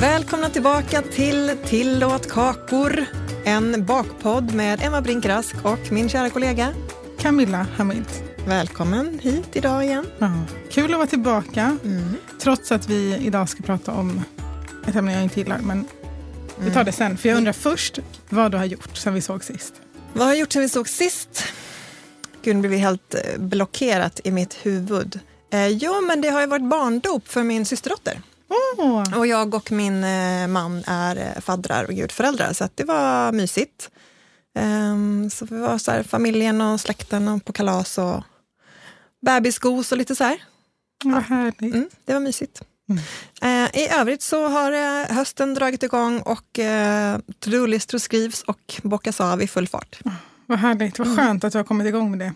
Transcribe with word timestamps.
Välkomna 0.00 0.50
tillbaka 0.50 1.02
till 1.02 1.56
Tillåt 1.64 2.28
kakor, 2.28 3.04
en 3.44 3.84
bakpodd 3.84 4.54
med 4.54 4.82
Emma 4.82 5.00
Brinkrask 5.00 5.54
och 5.64 5.92
min 5.92 6.08
kära 6.08 6.30
kollega. 6.30 6.74
Camilla 7.18 7.66
Hamid. 7.76 8.04
Välkommen 8.46 9.18
hit 9.18 9.48
idag 9.52 9.84
igen. 9.84 10.06
Ja, 10.18 10.32
kul 10.70 10.92
att 10.92 10.98
vara 10.98 11.06
tillbaka, 11.06 11.76
trots 12.38 12.72
att 12.72 12.88
vi 12.88 13.16
idag 13.16 13.48
ska 13.48 13.62
prata 13.62 13.92
om 13.92 14.22
ett 14.88 14.96
ämne 14.96 15.12
jag 15.12 15.22
inte 15.22 15.40
gillar. 15.40 15.58
Men 15.58 15.84
vi 16.58 16.70
tar 16.70 16.84
det 16.84 16.92
sen, 16.92 17.16
för 17.16 17.28
jag 17.28 17.38
undrar 17.38 17.52
först 17.52 17.98
vad 18.28 18.50
du 18.50 18.56
har 18.58 18.64
gjort 18.64 18.96
sen 18.96 19.14
vi 19.14 19.20
såg 19.20 19.44
sist. 19.44 19.74
Vad 20.12 20.24
har 20.24 20.32
jag 20.32 20.40
gjort 20.40 20.52
sen 20.52 20.62
vi 20.62 20.68
såg 20.68 20.88
sist? 20.88 21.44
Gud, 22.42 22.56
nu 22.56 22.60
blir 22.60 22.70
vi 22.70 22.76
helt 22.76 23.14
eh, 23.14 23.20
blockerat 23.38 24.20
i 24.24 24.30
mitt 24.30 24.54
huvud. 24.62 25.20
Eh, 25.52 25.66
jo, 25.68 26.00
men 26.00 26.20
det 26.20 26.28
har 26.28 26.40
ju 26.40 26.46
varit 26.46 26.68
barndop 26.68 27.28
för 27.28 27.42
min 27.42 27.64
systerdotter. 27.64 28.20
Åh, 28.50 29.18
Och 29.18 29.26
jag 29.26 29.54
och 29.54 29.72
min 29.72 30.04
eh, 30.04 30.46
man 30.46 30.84
är 30.86 31.16
eh, 31.16 31.40
faddrar 31.40 31.84
och 31.84 31.94
gudföräldrar, 31.94 32.52
så 32.52 32.68
det 32.74 32.84
var 32.84 33.32
mysigt. 33.32 33.90
Ehm, 34.54 35.30
så 35.30 35.44
vi 35.44 35.58
var 35.58 35.78
så 35.78 35.90
här, 35.90 36.02
familjen 36.02 36.60
och 36.60 36.80
släkten 36.80 37.28
och 37.28 37.44
på 37.44 37.52
kalas 37.52 37.98
och 37.98 38.22
bebisgos 39.26 39.92
och 39.92 39.98
lite 39.98 40.16
så 40.16 40.24
här. 40.24 40.42
vad 41.04 41.22
härligt. 41.22 41.60
Mm, 41.60 41.88
det 42.04 42.12
var 42.12 42.20
mysigt. 42.20 42.62
Eh, 43.42 43.80
I 43.80 43.88
övrigt 43.98 44.22
så 44.22 44.48
har 44.48 44.72
eh, 44.72 45.16
hösten 45.16 45.54
dragit 45.54 45.82
igång 45.82 46.20
och 46.20 46.58
eh, 46.58 47.18
to-do-listor 47.38 47.98
skrivs 47.98 48.42
och 48.42 48.80
bockas 48.82 49.20
av 49.20 49.42
i 49.42 49.46
full 49.48 49.68
fart. 49.68 50.00
Vad 50.46 50.58
härligt. 50.58 50.98
Vad 50.98 51.16
skönt 51.16 51.44
att 51.44 51.52
du 51.52 51.58
har 51.58 51.64
kommit 51.64 51.86
igång 51.86 52.10
med 52.10 52.18
det. 52.18 52.32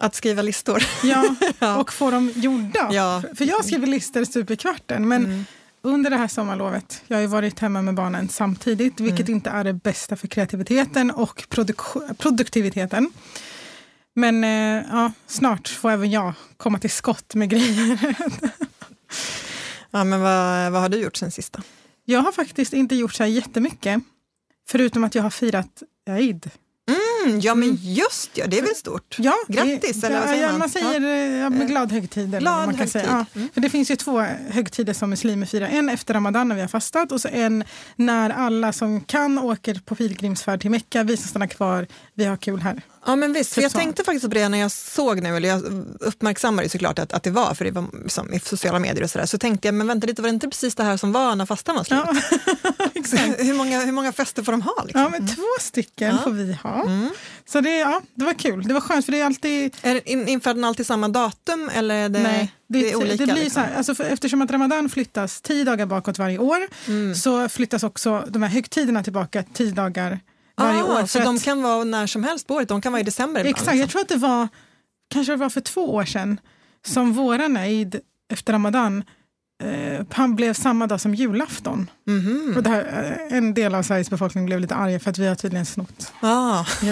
Att 0.00 0.14
skriva 0.14 0.42
listor. 0.42 0.82
Ja, 1.04 1.36
Ja. 1.58 1.76
och 1.76 1.92
få 1.92 2.10
dem 2.10 2.32
gjorda. 2.36 2.88
Ja. 2.92 3.18
Mm. 3.18 3.36
För- 3.36 3.44
jag 3.44 3.64
skriver 3.64 3.86
listor 3.86 4.24
stup 4.24 4.50
i 4.50 4.56
kvarten, 4.56 5.08
men 5.08 5.44
under 5.82 6.10
det 6.10 6.16
här 6.16 6.28
sommarlovet, 6.28 7.02
jag 7.06 7.16
har 7.16 7.20
ju 7.20 7.26
varit 7.26 7.58
hemma 7.58 7.82
med 7.82 7.94
barnen 7.94 8.28
samtidigt, 8.28 9.00
vilket 9.00 9.28
Mm. 9.28 9.36
inte 9.36 9.50
är 9.50 9.64
det 9.64 9.72
bästa 9.72 10.16
för 10.16 10.26
kreativiteten 10.28 11.10
och 11.10 11.44
produk- 11.50 12.14
produktiviteten. 12.18 13.10
Men 14.14 14.44
eh, 14.44 14.84
ja, 14.90 15.12
snart 15.26 15.68
får 15.68 15.90
även 15.90 16.10
jag 16.10 16.32
komma 16.56 16.78
till 16.78 16.90
skott 16.90 17.34
med 17.34 17.48
grejer. 17.50 17.98
Ja, 19.90 20.04
men 20.04 20.20
vad, 20.20 20.72
vad 20.72 20.82
har 20.82 20.88
du 20.88 20.96
gjort 20.96 21.16
sen 21.16 21.30
sista? 21.30 21.62
Jag 22.04 22.20
har 22.20 22.32
faktiskt 22.32 22.72
inte 22.72 22.94
gjort 22.96 23.14
så 23.14 23.22
här 23.22 23.30
jättemycket, 23.30 24.02
förutom 24.68 25.04
att 25.04 25.14
jag 25.14 25.22
har 25.22 25.30
firat 25.30 25.82
Eid. 26.10 26.50
Mm, 27.24 27.40
ja, 27.40 27.54
men 27.54 27.78
just 27.80 28.30
ja, 28.34 28.46
det 28.46 28.58
är 28.58 28.62
väl 28.62 28.74
stort? 28.74 29.16
Ja, 29.18 29.34
Grattis, 29.48 30.00
det, 30.00 30.06
eller 30.06 30.20
vad 30.20 30.28
säger 30.28 30.42
ja, 30.42 30.50
man? 30.50 30.58
man 30.58 30.68
säger 30.68 31.40
ja, 31.42 31.48
glad 31.48 31.92
högtid. 31.92 32.38
Glad 32.38 32.66
man 32.66 32.76
kan 32.76 32.88
säga. 32.88 33.12
högtid. 33.12 33.36
Mm. 33.36 33.48
Ja, 33.48 33.54
för 33.54 33.60
det 33.60 33.70
finns 33.70 33.90
ju 33.90 33.96
två 33.96 34.20
högtider 34.50 34.92
som 34.92 35.10
muslimer 35.10 35.46
firar. 35.46 35.68
En 35.68 35.88
efter 35.88 36.14
ramadan 36.14 36.48
när 36.48 36.54
vi 36.54 36.60
har 36.60 36.68
fastat 36.68 37.12
och 37.12 37.20
så 37.20 37.28
en 37.32 37.64
när 37.96 38.30
alla 38.30 38.72
som 38.72 39.00
kan 39.00 39.38
åker 39.38 39.74
på 39.74 39.94
pilgrimsfärd 39.94 40.60
till 40.60 40.70
Mecka. 40.70 41.02
Vi 41.02 41.16
som 41.16 41.28
stannar 41.28 41.46
kvar, 41.46 41.86
vi 42.14 42.24
har 42.24 42.36
kul 42.36 42.60
här. 42.60 42.82
Ja, 43.06 43.16
men 43.16 43.32
visst. 43.32 43.50
För 43.50 43.54
Typ 43.54 43.62
jag 43.62 43.72
så. 43.72 43.78
tänkte 43.78 44.04
faktiskt 44.04 44.28
på 44.28 44.34
det 44.34 44.48
när 44.48 44.58
jag 44.58 44.70
såg 44.70 45.22
nu, 45.22 45.36
eller 45.36 45.48
jag 45.48 45.62
uppmärksammade 46.00 46.68
såklart 46.68 46.98
att, 46.98 47.12
att 47.12 47.22
det 47.22 47.30
var, 47.30 47.54
för 47.54 47.64
det 47.64 47.70
var 47.70 47.84
som 48.08 48.32
i 48.32 48.40
sociala 48.40 48.78
medier 48.78 49.02
och 49.04 49.10
sådär, 49.10 49.26
så 49.26 49.38
tänkte 49.38 49.68
jag, 49.68 49.74
men 49.74 49.86
vänta 49.86 50.06
lite, 50.06 50.22
var 50.22 50.28
det 50.28 50.34
inte 50.34 50.48
precis 50.48 50.74
det 50.74 50.84
här 50.84 50.96
som 50.96 51.12
var 51.12 51.36
när 51.36 51.46
fastan 51.46 51.76
var 51.76 51.84
slut? 51.84 52.00
Ja, 52.04 52.14
exakt. 52.94 53.22
hur, 53.40 53.54
många, 53.54 53.80
hur 53.84 53.92
många 53.92 54.12
fester 54.12 54.42
får 54.42 54.52
de 54.52 54.62
ha? 54.62 54.82
Liksom? 54.84 55.00
Ja, 55.02 55.08
men 55.08 55.28
två 55.28 55.42
stycken 55.60 56.08
Ja. 56.16 56.22
får 56.24 56.30
vi 56.30 56.52
ha. 56.62 56.82
Mm. 56.86 57.08
Så 57.46 57.60
det, 57.60 57.78
ja, 57.78 58.00
det 58.14 58.24
var 58.24 58.34
kul. 58.34 58.62
Det 58.68 58.74
var 58.74 58.80
skönt 58.80 59.04
för 59.04 59.12
det 59.12 59.20
är 59.20 59.24
alltid 59.26 59.74
Är 59.82 59.94
det 59.94 60.10
in, 60.10 60.28
inför 60.28 60.54
den 60.54 60.64
alltid 60.64 60.86
samma 60.86 61.08
datum 61.08 61.70
eller 61.74 61.94
är 61.94 62.08
det, 62.08 62.18
Nej, 62.22 62.54
det, 62.66 62.90
är 62.92 62.96
olika? 62.96 63.16
det 63.26 63.32
blir 63.32 63.44
liksom? 63.44 63.62
så 63.62 63.68
här, 63.68 63.76
alltså 63.76 63.94
för, 63.94 64.04
eftersom 64.04 64.42
att 64.42 64.50
Ramadan 64.50 64.88
flyttas 64.88 65.40
tio 65.40 65.64
dagar 65.64 65.86
bakåt 65.86 66.18
varje 66.18 66.38
år 66.38 66.58
Mm. 66.88 67.14
så 67.14 67.48
flyttas 67.48 67.82
också 67.82 68.24
de 68.28 68.42
här 68.42 68.50
högtiderna 68.50 69.02
tillbaka 69.04 69.44
tio 69.54 69.70
dagar 69.72 70.20
varje 70.62 70.82
ah, 70.82 71.00
år. 71.00 71.06
Så 71.06 71.18
för 71.18 71.24
de 71.24 71.38
kan 71.38 71.62
vara 71.62 71.84
när 71.84 72.06
som 72.06 72.24
helst 72.24 72.46
på 72.46 72.54
året? 72.54 72.68
De 72.68 72.80
kan 72.80 72.92
vara 72.92 73.00
i 73.00 73.04
december 73.04 73.40
ibland? 73.40 73.56
Exakt, 73.56 73.68
jag 73.68 73.76
liksom. 73.76 73.88
tror 73.88 74.02
att 74.02 74.08
det 74.08 74.26
var 74.26 74.48
kanske 75.10 75.32
det 75.32 75.36
var 75.36 75.50
för 75.50 75.60
två 75.60 75.94
år 75.94 76.04
sedan 76.04 76.40
som 76.86 77.12
våran 77.12 77.56
Eid 77.56 78.00
efter 78.32 78.52
Ramadan 78.52 79.04
eh, 79.62 80.06
han 80.10 80.36
blev 80.36 80.54
samma 80.54 80.86
dag 80.86 81.00
som 81.00 81.14
julafton. 81.14 81.90
Och 82.56 82.62
det 82.62 82.70
här, 82.70 83.16
eh, 83.30 83.36
en 83.36 83.54
del 83.54 83.74
av 83.74 83.82
Sveriges 83.82 84.10
befolkning 84.10 84.46
blev 84.46 84.60
lite 84.60 84.74
arga 84.74 85.00
för 85.00 85.10
att 85.10 85.18
vi 85.18 85.26
har 85.26 85.34
tydligen 85.34 85.66
snott 85.66 86.12
Ah, 86.20 86.64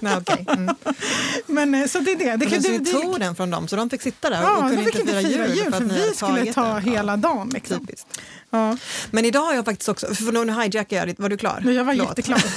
nej, 0.00 0.16
okej. 0.16 0.44
Mm. 0.48 0.76
Men 1.46 1.74
eh, 1.74 1.86
så 1.86 1.98
det 1.98 2.12
är 2.12 2.18
det. 2.18 2.36
det, 2.36 2.46
kan, 2.46 2.62
det 2.62 2.78
tog 2.78 3.20
den 3.20 3.34
från 3.34 3.50
dem, 3.50 3.68
så 3.68 3.76
de 3.76 3.90
fick 3.90 4.02
sitta 4.02 4.30
där 4.30 4.42
och 4.42 4.48
Ja, 4.48 4.60
kunde 4.60 4.76
de 4.76 4.84
fick 4.84 5.00
inte 5.00 5.20
fira 5.20 5.46
jul 5.46 5.68
att 5.68 5.74
för 5.76 5.84
ni 5.84 5.94
vi 5.94 6.14
skulle 6.14 6.52
ta 6.52 6.74
den. 6.74 6.82
hela 6.82 7.16
dagen. 7.16 7.48
Liksom. 7.48 7.80
Typiskt. 7.80 8.20
Ja. 8.50 8.76
Men 9.10 9.24
idag 9.24 9.40
har 9.40 9.54
jag 9.54 9.64
faktiskt 9.64 9.88
också, 9.88 10.14
för 10.14 10.44
nu 10.44 10.52
hijackar 10.62 10.96
jag 10.96 11.08
ditt, 11.08 11.18
var 11.20 11.28
du 11.28 11.36
klar? 11.36 11.60
Men 11.64 11.74
jag 11.74 11.84
var 11.84 11.92
Förlåt. 11.92 12.08
jätteklar. 12.08 12.42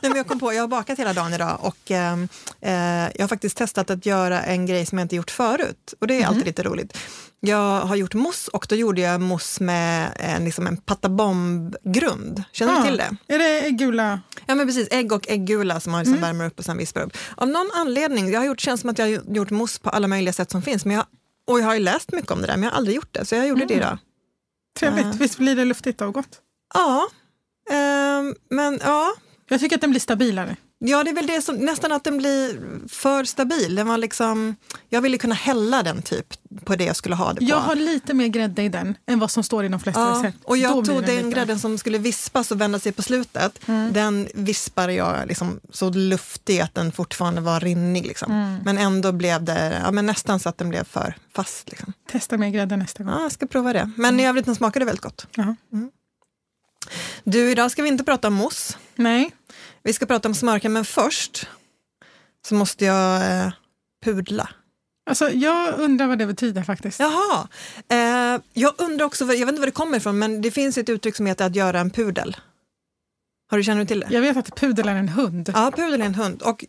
Nej, 0.00 0.10
men 0.10 0.16
jag 0.16 0.26
kom 0.26 0.38
på, 0.38 0.52
jag 0.52 0.62
har 0.62 0.68
bakat 0.68 0.98
hela 0.98 1.12
dagen 1.12 1.34
idag 1.34 1.58
och 1.62 1.90
ehm, 1.90 2.28
eh, 2.60 2.72
jag 3.14 3.20
har 3.20 3.28
faktiskt 3.28 3.56
testat 3.56 3.90
att 3.90 4.06
göra 4.06 4.42
en 4.42 4.66
grej 4.66 4.86
som 4.86 4.98
jag 4.98 5.04
inte 5.04 5.16
gjort 5.16 5.30
förut. 5.30 5.94
Och 6.00 6.06
det 6.06 6.14
är 6.14 6.18
Mhm. 6.20 6.28
alltid 6.28 6.44
lite 6.46 6.62
roligt. 6.62 6.98
Jag 7.40 7.80
har 7.80 7.96
gjort 7.96 8.14
mousse 8.14 8.50
och 8.52 8.66
då 8.68 8.76
gjorde 8.76 9.00
jag 9.00 9.20
mousse 9.20 9.62
med 9.62 10.10
en, 10.16 10.44
liksom 10.44 10.66
en 10.66 10.76
patabomb-grund. 10.76 12.42
Känner 12.52 12.72
du 12.72 12.78
Ja. 12.78 12.84
till 12.84 12.96
det? 12.96 13.34
Är 13.34 13.38
det 13.62 13.70
gula? 13.70 14.20
Ja 14.46 14.54
men 14.54 14.66
precis, 14.66 14.88
ägg 14.90 15.12
och 15.12 15.28
äggula 15.28 15.80
som 15.80 15.92
man 15.92 16.00
liksom 16.00 16.14
Mm. 16.18 16.22
värmer 16.28 16.46
upp 16.46 16.58
och 16.58 16.64
sen 16.64 16.76
vispar 16.78 17.00
upp. 17.00 17.16
Av 17.36 17.48
någon 17.48 17.70
anledning, 17.74 18.30
jag 18.30 18.40
har 18.40 18.46
gjort, 18.46 18.60
känns 18.60 18.80
som 18.80 18.90
att 18.90 18.98
jag 18.98 19.06
har 19.06 19.34
gjort 19.36 19.50
mousse 19.50 19.80
på 19.80 19.90
alla 19.90 20.08
möjliga 20.08 20.32
sätt 20.32 20.50
som 20.50 20.62
finns. 20.62 20.84
Men 20.84 20.96
jag, 20.96 21.04
och 21.46 21.60
jag 21.60 21.64
har 21.64 21.74
ju 21.74 21.80
läst 21.80 22.12
mycket 22.12 22.30
om 22.30 22.40
det 22.40 22.46
där 22.46 22.54
men 22.56 22.62
jag 22.62 22.70
har 22.70 22.76
aldrig 22.76 22.96
gjort 22.96 23.12
det. 23.12 23.24
Så 23.24 23.34
jag 23.34 23.46
gjorde 23.48 23.64
det 23.64 23.74
Mm. 23.74 23.86
idag. 23.86 23.98
Trevligt. 24.76 25.06
Ja. 25.06 25.12
Visst 25.12 25.38
blir 25.38 25.56
det 25.56 25.64
luftigt 25.64 26.00
och 26.00 26.14
gott? 26.14 26.40
Ja, 26.74 27.08
ehm, 27.70 28.34
men 28.50 28.78
ja, 28.82 29.12
Jag 29.48 29.60
tycker 29.60 29.76
att 29.76 29.80
den 29.80 29.90
blir 29.90 30.00
stabilare. 30.00 30.56
Ja, 30.78 31.04
det 31.04 31.10
är 31.10 31.14
väl 31.14 31.26
det 31.26 31.42
som, 31.42 31.56
nästan 31.56 31.92
att 31.92 32.04
den 32.04 32.18
blir 32.18 32.60
för 32.88 33.24
stabil. 33.24 33.74
Den 33.74 33.86
var 33.86 33.98
liksom, 33.98 34.56
jag 34.88 35.00
ville 35.00 35.18
kunna 35.18 35.34
hälla 35.34 35.82
den 35.82 36.02
typ 36.02 36.34
på 36.64 36.76
det 36.76 36.84
jag 36.84 36.96
skulle 36.96 37.14
ha 37.14 37.32
det 37.32 37.40
på. 37.40 37.46
Jag 37.46 37.56
har 37.56 37.74
lite 37.74 38.14
mer 38.14 38.26
grädde 38.26 38.62
i 38.62 38.68
den 38.68 38.96
än 39.06 39.18
vad 39.18 39.30
som 39.30 39.42
står 39.42 39.64
i 39.64 39.68
de 39.68 39.80
flesta 39.80 40.00
ja, 40.00 40.18
recept. 40.18 40.44
och 40.44 40.56
jag 40.56 40.84
tog 40.84 41.04
den 41.04 41.16
lite- 41.16 41.30
grädden 41.30 41.58
som 41.58 41.78
skulle 41.78 41.98
vispas 41.98 42.50
och 42.50 42.60
vända 42.60 42.78
sig 42.78 42.92
på 42.92 43.02
slutet. 43.02 43.68
Mm. 43.68 43.92
Den 43.92 44.28
vispade 44.34 44.92
jag 44.92 45.28
liksom 45.28 45.60
så 45.70 45.90
luftig 45.90 46.60
att 46.60 46.74
den 46.74 46.92
fortfarande 46.92 47.40
var 47.40 47.60
rinnig. 47.60 48.06
Liksom. 48.06 48.32
Mm. 48.32 48.58
Men 48.64 48.78
ändå 48.78 49.12
blev 49.12 49.44
det 49.44 49.80
ja, 49.84 49.90
men 49.90 50.06
nästan 50.06 50.40
så 50.40 50.48
att 50.48 50.58
den 50.58 50.68
blev 50.68 50.84
för 50.84 51.14
fast. 51.34 51.70
Liksom. 51.70 51.92
Testa 52.12 52.36
mer 52.36 52.50
grädde 52.50 52.76
nästa 52.76 53.04
gång. 53.04 53.12
Ja, 53.12 53.22
jag 53.22 53.32
ska 53.32 53.46
prova 53.46 53.72
det. 53.72 53.90
Men 53.96 54.20
i 54.20 54.26
övrigt 54.26 54.46
den 54.46 54.54
smakade 54.54 54.84
väldigt 54.84 55.02
gott. 55.02 55.26
Jaha. 55.36 55.56
Du, 57.24 57.50
idag 57.50 57.70
ska 57.70 57.82
vi 57.82 57.88
inte 57.88 58.04
prata 58.04 58.28
om 58.28 58.34
mousse. 58.34 58.74
Nej, 58.94 59.30
Vi 59.86 59.92
ska 59.92 60.06
prata 60.06 60.28
om 60.28 60.34
smörkan, 60.34 60.72
men 60.72 60.84
först 60.84 61.48
så 62.48 62.54
måste 62.54 62.84
jag 62.84 63.30
eh, 63.30 63.52
pudla. 64.04 64.48
alltså 65.10 65.30
jag 65.30 65.78
undrar 65.78 66.06
vad 66.06 66.18
det 66.18 66.26
betyder 66.26 66.62
faktiskt. 66.62 67.00
Jaha. 67.00 67.48
Eh, 67.88 68.40
jag 68.52 68.74
undrar 68.78 69.06
också, 69.06 69.24
jag 69.24 69.46
vet 69.46 69.48
inte 69.48 69.60
var 69.60 69.66
det 69.66 69.72
kommer 69.72 69.96
ifrån, 69.96 70.18
men 70.18 70.42
det 70.42 70.50
finns 70.50 70.78
ett 70.78 70.88
uttryck 70.88 71.16
som 71.16 71.26
heter 71.26 71.46
att 71.46 71.56
göra 71.56 71.80
en 71.80 71.90
pudel. 71.90 72.36
Har 73.50 73.58
du 73.58 73.64
känner 73.64 73.80
du 73.80 73.86
till 73.86 74.00
det? 74.00 74.06
Jag 74.10 74.20
vet 74.20 74.36
att 74.36 74.56
pudel 74.56 74.88
är 74.88 74.94
en 74.94 75.08
hund. 75.08 75.52
Ja, 75.54 75.72
pudel 75.76 76.00
är 76.00 76.06
en 76.06 76.14
hund. 76.14 76.42
Och 76.42 76.64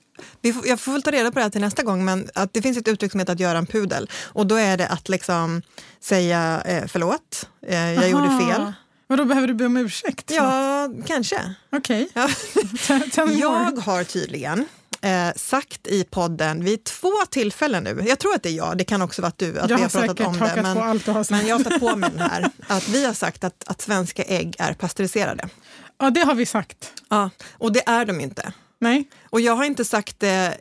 får, 0.53 0.67
jag 0.67 0.79
får 0.79 0.91
väl 0.91 1.01
ta 1.01 1.11
reda 1.11 1.31
på 1.31 1.39
det 1.39 1.43
här 1.43 1.49
till 1.49 1.61
nästa 1.61 1.83
gång, 1.83 2.05
men 2.05 2.29
att 2.33 2.53
det 2.53 2.61
finns 2.61 2.77
ett 2.77 2.87
uttryck 2.87 3.11
som 3.11 3.19
heter 3.19 3.33
att 3.33 3.39
göra 3.39 3.57
en 3.57 3.65
pudel. 3.65 4.09
Och 4.23 4.47
då 4.47 4.55
är 4.55 4.77
det 4.77 4.87
att 4.87 5.09
liksom 5.09 5.61
säga 5.99 6.61
eh, 6.65 6.83
förlåt, 6.87 7.49
eh, 7.67 7.93
jag 7.93 7.97
Aha. 7.97 8.07
gjorde 8.07 8.45
fel. 8.45 8.73
Vadå, 9.07 9.25
behöver 9.25 9.47
du 9.47 9.53
be 9.53 9.65
om 9.65 9.77
ursäkt? 9.77 10.31
Ja, 10.35 10.89
kanske. 11.05 11.53
Okej. 11.71 12.09
Ja. 12.13 12.29
More. 13.25 13.33
Jag 13.33 13.77
har 13.77 14.03
tydligen 14.03 14.65
eh, 15.01 15.33
sagt 15.35 15.87
i 15.87 16.03
podden 16.03 16.63
vid 16.63 16.83
två 16.83 17.11
tillfällen 17.29 17.83
nu, 17.83 18.03
jag 18.07 18.19
tror 18.19 18.35
att 18.35 18.43
det 18.43 18.49
är 18.49 18.53
jag, 18.53 18.77
det 18.77 18.83
kan 18.83 19.01
också 19.01 19.21
vara 19.21 19.31
du, 19.35 19.59
att 19.59 19.69
Jag 19.69 19.77
vi 19.77 19.83
har 19.83 19.89
pratat 19.89 20.19
om 20.27 20.39
det, 20.39 20.61
men, 20.61 20.77
allt 20.77 21.29
men 21.29 21.47
jag 21.47 21.57
har 21.57 21.63
tagit 21.63 21.79
på 21.79 21.95
mig 21.95 22.09
den 22.09 22.29
här, 22.29 22.49
att 22.67 22.89
vi 22.89 23.05
har 23.05 23.13
sagt 23.13 23.43
att, 23.43 23.63
att 23.67 23.81
svenska 23.81 24.23
ägg 24.23 24.55
är 24.59 24.73
pasteuriserade. 24.73 25.49
Ja, 25.97 26.09
det 26.09 26.21
har 26.21 26.35
vi 26.35 26.45
sagt. 26.45 26.93
Ja, 27.09 27.29
och 27.51 27.71
det 27.71 27.89
är 27.89 28.05
de 28.05 28.21
inte. 28.21 28.51
Nej. 28.79 29.09
Och 29.29 29.41
jag 29.41 29.55
har 29.55 29.65
inte 29.65 29.85
sagt 29.85 30.19
det 30.19 30.57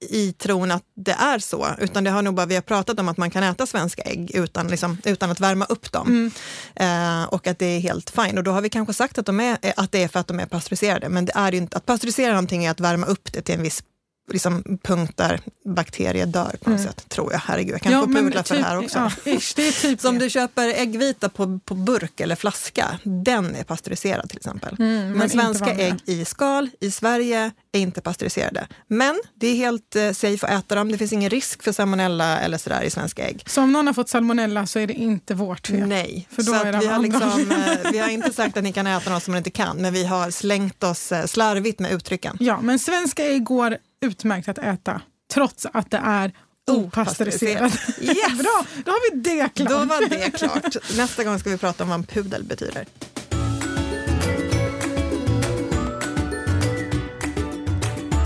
i 0.00 0.32
tron 0.32 0.70
att 0.70 0.82
det 0.96 1.12
är 1.12 1.38
så, 1.38 1.68
utan 1.78 2.04
det 2.04 2.10
har 2.10 2.22
nog 2.22 2.34
bara, 2.34 2.46
vi 2.46 2.54
har 2.54 2.62
pratat 2.62 3.00
om 3.00 3.08
att 3.08 3.16
man 3.16 3.30
kan 3.30 3.42
äta 3.42 3.66
svenska 3.66 4.02
ägg 4.02 4.30
utan, 4.34 4.68
liksom, 4.68 4.98
utan 5.04 5.30
att 5.30 5.40
värma 5.40 5.64
upp 5.64 5.92
dem. 5.92 6.30
Eh, 6.74 7.24
och 7.24 7.46
att 7.46 7.58
det 7.58 7.66
är 7.66 7.80
helt 7.80 8.10
fint. 8.10 8.38
Och 8.38 8.44
då 8.44 8.50
har 8.50 8.60
vi 8.60 8.68
kanske 8.68 8.94
sagt 8.94 9.18
att, 9.18 9.26
de 9.26 9.40
är, 9.40 9.58
att 9.76 9.92
det 9.92 10.02
är 10.02 10.08
för 10.08 10.20
att 10.20 10.26
de 10.26 10.40
är 10.40 10.46
pasteuriserade, 10.46 11.08
men 11.08 11.24
det 11.24 11.32
är 11.34 11.52
ju 11.52 11.58
inte, 11.58 11.76
att 11.76 11.86
pasteurisera 11.86 12.30
någonting 12.30 12.64
är 12.64 12.70
att 12.70 12.80
värma 12.80 13.06
upp 13.06 13.32
det 13.32 13.42
till 13.42 13.54
en 13.54 13.62
viss 13.62 13.82
liksom, 14.28 14.78
punkt 14.82 15.12
där 15.16 15.40
bakterier 15.64 16.26
dör 16.26 16.56
på 16.62 16.70
något 16.70 16.80
sätt, 16.80 17.08
tror 17.08 17.32
jag. 17.32 17.38
Herregud, 17.38 17.74
jag 17.74 17.82
kan 17.82 18.00
få 18.00 18.12
pudla 18.12 18.44
för 18.44 18.56
det 18.56 18.62
här 18.62 18.78
också. 18.78 19.10
Ja, 19.24 19.32
ish, 19.32 19.52
det 19.56 19.72
typ 19.72 20.00
Så 20.08 20.08
om 20.08 20.18
du 20.18 20.30
köper 20.30 20.68
äggvita 20.68 21.28
på, 21.28 21.58
på 21.64 21.74
burk 21.74 22.20
eller 22.20 22.36
flaska, 22.36 22.98
den 23.02 23.54
är 23.54 23.64
pasteuriserad 23.64 24.28
till 24.28 24.38
exempel. 24.38 24.74
men, 24.78 25.14
inte 25.14 25.28
svenska 25.28 25.74
ägg 25.74 25.94
i 26.04 26.24
skal 26.24 26.70
i 26.80 26.90
Sverige 26.90 27.50
är 27.72 27.80
inte 27.80 28.00
pasteuriserade. 28.00 28.66
Men 28.86 29.20
det 29.34 29.46
är 29.46 29.54
helt 29.54 29.96
eh, 29.96 30.12
safe 30.12 30.46
att 30.46 30.64
äta 30.64 30.74
dem. 30.74 30.92
Det 30.92 30.98
finns 30.98 31.12
ingen 31.12 31.30
risk 31.30 31.62
för 31.62 31.72
salmonella 31.72 32.40
eller 32.40 32.58
sådär 32.58 32.82
i 32.82 32.90
svenska 32.90 33.28
ägg. 33.28 33.42
Så 33.46 33.62
om 33.62 33.72
någon 33.72 33.86
har 33.86 33.94
fått 33.94 34.08
salmonella 34.08 34.66
så 34.66 34.78
är 34.78 34.86
det 34.86 34.94
inte 34.94 35.34
vårt 35.34 35.66
fel. 35.66 35.88
Nej, 35.88 36.28
För 36.30 36.42
då 36.42 36.52
så 36.52 36.64
är 36.64 36.72
det 36.72 36.78
vi, 36.78 36.86
har 36.86 36.98
liksom, 36.98 37.50
eh, 37.50 37.90
vi 37.92 37.98
har 37.98 38.08
inte 38.08 38.32
sagt 38.32 38.56
att 38.56 38.64
ni 38.64 38.72
kan 38.72 38.86
äta 38.86 39.10
något 39.10 39.22
som 39.22 39.32
ni 39.32 39.38
inte 39.38 39.50
kan, 39.50 39.76
men 39.76 39.92
vi 39.92 40.04
har 40.04 40.30
slängt 40.30 40.84
oss 40.84 41.12
eh, 41.12 41.26
slarvigt 41.26 41.78
med 41.78 41.92
uttrycken. 41.92 42.36
Ja, 42.40 42.60
men 42.60 42.78
svenska 42.78 43.24
ägg 43.24 43.44
går 43.44 43.78
utmärkt 44.00 44.48
att 44.48 44.58
äta 44.58 45.00
trots 45.34 45.66
att 45.72 45.90
det 45.90 46.00
är 46.04 46.32
opastöriserat. 46.70 47.72
Yes! 48.00 48.38
Bra, 48.38 48.64
då 48.84 48.90
har 48.90 49.14
vi 49.14 49.20
det 49.20 49.48
klart. 49.54 49.70
Då 49.70 49.84
var 49.84 50.08
det 50.08 50.30
klart. 50.30 50.96
Nästa 50.96 51.24
gång 51.24 51.38
ska 51.38 51.50
vi 51.50 51.58
prata 51.58 51.82
om 51.82 51.88
vad 51.90 51.98
en 51.98 52.06
pudel 52.06 52.44
betyder. 52.44 52.86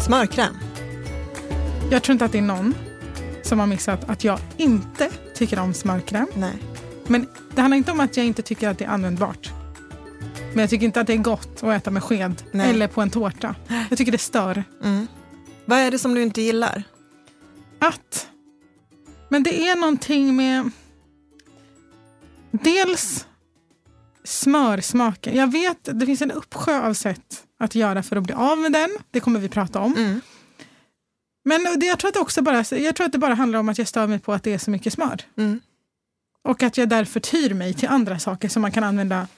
Smörkräm. 0.06 0.58
Jag 1.90 2.02
tror 2.02 2.12
inte 2.12 2.24
att 2.24 2.32
det 2.32 2.38
är 2.38 2.42
någon 2.42 2.74
som 3.42 3.58
har 3.58 3.66
missat 3.66 4.10
att 4.10 4.24
jag 4.24 4.38
inte 4.56 5.10
tycker 5.34 5.58
om 5.58 5.74
smörkräm. 5.74 6.26
Nej. 6.34 6.54
Men 7.06 7.26
det 7.54 7.60
handlar 7.60 7.76
inte 7.76 7.92
om 7.92 8.00
att 8.00 8.16
jag 8.16 8.26
inte 8.26 8.42
tycker 8.42 8.68
att 8.68 8.78
det 8.78 8.84
är 8.84 8.88
användbart. 8.88 9.50
Men 10.52 10.58
jag 10.58 10.70
tycker 10.70 10.86
inte 10.86 11.00
att 11.00 11.06
det 11.06 11.12
är 11.12 11.16
gott 11.16 11.62
att 11.62 11.76
äta 11.76 11.90
med 11.90 12.02
sked 12.02 12.42
Nej. 12.52 12.70
eller 12.70 12.88
på 12.88 13.00
en 13.00 13.10
tårta. 13.10 13.54
Jag 13.88 13.98
tycker 13.98 14.12
det 14.12 14.18
stör. 14.18 14.64
Vad 15.64 15.78
är 15.78 15.90
det 15.90 15.98
som 15.98 16.14
du 16.14 16.22
inte 16.22 16.42
gillar? 16.42 16.82
Att... 17.78 18.28
Men 19.28 19.42
det 19.42 19.68
är 19.68 19.76
någonting 19.76 20.36
med... 20.36 20.70
Dels 22.50 23.26
smörsmaken. 24.24 25.36
Jag 25.36 25.52
vet 25.52 25.78
det 26.00 26.06
finns 26.06 26.22
en 26.22 26.30
uppsjö 26.30 26.80
av 26.88 26.94
sätt 26.94 27.44
att 27.58 27.74
göra 27.74 28.02
för 28.02 28.16
att 28.16 28.22
bli 28.22 28.34
av 28.34 28.58
med 28.58 28.72
den. 28.72 28.90
Det 29.10 29.20
kommer 29.20 29.40
vi 29.40 29.48
prata 29.48 29.80
om. 29.80 29.94
Mm. 29.96 30.20
Men 31.44 31.80
det, 31.80 31.86
jag, 31.86 31.98
tror 31.98 32.08
att 32.08 32.16
också 32.16 32.42
bara, 32.42 32.64
jag 32.70 32.96
tror 32.96 33.06
att 33.06 33.12
det 33.12 33.18
bara 33.18 33.34
handlar 33.34 33.58
om 33.58 33.68
att 33.68 33.78
jag 33.78 33.88
stör 33.88 34.06
mig 34.06 34.18
på 34.18 34.32
att 34.32 34.42
det 34.42 34.52
är 34.52 34.58
så 34.58 34.70
mycket 34.70 34.92
smör. 34.92 35.22
Mm. 35.36 35.60
Och 36.44 36.62
att 36.62 36.76
jag 36.76 36.88
därför 36.88 37.20
tyr 37.20 37.54
mig 37.54 37.74
till 37.74 37.88
andra 37.88 38.18
saker 38.18 38.48
som 38.48 38.62
man 38.62 38.72
kan 38.72 38.84
använda 38.84 39.28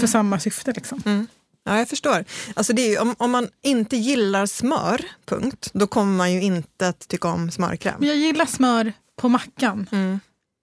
för 0.00 0.06
samma 0.06 0.40
syfte. 0.40 0.72
Liksom. 0.72 1.26
Ja, 1.68 1.78
jag 1.78 1.88
förstår. 1.88 2.24
Alltså 2.54 2.72
ju, 2.72 2.98
om, 2.98 3.14
om 3.18 3.30
man 3.30 3.48
inte 3.62 3.96
gillar 3.96 4.46
smör, 4.46 5.04
punkt, 5.24 5.70
då 5.72 5.86
kommer 5.86 6.16
man 6.16 6.32
ju 6.32 6.42
inte 6.42 6.88
att 6.88 7.08
tycka 7.08 7.28
om 7.28 7.50
smörkräm. 7.50 7.94
Men 7.98 8.08
jag 8.08 8.16
gillar 8.16 8.46
smör 8.46 8.92
på 9.16 9.28
mackan, 9.28 9.88
Mm. 9.92 10.20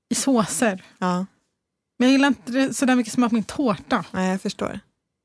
i 0.09 0.15
såser. 0.15 0.83
Ja, 0.97 1.25
Men 1.99 2.07
jag 2.07 2.11
gillar 2.11 2.27
inte 2.27 2.73
så 2.73 2.85
mycket 2.95 3.13
smör 3.13 3.29
på 3.29 3.35
min 3.35 3.43
tårta 3.43 4.05
nej, 4.11 4.31
jag 4.31 4.41
förstår. 4.41 4.79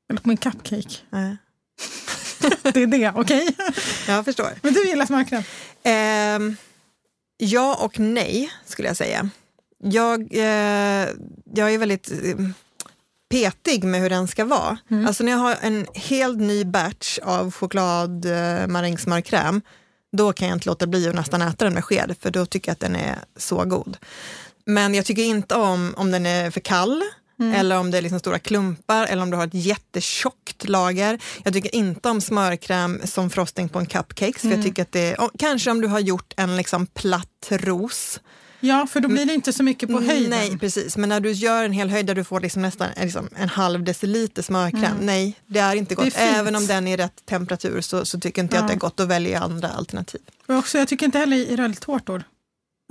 eller 0.09 0.21
på 0.21 0.27
min 0.27 0.37
cupcake. 0.37 0.95
Nej. 1.09 1.37
Det 2.73 2.81
är 2.83 2.87
det, 2.87 3.11
okej? 3.15 3.55
Jag 4.07 4.25
förstår. 4.25 4.49
Men 4.61 4.73
du 4.73 4.87
gillar 4.87 5.05
smörkräm? 5.05 5.43
Ehm, 5.83 6.55
ja 7.37 7.75
och 7.83 7.99
nej, 7.99 8.51
skulle 8.65 8.87
jag 8.87 8.97
säga. 8.97 9.29
Jag, 9.83 10.21
eh, 10.33 11.09
jag 11.53 11.73
är 11.73 11.77
väldigt 11.77 12.11
eh, 12.11 12.17
petig 13.31 13.83
med 13.83 14.01
hur 14.01 14.09
den 14.09 14.27
ska 14.27 14.45
vara. 14.45 14.77
Alltså 15.07 15.23
när 15.23 15.31
jag 15.31 15.39
har 15.39 15.57
en 15.61 15.87
helt 15.93 16.39
ny 16.39 16.65
batch 16.65 17.19
av 17.23 17.51
choklad 17.51 18.25
eh, 18.25 18.67
då 20.11 20.33
kan 20.33 20.47
jag 20.47 20.55
inte 20.55 20.69
låta 20.69 20.87
bli 20.87 21.07
att 21.07 21.15
nästan 21.15 21.41
äta 21.41 21.65
den 21.65 21.73
med 21.73 21.85
sked, 21.85 22.15
för 22.21 22.31
då 22.31 22.45
tycker 22.45 22.69
jag 22.69 22.73
att 22.73 22.79
den 22.79 22.95
är 22.95 23.19
så 23.37 23.65
god. 23.65 23.97
Men 24.65 24.93
jag 24.93 25.05
tycker 25.05 25.23
inte 25.23 25.55
om 25.55 25.93
om 25.97 26.11
den 26.11 26.25
är 26.25 26.51
för 26.51 26.59
kall, 26.59 27.03
eller 27.55 27.77
om 27.79 27.91
det 27.91 27.97
är 27.97 28.01
liksom 28.01 28.19
stora 28.19 28.39
klumpar, 28.39 29.05
eller 29.05 29.23
om 29.23 29.29
du 29.29 29.37
har 29.37 29.47
ett 29.47 29.53
jättetjockt 29.53 30.69
lager. 30.69 31.19
Jag 31.43 31.53
tycker 31.53 31.75
inte 31.75 32.09
om 32.09 32.21
smörkräm 32.21 33.01
som 33.03 33.29
frosting 33.29 33.69
på 33.69 33.79
en 33.79 33.85
cupcake, 33.85 34.39
för 34.39 34.47
jag 34.49 34.63
tycker 34.63 34.81
att 34.81 34.91
det 34.91 34.99
är, 35.11 35.21
och 35.21 35.31
kanske 35.39 35.71
om 35.71 35.81
du 35.81 35.87
har 35.87 35.99
gjort 35.99 36.33
en 36.37 36.57
liksom 36.57 36.87
platt 36.87 37.47
ros. 37.49 38.19
Ja, 38.63 38.87
för 38.87 38.99
då 38.99 39.07
blir 39.07 39.25
det 39.25 39.33
inte 39.33 39.53
så 39.53 39.63
mycket 39.63 39.89
på 39.89 40.01
höjden. 40.01 40.29
Nej, 40.29 40.57
precis. 40.57 40.97
Men 40.97 41.09
när 41.09 41.19
du 41.19 41.31
gör 41.31 41.63
en 41.63 41.71
hel 41.71 41.89
höjd 41.89 42.05
där 42.05 42.15
du 42.15 42.23
får 42.23 42.39
liksom 42.39 42.61
nästan 42.61 42.87
eh, 42.95 43.03
liksom 43.03 43.29
en 43.35 43.49
halv 43.49 43.83
deciliter 43.83 44.41
smörkräm, 44.41 44.97
nej, 45.01 45.35
det 45.47 45.59
är 45.59 45.75
inte 45.75 45.95
gott. 45.95 46.17
Mm. 46.17 46.35
Är. 46.35 46.39
Även 46.39 46.55
om 46.55 46.67
den 46.67 46.87
är 46.87 46.93
i 46.93 46.97
rätt 46.97 47.25
temperatur 47.25 47.81
så, 47.81 48.05
så 48.05 48.19
tycker 48.19 48.41
inte 48.41 48.55
jag 48.55 48.61
att 48.61 48.67
det 48.67 48.73
är 48.73 48.77
gott. 48.77 48.97
Då 48.97 49.05
väljer 49.05 49.33
jag 49.33 49.43
andra 49.43 49.69
alternativ. 49.69 50.21
Och 50.47 50.55
också, 50.55 50.77
jag 50.77 50.87
tycker 50.87 51.05
inte 51.05 51.19
heller 51.19 51.37
i 51.37 51.55
rulltårtor. 51.55 52.23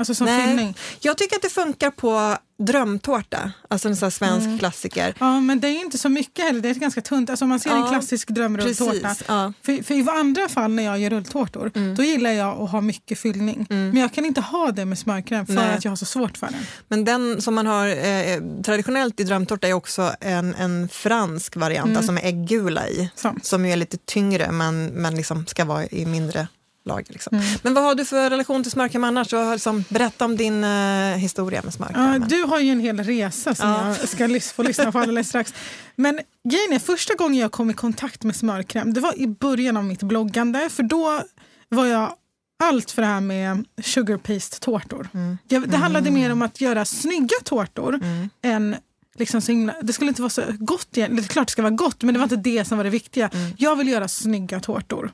Alltså 0.00 0.14
som 0.14 0.26
Nej. 0.26 0.46
fyllning. 0.46 0.76
Jag 1.00 1.18
tycker 1.18 1.36
att 1.36 1.42
det 1.42 1.48
funkar 1.50 1.90
på 1.90 2.36
drömtårta, 2.58 3.52
alltså 3.68 3.88
en 3.88 3.96
sån 3.96 4.10
svensk 4.10 4.46
Mm. 4.46 4.58
klassiker. 4.58 5.14
Ja, 5.18 5.40
men 5.40 5.60
det 5.60 5.68
är 5.68 5.80
inte 5.80 5.98
så 5.98 6.08
mycket 6.08 6.44
heller. 6.44 6.60
Det 6.60 6.68
är 6.70 6.74
ganska 6.74 7.00
tunt. 7.00 7.30
Alltså 7.30 7.44
om 7.44 7.48
man 7.48 7.60
ser 7.60 7.70
en 7.70 7.76
Ja, 7.80 7.88
klassisk 7.88 8.28
drömrulltårta. 8.28 8.90
Precis, 9.08 9.24
ja. 9.28 9.52
För, 9.62 9.82
för 9.82 9.94
i 9.94 10.06
andra 10.10 10.48
fall 10.48 10.70
när 10.70 10.82
jag 10.82 10.98
gör 10.98 11.10
rulltårtor, 11.10 11.72
Mm. 11.74 11.94
då 11.94 12.02
gillar 12.02 12.30
jag 12.30 12.62
att 12.62 12.70
ha 12.70 12.80
mycket 12.80 13.18
fyllning. 13.18 13.66
Men 13.68 13.96
jag 13.96 14.12
kan 14.14 14.24
inte 14.24 14.40
ha 14.40 14.70
det 14.72 14.84
med 14.84 14.98
smörkräm 14.98 15.46
för 15.46 15.52
Nej. 15.54 15.74
att 15.76 15.84
jag 15.84 15.90
har 15.92 15.96
så 15.96 16.04
svårt 16.06 16.36
för 16.38 16.46
den. 16.46 16.60
Men 16.88 17.04
den 17.04 17.42
som 17.42 17.54
man 17.54 17.66
har 17.66 17.88
eh, 17.88 18.40
traditionellt 18.64 19.20
i 19.20 19.24
drömtårta 19.24 19.68
är 19.68 19.72
också 19.72 20.12
en, 20.20 20.54
en 20.54 20.88
fransk 20.88 21.56
variant, 21.56 21.96
alltså 21.96 22.12
med 22.12 22.24
äggula 22.24 22.88
i. 22.88 23.10
Sant. 23.14 23.46
Som 23.46 23.66
ju 23.66 23.72
är 23.72 23.76
lite 23.76 23.96
tyngre 23.96 24.52
men, 24.52 24.86
men 24.86 25.14
liksom 25.16 25.46
ska 25.46 25.64
vara 25.64 25.86
i 25.86 26.06
mindre 26.06 26.48
lager. 26.84 27.12
Liksom. 27.12 27.42
Men 27.62 27.74
vad 27.74 27.84
har 27.84 27.94
du 27.94 28.04
för 28.04 28.30
relation 28.30 28.62
till 28.62 28.72
smörkräm 28.72 29.04
annars? 29.04 29.32
Vad 29.32 29.44
har 29.46 29.52
Liksom, 29.52 29.84
berätta 29.88 30.24
om 30.24 30.36
din 30.36 30.64
eh, 30.64 31.16
historia 31.16 31.60
med 31.62 31.66
Ja, 31.68 31.70
smörkräm. 31.76 32.24
du 32.28 32.42
har 32.42 32.58
ju 32.60 32.72
en 32.72 32.80
hel 32.80 33.00
resa 33.00 33.54
som 33.54 33.68
Ja. 33.68 33.88
jag 33.98 34.08
ska 34.08 34.24
lys- 34.26 34.52
få 34.54 34.62
lyssna 34.62 34.92
på 34.92 34.98
alldeles 34.98 35.28
strax. 35.32 35.54
Men 35.96 36.20
grejen 36.48 36.80
första 36.80 37.14
gången 37.14 37.40
jag 37.40 37.52
kom 37.52 37.70
i 37.70 37.74
kontakt 37.74 38.24
med 38.24 38.36
smörkräm, 38.36 38.94
det 38.94 39.00
var 39.00 39.18
i 39.18 39.26
början 39.26 39.76
av 39.76 39.84
mitt 39.84 40.02
bloggande. 40.02 40.68
För 40.70 40.82
då 40.82 41.22
var 41.68 41.86
jag 41.86 42.14
allt 42.62 42.90
för 42.90 43.02
det 43.02 43.08
här 43.08 43.20
med 43.20 43.64
sugar 43.82 44.16
paste-tårtor. 44.16 45.08
Jag- 45.48 45.68
Det 45.68 45.76
handlade 45.76 46.10
mer 46.10 46.32
om 46.32 46.42
att 46.42 46.60
göra 46.60 46.84
snygga 46.84 47.36
tårtor 47.44 48.00
än 48.42 48.76
Liksom 49.14 49.40
så 49.40 49.52
himla, 49.52 49.74
det 49.82 49.92
skulle 49.92 50.08
inte 50.08 50.22
vara 50.22 50.30
så 50.30 50.42
gott 50.58 50.96
igen. 50.96 51.16
Det 51.16 51.22
är 51.22 51.24
klart 51.28 51.46
det 51.48 51.52
ska 51.52 51.62
vara 51.62 51.70
gott, 51.74 52.02
men 52.02 52.14
det 52.14 52.18
var 52.18 52.24
inte 52.24 52.36
det 52.36 52.64
som 52.64 52.76
var 52.76 52.84
det 52.84 52.90
viktiga. 52.90 53.30
Jag 53.58 53.76
vill 53.76 53.88
göra 53.88 54.08
snygga 54.08 54.60
tårtor. 54.60 55.12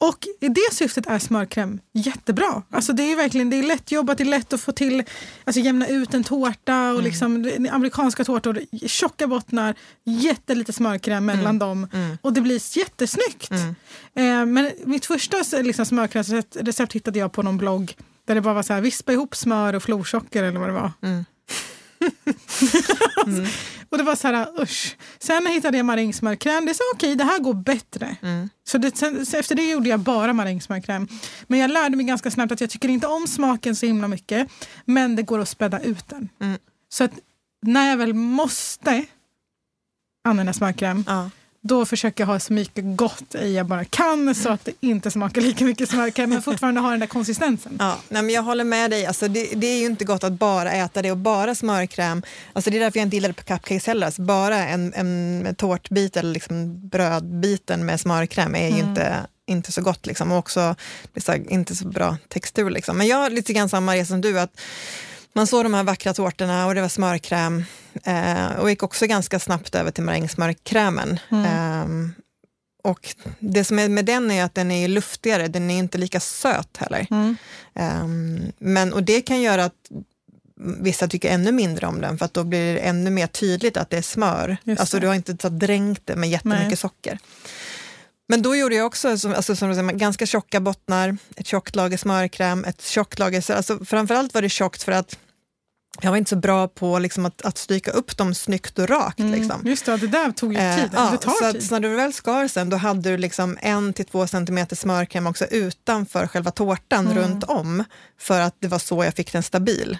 Och 0.00 0.26
i 0.40 0.48
det 0.48 0.72
syftet 0.74 1.06
är 1.06 1.18
smörkräm 1.18 1.80
jättebra. 1.92 2.62
Alltså 2.70 2.92
det 2.92 3.02
är 3.02 3.16
verkligen 3.16 3.50
det 3.50 3.56
är 3.56 3.62
lätt 3.62 3.92
jobbat, 3.92 4.18
det 4.18 4.24
är 4.24 4.28
lätt 4.28 4.52
att 4.52 4.60
få 4.60 4.72
till, 4.72 5.02
alltså 5.44 5.60
jämna 5.60 5.86
ut 5.88 6.14
en 6.14 6.24
tårta 6.24 6.92
och 6.92 7.02
liksom 7.02 7.42
det- 7.42 7.68
amerikanska 7.70 8.24
tårtor, 8.24 8.60
tjocka 8.88 9.26
bottnar, 9.26 9.74
jättelite 10.04 10.72
smörkräm 10.72 11.24
mellan 11.24 11.58
dem 11.58 11.88
och 12.22 12.32
det 12.32 12.40
blir 12.40 12.78
jättesnyggt. 12.78 13.50
Eh, 14.14 14.46
men 14.46 14.70
mitt 14.84 15.06
första 15.06 15.36
liksom, 15.52 15.84
smörkrämsrecept 15.86 16.56
recept 16.60 16.92
hittade 16.92 17.18
jag 17.18 17.32
på 17.32 17.42
någon 17.42 17.56
blogg 17.58 17.96
där 18.26 18.34
det 18.34 18.40
bara 18.40 18.54
var 18.54 18.62
så 18.62 18.72
här, 18.72 18.80
vispa 18.80 19.12
ihop 19.12 19.36
smör 19.36 19.74
och 19.74 19.82
florsocker 19.82 20.42
eller 20.42 20.60
vad 20.60 20.68
det 20.68 20.72
var. 20.72 20.92
Och 23.88 23.98
det 23.98 24.04
var 24.04 24.16
så 24.16 24.28
här, 24.28 24.62
usch. 24.62 24.96
Sen 25.18 25.46
hittade 25.46 25.76
jag 25.76 25.86
marängsmörkräm. 25.86 26.66
Det 26.66 26.74
sa 26.74 26.84
okej, 26.94 27.16
det 27.16 27.24
här 27.24 27.38
går 27.38 27.54
bättre. 27.54 28.16
Så, 28.64 28.78
det, 28.78 28.96
sen, 28.96 29.26
så 29.26 29.36
efter 29.36 29.54
det 29.54 29.70
gjorde 29.70 29.88
jag 29.88 30.00
bara 30.00 30.32
marängsmörkräm. 30.32 31.08
Men 31.46 31.58
jag 31.58 31.70
lärde 31.70 31.96
mig 31.96 32.06
ganska 32.06 32.30
snabbt 32.30 32.52
att 32.52 32.60
jag 32.60 32.70
tycker 32.70 32.88
inte 32.88 33.06
om 33.06 33.26
smaken 33.26 33.76
så 33.76 33.86
himla 33.86 34.08
mycket. 34.08 34.48
Men 34.84 35.16
det 35.16 35.22
går 35.22 35.38
att 35.38 35.48
späda 35.48 35.80
ut 35.80 36.08
den. 36.08 36.28
Så 36.88 37.04
att 37.04 37.12
när 37.66 37.90
jag 37.90 37.96
väl 37.96 38.14
måste 38.14 39.04
använda 40.24 40.52
smörkräm, 40.52 41.04
Ja. 41.06 41.30
Då 41.62 41.84
försöker 41.86 42.22
jag 42.22 42.26
ha 42.26 42.40
så 42.40 42.52
mycket 42.52 42.84
gott 42.96 43.34
i 43.34 43.54
jag 43.54 43.66
bara 43.66 43.84
kan 43.84 44.34
så 44.34 44.48
att 44.48 44.64
det 44.64 44.72
inte 44.80 45.10
smakar 45.10 45.40
lika 45.40 45.64
mycket 45.64 45.90
smörkräm 45.90 46.30
men 46.30 46.42
fortfarande 46.42 46.80
har 46.80 46.90
den 46.90 47.00
där 47.00 47.06
konsistensen. 47.06 47.76
Ja, 47.78 47.98
nej, 48.08 48.22
men 48.22 48.34
jag 48.34 48.42
håller 48.42 48.64
med 48.64 48.90
dig. 48.90 49.06
Alltså, 49.06 49.28
det, 49.28 49.44
det 49.56 49.66
är 49.66 49.78
ju 49.80 49.86
inte 49.86 50.04
gott 50.04 50.24
att 50.24 50.32
bara 50.32 50.72
äta 50.72 51.02
det 51.02 51.10
och 51.10 51.16
bara 51.16 51.54
smörkräm. 51.54 52.22
Alltså, 52.52 52.70
det 52.70 52.76
är 52.76 52.80
därför 52.80 52.98
jag 52.98 53.06
inte 53.06 53.16
gillar 53.16 53.32
cupcakes 53.32 53.86
heller. 53.86 54.06
Alltså, 54.06 54.22
bara 54.22 54.68
en, 54.68 54.94
en 54.94 55.54
tårtbit 55.54 56.16
eller 56.16 56.32
liksom 56.32 56.88
brödbiten 56.88 57.86
med 57.86 58.00
smörkräm 58.00 58.54
är 58.54 58.68
ju 58.68 58.74
Mm. 58.74 58.88
inte, 58.88 59.16
inte 59.46 59.72
så 59.72 59.82
gott. 59.82 60.06
Liksom. 60.06 60.32
Och 60.32 60.38
också 60.38 60.74
så 61.16 61.32
här, 61.32 61.52
inte 61.52 61.76
så 61.76 61.88
bra 61.88 62.16
textur. 62.28 62.70
Liksom. 62.70 62.96
Men 62.98 63.06
jag 63.06 63.16
har 63.16 63.30
lite 63.30 63.52
grann 63.52 63.68
samma 63.68 63.94
resa 63.94 64.08
som 64.08 64.20
du. 64.20 64.40
att 64.40 64.60
man 65.32 65.46
såg 65.46 65.64
de 65.64 65.74
här 65.74 65.84
vackra 65.84 66.14
tårtorna 66.14 66.66
och 66.66 66.74
det 66.74 66.80
var 66.80 66.88
smörkräm. 66.88 67.64
Eh, 68.04 68.46
och 68.46 68.70
gick 68.70 68.82
också 68.82 69.06
ganska 69.06 69.38
snabbt 69.38 69.74
över 69.74 69.90
till 69.90 70.04
marängsmörkrämen. 70.04 71.20
Eh, 71.30 71.86
och 72.82 73.14
det 73.38 73.64
som 73.64 73.78
är 73.78 73.88
med 73.88 74.04
den 74.04 74.30
är 74.30 74.44
att 74.44 74.54
den 74.54 74.70
är 74.70 74.88
luftigare, 74.88 75.48
den 75.48 75.70
är 75.70 75.78
inte 75.78 75.98
lika 75.98 76.20
söt 76.20 76.76
heller. 76.76 77.06
Mm. 77.10 77.36
Ehm, 77.74 78.52
men, 78.58 78.92
och 78.92 79.02
det 79.02 79.20
kan 79.20 79.40
göra 79.40 79.64
att 79.64 79.90
vissa 80.80 81.08
tycker 81.08 81.30
ännu 81.30 81.52
mindre 81.52 81.86
om 81.86 82.00
den, 82.00 82.18
för 82.18 82.24
att 82.24 82.34
då 82.34 82.44
blir 82.44 82.74
det 82.74 82.80
ännu 82.80 83.10
mer 83.10 83.26
tydligt 83.26 83.76
att 83.76 83.90
det 83.90 83.96
är 83.98 84.02
smör. 84.02 84.56
Just 84.64 84.80
Alltså 84.80 84.96
det. 84.96 85.00
du 85.00 85.06
har 85.06 85.14
inte 85.14 85.36
så 85.42 85.48
dränkt 85.48 86.02
det 86.06 86.16
med 86.16 86.30
jättemycket 86.30 86.66
Nej. 86.68 86.76
socker. 86.76 87.18
Men 88.30 88.42
då 88.42 88.56
gjorde 88.56 88.74
jag 88.74 88.86
också 88.86 89.08
alltså, 89.08 89.56
som 89.56 89.68
du 89.68 89.74
säger, 89.74 89.92
ganska 89.92 90.26
tjocka 90.26 90.60
bottnar, 90.60 91.16
ett 91.36 91.46
tjockt 91.46 91.76
lager 91.76 91.96
smörkräm, 91.96 92.64
ett 92.64 92.82
tjockt 92.82 93.18
lager... 93.18 93.40
så- 93.40 93.52
Alltså, 93.52 93.84
framförallt 93.84 94.34
var 94.34 94.42
det 94.42 94.48
tjockt 94.48 94.82
för 94.82 94.92
att 94.92 95.18
jag 96.02 96.10
var 96.10 96.16
inte 96.18 96.28
så 96.30 96.36
bra 96.36 96.68
på 96.68 96.98
liksom, 96.98 97.26
att, 97.26 97.42
att 97.42 97.58
styka 97.58 97.90
upp 97.90 98.16
dem 98.16 98.34
snyggt 98.34 98.78
och 98.78 98.88
rakt. 98.88 99.18
Liksom. 99.18 99.60
Just 99.66 99.86
det, 99.86 99.96
det 99.96 100.06
där 100.06 100.30
tog 100.32 100.52
ju 100.52 100.58
Eh, 100.58 100.76
tid. 100.76 100.90
ja, 100.94 101.10
det 101.22 101.30
så, 101.30 101.38
tid. 101.52 101.56
att, 101.56 101.62
så 101.62 101.74
när 101.74 101.80
du 101.80 101.88
väl 101.96 102.12
skar 102.12 102.48
sen, 102.48 102.70
då 102.70 102.76
hade 102.76 103.10
du 103.10 103.16
liksom 103.18 103.58
en 103.60 103.92
till 103.92 104.04
två 104.04 104.26
centimeter 104.26 104.76
smörkräm 104.76 105.26
också 105.26 105.44
utanför 105.46 106.26
själva 106.26 106.50
tårtan 106.50 107.06
Mm. 107.06 107.18
runt 107.18 107.44
om, 107.44 107.84
för 108.18 108.40
att 108.40 108.56
det 108.60 108.68
var 108.68 108.78
så 108.78 109.04
jag 109.04 109.14
fick 109.14 109.32
den 109.32 109.42
stabil. 109.42 109.98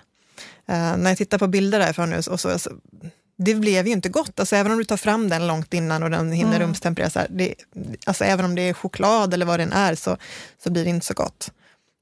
Eh, 0.68 0.96
när 0.96 1.10
jag 1.10 1.18
tittar 1.18 1.38
på 1.38 1.46
bilder 1.46 1.78
därifrån 1.78 2.10
nu, 2.10 2.16
och 2.16 2.40
så, 2.40 2.58
så, 2.58 2.70
det 3.44 3.54
blev 3.54 3.87
ju 3.87 3.92
inte 3.92 4.09
gott. 4.09 4.40
Alltså, 4.40 4.56
även 4.56 4.73
om 4.73 4.78
du 4.78 4.85
tar 4.85 4.97
fram 4.97 5.28
den 5.28 5.47
långt 5.47 5.75
innan 5.75 6.02
och 6.02 6.11
den 6.11 6.32
hinner 6.32 6.56
Mm. 6.56 6.62
rumstempereras, 6.68 7.16
alltså, 8.06 8.25
även 8.25 8.44
om 8.44 8.54
det 8.54 8.62
är 8.62 8.73
choklad 8.73 9.35
eller 9.35 9.47
vad 9.47 9.61
den 9.61 9.73
är, 9.73 9.94
så, 9.94 10.16
så 10.64 10.70
blir 10.70 10.85
det 10.85 10.90
inte 10.90 11.06
så 11.06 11.14
gott. 11.14 11.50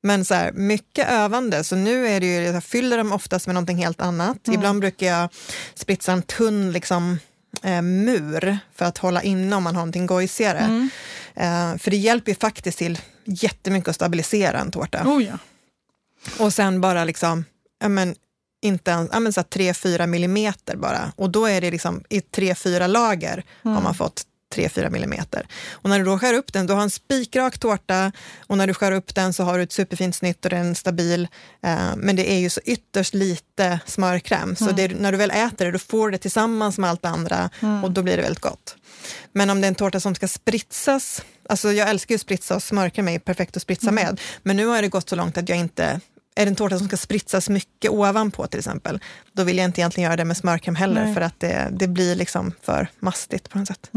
Men 0.03 0.25
så 0.25 0.35
här, 0.35 0.53
mycket 0.53 1.09
övande, 1.11 1.65
så 1.65 1.77
nu 1.77 2.09
är 2.09 2.21
det 2.21 2.27
ju, 2.27 2.43
jag 2.43 2.65
fyller 2.65 2.97
dem 2.99 3.13
oftast 3.13 3.47
med 3.47 3.55
någonting 3.55 3.77
helt 3.79 4.01
annat. 4.01 4.49
Mm. 4.49 4.59
Ibland 4.61 4.81
brukar 4.81 5.07
jag 5.07 5.29
spritsa 5.75 6.13
en 6.13 6.23
tunn 6.23 6.73
liksom, 6.73 7.19
eh, 7.63 7.83
mur 7.83 8.59
för 8.75 8.85
att 8.85 8.99
hålla 8.99 9.23
inne 9.23 9.57
om 9.57 9.63
man 9.63 9.75
har 9.75 9.81
någonting 9.81 10.07
gojsigare. 10.07 10.59
Mm. 10.59 10.91
Eh, 11.35 11.79
för 11.79 11.91
det 11.91 11.97
hjälper 11.97 12.33
ju 12.33 12.37
faktiskt 12.39 12.79
till 12.79 12.99
jättemycket 13.25 13.89
att 13.89 13.95
stabilisera 13.95 14.59
en 14.61 14.71
tårta. 14.71 15.03
Oh, 15.07 15.25
ja. 15.25 15.39
Och 16.39 16.53
sen 16.55 16.81
bara 16.81 17.05
liksom, 17.05 17.45
ja 17.81 17.89
men, 17.89 18.15
inte 18.63 18.91
ens, 18.91 19.11
ja 19.13 19.21
men 19.21 19.33
så 19.33 19.41
3-4 19.41 20.07
millimeter 20.07 20.77
bara. 20.77 21.13
Och 21.17 21.31
då 21.31 21.47
är 21.47 21.61
det 21.61 21.71
liksom 21.71 22.05
i 22.09 22.21
3-4 22.21 22.89
lager 22.89 23.45
har 23.63 23.81
man 23.81 23.95
fått 23.95 24.25
3-4 24.55 24.91
millimeter. 24.91 25.47
Och 25.71 25.91
när 25.91 25.99
du 25.99 26.05
då 26.05 26.19
skär 26.19 26.35
upp 26.35 26.53
den, 26.53 26.67
du 26.67 26.73
har 26.73 26.83
en 26.83 26.91
spikrak 26.91 27.59
tårta 27.59 28.13
och 28.47 28.59
när 28.59 28.67
du 28.67 28.75
skär 28.75 28.93
upp 28.93 29.15
den 29.15 29.33
så 29.33 29.45
har 29.45 29.57
du 29.57 29.63
ett 29.63 29.73
superfint 29.73 30.17
snitt 30.17 30.45
och 30.45 30.51
den 30.51 30.71
är 30.71 30.75
stabil. 30.75 31.29
Eh, 31.63 31.97
men 31.97 32.17
det 32.17 32.33
är 32.33 32.39
ju 32.39 32.51
så 32.51 32.61
ytterst 32.65 33.15
lite 33.15 33.81
smörkräm, 33.87 34.57
så 34.57 34.65
det, 34.65 35.01
när 35.01 35.13
du 35.13 35.19
väl 35.19 35.31
äter 35.31 35.65
det, 35.65 35.73
då 35.73 35.79
får 35.79 36.09
du 36.09 36.13
det 36.13 36.19
tillsammans 36.19 36.79
med 36.79 36.91
allt 36.91 37.03
det 37.03 37.09
andra 37.09 37.51
och 37.83 37.91
då 37.91 38.03
blir 38.03 38.17
det 38.17 38.23
väldigt 38.23 38.43
gott. 38.43 38.77
Men 39.33 39.51
om 39.51 39.61
det 39.61 39.67
är 39.67 39.69
en 39.69 39.75
tårta 39.75 40.01
som 40.01 40.15
ska 40.15 40.29
spritsas, 40.29 41.23
alltså 41.49 41.73
jag 41.73 41.89
älskar 41.89 42.13
ju 42.13 42.17
att 42.17 42.23
spritsa 42.23 42.57
och 42.57 42.63
smörkräm 42.63 43.09
är 43.09 43.19
perfekt 43.19 43.57
att 43.57 43.63
spritsa 43.63 43.91
med, 43.91 44.21
men 44.43 44.57
nu 44.57 44.67
har 44.67 44.83
det 44.83 44.89
gått 44.89 45.09
så 45.09 45.17
långt 45.17 45.39
att 45.39 45.49
jag 45.49 45.59
inte 45.59 46.01
är 46.39 46.45
det 46.45 46.51
en 46.51 46.57
tårta 46.57 46.79
som 46.79 46.87
ska 46.87 46.97
spritsas 46.97 47.49
mycket 47.49 47.91
ovanpå 47.91 48.47
till 48.47 48.59
exempel, 48.59 49.01
då 49.33 49.45
vill 49.45 49.59
jag 49.59 49.65
inte 49.65 49.81
egentligen 49.81 50.05
göra 50.05 50.17
det 50.17 50.25
med 50.25 50.37
smörkräm 50.37 50.75
heller 50.75 51.05
Nej. 51.05 51.15
för 51.15 51.21
att 51.21 51.41
det, 51.41 51.69
det 51.73 51.89
blir 51.89 52.15
liksom 52.15 52.53
för 52.63 52.89
mastigt 53.01 53.51
på 53.51 53.59
något 53.59 53.69
sätt. 53.69 53.91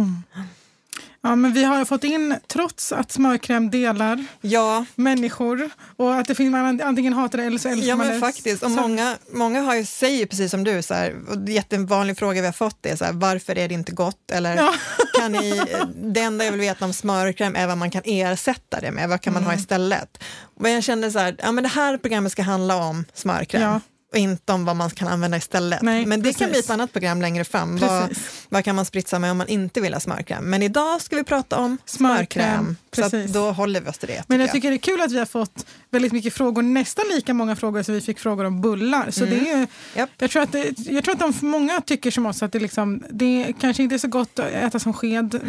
Ja, 1.23 1.35
men 1.35 1.53
vi 1.53 1.63
har 1.63 1.85
fått 1.85 2.03
in, 2.03 2.35
trots 2.47 2.91
att 2.91 3.11
smörkräm 3.11 3.69
delar 3.71 4.25
Ja, 4.41 4.85
människor 4.95 5.69
och 5.97 6.15
att 6.15 6.27
det 6.27 6.35
finns 6.35 6.51
man 6.51 6.81
antingen 6.81 7.13
hatar 7.13 7.37
det 7.37 7.43
eller 7.43 7.57
så 7.57 7.69
älskar 7.69 7.87
ja 7.89 7.95
man 7.95 8.05
men 8.07 8.15
det. 8.15 8.21
faktiskt. 8.21 8.63
Och 8.63 8.71
Så- 8.71 8.75
många, 8.81 9.15
många 9.33 9.61
har 9.61 9.75
ju, 9.75 9.85
säger 9.85 10.25
precis 10.25 10.51
som 10.51 10.63
du, 10.63 10.81
så 10.81 10.93
här, 10.93 11.15
och 11.29 11.49
jättevanlig 11.49 12.17
fråga 12.17 12.41
vi 12.41 12.47
har 12.47 12.53
fått 12.53 12.85
är 12.85 12.95
så 12.95 13.05
här, 13.05 13.13
varför 13.13 13.57
är 13.57 13.67
det 13.67 13.73
inte 13.73 13.91
gott? 13.91 14.31
Eller 14.31 14.55
Ja. 14.55 14.73
kan 15.19 15.31
ni, 15.31 15.61
det 15.95 16.19
enda 16.21 16.45
jag 16.45 16.51
vill 16.51 16.61
veta 16.61 16.85
om 16.85 16.93
smörkräm 16.93 17.55
är 17.55 17.67
vad 17.67 17.77
man 17.77 17.91
kan 17.91 18.01
ersätta 18.05 18.79
det 18.81 18.91
med, 18.91 19.09
vad 19.09 19.21
kan 19.21 19.33
man 19.33 19.43
Mm. 19.43 19.53
ha 19.55 19.59
istället? 19.59 20.23
Men 20.59 20.71
jag 20.71 20.83
kände 20.83 21.11
så 21.11 21.19
här, 21.19 21.35
ja 21.39 21.51
men 21.51 21.63
det 21.63 21.69
här 21.69 21.97
programmet 21.97 22.31
ska 22.31 22.41
handla 22.43 22.75
om 22.75 23.05
smörkräm. 23.13 23.61
Ja. 23.61 23.81
Och 24.11 24.17
inte 24.17 24.53
om 24.53 24.65
vad 24.65 24.75
man 24.75 24.89
kan 24.89 25.07
använda 25.07 25.37
istället. 25.37 25.81
Nej, 25.81 26.05
men 26.05 26.21
det 26.21 26.33
kan 26.33 26.47
bli 26.47 26.53
precis. 26.53 26.65
ett 26.65 26.71
annat 26.71 26.93
program 26.93 27.21
längre 27.21 27.43
fram. 27.43 27.77
Vad, 27.77 28.07
Precis. 28.09 28.45
vad 28.49 28.63
kan 28.63 28.75
man 28.75 28.85
spritsa 28.85 29.19
med 29.19 29.31
om 29.31 29.37
man 29.37 29.47
inte 29.47 29.81
vill 29.81 29.93
ha 29.93 29.99
smörkräm? 29.99 30.49
Men 30.49 30.63
idag 30.63 31.01
ska 31.01 31.15
vi 31.15 31.23
prata 31.23 31.57
om 31.57 31.77
Smörkräm, 31.85 32.17
smörkräm. 32.25 32.75
Så 32.91 33.01
precis. 33.01 33.33
då 33.33 33.51
håller 33.51 33.81
vi 33.81 33.89
oss 33.89 33.97
till 33.97 34.07
det. 34.07 34.23
Men 34.27 34.39
jag 34.39 34.47
jag. 34.47 34.53
tycker 34.53 34.69
det 34.69 34.75
är 34.75 34.77
kul 34.77 35.01
att 35.01 35.11
vi 35.11 35.19
har 35.19 35.25
fått 35.25 35.65
väldigt 35.89 36.11
mycket 36.11 36.33
frågor, 36.33 36.61
nästan 36.61 37.05
lika 37.15 37.33
många 37.33 37.55
frågor 37.55 37.83
som 37.83 37.93
vi 37.93 38.01
fick 38.01 38.19
frågor 38.19 38.45
om 38.45 38.61
bullar. 38.61 39.11
Så 39.11 39.25
det 39.25 39.49
är, 39.49 39.55
Mm. 39.55 39.67
Japp. 39.95 40.09
jag, 40.17 40.31
tror 40.31 40.41
att 40.43 40.51
det, 40.51 40.79
jag 40.79 41.03
tror 41.03 41.13
att 41.13 41.19
de, 41.41 41.47
många 41.47 41.81
tycker 41.81 42.11
som 42.11 42.25
oss 42.25 42.43
att 42.43 42.51
det, 42.51 42.59
liksom, 42.59 43.03
det 43.09 43.53
kanske 43.59 43.83
inte 43.83 43.95
är 43.95 43.99
så 43.99 44.07
gott 44.07 44.39
att 44.39 44.51
äta 44.51 44.79
som 44.79 44.93
sked, 44.93 45.39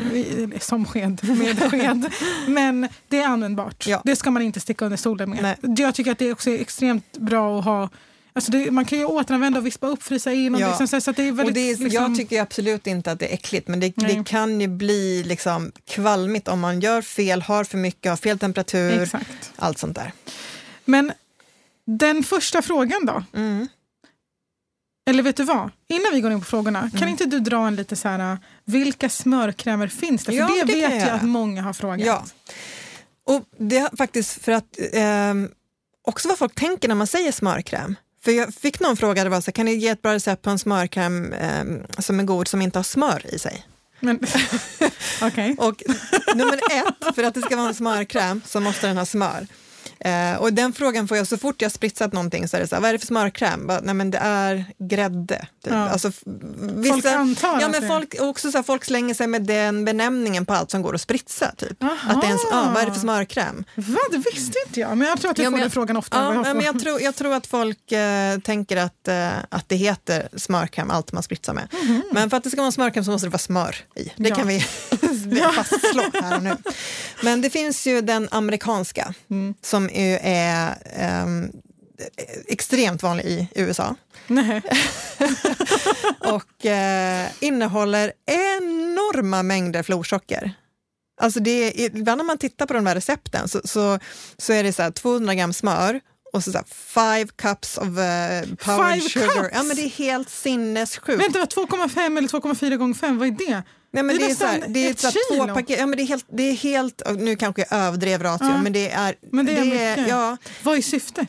som 0.61 0.85
sked, 0.85 1.21
med 1.39 1.71
sked, 1.71 2.11
men 2.47 2.89
det 3.09 3.19
är 3.19 3.27
användbart. 3.27 3.87
Ja. 3.87 4.01
Det 4.05 4.17
ska 4.17 4.31
man 4.31 4.43
inte 4.43 4.61
sticka 4.61 4.85
under 4.85 4.97
stolen 4.99 5.31
med. 5.31 5.43
Nej. 5.43 5.77
Jag 5.79 5.95
tycker 5.95 6.13
att 6.13 6.19
det 6.19 6.33
också 6.33 6.51
är 6.51 6.61
extremt 6.61 7.19
bra 7.19 7.59
att 7.59 7.65
ha 7.65 7.89
Alltså 8.35 8.51
det, 8.51 8.71
man 8.71 8.85
kan 8.85 8.99
ju 8.99 9.05
återanvända 9.05 9.59
och 9.59 9.67
vispa 9.67 9.87
upp, 9.87 10.03
frysa 10.03 10.33
in. 10.33 10.55
Och 10.55 10.61
Ja. 10.61 10.69
liksom, 10.69 10.89
så, 10.89 11.01
så 11.01 11.11
att 11.11 11.17
det 11.17 11.23
är 11.23 11.33
väldigt, 11.33 11.47
och 11.47 11.53
det 11.53 11.61
är, 11.71 11.77
liksom, 11.77 12.03
Jag 12.05 12.17
tycker 12.17 12.43
absolut 12.43 12.87
inte 12.87 13.13
att 13.13 13.19
det 13.19 13.27
är 13.31 13.35
äckligt, 13.35 13.69
men 13.69 13.81
det, 13.81 13.93
det 13.97 14.25
kan 14.27 14.61
ju 14.61 14.69
bli 14.69 15.23
liksom 15.25 15.73
kvalmigt 15.87 16.49
om 16.49 16.61
man 16.61 16.81
gör 16.81 17.03
fel, 17.03 17.43
har 17.43 17.65
för 17.65 17.79
mycket, 17.79 18.11
har 18.11 18.17
fel 18.17 18.39
temperatur, 18.39 19.03
Exakt. 19.03 19.53
allt 19.57 19.79
sånt 19.79 19.95
där. 19.95 20.13
Men 20.85 21.13
den 21.87 22.23
första 22.23 22.63
frågan 22.63 23.07
då? 23.07 23.25
Mm. 23.35 23.69
Eller 25.11 25.23
vet 25.23 25.37
du 25.37 25.45
vad? 25.45 25.71
Innan 25.89 26.13
vi 26.13 26.21
går 26.21 26.33
in 26.33 26.39
på 26.41 26.45
frågorna, 26.45 26.91
kan 26.99 27.09
inte 27.09 27.25
du 27.25 27.41
dra 27.41 27.67
en 27.67 27.77
lite 27.77 27.97
så 27.97 28.09
här, 28.09 28.39
vilka 28.65 29.09
smörkrämer 29.09 29.89
finns 29.89 30.25
det? 30.25 30.33
För 30.33 30.39
Ja, 30.39 30.47
det, 30.49 30.65
det 30.65 30.81
vet 30.81 30.93
jag 30.93 31.01
jag 31.01 31.09
att 31.11 31.23
många 31.23 31.63
har 31.63 31.73
frågat. 31.73 32.07
Ja. 32.07 32.25
Och 33.27 33.45
det 33.59 33.79
har 33.79 33.97
faktiskt 33.97 34.43
för 34.45 34.53
att 34.53 34.79
ehm, 34.93 35.49
också 36.03 36.29
vad 36.29 36.39
folk 36.39 36.55
tänker 36.55 36.89
när 36.89 36.95
man 36.95 37.07
säger 37.07 37.33
smörkräm. 37.33 37.97
För 38.25 38.33
jag 38.33 38.55
fick 38.55 38.81
någon 38.81 38.97
fråga, 38.97 39.25
det 39.25 39.31
var 39.31 39.41
så 39.41 39.47
här, 39.47 39.53
kan 39.53 39.67
ni 39.67 39.75
ge 39.75 39.89
ett 39.89 40.03
bra 40.03 40.15
recept 40.15 40.43
på 40.43 40.51
en 40.51 40.59
smörkräm 40.59 41.33
ehm, 41.33 41.83
som 41.99 42.21
är 42.21 42.25
god 42.25 42.49
som 42.49 42.63
inte 42.63 42.79
har 42.79 42.85
smör 42.85 43.35
i 43.35 43.39
sig? 43.39 43.67
Men, 44.01 44.21
okej. 45.23 45.57
Och 45.59 45.83
nummer 46.35 46.55
ett, 46.55 47.15
för 47.15 47.23
att 47.23 47.35
det 47.35 47.41
ska 47.43 47.57
vara 47.57 47.69
en 47.69 47.75
smörkräm 47.75 48.41
så 48.47 48.61
måste 48.61 48.87
den 48.87 48.97
ha 48.97 49.07
smör. 49.07 49.47
Eh, 50.05 50.37
och 50.37 50.53
den 50.53 50.73
frågan 50.73 51.09
får 51.09 51.17
jag 51.17 51.27
så 51.27 51.39
fort 51.39 51.63
jag 51.63 51.73
spritsat 51.73 52.13
någonting 52.13 52.49
så 52.49 52.57
är 52.57 52.61
det 52.61 52.67
så 52.69 52.75
här, 52.75 52.83
vad 52.83 52.89
är 52.89 52.93
det 52.93 52.99
för 52.99 53.07
smörkräm? 53.07 53.67
Bara, 53.67 53.81
Nej 53.81 53.95
men 53.95 54.11
det 54.11 54.19
är 54.19 54.65
grädde. 54.79 55.47
Typ. 55.65 55.73
Ja. 55.73 55.89
Alltså, 55.89 56.09
f- 56.09 56.23
Folk 56.89 57.05
antar 57.07 57.61
ja, 57.61 57.69
men 57.69 57.89
folk, 57.89 58.15
också 58.21 58.51
så 58.53 58.59
här, 58.59 58.63
folk 58.63 58.85
slänger 58.85 59.15
sig 59.15 59.27
med 59.27 59.43
den 59.43 59.85
benämningen 59.85 60.47
på 60.47 60.55
allt 60.55 60.71
som 60.71 60.83
går 60.83 60.95
att 60.95 61.01
spritsa. 61.01 61.53
Typ. 61.57 61.83
Aha. 61.83 61.97
Att 62.13 62.21
det 62.21 62.27
är 62.27 62.31
en, 62.31 62.39
ja, 62.51 62.71
vad 62.75 62.83
är 62.83 62.87
det 62.87 62.93
för 62.93 63.01
smörkräm? 63.01 63.65
Va, 63.75 63.99
det 64.11 64.17
visste 64.19 64.59
inte 64.67 64.81
jag. 64.81 64.99
Men 64.99 65.09
jag 65.09 65.21
tror 65.21 65.31
att 65.31 65.39
jag 65.39 65.45
Ja, 65.45 65.47
får 65.47 65.51
men 65.51 65.59
den 65.61 65.65
jag- 65.67 65.73
frågan 65.73 65.97
ofta. 65.97 66.17
Ja, 66.19 66.35
jag 66.35 66.47
får. 66.47 66.55
men 66.55 66.65
jag, 66.65 66.81
tror, 66.81 67.01
jag 67.01 67.15
tror 67.15 67.35
att 67.35 67.47
folk 67.47 67.93
eh, 67.93 68.39
tänker 68.39 68.77
att, 68.77 69.09
eh, 69.09 69.29
att 69.49 69.69
det 69.69 69.77
heter 69.77 70.29
smörkräm, 70.37 70.91
allt 70.91 71.13
man 71.13 71.23
spritsar 71.23 71.53
med. 71.55 71.69
Men 72.13 72.31
för 72.31 72.37
att 72.37 72.45
det 72.45 72.51
ska 72.51 72.61
vara 72.61 72.73
smörkräm 72.73 73.05
så 73.05 73.11
måste 73.11 73.27
det 73.27 73.31
vara 73.31 73.39
smör 73.39 73.77
i. 73.97 74.13
Det. 74.17 74.29
Ja. 74.29 74.35
kan 74.37 74.49
vi 74.49 74.61
fastslå 75.57 76.03
här 76.23 76.37
och 76.37 76.43
nu. 76.43 76.57
Men 77.23 77.41
det 77.43 77.51
finns 77.51 77.87
ju 77.87 78.01
den 78.01 78.29
amerikanska 78.31 79.15
Mm. 79.31 79.55
som 79.63 79.91
är 79.93 80.77
ehm, 80.97 81.51
extremt 82.49 83.03
vanlig 83.03 83.25
i 83.27 83.49
USA 83.55 83.95
och 86.19 86.67
eh, 86.67 87.29
innehåller 87.41 88.13
enorma 88.27 89.43
mängder 89.43 89.83
florsocker. 89.83 90.53
Alltså 91.21 91.41
det 91.41 91.51
är, 91.85 91.97
ibland 91.97 92.19
när 92.19 92.25
man 92.25 92.39
tittar 92.39 92.67
på 92.67 92.75
de 92.75 92.87
här 92.87 92.95
recepten 92.95 93.49
så, 93.49 93.61
så, 93.65 93.99
så 94.39 94.53
är 94.53 94.63
det 94.63 94.73
så 94.73 94.83
här 94.83 94.91
200 94.91 95.35
gram 95.35 95.53
smör 95.53 96.01
och 96.33 96.45
så, 96.45 96.53
så 96.53 96.59
här 96.59 96.67
five 96.67 97.31
cups 97.37 97.79
of 97.79 97.85
uh, 97.85 97.95
powered 98.57 99.03
Five 99.03 99.09
sugar. 99.09 99.27
cups? 99.29 99.49
Ja, 99.53 99.63
men 99.63 99.77
det 99.77 99.83
är 99.83 99.89
helt 99.89 100.31
sinnessjukt. 100.31 101.23
Vänta, 101.23 101.39
vad, 101.39 101.49
2,5 101.71 102.19
eller 102.19 102.29
2,4 102.29 102.77
gånger 102.77 102.95
5, 102.95 103.19
vad 103.19 103.29
är 103.29 103.33
det? 103.33 103.63
Nej, 103.93 104.03
men 104.03 104.17
det 104.19 104.23
är 104.25 104.27
det, 104.27 104.33
är 104.33 104.35
så 104.35 104.45
här, 104.47 104.53
nästan 104.55 104.73
det 104.73 104.87
är 104.87 104.91
ett 104.91 104.99
två 104.99 105.11
kilo. 105.35 105.55
paket. 105.55 105.79
Ja, 105.79 105.87
men 105.87 105.97
det 105.97 106.03
är 106.03 106.07
helt, 106.07 106.25
det 106.33 106.43
är 106.43 107.13
nu 107.17 107.37
kanske 107.37 107.65
jag 107.71 107.79
överdrev 107.79 108.23
ratio, 108.23 108.45
Ja. 108.47 108.63
men 108.63 108.73
det 108.73 108.91
är... 108.91 109.15
Men 109.33 109.47
det 109.47 109.53
är 109.57 109.65
mycket. 109.65 110.09
ja, 110.09 110.37
Vad 110.63 110.79
är 110.79 110.83
syftet? 110.83 111.29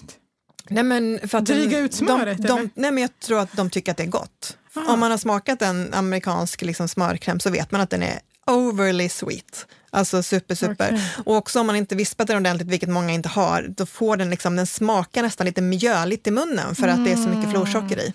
nej, 0.70 0.84
men 0.84 1.20
för 1.27 1.38
att 1.38 1.46
Dryga 1.46 1.77
de- 1.77 1.84
ut 1.86 1.93
smöret, 1.93 2.38
de, 2.38 2.48
de, 2.48 2.58
eller? 2.60 2.70
nej, 2.75 2.91
men 2.91 3.01
Jag 3.01 3.20
tror 3.20 3.39
att 3.39 3.53
de 3.53 3.70
tycker 3.70 3.91
att 3.91 3.98
det 3.98 4.03
är 4.03 4.08
gott. 4.08 4.58
Ah. 4.75 4.93
Om 4.93 5.00
man 5.00 5.12
har 5.12 5.17
smakat 5.17 5.62
en 5.62 5.93
amerikansk 5.93 6.62
liksom, 6.62 6.88
smörkräm 6.88 7.39
så 7.39 7.50
vet 7.50 7.72
man 7.72 7.82
att 7.82 7.89
den 7.89 8.03
är 8.03 8.20
overly 8.48 9.10
sweet. 9.10 9.65
Alltså 9.89 10.24
super, 10.24 10.55
super. 10.55 10.88
Okej. 10.93 11.01
Och 11.25 11.36
också 11.36 11.60
om 11.60 11.67
man 11.67 11.75
inte 11.75 11.96
vispat 11.96 12.27
den 12.27 12.38
ordentligt, 12.38 12.67
vilket 12.67 12.89
många 12.89 13.12
inte 13.13 13.29
har, 13.29 13.65
då 13.77 13.86
får 13.86 14.17
den 14.17 14.29
liksom, 14.29 14.55
den 14.55 14.67
smakar 14.67 15.24
nästan 15.24 15.46
lite 15.48 15.62
mjöligt 15.62 16.27
i 16.27 16.32
munnen 16.32 16.75
för 16.75 16.88
att 16.88 17.05
det 17.05 17.12
är 17.12 17.15
så 17.15 17.29
mycket 17.29 17.51
florsocker 17.51 18.00
i. 18.00 18.13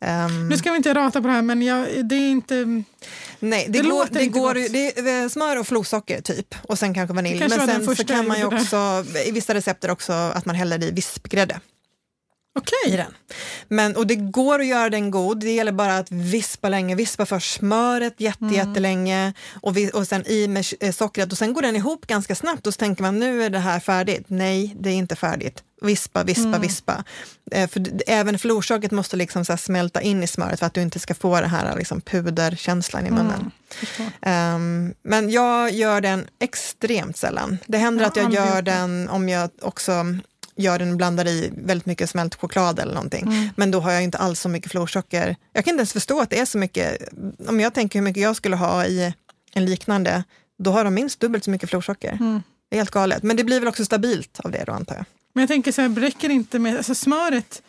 Ehm, 0.00 0.48
Nu 0.48 0.56
ska 0.56 0.70
vi 0.70 0.76
inte 0.76 0.94
rata 0.94 1.20
på 1.20 1.26
det 1.28 1.34
här, 1.34 1.42
men 1.42 1.62
jag, 1.62 2.06
det 2.08 2.14
är 2.14 2.30
inte... 2.30 2.82
nej, 3.38 3.66
det, 3.68 3.82
det 3.82 3.88
går, 3.88 4.06
det, 4.10 4.26
går, 4.26 4.54
det 4.54 4.98
är 5.10 5.28
smör 5.28 5.56
och 5.58 5.66
florsocker 5.66 6.20
typ 6.20 6.54
och 6.62 6.78
sen 6.78 6.94
kanske 6.94 7.14
vanilj. 7.14 7.38
Men 7.48 7.50
sen 7.50 7.96
så 7.96 8.04
kan 8.04 8.28
man 8.28 8.38
ju 8.38 8.44
också, 8.44 9.04
i 9.26 9.30
vissa 9.30 9.54
recepter 9.54 9.90
också, 9.90 10.12
att 10.12 10.46
man 10.46 10.54
häller 10.56 10.84
i 10.84 10.90
vispgrädde. 10.90 11.60
Okej. 12.58 12.94
i 12.94 12.96
den. 12.96 13.14
Men, 13.68 13.96
och 13.96 14.06
det 14.06 14.14
går 14.14 14.60
att 14.60 14.66
göra 14.66 14.90
den 14.90 15.10
god, 15.10 15.40
det 15.40 15.50
gäller 15.54 15.72
bara 15.72 15.96
att 15.98 16.10
vispa 16.10 16.68
länge. 16.68 16.94
Vispa 16.94 17.26
först 17.26 17.54
smöret 17.54 18.14
jätte, 18.18 18.44
Mm. 18.44 18.54
jättelänge 18.54 19.32
och, 19.62 19.76
vi, 19.76 19.90
och 19.94 20.06
sen 20.08 20.26
i 20.26 20.48
med 20.48 20.64
eh, 20.80 20.92
sockret 20.92 21.32
och 21.32 21.38
sen 21.38 21.52
går 21.52 21.62
den 21.62 21.76
ihop 21.76 22.06
ganska 22.06 22.34
snabbt 22.34 22.66
och 22.66 22.74
så 22.74 22.78
tänker 22.78 23.02
man 23.02 23.18
nu 23.18 23.42
är 23.42 23.50
det 23.50 23.58
här 23.58 23.80
färdigt. 23.80 24.24
Nej, 24.28 24.76
det 24.80 24.90
är 24.90 24.94
inte 24.94 25.16
färdigt. 25.16 25.62
Vispa, 25.86 26.24
vispa, 26.24 26.48
Mm. 26.48 26.60
vispa. 26.60 27.04
Eh, 27.50 27.68
för 27.68 27.82
även 28.06 28.38
florsockret 28.38 28.90
måste 28.92 29.16
liksom 29.16 29.44
så 29.44 29.56
smälta 29.56 30.00
in 30.02 30.22
i 30.22 30.26
smöret 30.26 30.58
för 30.58 30.66
att 30.66 30.74
du 30.74 30.82
inte 30.82 30.98
ska 30.98 31.14
få 31.14 31.40
den 31.40 31.50
här 31.50 31.76
liksom 31.76 32.00
puderkänslan 32.00 33.04
i 33.06 33.08
Mm. 33.08 33.18
munnen. 33.26 33.50
Ehm, 34.22 34.94
men 35.02 35.30
jag 35.30 35.70
gör 35.72 36.00
den 36.00 36.26
extremt 36.40 37.16
sällan. 37.16 37.58
Det 37.66 37.78
händer 37.78 38.02
Jag 38.02 38.08
att 38.10 38.16
jag 38.16 38.32
gör 38.46 38.62
den 38.62 39.08
om 39.08 39.28
jag 39.28 39.50
också 39.62 40.04
gör 40.56 40.78
den 40.78 40.96
blandar 40.96 41.26
i 41.28 41.50
väldigt 41.56 41.86
mycket 41.86 42.10
smält 42.10 42.34
choklad 42.34 42.78
eller 42.78 42.94
någonting. 42.94 43.22
Mm. 43.26 43.48
Men 43.56 43.70
då 43.70 43.80
har 43.80 43.92
jag 43.92 44.02
inte 44.02 44.18
alls 44.18 44.40
så 44.40 44.48
mycket 44.48 44.70
florsocker. 44.70 45.36
Jag 45.52 45.64
kan 45.64 45.72
inte 45.72 45.80
ens 45.80 45.92
förstå 45.92 46.20
att 46.20 46.30
det 46.30 46.38
är 46.38 46.44
så 46.44 46.58
mycket. 46.58 47.08
Om 47.48 47.60
jag 47.60 47.74
tänker 47.74 47.98
hur 47.98 48.04
mycket 48.04 48.22
jag 48.22 48.36
skulle 48.36 48.56
ha 48.56 48.84
i 48.86 49.14
en 49.52 49.64
liknande, 49.64 50.24
då 50.58 50.70
har 50.70 50.84
de 50.84 50.94
minst 50.94 51.20
dubbelt 51.20 51.44
så 51.44 51.50
mycket 51.50 51.70
florsocker. 51.70 52.12
Mm. 52.12 52.42
Det 52.68 52.76
är 52.76 52.80
helt 52.80 52.90
galet. 52.90 53.22
Men 53.22 53.36
det 53.36 53.44
blir 53.44 53.60
väl 53.60 53.68
också 53.68 53.84
stabilt 53.84 54.40
av 54.40 54.50
det 54.50 54.64
då 54.66 54.72
antar 54.72 54.94
jag. 54.94 55.04
Men 55.32 55.42
jag 55.42 55.48
tänker 55.48 55.72
så 55.72 55.82
här, 55.82 55.88
räcker 55.88 56.30
inte 56.30 56.58
med 56.58 56.76
alltså 56.76 56.94
smöret? 56.94 57.62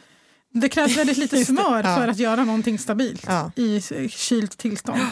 Det 0.54 0.70
krävs 0.70 0.98
väldigt 0.98 1.18
lite 1.18 1.46
smör 1.46 1.84
ja. 1.84 1.96
för 1.96 2.08
att 2.08 2.18
göra 2.18 2.44
någonting 2.44 2.80
stabilt 2.80 3.24
Ja. 3.28 3.52
i 3.56 3.82
kylt 4.10 4.58
tillstånd. 4.58 5.02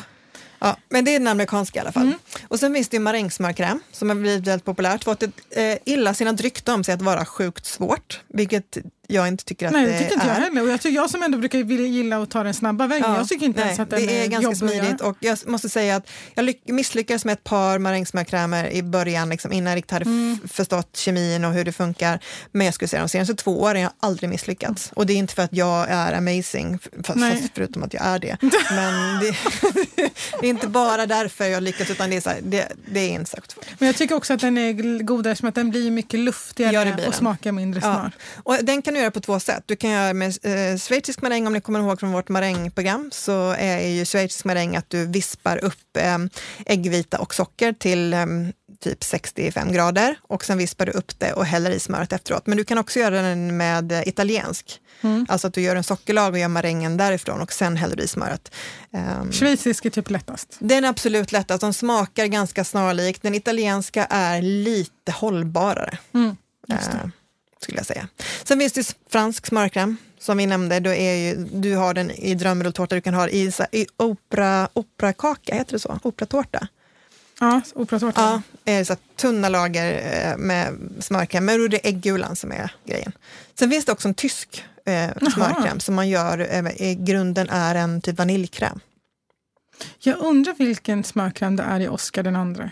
Ja, 0.60 0.78
men 0.90 1.06
det 1.06 1.16
är 1.16 1.20
den 1.20 1.28
amerikanska 1.28 1.80
i 1.80 1.82
alla 1.82 1.92
fall. 1.92 2.04
Mm. 2.04 2.20
Och 2.48 2.60
sen 2.60 2.74
finns 2.74 2.90
det 2.90 2.98
ju 2.98 3.02
marängsmörkräm 3.02 3.80
som 3.92 4.10
har 4.10 4.16
blivit 4.16 4.48
väldigt 4.48 4.66
populärt. 4.66 5.04
Fått 5.04 5.24
ett 5.24 5.32
eh, 5.50 5.78
illasinnat 5.86 6.42
rykte 6.42 6.72
om 6.72 6.84
sig 6.84 6.94
att 6.94 7.02
vara 7.02 7.26
sjukt 7.26 7.66
svårt, 7.66 8.22
vilket 8.28 8.78
jag 9.08 9.28
inte 9.28 9.46
tycker 9.46 9.66
att 9.68 9.74
Nej, 9.74 9.86
det 9.86 9.92
det 9.92 9.98
tycker 10.00 10.14
inte 10.14 10.28
jag 10.28 10.36
är. 10.36 10.42
heller. 10.42 10.62
Och 10.64 10.70
jag, 10.70 10.82
tycker, 10.82 10.96
jag 10.96 11.10
som 11.10 11.24
ändå 11.24 11.38
brukar 11.38 11.64
vilja 11.64 11.88
gilla 11.88 12.18
att 12.24 12.30
ta 12.30 12.44
den 12.44 12.54
snabba 12.54 12.88
vägen, 12.88 13.06
Ja, 13.12 13.18
jag 13.18 13.28
tycker 13.28 13.46
inte 13.46 13.60
nej, 13.60 13.68
ens 13.68 13.80
att 13.80 13.90
den 13.90 14.06
det 14.06 14.24
är 14.24 14.28
ganska 14.28 14.50
att 14.50 14.62
göra. 14.62 14.82
smidigt 14.82 15.02
och 15.02 15.18
jag 15.20 15.38
måste 15.48 15.70
säga 15.70 15.96
att 15.96 16.10
jag 16.36 16.46
lyck- 16.46 16.62
misslyckades 16.74 17.26
med 17.26 17.34
ett 17.34 17.44
par 17.44 17.80
marängsmörkrämer 17.80 18.70
i 18.70 18.84
början, 18.84 19.30
liksom, 19.30 19.52
innan 19.52 19.72
jag 19.72 19.78
riktigt 19.78 19.92
hade 19.92 20.06
Mm. 20.06 20.40
förstått 20.52 20.98
kemin 20.98 21.46
och 21.46 21.54
hur 21.54 21.64
det 21.66 21.72
funkar. 21.72 22.20
Men 22.52 22.66
jag 22.66 22.74
skulle 22.74 22.90
säga 22.90 23.02
de 23.02 23.10
senaste 23.10 23.36
två 23.36 23.62
åren 23.62 23.76
har 23.76 23.82
jag 23.82 23.92
aldrig 24.00 24.30
misslyckats. 24.30 24.92
Och 24.96 25.06
det 25.06 25.14
är 25.14 25.18
inte 25.18 25.34
för 25.34 25.44
att 25.44 25.54
jag 25.54 25.86
är 25.90 26.14
amazing, 26.14 26.80
fast, 27.04 27.20
fast 27.20 27.44
förutom 27.56 27.84
att 27.84 27.94
jag 27.94 28.06
är 28.06 28.20
det. 28.20 28.38
Men 28.72 29.20
det, 29.20 29.36
det 30.42 30.48
är 30.48 30.50
inte 30.50 30.68
bara 30.68 31.06
därför 31.06 31.46
jag 31.46 31.64
lyckats, 31.64 31.92
utan 31.92 32.10
det 32.10 32.16
är, 32.16 32.22
så 32.22 32.30
här, 32.30 32.40
det, 32.44 32.68
det 32.92 33.00
är 33.00 33.10
inte 33.10 33.30
särskilt 33.32 33.52
svårt. 33.52 33.66
Men 33.80 33.88
jag 33.88 33.96
tycker 33.96 34.16
också 34.16 34.34
att 34.34 34.40
den 34.42 34.58
är 34.58 35.04
godare 35.04 35.36
som 35.36 35.48
att 35.50 35.56
den 35.56 35.70
blir 35.70 35.92
mycket 35.92 36.20
luftigare 36.20 36.90
Ja, 36.90 36.96
blir 36.96 37.08
och 37.08 37.16
smakar 37.16 37.52
mindre 37.52 37.82
smör. 37.82 38.12
Och 38.44 38.58
den 38.62 38.82
kan 38.82 38.95
du 38.96 39.02
göra 39.02 39.12
på 39.12 39.20
två 39.20 39.40
sätt. 39.40 39.64
Du 39.66 39.76
kan 39.76 39.90
göra 39.90 40.14
med 40.14 40.28
eh, 40.44 40.78
schweizisk 40.78 41.22
maräng, 41.22 41.48
om 41.48 41.54
ni 41.54 41.62
kommer 41.62 41.80
ihåg 41.80 42.00
från 42.00 42.12
vårt 42.12 42.30
marängprogram, 42.30 43.10
så 43.14 43.52
är 43.52 43.88
ju 43.88 44.06
schweizisk 44.06 44.46
maräng 44.46 44.76
att 44.76 44.90
du 44.90 45.06
vispar 45.06 45.64
upp 45.66 45.98
eh, 45.98 46.18
äggvita 46.66 47.20
och 47.20 47.36
socker 47.36 47.74
till 47.74 48.14
eh, 48.14 48.26
typ 48.80 49.04
65 49.04 49.72
grader 49.72 50.16
och 50.22 50.46
sen 50.46 50.58
vispar 50.58 50.86
du 50.86 50.92
upp 50.92 51.20
det 51.20 51.34
och 51.34 51.46
häller 51.46 51.72
i 51.72 51.80
smöret 51.80 52.14
efteråt. 52.14 52.48
Men 52.48 52.58
du 52.58 52.64
kan 52.64 52.78
också 52.78 53.00
göra 53.00 53.22
den 53.22 53.58
med 53.58 53.92
eh, 53.92 54.08
italiensk. 54.08 54.82
Alltså 55.28 55.48
att 55.48 55.54
du 55.54 55.62
gör 55.62 55.76
en 55.76 55.84
sockerlag 55.84 56.34
och 56.34 56.40
gör 56.40 56.48
marängen 56.48 56.98
därifrån 56.98 57.42
och 57.42 57.54
sen 57.54 57.78
häller 57.78 57.96
du 57.96 58.04
i 58.04 58.08
smöret. 58.08 58.52
Ehm, 58.94 59.32
Schweizisk 59.32 59.86
är 59.86 59.90
typ 59.90 60.10
lättast. 60.10 60.58
den 60.60 60.84
är 60.84 60.90
absolut 60.90 61.32
lättast, 61.32 61.62
de 61.62 61.74
smakar 61.74 62.26
ganska 62.26 62.64
snarlikt. 62.64 63.22
Den 63.22 63.36
italienska 63.36 64.06
är 64.06 64.42
lite 64.42 65.12
hållbarare. 65.12 65.98
Mm, 66.14 66.38
just 66.68 66.92
det. 66.92 66.98
Eh, 66.98 67.10
skulle 67.66 67.80
jag 67.80 67.86
säga. 67.86 68.08
Sen 68.44 68.60
finns 68.60 68.74
det 68.74 68.96
fransk 69.10 69.46
smörkräm 69.46 69.98
som 70.20 70.38
vi 70.38 70.46
nämnde. 70.46 70.80
Då 70.80 70.90
är 70.90 71.16
ju, 71.16 71.36
du 71.36 71.76
har 71.76 71.94
den 71.94 72.12
i 72.12 72.36
drömrulltårta, 72.36 72.96
du 72.96 73.02
kan 73.02 73.14
ha 73.14 73.30
i, 73.30 73.52
i 73.72 73.86
opera, 73.98 74.70
operakaka, 74.74 75.56
heter 75.56 75.72
det 75.72 75.80
så? 75.80 76.00
Operatårta. 76.04 76.68
Ja, 77.40 77.62
operatårta. 77.76 78.22
Ja, 78.22 78.42
är 78.74 78.84
så 78.84 78.96
tunna 79.16 79.50
lager 79.50 79.88
eh, 79.94 80.38
med 80.38 80.78
smörkräm, 81.00 81.46
men 81.46 81.58
då 81.58 81.66
är 81.66 81.70
det 81.70 81.88
äggulan 81.88 82.36
som 82.36 82.52
är 82.52 82.72
grejen. 82.86 83.12
Sen 83.60 83.70
finns 83.70 83.86
det 83.86 83.92
också 83.92 84.08
en 84.08 84.14
tysk 84.14 84.64
eh, 84.86 85.30
smörkräm 85.34 85.80
som 85.80 85.96
man 85.96 86.10
gör, 86.10 86.40
eh, 86.40 86.82
i 86.82 86.96
grunden 86.96 87.50
är 87.50 87.76
en 87.76 88.02
typ 88.02 88.18
vaniljkräm. 88.18 88.80
Jag 90.00 90.18
undrar 90.20 90.54
vilken 90.54 91.04
smörkräm 91.04 91.56
det 91.56 91.64
är 91.64 91.80
i 91.80 91.88
Oscar 91.88 92.24
den 92.24 92.36
andra. 92.36 92.72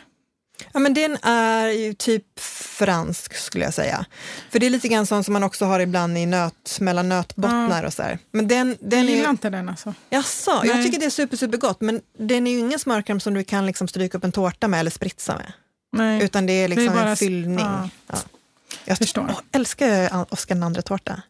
Ja, 0.73 0.79
men 0.79 0.93
den 0.93 1.17
är 1.23 1.67
ju 1.67 1.93
typ 1.93 2.39
fransk 2.39 3.33
skulle 3.35 3.63
jag 3.65 3.73
säga. 3.73 4.05
För 4.51 4.59
det 4.59 4.65
är 4.65 4.69
lite 4.69 4.87
grann 4.87 5.05
sånt 5.05 5.25
som 5.25 5.33
man 5.33 5.43
också 5.43 5.65
har 5.65 5.79
ibland 5.79 6.17
i 6.17 6.25
nöt, 6.25 6.77
mellan 6.79 7.09
nötbottnar 7.09 7.83
och 7.83 7.93
så 7.93 8.03
här. 8.03 8.19
Men 8.31 8.47
den, 8.47 8.67
Jag 8.67 8.89
den 8.89 9.05
gillar 9.05 9.25
är 9.25 9.29
inte 9.29 9.49
den 9.49 9.69
alltså. 9.69 9.93
Jaså, 10.09 10.51
jag 10.63 10.75
Nej. 10.75 10.85
tycker 10.85 10.99
det 10.99 11.05
är 11.05 11.09
super, 11.09 11.37
super 11.37 11.57
gott, 11.57 11.81
men 11.81 12.01
den 12.17 12.47
är 12.47 12.51
ju 12.51 12.59
ingen 12.59 12.79
smörkräm 12.79 13.19
som 13.19 13.33
du 13.33 13.43
kan 13.43 13.65
liksom 13.65 13.87
stryka 13.87 14.17
upp 14.17 14.23
en 14.23 14.31
tårta 14.31 14.67
med 14.67 14.79
eller 14.79 14.91
spritsa 14.91 15.35
med. 15.35 15.53
Nej. 15.97 16.23
Utan 16.23 16.45
det 16.45 16.53
är 16.53 16.67
liksom 16.67 16.85
Det 16.85 16.91
är 16.91 16.95
bara 17.03 17.09
en 17.09 17.17
fyllning. 17.17 17.59
ja. 17.59 17.89
Ja. 18.07 18.17
Jag 18.85 18.97
Förstår. 18.97 19.25
Åh, 19.29 19.39
älskar 19.51 20.25
Oskar 20.33 20.55
den 20.55 20.63
andra 20.63 20.81
tårta. 20.81 21.21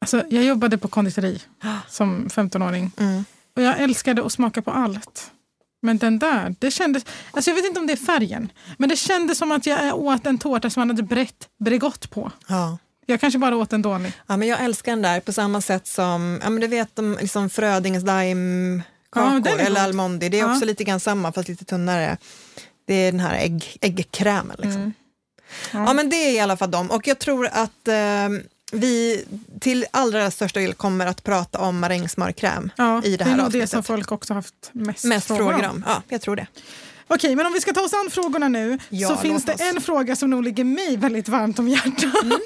Alltså, 0.00 0.24
jag 0.30 0.44
jobbade 0.44 0.78
på 0.78 0.88
konditori 0.88 1.40
som 1.88 2.28
15-åring 2.28 2.92
Mm. 2.98 3.24
och 3.56 3.62
jag 3.62 3.80
älskade 3.80 4.26
att 4.26 4.32
smaka 4.32 4.62
på 4.62 4.70
allt. 4.70 5.30
Men 5.82 5.98
den 5.98 6.18
där, 6.18 6.54
det 6.58 6.70
kändes... 6.70 7.04
Alltså 7.32 7.50
jag 7.50 7.56
vet 7.56 7.64
inte 7.66 7.80
om 7.80 7.86
det 7.86 7.92
är 7.92 7.96
färgen, 7.96 8.52
men 8.78 8.88
det 8.88 8.96
kändes 8.96 9.38
som 9.38 9.52
att 9.52 9.66
jag 9.66 9.98
åt 9.98 10.26
en 10.26 10.38
tårta 10.38 10.70
som 10.70 10.80
man 10.80 10.90
hade 10.90 11.02
brett 11.02 11.48
Bregott 11.58 12.10
på. 12.10 12.32
Ja. 12.46 12.78
Jag 13.06 13.20
kanske 13.20 13.38
bara 13.38 13.56
åt 13.56 13.72
en 13.72 13.82
dålig. 13.82 14.12
ja, 14.26 14.36
men 14.36 14.48
jag 14.48 14.60
älskar 14.64 14.92
den 14.92 15.02
där 15.02 15.20
på 15.20 15.32
samma 15.32 15.60
sätt 15.60 15.86
som, 15.86 16.40
ja 16.42 16.50
men 16.50 16.60
du 16.60 16.66
vet 16.66 16.96
de 16.96 17.18
liksom 17.20 17.50
Frödingens 17.50 18.04
Ja, 18.06 18.12
daimkakor 18.12 19.60
är 19.60 19.66
eller. 19.66 19.80
Almondi. 19.80 20.28
Det 20.28 20.38
är 20.40 20.46
Ja. 20.46 20.52
också 20.52 20.64
lite 20.64 20.84
grann 20.84 21.00
samma 21.00 21.32
fast 21.32 21.48
lite 21.48 21.64
tunnare. 21.64 22.16
Det 22.86 22.94
är 22.94 23.12
den 23.12 23.20
här 23.20 23.34
ägg, 23.34 23.76
äggkrämen. 23.80 24.56
Liksom. 24.58 24.80
Mm. 24.80 24.92
Ja. 25.72 25.92
men 25.92 26.10
det 26.10 26.16
är 26.16 26.32
i 26.32 26.40
alla 26.40 26.56
fall 26.56 26.70
dem. 26.70 26.90
Och 26.90 27.06
jag 27.06 27.18
tror 27.18 27.46
att 27.52 27.88
eh, 27.88 28.28
vi 28.72 29.24
till 29.60 29.86
allra 29.90 30.30
största 30.30 30.60
del 30.60 30.74
kommer 30.74 31.06
att 31.06 31.24
prata 31.24 31.58
om 31.58 31.80
marängsmörkräm 31.80 32.70
Ja, 32.76 33.02
i 33.04 33.16
det 33.16 33.24
är 33.24 33.28
här 33.28 33.36
nog 33.36 33.46
avsnittet. 33.46 33.70
det 33.70 33.76
som 33.76 33.82
folk 33.82 34.12
också 34.12 34.34
haft 34.34 34.54
mest, 34.72 35.04
Mest 35.04 35.26
frågor, 35.26 35.54
om. 35.54 35.70
om. 35.70 35.84
Ja, 35.86 36.02
jag 36.08 36.20
tror 36.20 36.36
det. 36.36 36.46
Okej, 37.12 37.36
men 37.36 37.46
om 37.46 37.52
vi 37.52 37.60
ska 37.60 37.72
ta 37.72 37.80
oss 37.80 37.92
an 37.94 38.08
frågorna 38.10 38.48
nu 38.48 38.78
Ja, 38.88 39.08
så 39.08 39.16
finns 39.16 39.44
det 39.44 39.52
en 39.52 39.80
fråga 39.80 40.16
som 40.16 40.30
nog 40.30 40.42
ligger 40.44 40.64
mig 40.64 40.96
väldigt 40.96 41.28
varmt 41.28 41.58
om 41.58 41.68
hjärtat. 41.68 42.22
Mm. 42.22 42.38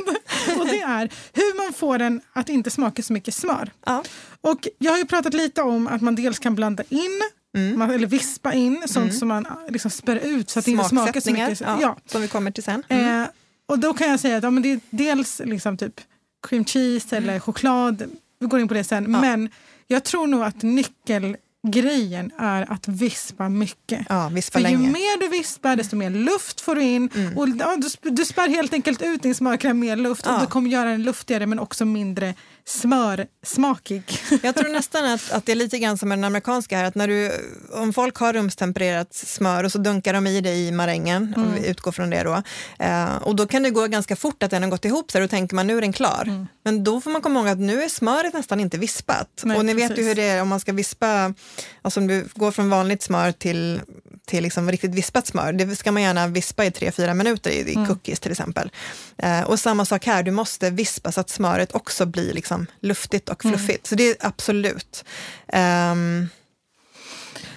och 0.61 0.67
det 0.67 0.81
är 0.81 1.11
hur 1.33 1.65
man 1.65 1.73
får 1.73 1.99
den 1.99 2.21
att 2.33 2.49
inte 2.49 2.71
smaka 2.71 3.03
så 3.03 3.13
mycket 3.13 3.35
smör. 3.35 3.71
Ja. 3.87 4.03
Och 4.41 4.69
jag 4.79 4.93
har 4.93 4.99
ju 4.99 5.05
pratat 5.05 5.35
lite 5.35 5.63
om 5.63 5.89
att 5.89 6.03
man 6.03 6.15
dels 6.15 6.39
kan 6.39 6.55
blanda 6.55 6.83
in 6.89 7.21
Mm. 7.57 7.79
man, 7.79 7.91
eller 7.91 8.07
vispa 8.07 8.53
in 8.53 8.83
sånt 8.87 9.15
som 9.19 9.29
man 9.29 9.47
liksom 9.69 9.91
spär 9.91 10.17
ut 10.17 10.51
så 10.51 10.59
att 10.59 10.65
det 10.65 10.71
inte 10.71 10.85
smakar 10.85 11.21
så 11.21 11.31
mycket. 11.31 11.61
ja, 11.61 11.79
Ja. 11.81 11.97
som 12.07 12.23
vi 12.23 12.29
kommer 12.29 12.51
till 12.51 12.63
sen. 12.63 12.83
Mm. 12.89 13.23
Eh, 13.23 13.29
och 13.67 13.79
då 13.79 13.95
kan 13.95 14.09
jag 14.11 14.21
säga 14.21 14.37
att 14.37 14.43
ja, 14.43 14.51
men 14.51 14.63
det 14.63 14.73
är 14.73 14.81
dels 14.91 15.41
liksom 15.45 15.77
typ 15.77 16.01
cream 16.49 16.65
cheese 16.65 17.17
eller 17.17 17.41
choklad. 17.41 18.03
Vi 18.41 18.47
går 18.47 18.61
in 18.61 18.69
på 18.69 18.75
det 18.75 18.85
sen. 18.85 19.05
Mm. 19.07 19.13
Ja. 19.15 19.21
Men 19.21 19.49
jag 19.87 20.05
tror 20.05 20.27
nog 20.27 20.43
att 20.43 20.63
nyckelgrejen 20.63 22.31
är 22.39 22.73
att 22.73 22.89
vispa 22.89 23.49
mycket. 23.49 24.07
Ja, 24.09 24.29
vispa 24.29 24.53
För 24.53 24.69
ju 24.69 24.77
länge. 24.77 24.91
mer 24.91 25.21
du 25.21 25.29
vispar 25.29 25.77
desto 25.77 25.97
mer 25.97 26.11
luft 26.11 26.61
får 26.61 26.75
du 26.75 26.83
in. 26.83 27.11
Mm. 27.15 27.39
Och, 27.39 27.49
ja, 27.49 27.77
du, 28.03 28.11
du 28.11 28.25
spär 28.25 28.49
helt 28.49 28.73
enkelt 28.73 29.03
ut 29.03 29.23
din 29.23 29.35
smörkräm 29.35 29.79
med 29.79 29.99
luft 29.99 30.23
Ja. 30.27 30.35
och 30.35 30.41
det 30.41 30.47
kommer 30.47 30.71
göra 30.71 30.89
den 30.91 31.03
luftigare 31.03 31.47
men 31.47 31.59
också 31.59 31.85
mindre 31.85 32.35
smörsmakig. 32.67 34.03
Jag 34.43 34.55
tror 34.55 34.69
nästan 34.69 35.05
att, 35.05 35.33
att 35.33 35.47
det 35.47 35.53
är 35.53 35.57
lite 35.57 35.79
grann 35.79 35.99
som 35.99 36.09
med 36.09 36.19
den 36.19 36.25
amerikanska 36.25 36.77
här, 36.77 36.85
att 36.85 36.95
när 36.95 37.09
du, 37.09 37.31
om 37.73 37.93
folk 37.93 38.17
har 38.17 38.33
rumstempererat 38.33 39.15
smör 39.15 39.65
och 39.65 39.73
så 39.73 39.79
dunkar 39.79 40.13
de 40.13 40.27
i 40.27 40.41
det 40.41 40.55
i 40.55 40.73
marängen, 40.73 41.35
om 41.37 41.55
vi 41.55 41.69
utgår 41.69 41.93
från 41.93 42.11
det 42.11 42.23
då, 42.23 42.43
eh, 42.79 43.17
och 43.17 43.37
då 43.37 43.47
kan 43.47 43.63
det 43.63 43.71
gå 43.71 43.87
ganska 43.87 44.17
fort 44.17 44.43
att 44.43 44.51
den 44.51 44.63
har 44.63 44.71
gått 44.71 44.85
ihop 44.85 45.11
sig, 45.11 45.21
då 45.21 45.29
tänker 45.29 45.57
man 45.57 45.67
nu 45.67 45.77
är 45.77 45.81
den 45.81 45.93
klar. 45.93 46.47
Men 46.65 46.85
då 46.85 47.01
får 47.01 47.11
man 47.11 47.23
komma 47.23 47.41
ihåg 47.41 47.49
att 47.49 47.59
nu 47.59 47.83
är 47.83 47.89
smöret 47.89 48.35
nästan 48.35 48.61
inte 48.61 48.79
vispat. 48.79 49.43
Nej, 49.43 49.57
och 49.57 49.65
ni 49.65 49.75
vet 49.75 49.85
ju 49.85 49.89
precis. 49.89 50.11
hur 50.11 50.15
det 50.15 50.23
är 50.23 50.43
om 50.43 50.49
man 50.49 50.61
ska 50.61 50.73
vispa, 50.73 51.35
alltså 51.83 52.01
om 52.01 52.07
du 52.07 52.29
går 52.35 52.51
från 52.51 52.71
vanligt 52.71 53.03
smör 53.03 53.33
till 53.33 53.81
till 54.27 54.43
liksom 54.43 54.71
riktigt 54.71 54.95
vispat 54.95 55.27
smör. 55.27 55.53
Det 55.53 55.77
ska 55.77 55.93
man 55.93 56.03
gärna 56.03 56.27
vispa 56.27 56.65
i 56.65 56.71
3-4 56.71 57.15
minuter 57.15 57.51
i, 57.51 57.73
i 57.73 57.75
cookies 57.75 58.21
till 58.21 58.31
exempel. 58.31 58.71
Eh, 59.19 59.43
och 59.43 59.61
samma 59.61 59.85
sak 59.85 60.07
här, 60.07 60.23
du 60.23 60.31
måste 60.31 60.71
vispa 60.71 61.13
så 61.13 61.21
att 61.21 61.31
smöret 61.31 61.75
också 61.75 62.07
blir 62.07 62.33
liksom 62.33 62.67
luftigt 62.81 63.29
och 63.29 63.43
fluffigt. 63.43 63.87
Så 63.87 63.95
det 63.95 64.09
är 64.09 64.17
absolut. 64.21 65.05
Ehm, 65.49 66.29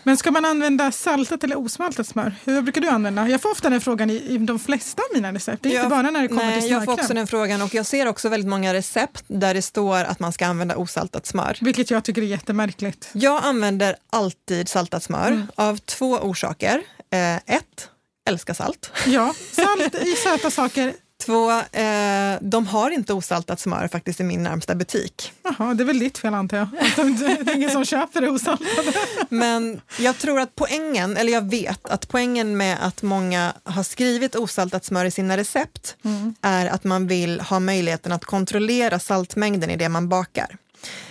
Men 0.08 0.18
ska 0.18 0.32
man 0.32 0.46
använda 0.46 0.92
saltat 0.92 1.44
eller 1.44 1.58
osmaltat 1.58 2.08
smör? 2.08 2.36
Hur 2.46 2.62
brukar 2.62 2.82
du 2.82 2.88
använda? 2.90 3.30
Jag 3.30 3.42
får 3.42 3.52
ofta 3.52 3.70
den 3.70 3.82
frågan 3.82 4.10
i, 4.10 4.14
i 4.14 4.38
de 4.38 4.60
flesta 4.60 5.02
av 5.02 5.08
mina 5.16 5.34
recept. 5.34 5.64
Det 5.64 5.70
är 5.70 5.76
inte 5.78 5.90
bara 5.90 6.02
när 6.02 6.22
det 6.22 6.28
kommer 6.28 6.46
nej, 6.46 6.62
till 6.62 6.72
Jag 6.72 6.80
får 6.80 6.86
smörkräm. 6.86 7.04
också 7.04 7.14
den 7.14 7.28
frågan 7.28 7.62
och 7.62 7.74
jag 7.74 7.86
ser 7.86 8.08
också 8.08 8.30
väldigt 8.30 8.50
många 8.50 8.74
recept 8.74 9.24
där 9.28 9.54
det 9.54 9.62
står 9.62 9.98
att 10.04 10.20
man 10.20 10.34
ska 10.34 10.46
använda 10.46 10.76
osaltat 10.76 11.26
smör. 11.26 11.58
Vilket 11.62 11.92
jag 11.92 12.04
tycker 12.04 12.22
är 12.22 12.26
jättemärkligt. 12.26 13.10
Jag 13.14 13.44
använder 13.44 13.96
alltid 14.10 14.70
saltat 14.70 15.04
smör 15.04 15.28
Mm. 15.28 15.48
av 15.56 15.78
två 15.78 16.20
orsaker. 16.20 16.82
Eh, 17.14 17.36
ett, 17.36 17.90
älskar 18.30 18.54
salt. 18.54 18.92
Ja, 19.06 19.34
salt 19.52 19.96
i 19.96 20.16
söta 20.24 20.52
saker. 20.52 20.94
Två, 21.28 21.52
eh, 21.52 22.38
de 22.42 22.68
har 22.68 22.90
inte 22.90 23.14
osaltat 23.14 23.60
smör 23.60 23.88
faktiskt 23.88 24.20
i 24.20 24.24
min 24.24 24.44
närmsta 24.44 24.76
butik. 24.76 25.32
Jaha, 25.44 25.74
det 25.74 25.84
är 25.84 25.86
väl 25.86 26.00
ditt 26.00 26.18
fel 26.18 26.34
antar 26.34 26.58
jag. 26.58 26.68
Att 26.80 26.96
de, 26.96 27.16
det 27.18 27.52
är 27.52 27.56
ingen 27.56 27.70
som 27.72 27.86
köper 27.96 28.22
det 28.22 28.30
osaltade. 28.30 28.94
Men 29.30 29.82
jag 30.00 30.18
tror 30.18 30.40
att 30.40 30.56
poängen, 30.56 31.18
eller 31.18 31.34
jag 31.34 31.50
vet 31.50 31.90
att 31.90 32.08
poängen 32.08 32.58
med 32.58 32.78
att 32.82 33.02
många 33.02 33.54
har 33.64 33.84
skrivit 33.84 34.36
osaltat 34.36 34.86
smör 34.86 35.06
i 35.06 35.12
sina 35.12 35.38
recept 35.38 35.96
Mm. 36.04 36.36
är 36.42 36.66
att 36.66 36.84
man 36.84 37.08
vill 37.08 37.42
ha 37.42 37.60
möjligheten 37.60 38.12
att 38.12 38.26
kontrollera 38.26 39.00
saltmängden 39.00 39.70
i 39.70 39.76
det 39.76 39.90
man 39.90 40.10
bakar. 40.10 40.58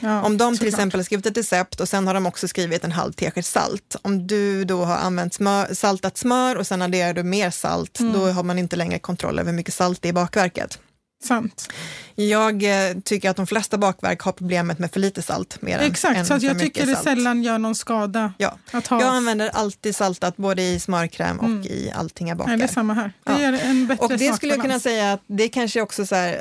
Ja, 0.01 0.23
Om 0.23 0.37
de 0.39 0.53
till 0.53 0.59
såklart. 0.59 0.69
exempel 0.75 1.01
har 1.01 1.05
skrivit 1.05 1.27
ett 1.27 1.37
recept 1.37 1.81
och 1.81 1.89
sen 1.89 2.07
har 2.07 2.15
de 2.15 2.27
också 2.27 2.49
skrivit 2.49 2.85
en 2.85 2.93
halv 2.93 3.13
tesked 3.13 3.45
salt. 3.45 3.97
Om 4.03 4.27
du 4.27 4.65
då 4.65 4.85
har 4.85 4.97
använt 4.97 5.35
smör, 5.35 5.75
saltat 5.75 6.17
smör 6.19 6.57
och 6.57 6.67
sen 6.67 6.83
adderar 6.83 7.15
du 7.15 7.23
mer 7.23 7.51
salt, 7.51 8.01
Mm. 8.01 8.13
då 8.13 8.27
har 8.31 8.43
man 8.43 8.59
inte 8.59 8.77
längre 8.77 8.99
kontroll 8.99 9.39
över 9.39 9.51
hur 9.51 9.57
mycket 9.57 9.75
salt 9.75 10.03
det 10.03 10.09
är 10.09 10.11
i 10.11 10.13
bakverket. 10.13 10.79
Sant. 11.25 11.69
Jag 12.15 12.63
eh, 12.63 12.97
tycker 13.05 13.31
att 13.31 13.37
de 13.37 13.47
flesta 13.47 13.79
bakverk 13.79 14.21
har 14.21 14.33
problemet 14.33 14.79
med 14.79 14.93
för 14.93 15.01
lite 15.01 15.23
salt. 15.23 15.63
Mer 15.63 15.79
Exakt, 15.79 16.17
än 16.19 16.27
så 16.27 16.47
jag 16.47 16.59
tycker 16.59 16.87
det 16.87 16.93
salt. 16.93 17.05
sällan 17.05 17.43
gör 17.43 17.59
någon 17.59 17.75
skada 17.75 18.33
Ja. 18.39 18.59
att 18.71 18.87
ha... 18.87 19.01
Jag 19.01 19.09
använder 19.15 19.49
alltid 19.49 19.97
saltat 19.97 20.37
både 20.37 20.63
i 20.63 20.81
smörkräm 20.81 21.39
och 21.39 21.67
i 21.67 21.93
allting 21.97 22.29
jag 22.29 22.37
bakar. 22.39 22.49
Nej, 22.51 22.59
det 22.59 22.65
är 22.65 22.69
samma 22.69 22.95
här. 22.95 23.13
Det 23.25 23.33
Ja. 23.33 23.39
ger 23.41 23.53
en 23.65 23.87
bättre 23.87 24.05
och 24.05 24.19
det 24.19 24.33
skulle 24.37 24.53
jag 24.55 24.63
kunna 24.63 24.81
säga 24.81 25.13
att 25.13 25.21
det 25.27 25.49
kanske 25.49 25.81
också 25.81 26.07
så 26.07 26.15
här, 26.15 26.41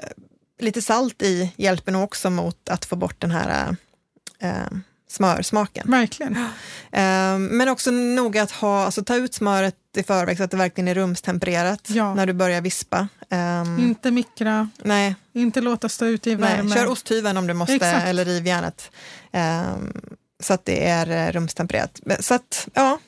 lite 0.59 0.81
salt 0.81 1.21
i 1.21 1.53
hjälper 1.57 1.91
nog 1.91 2.03
också 2.03 2.29
mot 2.29 2.69
att 2.69 2.85
få 2.85 2.95
bort 2.95 3.21
den 3.21 3.31
här 3.31 3.75
äh, 4.39 4.49
smörsmaken. 5.09 5.91
Verkligen. 5.91 6.37
Eh, 6.91 7.37
men 7.39 7.69
också 7.69 7.91
noga 7.91 8.43
att 8.43 8.51
ha, 8.51 8.85
alltså 8.85 9.03
ta 9.03 9.15
ut 9.15 9.33
smöret 9.33 9.75
i 9.97 10.03
förväg 10.03 10.37
så 10.37 10.43
att 10.43 10.51
det 10.51 10.57
verkligen 10.57 10.87
är 10.87 10.95
rumstempererat 10.95 11.81
Ja. 11.87 12.13
när 12.13 12.25
du 12.25 12.33
börjar 12.33 12.61
vispa. 12.61 13.07
Ehm, 13.29 13.79
Inte 13.79 14.11
mikra, 14.11 14.69
nej, 14.83 15.15
inte 15.33 15.61
låta 15.61 15.89
stå 15.89 16.05
ute 16.05 16.29
i 16.31 16.35
värme. 16.35 16.63
nej, 16.63 16.77
kör 16.77 16.87
osthyveln 16.91 17.37
om 17.37 17.47
du 17.47 17.53
måste 17.53 17.73
Exakt. 17.73 18.07
eller 18.07 18.25
rivjärnet. 18.25 18.91
Ehm, 19.31 19.93
så 20.39 20.53
att 20.53 20.65
det 20.65 20.87
är 20.87 21.27
eh, 21.27 21.31
rumstempererat. 21.31 21.99
Så 22.19 22.33
att, 22.33 22.67
ja, 22.73 22.99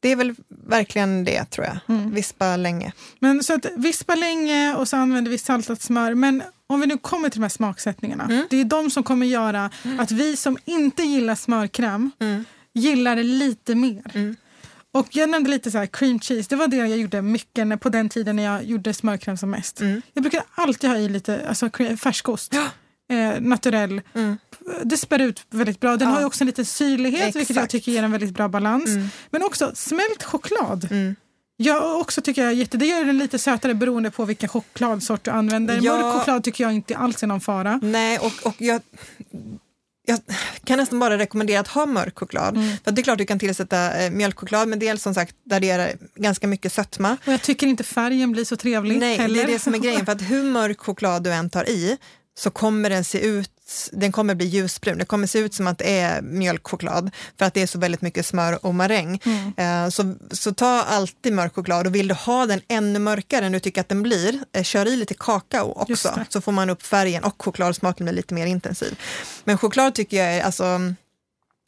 det 0.00 0.08
är 0.08 0.16
väl 0.16 0.34
verkligen 0.66 1.24
det 1.24 1.44
tror 1.44 1.66
jag. 1.66 1.78
Mm. 1.96 2.10
Vispa 2.14 2.56
länge. 2.56 2.92
Men 3.18 3.42
så 3.42 3.54
att 3.54 3.66
vispa 3.76 4.14
länge 4.14 4.74
och 4.74 4.88
så 4.88 4.96
använder 4.96 5.30
vi 5.30 5.38
saltat 5.38 5.82
smör. 5.82 6.14
Men 6.14 6.42
om 6.66 6.80
vi 6.80 6.86
nu 6.86 6.98
kommer 6.98 7.28
till 7.28 7.40
de 7.40 7.44
här 7.44 7.48
smaksättningarna. 7.48 8.24
Mm. 8.24 8.46
Det 8.50 8.56
är 8.60 8.64
de 8.64 8.90
som 8.90 9.02
kommer 9.02 9.26
göra 9.26 9.70
att 9.98 10.10
vi 10.10 10.36
som 10.36 10.58
inte 10.64 11.02
gillar 11.02 11.34
smörkräm 11.34 12.10
Mm. 12.20 12.44
gillar 12.74 13.16
det 13.16 13.22
lite 13.22 13.74
mer. 13.74 14.02
Mm. 14.14 14.36
Och 14.92 15.06
jag 15.10 15.30
nämnde 15.30 15.50
lite 15.50 15.70
så 15.70 15.78
här 15.78 15.86
cream 15.86 16.20
cheese. 16.20 16.46
Det 16.50 16.56
var 16.56 16.68
det 16.68 16.76
jag 16.76 16.98
gjorde 16.98 17.22
mycket 17.22 17.66
när- 17.66 17.76
på 17.76 17.88
den 17.88 18.08
tiden 18.08 18.36
när 18.36 18.42
jag 18.42 18.64
gjorde 18.64 18.94
smörkräm 18.94 19.36
som 19.36 19.50
mest. 19.50 19.80
Mm. 19.80 20.02
Jag 20.12 20.22
brukar 20.22 20.42
alltid 20.54 20.90
ha 20.90 20.96
i 20.96 21.08
lite 21.08 21.48
alltså, 21.48 21.70
färskost. 22.00 22.54
Eh, 23.10 23.40
naturell. 23.40 24.00
Det 24.84 24.96
spär 24.96 25.18
ut 25.18 25.46
väldigt 25.50 25.80
bra. 25.80 25.96
Den 25.96 26.08
Ja. 26.08 26.14
har 26.14 26.20
ju 26.20 26.26
också 26.26 26.42
en 26.42 26.46
liten 26.46 26.64
syrlighet 26.64 27.36
vilket 27.36 27.56
jag 27.56 27.64
Exakt. 27.64 27.70
tycker 27.72 27.92
ger 27.92 28.02
en 28.02 28.12
väldigt 28.12 28.34
bra 28.34 28.48
balans. 28.48 28.86
Mm. 28.88 29.08
Men 29.30 29.42
också 29.42 29.72
smält 29.74 30.22
choklad. 30.22 30.88
Mm. 30.90 31.16
Jag 31.56 32.00
också 32.00 32.20
tycker 32.22 32.44
jag 32.44 32.54
jätte, 32.54 32.76
det 32.76 32.86
gör 32.86 33.04
den 33.04 33.18
lite 33.18 33.38
sötare 33.38 33.74
beroende 33.74 34.10
på 34.10 34.24
vilken 34.24 34.48
chokladsort 34.48 35.24
du 35.24 35.30
använder. 35.30 35.80
Ja. 35.82 35.96
Mörk 35.96 36.14
choklad 36.18 36.44
tycker 36.44 36.64
jag 36.64 36.72
inte 36.72 36.96
alls 36.96 37.22
är 37.22 37.26
någon 37.26 37.40
fara. 37.40 37.80
Nej, 37.82 38.18
och, 38.18 38.32
och 38.46 38.54
jag, 38.58 38.80
jag 40.06 40.18
kan 40.64 40.78
nästan 40.78 40.98
bara 40.98 41.18
rekommendera 41.18 41.60
att 41.60 41.68
ha 41.68 41.86
mörk 41.86 42.18
choklad. 42.18 42.56
Mm. 42.56 42.76
För 42.84 42.90
det 42.92 43.00
är 43.00 43.02
klart 43.02 43.18
du 43.18 43.26
kan 43.26 43.38
tillsätta 43.38 43.98
eh, 44.02 44.10
mjölkchoklad, 44.10 44.68
men 44.68 44.78
dels 44.78 45.02
som 45.02 45.14
sagt 45.14 45.36
där 45.44 45.60
det 45.60 45.70
är 45.70 45.96
ganska 46.16 46.46
mycket 46.46 46.72
sötma. 46.72 47.16
Och 47.26 47.32
jag 47.32 47.42
tycker 47.42 47.66
inte 47.66 47.84
färgen 47.84 48.32
blir 48.32 48.44
så 48.44 48.56
trevlig 48.56 48.98
Nej, 48.98 49.16
heller. 49.18 49.34
det 49.34 49.42
är 49.42 49.46
det 49.52 49.58
som 49.58 49.74
är 49.74 49.78
grejen. 49.78 50.04
För 50.06 50.12
att 50.12 50.22
hur 50.22 50.44
mörk 50.44 50.80
choklad 50.80 51.22
du 51.22 51.32
än 51.32 51.50
tar 51.50 51.68
i 51.68 51.96
så 52.38 52.50
kommer 52.50 52.90
den 52.90 53.04
se 53.04 53.26
ut, 53.26 53.50
den 53.92 54.12
kommer 54.12 54.34
bli 54.34 54.46
ljusbrun. 54.46 54.98
Det 54.98 55.04
kommer 55.04 55.26
se 55.26 55.38
ut 55.38 55.54
som 55.54 55.66
att 55.66 55.78
det 55.78 55.98
är 56.00 56.22
mjölkchoklad 56.22 57.10
för 57.38 57.44
att 57.44 57.54
det 57.54 57.62
är 57.62 57.66
så 57.66 57.78
väldigt 57.78 58.02
mycket 58.02 58.26
smör 58.26 58.66
och 58.66 58.74
maräng. 58.74 59.20
Mm. 59.24 59.84
Eh, 59.84 59.90
Så, 59.90 60.14
så 60.30 60.54
ta 60.54 60.82
alltid 60.82 61.32
mörk 61.32 61.54
choklad 61.54 61.86
och 61.86 61.94
vill 61.94 62.08
du 62.08 62.14
ha 62.14 62.46
den 62.46 62.60
ännu 62.68 62.98
mörkare 62.98 63.46
än 63.46 63.52
du 63.52 63.60
tycker 63.60 63.80
att 63.80 63.88
den 63.88 64.02
blir, 64.02 64.38
eh, 64.52 64.62
kör 64.62 64.86
i 64.88 64.96
lite 64.96 65.14
kakao 65.14 65.72
också 65.72 66.14
så 66.28 66.40
får 66.40 66.52
man 66.52 66.70
upp 66.70 66.82
färgen 66.82 67.24
och 67.24 67.42
chokladsmaken 67.42 68.06
blir 68.06 68.14
lite 68.14 68.34
mer 68.34 68.46
intensiv. 68.46 68.98
Men 69.44 69.58
choklad 69.58 69.94
tycker 69.94 70.16
jag 70.16 70.34
är, 70.34 70.42
alltså, 70.42 70.80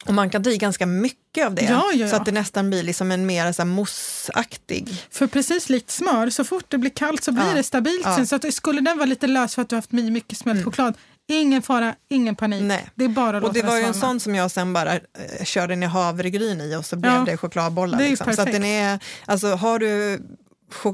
och 0.05 0.13
man 0.13 0.29
kan 0.29 0.43
ta 0.43 0.49
i 0.49 0.57
ganska 0.57 0.85
mycket 0.85 1.45
av 1.45 1.55
det 1.55 1.61
Ja, 1.61 1.91
ja, 1.93 2.07
så 2.09 2.15
ja. 2.15 2.19
att 2.19 2.25
det 2.25 2.31
nästan 2.31 2.69
blir 2.69 2.83
liksom 2.83 3.11
en 3.11 3.25
mer 3.25 3.51
så 3.51 3.65
mousseaktig. 3.65 5.03
För 5.09 5.27
precis 5.27 5.69
likt 5.69 5.91
smör, 5.91 6.29
så 6.29 6.43
fort 6.43 6.65
det 6.67 6.77
blir 6.77 6.89
kallt 6.91 7.23
så 7.23 7.31
blir 7.31 7.55
det 7.55 7.63
stabilt 7.63 8.03
sen. 8.03 8.27
Så 8.27 8.35
att 8.35 8.53
skulle 8.53 8.81
den 8.81 8.97
vara 8.97 9.05
lite 9.05 9.27
lös 9.27 9.55
för 9.55 9.61
att 9.61 9.69
du 9.69 9.75
haft 9.75 9.91
my- 9.91 10.11
mycket 10.11 10.37
smält 10.37 10.65
choklad, 10.65 10.93
ingen 11.41 11.61
fara, 11.61 11.95
ingen 12.09 12.35
panik. 12.35 12.63
Nej. 12.63 12.89
Det 12.95 13.03
är 13.05 13.09
bara 13.09 13.37
att 13.37 13.43
Och 13.43 13.53
det 13.53 13.61
var 13.61 13.77
ju 13.77 13.83
en 13.83 13.93
sån 13.93 14.19
som 14.19 14.35
jag 14.35 14.51
sen 14.51 14.73
bara 14.73 14.93
eh, 14.95 14.99
körde 15.43 15.75
ner 15.75 15.87
havregryn 15.87 16.61
i 16.61 16.75
och 16.75 16.85
så 16.85 16.95
blev 16.95 17.13
Ja, 17.13 17.23
det 17.25 17.37
chokladbollar. 17.37 17.97
det 17.97 18.05
är 18.05 18.09
liksom. 18.09 18.33
Så 18.33 18.41
att 18.41 18.51
den 18.51 18.63
är, 18.63 18.99
alltså 19.25 19.47
har 19.55 19.79
du 19.79 20.21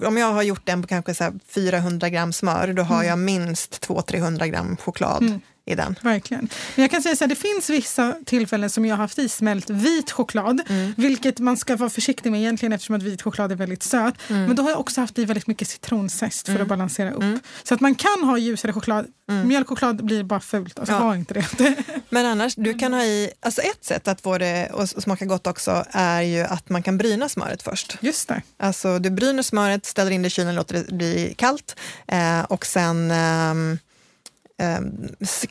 om 0.07 0.17
jag 0.17 0.33
har 0.33 0.43
gjort 0.43 0.65
den 0.65 0.81
på 0.81 0.87
kanske 0.87 1.13
så 1.13 1.23
här 1.23 1.33
400 1.47 2.09
gram 2.09 2.33
smör, 2.33 2.73
då 2.73 2.83
har 2.83 2.95
Mm. 2.95 3.07
jag 3.07 3.19
minst 3.19 3.87
200-300 3.87 4.45
gram 4.47 4.77
choklad 4.77 5.39
i 5.65 5.75
den. 5.75 5.95
Verkligen. 6.01 6.49
Men 6.75 6.83
jag 6.83 6.91
kan 6.91 7.01
säga 7.01 7.15
så 7.15 7.23
här, 7.23 7.29
det 7.29 7.35
finns 7.35 7.69
vissa 7.69 8.15
tillfällen 8.25 8.69
som 8.69 8.85
jag 8.85 8.95
har 8.95 9.03
haft 9.03 9.19
i 9.19 9.29
smält 9.29 9.69
vit 9.69 10.11
choklad, 10.11 10.61
Mm. 10.69 10.93
vilket 10.97 11.39
man 11.39 11.57
ska 11.57 11.75
vara 11.75 11.89
försiktig 11.89 12.31
med 12.31 12.41
egentligen 12.41 12.73
eftersom 12.73 12.95
att 12.95 13.03
vit 13.03 13.21
choklad 13.21 13.51
är 13.51 13.55
väldigt 13.55 13.83
söt. 13.83 14.13
Mm. 14.27 14.43
Men 14.45 14.55
då 14.55 14.63
har 14.63 14.69
jag 14.69 14.79
också 14.79 15.01
haft 15.01 15.19
i 15.19 15.25
väldigt 15.25 15.47
mycket 15.47 15.67
citronzest 15.67 16.45
för 16.45 16.59
att 16.59 16.67
balansera 16.67 17.11
upp. 17.11 17.39
Så 17.63 17.73
att 17.73 17.81
man 17.81 17.95
kan 17.95 18.23
ha 18.23 18.37
ljusare 18.37 18.73
choklad. 18.73 19.05
Mjölkchoklad 19.45 20.05
blir 20.05 20.23
bara 20.23 20.39
fult, 20.39 20.79
alltså 20.79 20.93
Mm. 20.95 21.03
Ja. 21.03 21.09
ha 21.09 21.15
inte 21.15 21.33
det. 21.33 21.75
Men 22.09 22.25
annars, 22.25 22.55
du 22.55 22.73
kan 22.73 22.93
ha 22.93 23.03
i, 23.03 23.31
alltså 23.39 23.61
ett 23.61 23.85
sätt 23.85 24.07
att 24.07 24.21
få 24.21 24.37
det 24.37 24.69
att 24.73 24.89
smaka 25.03 25.25
gott 25.25 25.47
också 25.47 25.85
är 25.91 26.21
ju 26.21 26.39
att 26.41 26.69
man 26.69 26.83
kan 26.83 26.97
bryna 26.97 27.29
smöret 27.29 27.61
först. 27.63 27.97
Just 28.01 28.27
det. 28.27 28.41
Alltså 28.59 28.99
du 28.99 29.09
bryner 29.09 29.43
smöret, 29.43 29.85
ställer 29.85 30.11
in 30.11 30.21
det 30.21 30.27
i 30.27 30.29
kylen, 30.29 30.55
låter 30.55 30.75
det 30.83 30.91
bli 30.95 31.33
kallt 31.37 31.75
eh, 32.07 32.41
och 32.41 32.65
sen 32.65 33.11
s- 33.11 33.79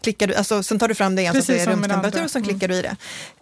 klickar 0.02 0.26
du, 0.26 0.34
alltså, 0.34 0.62
sen 0.62 0.78
tar 0.78 0.88
du 0.88 0.94
fram 0.94 1.14
det 1.16 1.22
igen 1.22 1.34
så 1.34 1.38
Precis 1.38 1.56
det 1.56 1.62
är 1.62 1.66
det 1.66 1.72
rumstemperatur 1.72 2.24
och 2.24 2.30
så 2.30 2.38
Mm. 2.38 2.48
klickar 2.48 2.68
du 2.68 2.74
i 2.74 2.82
det. 2.82 2.96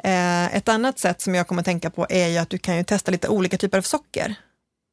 Eh, 0.05 0.57
ett 0.57 0.69
annat 0.69 0.99
sätt 0.99 1.21
som 1.21 1.35
jag 1.35 1.47
kommer 1.49 1.63
att 1.63 1.67
tänka 1.67 1.91
på 1.91 2.07
är 2.11 2.29
ju 2.29 2.39
att 2.39 2.51
du 2.51 2.59
kan 2.59 2.77
ju 2.77 2.85
testa 2.85 3.11
lite 3.11 3.29
olika 3.29 3.59
typer 3.59 3.79
av 3.79 3.83
socker. 3.83 4.35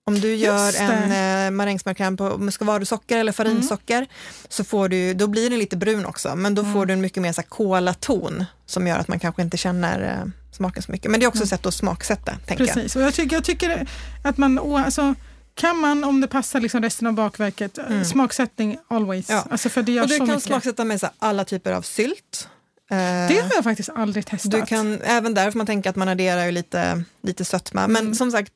Om 0.05 0.19
du 0.19 0.36
gör 0.36 0.81
en 0.81 1.12
eh, 1.45 1.51
marängsmörkräm 1.51 2.17
på 2.17 2.38
muscovadosocker 2.38 3.17
eller 3.17 3.31
farinsocker 3.31 4.07
så 4.49 4.63
får 4.63 4.89
du, 4.89 5.13
då 5.13 5.27
blir 5.27 5.49
den 5.49 5.59
lite 5.59 5.77
brun 5.77 6.05
också, 6.05 6.36
men 6.36 6.55
då 6.55 6.62
Mm. 6.62 6.73
får 6.73 6.86
du 6.86 6.93
en 6.93 7.01
mycket 7.01 7.21
mer 7.23 7.31
så 7.33 7.43
kolaton 7.43 8.45
som 8.65 8.88
gör 8.88 8.97
att 8.97 9.07
man 9.07 9.19
kanske 9.19 9.41
inte 9.41 9.57
känner 9.57 10.01
eh, 10.01 10.29
smaken 10.51 10.83
så 10.83 10.91
mycket. 10.91 11.12
Men 11.12 11.19
det 11.19 11.25
är 11.25 11.27
också 11.27 11.43
ett 11.43 11.49
sätt 11.49 11.65
att 11.65 11.73
smaksätta, 11.73 12.31
tänker 12.47 12.63
jag. 12.65 12.69
Mm. 12.69 12.73
Precis. 12.83 12.95
Och 12.95 13.01
jag, 13.01 13.13
tycker, 13.13 13.36
jag 13.36 13.43
tycker 13.43 13.88
att 14.23 14.38
man, 14.38 14.59
alltså, 14.59 15.15
kan 15.55 15.77
man 15.79 16.03
om 16.03 16.21
det 16.21 16.27
passar 16.27 16.59
liksom 16.59 16.81
resten 16.81 17.07
av 17.07 17.13
bakverket, 17.13 17.77
eh, 17.77 18.03
smaksättning 18.03 18.77
always. 18.87 19.29
Mm. 19.29 19.41
Ja. 19.45 19.51
Alltså 19.51 19.69
för 19.69 19.81
det 19.83 19.91
gör 19.91 20.01
Och 20.03 20.07
du 20.09 20.13
så 20.13 20.17
kan 20.19 20.27
mycket. 20.27 20.43
smaksätta 20.43 20.85
med 20.85 20.99
så 20.99 21.09
alla 21.19 21.45
typer 21.45 21.71
av 21.71 21.81
sylt. 21.81 22.47
Eh, 22.91 22.97
Det 22.97 23.41
har 23.43 23.51
jag 23.55 23.63
faktiskt 23.63 23.89
aldrig 23.89 24.25
testat. 24.25 24.51
du 24.51 24.65
kan, 24.65 25.01
även 25.01 25.33
där 25.33 25.51
får 25.51 25.57
man 25.57 25.65
tänka 25.67 25.89
att 25.89 25.95
man 25.95 26.07
adderar 26.07 26.51
lite, 26.51 27.03
lite 27.23 27.45
sötma. 27.45 27.87
Men 27.87 28.01
Mm. 28.01 28.15
som 28.15 28.31
sagt, 28.31 28.53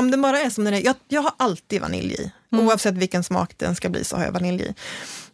om 0.00 0.10
det 0.10 0.16
bara 0.16 0.40
är 0.40 0.50
som 0.50 0.64
den 0.64 0.74
är, 0.74 0.84
jag, 0.84 0.94
jag 1.08 1.22
har 1.22 1.32
alltid 1.36 1.80
vanilj 1.80 2.14
i. 2.14 2.32
Mm. 2.52 2.66
Oavsett 2.66 2.94
vilken 2.94 3.24
smak 3.24 3.54
den 3.56 3.76
ska 3.76 3.88
bli 3.88 4.04
så 4.04 4.16
har 4.16 4.24
jag 4.24 4.32
vanilj 4.32 4.62
i. 4.62 4.74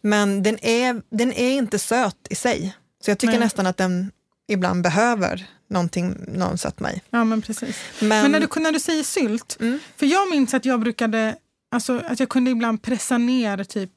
Men 0.01 0.43
den 0.43 0.65
är, 0.65 1.03
den 1.11 1.33
är 1.33 1.51
inte 1.53 1.79
söt 1.79 2.17
i 2.31 2.35
sig. 2.35 2.77
Så 3.05 3.11
jag 3.11 3.19
tycker 3.19 3.33
Nej. 3.33 3.41
nästan 3.41 3.67
att 3.67 3.77
den 3.77 4.11
ibland 4.49 4.83
behöver 4.83 5.47
någonting, 5.73 6.17
någon 6.29 6.59
sötma 6.59 6.93
i. 6.93 7.01
Ja, 7.11 7.25
men 7.25 7.43
precis. 7.43 7.77
Men, 8.01 8.09
Men 8.09 8.33
när 8.33 8.41
du, 8.41 8.61
när 8.61 8.73
du 8.73 8.81
säger 8.81 9.03
sylt, 9.03 9.57
Mm. 9.61 9.79
för 9.97 10.07
jag 10.07 10.31
minns 10.31 10.55
att 10.55 10.65
jag 10.65 10.81
brukade, 10.81 11.37
alltså 11.75 12.03
att 12.09 12.21
jag 12.21 12.29
kunde 12.29 12.51
ibland 12.51 12.83
pressa 12.83 13.19
ner 13.19 13.65
typ 13.65 13.91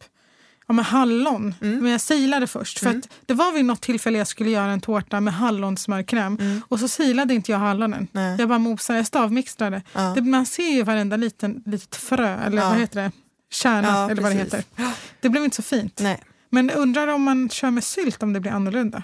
ja, 0.68 0.74
med 0.74 0.86
hallon, 0.86 1.56
Mm. 1.62 1.80
men 1.80 1.92
jag 1.92 2.02
silade 2.02 2.48
först. 2.48 2.80
För 2.80 2.90
att 2.90 3.10
det 3.26 3.34
var 3.34 3.52
vid 3.54 3.66
något 3.66 3.82
tillfälle 3.82 4.18
jag 4.18 4.28
skulle 4.28 4.50
göra 4.50 4.72
en 4.72 4.82
tårta 4.82 5.20
med 5.22 5.34
hallonsmörkräm 5.34 6.62
och 6.68 6.80
så 6.80 6.88
silade 6.88 7.34
inte 7.34 7.52
jag 7.52 7.60
hallonen. 7.60 7.94
Mm. 8.00 8.08
Nej. 8.12 8.36
Jag 8.40 8.50
bara 8.50 8.60
mosade, 8.60 9.00
jag 9.00 9.08
stavmixtrade. 9.08 9.82
Ja. 9.94 10.12
Det, 10.16 10.22
man 10.22 10.46
ser 10.46 10.70
ju 10.70 10.84
varenda 10.84 11.18
liten 11.18 11.64
litet 11.66 11.96
frö, 11.96 12.38
eller 12.46 12.58
Ja. 12.62 12.70
vad 12.70 12.78
heter 12.80 13.02
det? 13.02 13.12
Kärna, 13.52 13.88
Ja, 13.88 14.12
eller 14.12 14.22
vad 14.22 14.32
det 14.32 14.36
precis. 14.38 14.54
heter. 14.54 14.92
Det 15.22 15.30
blev 15.30 15.44
inte 15.44 15.56
så 15.56 15.62
fint. 15.64 16.00
nej. 16.00 16.22
Men 16.50 16.70
undrar 16.72 17.08
om 17.08 17.24
man 17.24 17.50
kör 17.50 17.72
med 17.72 17.84
sylt 17.84 18.24
om 18.24 18.34
det 18.34 18.40
blir 18.40 18.52
annorlunda? 18.52 19.04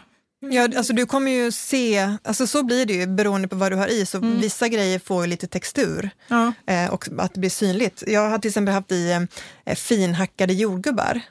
Ja, 0.49 0.69
alltså 0.77 0.93
du 0.93 1.05
kommer 1.05 1.31
ju 1.31 1.51
se, 1.51 2.09
alltså 2.23 2.47
så 2.47 2.63
blir 2.63 2.85
det 2.85 2.93
ju 2.93 3.07
beroende 3.07 3.47
på 3.47 3.55
vad 3.55 3.71
du 3.71 3.75
har 3.75 3.87
i, 3.87 4.05
så 4.05 4.19
vissa 4.19 4.67
grejer 4.67 4.99
får 4.99 5.27
lite 5.27 5.47
textur 5.47 6.09
Ja. 6.27 6.53
eh, 6.67 6.93
och 6.93 7.07
att 7.17 7.33
det 7.33 7.39
blir 7.39 7.49
synligt. 7.49 8.03
Jag 8.07 8.29
har 8.29 8.39
till 8.39 8.49
exempel 8.49 8.73
haft 8.73 8.91
i 8.91 9.27
eh, 9.65 9.75
finhackade 9.75 10.53
jordgubbar 10.53 11.21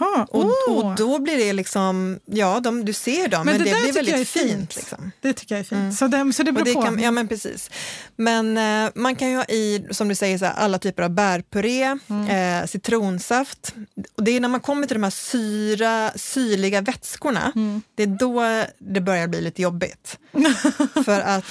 Jaha, 0.00 0.26
och, 0.30 0.44
åh. 0.68 0.76
och 0.86 0.94
då 0.96 1.18
blir 1.18 1.36
det 1.36 1.52
liksom, 1.52 2.18
ja 2.24 2.60
de, 2.60 2.84
du 2.84 2.92
ser 2.92 3.28
dem, 3.28 3.46
men, 3.46 3.58
det, 3.58 3.64
där 3.64 3.82
blir 3.82 3.92
väldigt 3.92 4.28
fint. 4.28 4.76
Liksom. 4.76 5.10
Det 5.20 5.32
tycker 5.32 5.54
jag 5.54 5.60
är 5.60 5.64
fint. 5.64 5.98
Så, 5.98 6.06
det, 6.06 6.32
så 6.32 6.42
det 6.42 6.52
beror 6.52 6.64
det 6.64 6.72
på. 6.72 6.82
kan, 6.82 6.98
ja 6.98 7.10
men 7.10 7.28
precis. 7.28 7.70
Men 8.16 8.58
eh, 8.58 8.90
man 8.94 9.16
kan 9.16 9.30
ju 9.30 9.36
ha 9.36 9.44
i, 9.44 9.86
som 9.90 10.08
du 10.08 10.14
säger, 10.14 10.38
så 10.38 10.44
här, 10.44 10.54
alla 10.54 10.78
typer 10.78 11.02
av 11.02 11.10
bärpuré, 11.10 11.98
Mm. 12.08 12.60
eh, 12.62 12.66
citronsaft. 12.66 13.74
Och 14.16 14.22
det 14.24 14.30
är 14.30 14.40
när 14.40 14.48
man 14.48 14.60
kommer 14.60 14.86
till 14.86 14.94
de 14.96 15.02
här 15.02 15.10
syra, 15.10 16.10
syrliga 16.16 16.80
vätskorna, 16.80 17.52
Mm. 17.54 17.82
det 17.94 18.02
är 18.02 18.06
då 18.06 18.64
det 18.78 19.00
börjar 19.00 19.26
bli 19.28 19.40
lite 19.40 19.62
jobbigt. 19.62 20.18
För 21.04 21.20
att 21.20 21.44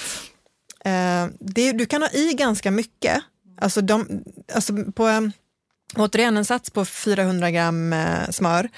eh, 0.84 1.26
det, 1.40 1.72
du 1.72 1.86
kan 1.86 2.02
ha 2.02 2.08
i 2.10 2.34
ganska 2.34 2.70
mycket. 2.70 3.22
Alltså, 3.60 3.80
de, 3.80 4.22
alltså 4.54 4.72
på, 4.96 5.30
återigen 5.96 6.36
en 6.36 6.44
sats 6.44 6.70
på 6.70 6.84
400 6.84 7.50
gram 7.50 7.92
eh, 7.92 8.30
smör. 8.30 8.68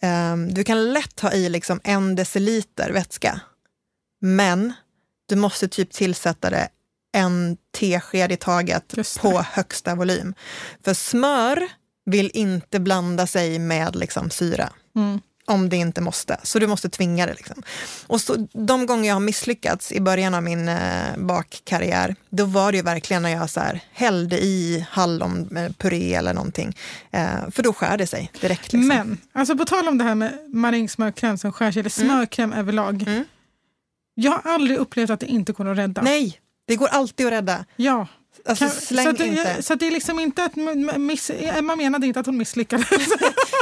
Eh, 0.00 0.36
du 0.36 0.64
kan 0.64 0.92
lätt 0.92 1.20
ha 1.20 1.32
i 1.32 1.48
liksom 1.48 1.80
en 1.84 2.14
deciliter 2.14 2.90
vätska. 2.90 3.40
Men 4.20 4.72
du 5.28 5.36
måste 5.36 5.68
typ 5.68 5.92
tillsätta 5.92 6.50
det 6.50 6.68
en 7.12 7.56
tesked 7.78 8.32
i 8.32 8.36
taget 8.36 8.94
på 9.20 9.42
högsta 9.42 9.94
volym. 9.94 10.34
För 10.84 10.94
smör 10.94 11.68
vill 12.04 12.30
inte 12.34 12.80
blanda 12.80 13.26
sig 13.26 13.58
med 13.58 13.96
liksom 13.96 14.30
syra. 14.30 14.72
Mm. 14.96 15.20
Om 15.48 15.68
det 15.68 15.76
inte 15.76 16.00
måste. 16.00 16.36
Så 16.42 16.58
du 16.58 16.66
måste 16.66 16.88
tvinga 16.88 17.26
det. 17.26 17.34
Liksom. 17.34 17.62
Och 18.06 18.20
så, 18.20 18.48
de 18.52 18.86
gånger 18.86 19.08
jag 19.08 19.14
har 19.14 19.20
misslyckats 19.20 19.92
i 19.92 20.00
början 20.00 20.34
av 20.34 20.42
min 20.42 20.68
eh, 20.68 21.16
bakkarriär, 21.16 22.16
då 22.30 22.44
var 22.44 22.72
det 22.72 22.78
ju 22.78 22.82
verkligen 22.82 23.22
när 23.22 23.30
jag 23.30 23.50
så 23.50 23.60
här, 23.60 23.80
hällde 23.92 24.38
i 24.38 24.86
hallonpuré 24.90 26.14
eller 26.14 26.34
någonting. 26.34 26.76
Eh, 27.10 27.50
för 27.50 27.62
då 27.62 27.72
skär 27.72 27.98
det 27.98 28.06
sig 28.06 28.30
direkt. 28.40 28.72
Liksom. 28.72 28.88
Men, 28.88 29.18
alltså 29.32 29.56
på 29.56 29.64
tal 29.64 29.88
om 29.88 29.98
det 29.98 30.04
här 30.04 30.14
med 30.14 30.32
marängsmörkräm 30.48 31.38
som 31.38 31.52
skär 31.52 31.72
sig, 31.72 31.80
eller 31.80 31.90
smörkräm 31.90 32.52
överlag. 32.52 33.02
Mm. 33.02 33.24
Jag 34.14 34.30
har 34.30 34.52
aldrig 34.52 34.78
upplevt 34.78 35.10
att 35.10 35.20
det 35.20 35.26
inte 35.26 35.52
går 35.52 35.68
att 35.68 35.78
rädda. 35.78 36.02
Nej, 36.02 36.40
det 36.66 36.76
går 36.76 36.88
alltid 36.88 37.26
att 37.26 37.32
rädda. 37.32 37.64
Ja. 37.76 38.06
Alltså, 38.48 38.64
Kan- 38.64 39.04
så, 39.04 39.12
det, 39.12 39.62
så 39.62 39.74
det 39.74 39.86
är 39.86 39.90
liksom 39.90 40.18
inte 40.20 40.44
att 40.44 40.56
miss, 40.96 41.30
Emma 41.38 41.76
menade 41.76 42.06
inte 42.06 42.20
att 42.20 42.26
hon 42.26 42.36
misslyckades. 42.36 42.86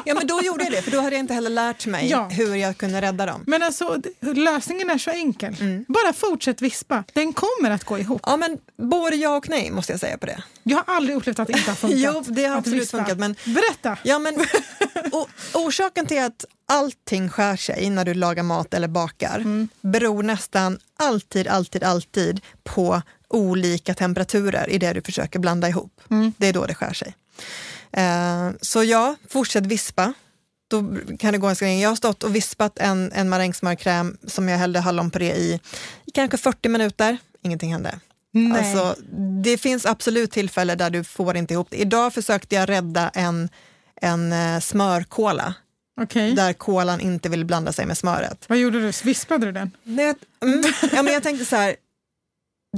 Ja, 0.04 0.14
men 0.14 0.26
då 0.26 0.40
gjorde 0.42 0.64
jag 0.64 0.72
det, 0.72 0.82
för 0.82 0.90
då 0.90 1.00
hade 1.00 1.16
jag 1.16 1.20
inte 1.20 1.34
heller 1.34 1.50
lärt 1.50 1.86
mig 1.86 2.08
Ja. 2.10 2.28
hur 2.28 2.54
jag 2.54 2.76
kunde 2.78 3.00
rädda 3.02 3.26
dem. 3.26 3.44
Men 3.46 3.62
alltså, 3.62 3.96
lösningen 4.20 4.90
är 4.90 4.98
så 4.98 5.10
enkel. 5.10 5.56
Mm. 5.60 5.84
Bara 5.88 6.12
fortsätt 6.12 6.62
vispa. 6.62 7.04
Den 7.12 7.32
kommer 7.32 7.70
att 7.70 7.84
gå 7.84 7.98
ihop. 7.98 8.20
Ja, 8.26 8.36
men 8.36 8.58
både 8.76 9.16
ja 9.16 9.36
och 9.36 9.48
nej 9.48 9.70
måste 9.70 9.92
jag 9.92 10.00
säga 10.00 10.18
på 10.18 10.26
det. 10.26 10.42
Jag 10.62 10.76
har 10.86 10.94
aldrig 10.94 11.16
upplevt 11.16 11.38
att 11.38 11.46
det 11.48 11.52
inte 11.58 11.70
har 11.70 11.76
funkat. 11.76 11.98
Jo, 12.14 12.24
det 12.26 12.44
har 12.44 12.56
absolut 12.56 12.82
vispa. 12.82 12.98
funkat, 12.98 13.18
men- 13.18 13.36
Berätta! 13.44 13.98
Ja, 14.02 14.18
men 14.18 14.34
o- 15.12 15.26
orsaken 15.54 16.06
till 16.06 16.22
att 16.22 16.44
allting 16.68 17.28
skär 17.30 17.56
sig 17.56 17.90
när 17.90 18.04
du 18.04 18.14
lagar 18.14 18.42
mat 18.42 18.74
eller 18.74 18.88
bakar 18.88 19.36
Mm. 19.36 19.68
beror 19.80 20.22
nästan 20.22 20.78
alltid, 20.96 21.48
alltid, 21.48 21.84
alltid 21.84 22.40
på 22.64 23.02
olika 23.28 23.94
temperaturer 23.94 24.70
i 24.70 24.78
det 24.78 24.92
du 24.92 25.02
försöker 25.02 25.38
blanda 25.38 25.68
ihop. 25.68 26.00
Mm. 26.10 26.32
Det 26.38 26.46
är 26.46 26.52
då 26.52 26.66
det 26.66 26.74
skär 26.74 26.92
sig. 26.92 27.14
Eh, 27.92 28.50
så 28.60 28.84
ja, 28.84 29.16
fortsätt 29.28 29.66
vispa. 29.66 30.12
Då 30.68 30.96
kan 31.18 31.32
det 31.32 31.38
gå 31.38 31.46
ganska 31.46 31.64
länge. 31.64 31.82
Jag 31.82 31.88
har 31.88 31.96
stått 31.96 32.22
och 32.22 32.34
vispat 32.34 32.78
en, 32.78 33.12
en 33.12 33.28
marängsmörkräm 33.28 34.16
som 34.26 34.48
jag 34.48 34.58
hällde 34.58 34.80
hallonpuré 34.80 35.34
i 35.34 35.60
i 36.04 36.10
kanske 36.10 36.36
40 36.36 36.68
minuter. 36.68 37.18
Ingenting 37.42 37.72
hände. 37.72 38.00
Nej. 38.32 38.58
Alltså, 38.58 39.02
det 39.42 39.58
finns 39.58 39.86
absolut 39.86 40.30
tillfällen 40.30 40.78
där 40.78 40.90
du 40.90 41.04
får 41.04 41.36
inte 41.36 41.54
ihop 41.54 41.66
det. 41.70 41.76
Idag 41.76 42.14
försökte 42.14 42.54
jag 42.54 42.68
rädda 42.68 43.08
en, 43.08 43.48
en 44.00 44.32
eh, 44.32 44.60
smörkola 44.60 45.54
Okej. 46.00 46.34
där 46.34 46.52
kolan 46.52 47.00
inte 47.00 47.28
vill 47.28 47.44
blanda 47.44 47.72
sig 47.72 47.86
med 47.86 47.98
smöret. 47.98 48.44
Vad 48.48 48.58
gjorde 48.58 48.80
du? 48.80 48.92
Vispade 49.04 49.46
du 49.46 49.52
den? 49.52 49.70
Det, 49.84 50.14
mm, 50.42 50.62
ja, 50.92 51.02
men 51.02 51.12
jag 51.12 51.22
tänkte 51.22 51.44
så 51.44 51.56
här, 51.56 51.76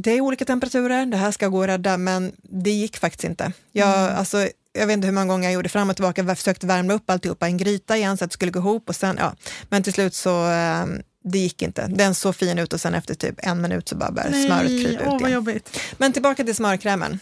det 0.03 0.11
är 0.11 0.21
olika 0.21 0.45
temperaturer, 0.45 1.07
det 1.07 1.17
här 1.17 1.31
ska 1.31 1.49
gå 1.49 1.63
att 1.63 1.69
rädda, 1.69 1.97
men 1.97 2.33
det 2.43 2.71
gick 2.71 2.97
faktiskt 2.97 3.25
inte. 3.25 3.53
Jag, 3.73 3.99
Mm. 4.05 4.17
alltså, 4.17 4.49
jag 4.73 4.87
vet 4.87 4.95
inte 4.95 5.07
hur 5.07 5.15
många 5.15 5.27
gånger 5.27 5.45
jag 5.45 5.53
gjorde 5.53 5.69
fram 5.69 5.91
och 5.91 5.97
tillbaka, 5.97 6.23
jag 6.23 6.39
försökte 6.39 6.67
värma 6.67 6.93
upp 6.93 7.11
alltihopa 7.11 7.49
i 7.49 7.51
en 7.51 7.57
gryta 7.59 7.97
igen 7.97 8.17
så 8.17 8.25
att 8.25 8.31
det 8.31 8.35
skulle 8.35 8.53
gå 8.53 8.59
ihop. 8.59 8.89
Och 8.89 8.97
sen, 8.97 9.17
ja. 9.21 9.35
Men 9.69 9.83
till 9.83 9.93
slut 9.93 10.15
så, 10.15 10.51
eh, 10.51 10.87
det 11.25 11.39
gick 11.39 11.63
inte. 11.63 11.87
Den 11.87 12.15
såg 12.15 12.37
fin 12.37 12.59
ut 12.59 12.73
och 12.73 12.81
sen 12.81 12.95
efter 12.95 13.15
typ 13.15 13.35
en 13.39 13.61
minut 13.61 13.89
så 13.89 13.97
bara 13.97 14.11
började 14.11 14.43
smöret 14.43 14.69
krypa 14.69 15.03
åh 15.07 15.15
ut 15.15 15.21
vad 15.21 15.21
igen. 15.21 15.33
jobbigt. 15.33 15.81
Men 15.99 16.13
tillbaka 16.13 16.45
till 16.45 16.55
smörkrämen. 16.55 17.21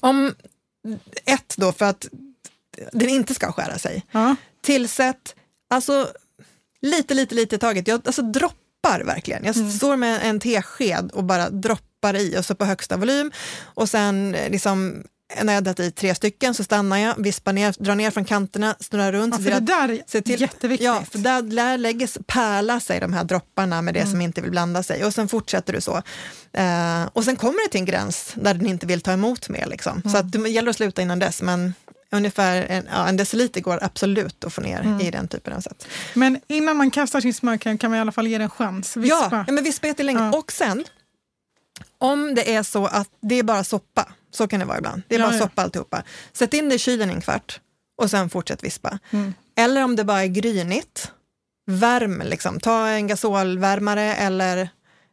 Om 0.00 0.34
ett 1.24 1.54
då, 1.56 1.72
för 1.72 1.84
att 1.84 2.06
den 2.92 3.08
inte 3.08 3.34
ska 3.34 3.52
skära 3.52 3.78
sig. 3.78 4.06
Ja. 4.10 4.36
Tillsätt, 4.62 5.34
alltså 5.70 6.08
lite, 6.82 7.14
lite, 7.14 7.34
lite 7.34 7.56
i 7.56 7.58
taget. 7.58 7.88
Jag 7.88 8.00
alltså, 8.06 8.22
droppar 8.88 9.04
verkligen. 9.04 9.44
Jag 9.44 9.56
Mm. 9.56 9.70
står 9.70 9.96
med 9.96 10.20
en 10.22 10.40
tesked 10.40 11.10
och 11.12 11.24
bara 11.24 11.50
droppar 11.50 12.16
i 12.16 12.38
och 12.38 12.44
så 12.44 12.54
på 12.54 12.64
högsta 12.64 12.96
volym. 12.96 13.32
Och 13.74 13.88
sen 13.88 14.34
eh, 14.34 14.50
liksom, 14.50 15.02
när 15.42 15.54
jag 15.54 15.64
dragit 15.64 15.80
i 15.80 15.90
tre 15.90 16.14
stycken 16.14 16.54
så 16.54 16.64
stannar 16.64 16.96
jag, 16.98 17.14
vispar 17.22 17.52
ner, 17.52 17.74
drar 17.78 17.94
ner 17.94 18.10
från 18.10 18.24
kanterna, 18.24 18.76
snurrar 18.80 19.12
runt. 19.12 19.34
Ja, 19.38 19.44
för 19.44 19.50
det 19.50 19.60
där 19.66 19.88
är 19.88 20.02
Se 20.06 20.22
till, 20.22 20.40
jätteviktigt. 20.40 20.84
Ja, 20.86 21.04
för 21.10 21.18
där 21.18 21.42
lär 21.42 21.78
lägger, 21.78 22.22
pärla 22.22 22.80
sig 22.80 23.00
de 23.00 23.12
här 23.12 23.24
dropparna 23.24 23.82
med 23.82 23.94
det 23.94 24.00
Mm. 24.00 24.10
som 24.12 24.20
inte 24.20 24.40
vill 24.40 24.50
blanda 24.50 24.82
sig 24.82 25.04
och 25.04 25.14
sen 25.14 25.28
fortsätter 25.28 25.72
du 25.72 25.80
så. 25.80 26.02
Eh, 26.52 27.02
och 27.12 27.24
sen 27.24 27.36
kommer 27.36 27.64
det 27.66 27.70
till 27.70 27.80
en 27.80 27.84
gräns 27.86 28.32
där 28.34 28.54
den 28.54 28.66
inte 28.66 28.86
vill 28.86 29.00
ta 29.00 29.12
emot 29.12 29.48
mer. 29.48 29.66
Liksom. 29.66 30.02
Så 30.02 30.08
Mm. 30.08 30.20
att 30.20 30.32
det 30.32 30.48
gäller 30.48 30.70
att 30.70 30.76
sluta 30.76 31.02
innan 31.02 31.18
dess, 31.18 31.42
men 31.42 31.74
ungefär 32.12 32.62
en, 32.68 32.88
ja, 32.90 33.08
en 33.08 33.16
deciliter 33.16 33.60
går 33.60 33.78
absolut 33.84 34.44
att 34.44 34.52
få 34.52 34.60
ner 34.60 34.80
Mm. 34.80 35.00
i 35.00 35.10
den 35.10 35.28
typen 35.28 35.52
av 35.52 35.60
sätt. 35.60 35.86
Men 36.14 36.40
innan 36.48 36.76
man 36.76 36.90
kastar 36.90 37.20
sin 37.20 37.34
smörkräm 37.34 37.78
kan 37.78 37.90
man 37.90 37.98
i 37.98 38.00
alla 38.00 38.12
fall 38.12 38.26
ge 38.26 38.34
den 38.38 38.42
en 38.44 38.50
chans. 38.50 38.92
Ja, 38.96 39.00
Vispa. 39.02 39.44
ja, 39.46 39.52
men 39.52 39.64
vispa 39.64 39.86
jättelänge. 39.86 40.20
Ja. 40.32 40.38
Och 40.38 40.52
sen, 40.52 40.84
om 41.98 42.34
det 42.34 42.54
är 42.54 42.62
så 42.62 42.86
att 42.86 43.08
det 43.20 43.34
är 43.38 43.42
bara 43.42 43.64
soppa, 43.64 44.08
så 44.30 44.48
kan 44.48 44.60
det 44.60 44.66
vara 44.66 44.78
ibland, 44.78 45.02
det 45.08 45.14
är 45.14 45.18
Ja, 45.20 45.26
bara 45.26 45.34
ja. 45.34 45.40
soppa 45.40 45.62
alltihopa. 45.62 46.02
Sätt 46.32 46.54
in 46.54 46.68
det 46.68 46.74
i 46.74 46.78
kylen 46.78 47.10
en 47.10 47.20
kvart 47.20 47.60
och 48.02 48.10
sen 48.10 48.30
fortsätt 48.30 48.64
vispa. 48.64 48.98
Mm. 49.10 49.34
Eller 49.56 49.84
om 49.84 49.96
det 49.96 50.04
bara 50.04 50.22
är 50.22 50.26
grynigt, 50.26 51.12
värm 51.66 52.22
liksom. 52.26 52.60
Ta 52.60 52.88
en 52.88 53.06
gasolvärmare 53.06 54.14
eller 54.14 54.68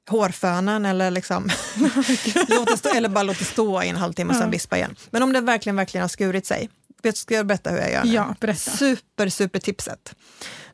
hårfönan 0.09 0.85
eller 0.85 1.11
liksom 1.11 1.49
låt 2.47 2.67
det 2.67 2.77
stå, 2.77 2.89
eller 2.89 3.09
bara 3.09 3.23
låt 3.23 3.39
det 3.39 3.45
stå 3.45 3.83
i 3.83 3.89
en 3.89 3.95
halvtimme 3.95 4.29
och 4.29 4.35
sen 4.35 4.47
Ja. 4.47 4.51
vispa 4.51 4.77
igen. 4.77 4.95
Men 5.09 5.23
om 5.23 5.33
det 5.33 5.41
verkligen, 5.41 5.75
verkligen 5.75 6.01
har 6.01 6.07
skurit 6.09 6.45
sig, 6.45 6.69
ska 7.13 7.33
jag 7.35 7.45
berätta 7.45 7.69
hur 7.69 7.77
jag 7.77 7.91
gör 7.91 8.03
nu? 8.03 8.13
Ja, 8.13 8.35
berätta. 8.39 8.71
Super, 8.71 9.29
super 9.29 9.59
tipset. 9.59 10.15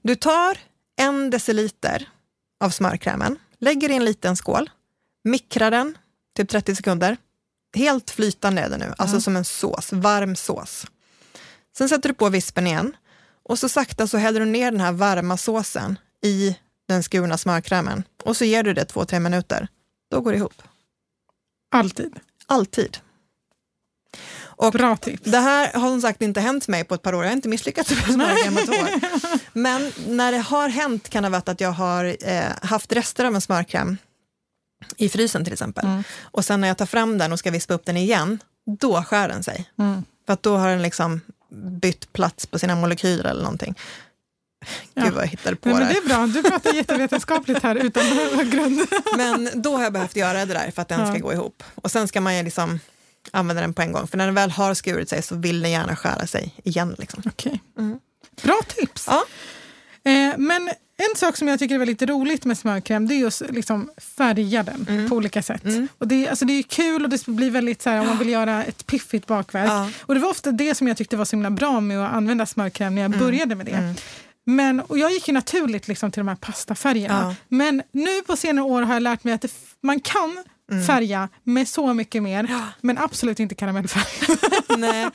Du 0.01 0.15
tar 0.15 0.57
en 0.99 1.29
deciliter 1.29 2.09
av 2.63 2.69
smörkrämen, 2.69 3.39
lägger 3.59 3.89
i 3.89 3.95
en 3.95 4.05
liten 4.05 4.35
skål, 4.35 4.69
mikrar 5.23 5.71
den 5.71 5.97
typ 6.37 6.49
30 6.49 6.75
sekunder. 6.75 7.17
Helt 7.75 8.09
flytande 8.11 8.61
är 8.61 8.69
det 8.69 8.77
nu, 8.77 8.93
alltså 8.97 9.21
som 9.21 9.35
en 9.35 9.45
sås, 9.45 9.93
varm 9.93 10.35
sås. 10.35 10.85
Sen 11.77 11.89
sätter 11.89 12.09
du 12.09 12.15
på 12.15 12.29
vispen 12.29 12.67
igen 12.67 12.95
och 13.43 13.59
så 13.59 13.69
sakta 13.69 14.07
så 14.07 14.17
häller 14.17 14.39
du 14.39 14.45
ner 14.45 14.71
den 14.71 14.81
här 14.81 14.91
varma 14.91 15.37
såsen 15.37 15.99
i 16.23 16.57
den 16.87 17.03
skurna 17.03 17.37
smörkrämen 17.37 18.03
och 18.23 18.37
så 18.37 18.45
ger 18.45 18.63
du 18.63 18.73
det 18.73 18.85
två, 18.85 19.05
tre 19.05 19.19
minuter. 19.19 19.67
Då 20.11 20.21
går 20.21 20.31
det 20.31 20.37
ihop. 20.37 20.61
Alltid. 21.71 22.19
Alltid. 22.45 22.97
Och 24.65 24.71
Bra 24.73 24.95
tips. 24.97 25.23
det 25.23 25.37
här 25.37 25.73
har 25.73 25.89
som 25.89 26.01
sagt 26.01 26.21
inte 26.21 26.41
hänt 26.41 26.67
mig 26.67 26.83
på 26.83 26.95
ett 26.95 27.01
par 27.01 27.13
år. 27.15 27.23
Jag 27.23 27.29
har 27.29 27.35
inte 27.35 27.49
misslyckats 27.49 27.89
med 27.89 28.03
smörkräm 28.13 28.53
på 28.55 28.59
ett 28.61 28.69
år. 28.69 28.89
Men 29.59 29.91
när 30.07 30.31
det 30.31 30.37
har 30.37 30.69
hänt 30.69 31.09
kan 31.09 31.23
det 31.23 31.29
ha 31.29 31.31
varit 31.31 31.49
att 31.49 31.61
jag 31.61 31.71
har 31.71 32.15
eh, 32.21 32.43
haft 32.61 32.91
rester 32.93 33.25
av 33.25 33.35
en 33.35 33.41
smörkräm 33.41 33.97
i 34.97 35.09
frysen 35.09 35.43
till 35.43 35.53
exempel. 35.53 35.85
Mm. 35.85 36.03
Och 36.21 36.45
sen 36.45 36.61
när 36.61 36.67
jag 36.67 36.77
tar 36.77 36.85
fram 36.85 37.17
den 37.17 37.31
och 37.31 37.39
ska 37.39 37.51
vispa 37.51 37.73
upp 37.73 37.85
den 37.85 37.97
igen, 37.97 38.39
då 38.79 39.03
skär 39.03 39.27
den 39.27 39.43
sig. 39.43 39.69
Mm. 39.79 40.03
För 40.25 40.33
att 40.33 40.43
då 40.43 40.57
har 40.57 40.69
den 40.69 40.81
liksom 40.81 41.21
bytt 41.81 42.13
plats 42.13 42.45
på 42.45 42.59
sina 42.59 42.75
molekyler 42.75 43.25
eller 43.29 43.43
någonting. 43.43 43.75
Gud 44.95 45.05
Ja. 45.05 45.11
vad 45.15 45.23
jag 45.23 45.27
hittade 45.27 45.55
på 45.55 45.69
Nej, 45.69 45.77
men 45.79 45.87
det. 45.87 45.97
är 45.97 46.07
bra, 46.07 46.27
du 46.27 46.43
pratar 46.49 46.73
jättevetenskapligt 46.73 47.63
här 47.63 47.75
utan 47.75 48.03
grund. 48.49 48.81
Men 49.17 49.49
då 49.61 49.75
har 49.77 49.83
jag 49.83 49.93
behövt 49.93 50.15
göra 50.15 50.45
det 50.45 50.53
där 50.53 50.71
för 50.71 50.81
att 50.81 50.87
den 50.87 51.07
ska 51.07 51.15
Ja. 51.15 51.21
gå 51.23 51.33
ihop. 51.33 51.63
Och 51.75 51.91
sen 51.91 52.07
ska 52.07 52.21
man 52.21 52.37
ju 52.37 52.43
liksom 52.43 52.79
använda 53.31 53.61
den 53.61 53.73
på 53.73 53.81
en 53.81 53.91
gång. 53.91 54.07
För 54.07 54.17
när 54.17 54.25
den 54.25 54.35
väl 54.35 54.51
har 54.51 54.73
skurit 54.73 55.09
sig 55.09 55.21
så 55.21 55.35
vill 55.35 55.61
den 55.61 55.71
gärna 55.71 55.95
skära 55.95 56.27
sig 56.27 56.55
igen. 56.63 56.95
Liksom. 56.99 57.23
Okej. 57.25 57.61
Bra 58.43 58.59
tips. 58.67 59.05
Ja. 59.07 59.23
Eh, 60.11 60.37
men 60.37 60.69
en 60.97 61.15
sak 61.17 61.37
som 61.37 61.47
jag 61.47 61.59
tycker 61.59 61.75
är 61.75 61.79
väldigt 61.79 62.01
roligt 62.01 62.45
med 62.45 62.57
smörkräm 62.57 63.07
det 63.07 63.13
är 63.15 63.19
just 63.19 63.41
liksom 63.49 63.89
färga 64.17 64.63
den 64.63 64.85
Mm. 64.89 65.09
på 65.09 65.15
olika 65.15 65.43
sätt. 65.43 65.63
Och 65.97 66.07
det, 66.07 66.25
är- 66.25 66.29
alltså 66.29 66.45
det 66.45 66.53
är 66.53 66.63
kul 66.63 67.03
och 67.03 67.09
det 67.09 67.25
blir 67.27 67.51
väldigt 67.51 67.81
så 67.81 67.89
här, 67.89 67.99
om 68.01 68.07
man 68.07 68.17
vill 68.17 68.29
göra 68.29 68.63
ett 68.63 68.85
piffigt 68.87 69.27
bakverk. 69.27 69.69
Ja. 69.69 69.89
Och 70.01 70.13
det 70.13 70.19
var 70.21 70.29
ofta 70.29 70.51
det 70.51 70.75
som 70.75 70.87
jag 70.87 70.97
tyckte 70.97 71.17
var 71.17 71.25
så 71.25 71.35
himla 71.35 71.49
bra 71.51 71.79
med 71.79 72.05
att 72.05 72.13
använda 72.13 72.45
smörkräm 72.45 72.95
när 72.95 73.01
jag 73.01 73.09
Mm. 73.13 73.25
började 73.25 73.55
med 73.55 73.65
det. 73.65 73.93
Men, 74.45 74.79
och 74.79 74.97
jag 74.97 75.11
gick 75.11 75.27
ju 75.27 75.33
naturligt 75.33 75.87
liksom 75.87 76.11
till 76.11 76.19
de 76.19 76.27
här 76.27 76.35
pastafärgerna. 76.35 77.21
Ja. 77.29 77.35
Men 77.47 77.81
nu 77.91 78.21
på 78.21 78.35
senare 78.37 78.65
år 78.65 78.81
har 78.81 78.93
jag 78.93 79.03
lärt 79.03 79.23
mig 79.23 79.33
att 79.33 79.41
det, 79.41 79.51
man 79.81 79.99
kan 79.99 80.43
Mm. 80.71 80.83
färga 80.83 81.29
med 81.43 81.67
så 81.67 81.93
mycket 81.93 82.23
mer, 82.23 82.49
men 82.81 82.97
absolut 82.97 83.39
inte 83.39 83.55
karamellfärg. 83.55 84.37
Nej. 84.77 85.09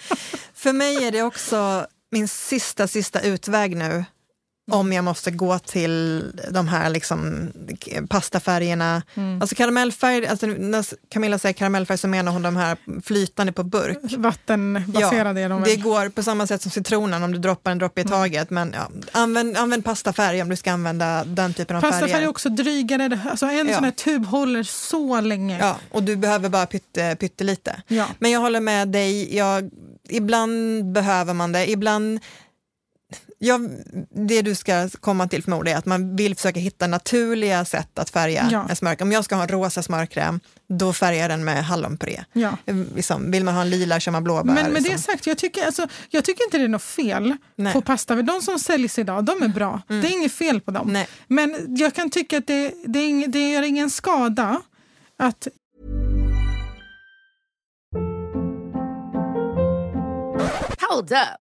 För 0.54 0.72
mig 0.72 1.04
är 1.04 1.12
det 1.12 1.22
också 1.22 1.86
min 2.10 2.28
sista, 2.28 2.88
sista 2.88 3.20
utväg 3.20 3.76
nu. 3.76 4.04
Om 4.70 4.92
jag 4.92 5.04
måste 5.04 5.30
gå 5.30 5.58
till 5.58 6.24
de 6.50 6.68
här 6.68 6.90
liksom 6.90 7.48
pastafärgerna. 8.10 9.02
Mm. 9.14 9.40
Alltså 9.42 9.54
karamellfärg, 9.56 10.26
alltså 10.26 10.46
när 10.46 10.84
Camilla 11.08 11.38
säger 11.38 11.52
karamellfärg 11.52 11.98
så 11.98 12.08
menar 12.08 12.32
hon 12.32 12.42
de 12.42 12.56
här 12.56 12.76
flytande 13.04 13.52
på 13.52 13.62
burk. 13.62 13.98
Vattenbaserade 14.16 15.40
är 15.40 15.48
de 15.48 15.62
det 15.62 15.70
väl? 15.70 15.82
går 15.82 16.08
på 16.08 16.22
samma 16.22 16.46
sätt 16.46 16.62
som 16.62 16.70
citronen 16.70 17.22
om 17.22 17.32
du 17.32 17.38
droppar 17.38 17.70
en 17.70 17.78
droppe 17.78 18.00
i 18.00 18.04
taget. 18.04 18.50
Men 18.50 18.74
ja, 18.78 18.90
använd, 19.12 19.56
använd 19.56 19.84
pastafärg 19.84 20.42
om 20.42 20.48
du 20.48 20.56
ska 20.56 20.72
använda 20.72 21.24
den 21.24 21.54
typen 21.54 21.76
av 21.76 21.80
Pastafärg 21.80 22.10
färger. 22.10 22.24
är 22.24 22.28
också 22.30 22.48
drygare. 22.48 23.08
Det- 23.08 23.20
Alltså 23.30 23.46
en 23.46 23.68
Ja. 23.68 23.74
sån 23.74 23.84
här 23.84 23.90
tub 23.90 24.26
håller 24.26 24.62
så 24.62 25.20
länge. 25.20 25.58
Ja, 25.58 25.76
och 25.90 26.02
du 26.02 26.16
behöver 26.16 26.48
bara 26.48 26.66
pytte, 26.66 27.16
pyttelite. 27.20 27.82
Ja. 27.88 28.06
Men 28.18 28.30
jag 28.30 28.40
håller 28.40 28.60
med 28.60 28.88
dig, 28.88 29.36
jag, 29.36 29.70
ibland 30.08 30.84
behöver 30.92 31.34
man 31.34 31.52
det, 31.52 31.70
ibland 31.70 32.20
Ja, 33.38 33.60
det 34.10 34.42
du 34.42 34.54
ska 34.54 34.88
komma 34.88 35.28
till 35.28 35.42
förmodligen 35.42 35.76
är 35.76 35.78
att 35.78 35.86
man 35.86 36.16
vill 36.16 36.34
försöka 36.36 36.60
hitta 36.60 36.86
naturliga 36.86 37.64
sätt 37.64 37.98
att 37.98 38.10
färga 38.10 38.48
Ja. 38.52 38.66
en 38.70 38.76
smörkräm. 38.76 39.08
Om 39.08 39.12
jag 39.12 39.24
ska 39.24 39.34
ha 39.34 39.42
en 39.42 39.48
rosa 39.48 39.82
smörkräm, 39.82 40.40
då 40.68 40.92
färgar 40.92 41.20
jag 41.20 41.30
den 41.30 41.44
med 41.44 41.64
hallonpuré. 41.64 42.24
Ja. 42.32 42.56
Liksom, 42.94 43.30
vill 43.30 43.44
man 43.44 43.54
ha 43.54 43.62
en 43.62 43.70
lila 43.70 44.00
kör 44.00 44.12
man 44.12 44.24
blåbär. 44.24 44.44
Men 44.54 44.72
med 44.72 44.82
det 44.82 44.88
liksom. 44.88 44.98
sagt, 44.98 45.26
jag 45.26 45.38
tycker, 45.38 45.66
alltså, 45.66 45.88
jag 46.10 46.24
tycker 46.24 46.44
inte 46.44 46.58
det 46.58 46.64
är 46.64 46.68
något 46.68 46.82
fel 46.82 47.36
Nej. 47.56 47.72
på 47.72 47.80
pasta. 47.80 48.14
De 48.22 48.42
som 48.42 48.58
säljs 48.58 48.98
idag, 48.98 49.24
de 49.24 49.42
är 49.42 49.48
bra. 49.48 49.82
Det 49.88 49.94
är 49.94 50.12
inget 50.12 50.32
fel 50.32 50.60
på 50.60 50.70
dem. 50.70 50.92
Nej. 50.92 51.08
Men 51.28 51.76
jag 51.78 51.94
kan 51.94 52.10
tycka 52.10 52.38
att 52.38 52.46
det, 52.46 52.74
det, 52.84 52.98
är 52.98 53.06
ing, 53.08 53.30
det 53.30 53.50
gör 53.50 53.62
ingen 53.62 53.90
skada 53.90 54.62
att 55.18 55.48
Hold 60.90 61.12
up. 61.12 61.45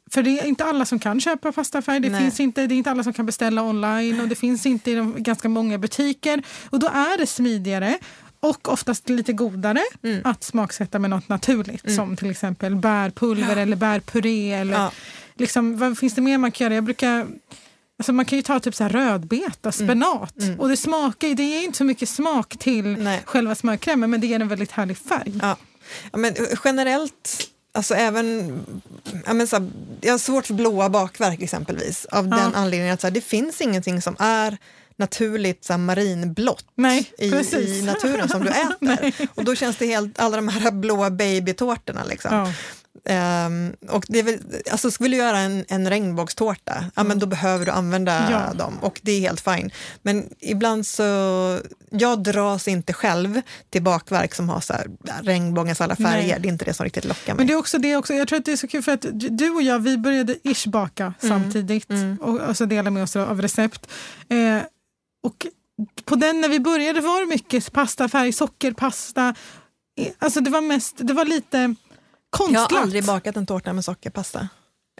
För 0.13 0.23
det 0.23 0.39
är 0.39 0.45
inte 0.45 0.65
alla 0.65 0.85
som 0.85 0.99
kan 0.99 1.21
köpa 1.21 1.51
pastafärg. 1.51 1.99
Det, 1.99 2.09
Nej. 2.09 2.21
finns 2.21 2.39
inte, 2.39 2.67
det 2.67 2.73
är 2.75 2.77
inte 2.77 2.91
alla 2.91 3.03
som 3.03 3.13
kan 3.13 3.25
beställa 3.25 3.63
online 3.63 4.21
och 4.21 4.27
det 4.27 4.35
finns 4.35 4.65
inte 4.65 4.91
i 4.91 4.95
de, 4.95 5.23
ganska 5.23 5.49
många 5.49 5.77
butiker. 5.77 6.43
Och 6.69 6.79
då 6.79 6.87
är 6.87 7.17
det 7.17 7.27
smidigare 7.27 7.97
och 8.39 8.69
oftast 8.71 9.09
lite 9.09 9.33
godare 9.33 9.79
Mm. 10.03 10.21
att 10.23 10.43
smaksätta 10.43 10.99
med 10.99 11.09
något 11.09 11.29
naturligt 11.29 11.95
som 11.95 12.15
till 12.15 12.29
exempel 12.31 12.75
bärpulver 12.75 13.55
eller 13.57 13.75
bärpuré. 13.75 14.51
Eller 14.53 14.73
Ja. 14.73 14.91
liksom, 15.35 15.77
vad 15.77 15.97
finns 15.97 16.15
det 16.15 16.21
mer 16.21 16.37
man 16.37 16.51
kan 16.51 16.65
göra? 16.65 16.75
Jag 16.75 16.83
brukar... 16.83 17.27
Alltså 17.99 18.13
man 18.13 18.25
kan 18.25 18.37
ju 18.37 18.41
ta 18.41 18.59
typ 18.59 18.75
så 18.75 18.83
här 18.83 18.89
rödbeta, 18.89 19.71
spenat. 19.71 20.33
Och 20.59 20.69
det 20.69 20.77
smakar 20.77 21.35
det 21.35 21.43
ger 21.43 21.61
inte 21.63 21.77
så 21.77 21.83
mycket 21.83 22.09
smak 22.09 22.57
till 22.57 22.85
Mm. 22.85 23.03
Nej. 23.03 23.21
själva 23.25 23.55
smörkrämen 23.55 24.09
men 24.09 24.21
det 24.21 24.27
ger 24.27 24.39
en 24.39 24.47
väldigt 24.47 24.71
härlig 24.71 24.97
färg. 24.97 25.33
Ja. 25.41 25.57
Ja, 26.11 26.17
men 26.17 26.33
generellt, 26.63 27.50
alltså 27.71 27.93
även, 27.93 28.61
ja, 29.25 29.33
men 29.33 29.47
så 29.47 29.55
här, 29.55 29.71
jag 30.01 30.13
har 30.13 30.17
svårt 30.17 30.45
för 30.45 30.53
blåa 30.53 30.89
bakverk 30.89 31.41
exempelvis. 31.41 32.05
Av 32.05 32.27
den 32.27 32.55
anledningen 32.55 32.93
att 32.93 33.01
så 33.01 33.07
här, 33.07 33.13
det 33.13 33.21
finns 33.21 33.61
ingenting 33.61 34.01
som 34.01 34.15
är 34.19 34.57
naturligt 34.95 35.65
så 35.65 35.73
här, 35.73 35.77
marinblått 35.77 36.65
Nej, 36.75 37.11
i, 37.17 37.25
i 37.55 37.81
naturen 37.81 38.29
som 38.29 38.43
du 38.43 38.49
äter. 38.89 39.13
Och 39.35 39.43
då 39.43 39.55
känns 39.55 39.77
det 39.77 39.85
helt, 39.85 40.19
alla 40.19 40.35
de 40.35 40.47
här 40.47 40.71
blåa 40.71 41.09
babytårtorna. 41.09 42.03
Liksom. 42.03 42.35
Ja. 42.35 42.53
Ehm, 43.05 43.73
och 43.89 44.05
det 44.07 44.19
är 44.19 44.23
väl, 44.23 44.39
alltså 44.71 44.91
skulle 44.91 45.09
du 45.09 45.17
göra 45.17 45.39
en, 45.39 45.65
en 45.67 45.89
regnbågstårta, 45.89 46.85
ja, 46.95 47.03
men 47.03 47.19
då 47.19 47.25
behöver 47.25 47.65
du 47.65 47.71
använda 47.71 48.31
Ja. 48.31 48.53
dem 48.53 48.77
och 48.81 48.99
det 49.03 49.11
är 49.11 49.19
helt 49.19 49.41
fine. 49.41 49.71
Men 50.01 50.29
ibland 50.39 50.85
så, 50.87 51.03
jag 51.91 52.23
dras 52.23 52.67
inte 52.67 52.93
själv 52.93 53.41
till 53.69 53.81
bakverk 53.81 54.35
som 54.35 54.49
har 54.49 54.59
så 54.59 54.73
här, 54.73 54.87
regnbågens 55.23 55.81
alla 55.81 55.95
färger. 55.95 56.27
Nej. 56.27 56.37
Det 56.39 56.47
är 56.47 56.51
inte 56.51 56.65
det 56.65 56.73
som 56.73 56.83
riktigt 56.83 57.05
lockar 57.05 57.33
mig. 57.33 57.37
Men 57.37 57.47
det 57.47 57.53
är 57.53 57.57
också 57.57 57.77
det 57.77 57.95
också, 57.95 58.13
jag 58.13 58.27
tror 58.27 58.39
att 58.39 58.45
det 58.45 58.51
är 58.51 58.57
så 58.57 58.67
kul 58.67 58.81
för 58.83 58.91
att 58.91 59.05
du 59.11 59.49
och 59.49 59.61
jag 59.61 59.79
vi 59.79 59.97
började 59.97 60.35
ish 60.43 60.67
baka 60.67 61.13
Mm. 61.21 61.43
samtidigt 61.43 61.87
och, 62.21 62.39
och 62.39 62.57
så 62.57 62.65
dela 62.65 62.89
med 62.89 63.03
oss 63.03 63.15
av 63.15 63.41
recept. 63.41 63.87
Eh, 64.29 64.57
och 65.23 65.47
på 66.05 66.15
den 66.15 66.41
när 66.41 66.49
vi 66.49 66.59
började 66.59 67.01
var 67.01 67.21
det 67.21 67.27
mycket 67.27 67.71
pastafärg, 67.71 68.31
sockerpasta. 68.33 69.35
Alltså 70.19 70.41
det 70.41 70.49
var 70.49 70.61
mest, 70.61 70.95
det 70.97 71.13
var 71.13 71.25
lite 71.25 71.75
jag 72.31 72.37
konstlat. 72.47 72.71
har 72.71 72.79
aldrig 72.81 73.05
bakat 73.05 73.37
en 73.37 73.45
tårta 73.45 73.73
med 73.73 73.85
sockerpasta 73.85 74.47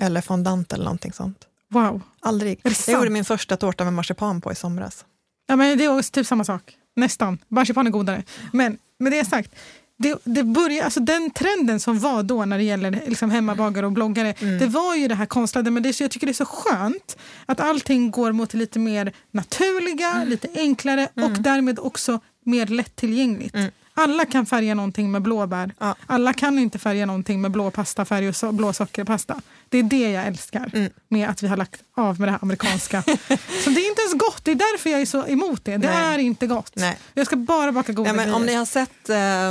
eller 0.02 0.22
fondant 0.22 0.74
eller 0.74 0.84
någonting 0.84 1.14
sånt. 1.14 1.48
Wow. 1.70 2.02
Aldrig. 2.20 2.60
det 2.64 2.70
Jag 2.70 2.76
sant? 2.78 2.98
gjorde 2.98 3.10
min 3.10 3.26
första 3.26 3.58
tårta 3.58 3.84
med 3.84 3.94
marsipan 3.94 4.42
på 4.42 4.52
i 4.52 4.56
somras. 4.56 5.06
Ja, 5.48 5.56
men 5.56 5.78
det 5.78 5.84
är 5.86 6.12
typ 6.12 6.28
samma 6.28 6.44
sak. 6.44 6.78
Nästan. 6.96 7.38
Marsipan 7.48 7.88
är 7.88 7.92
godare. 7.92 8.24
Men 8.54 8.78
med 9.00 9.12
det 9.12 9.26
sagt, 9.26 9.56
det, 9.98 10.18
det 10.24 10.44
börjar, 10.44 10.84
alltså 10.86 11.00
den 11.00 11.32
trenden 11.32 11.80
som 11.80 12.00
var 12.00 12.24
då 12.24 12.46
när 12.46 12.58
det 12.58 12.64
gäller 12.64 12.92
liksom 13.08 13.32
hemmabagare 13.32 13.86
och 13.86 13.92
bloggare, 13.92 14.34
Mm. 14.40 14.60
det 14.60 14.68
var 14.68 14.96
ju 14.96 15.08
det 15.08 15.16
här 15.16 15.26
konstlade. 15.26 15.72
Men 15.72 15.84
det, 15.84 16.00
jag 16.00 16.12
tycker 16.12 16.28
det 16.28 16.32
är 16.32 16.34
så 16.34 16.46
skönt 16.46 17.18
att 17.46 17.60
allting 17.60 18.12
går 18.12 18.32
mot 18.32 18.54
lite 18.54 18.80
mer 18.80 19.14
naturliga, 19.32 20.12
Mm. 20.12 20.30
lite 20.30 20.48
enklare 20.56 21.08
och 21.16 21.32
därmed 21.32 21.80
också 21.80 22.20
mer 22.46 22.66
lättillgängligt. 22.68 23.56
Alla 23.94 24.26
kan 24.26 24.46
färga 24.46 24.76
någonting 24.76 25.12
med 25.12 25.22
blåbär. 25.22 25.74
Ja. 25.80 25.96
Alla 26.08 26.34
kan 26.34 26.60
inte 26.60 26.80
färga 26.80 27.06
någonting 27.06 27.42
med 27.42 27.52
blå 27.52 27.72
pastafärg 27.72 28.30
och 28.30 28.36
so 28.36 28.52
blå 28.52 28.74
sockerpasta. 28.74 29.42
Det 29.70 29.78
är 29.78 29.84
det 29.84 30.12
jag 30.12 30.28
älskar 30.28 30.70
Mm. 30.74 30.90
med 31.08 31.30
att 31.30 31.44
vi 31.44 31.48
har 31.48 31.58
lagt 31.58 31.82
av 31.98 32.20
med 32.20 32.28
det 32.28 32.32
här 32.32 32.40
amerikanska. 32.42 33.02
så 33.64 33.70
det 33.70 33.82
är 33.82 33.90
inte 33.90 34.02
ens 34.02 34.14
gott. 34.14 34.40
Det 34.44 34.52
är 34.52 34.56
därför 34.56 34.90
jag 34.90 35.02
är 35.02 35.06
så 35.06 35.28
emot 35.28 35.66
det. 35.66 35.78
Det 35.78 35.88
Nej. 35.88 36.14
är 36.16 36.18
inte 36.20 36.48
gott. 36.48 36.72
Nej. 36.76 36.98
Jag 37.14 37.26
ska 37.26 37.36
bara 37.36 37.72
baka 37.72 37.94
goda 37.94 38.10
Ja, 38.10 38.14
men 38.14 38.24
grejer. 38.26 38.36
om 38.36 38.46
ni 38.46 38.54
har 38.54 38.66
sett 38.66 39.10
eh, 39.10 39.50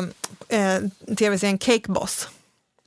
eh, 0.60 0.82
tv-serien 1.16 1.58
Cake 1.58 1.92
Boss 1.92 2.28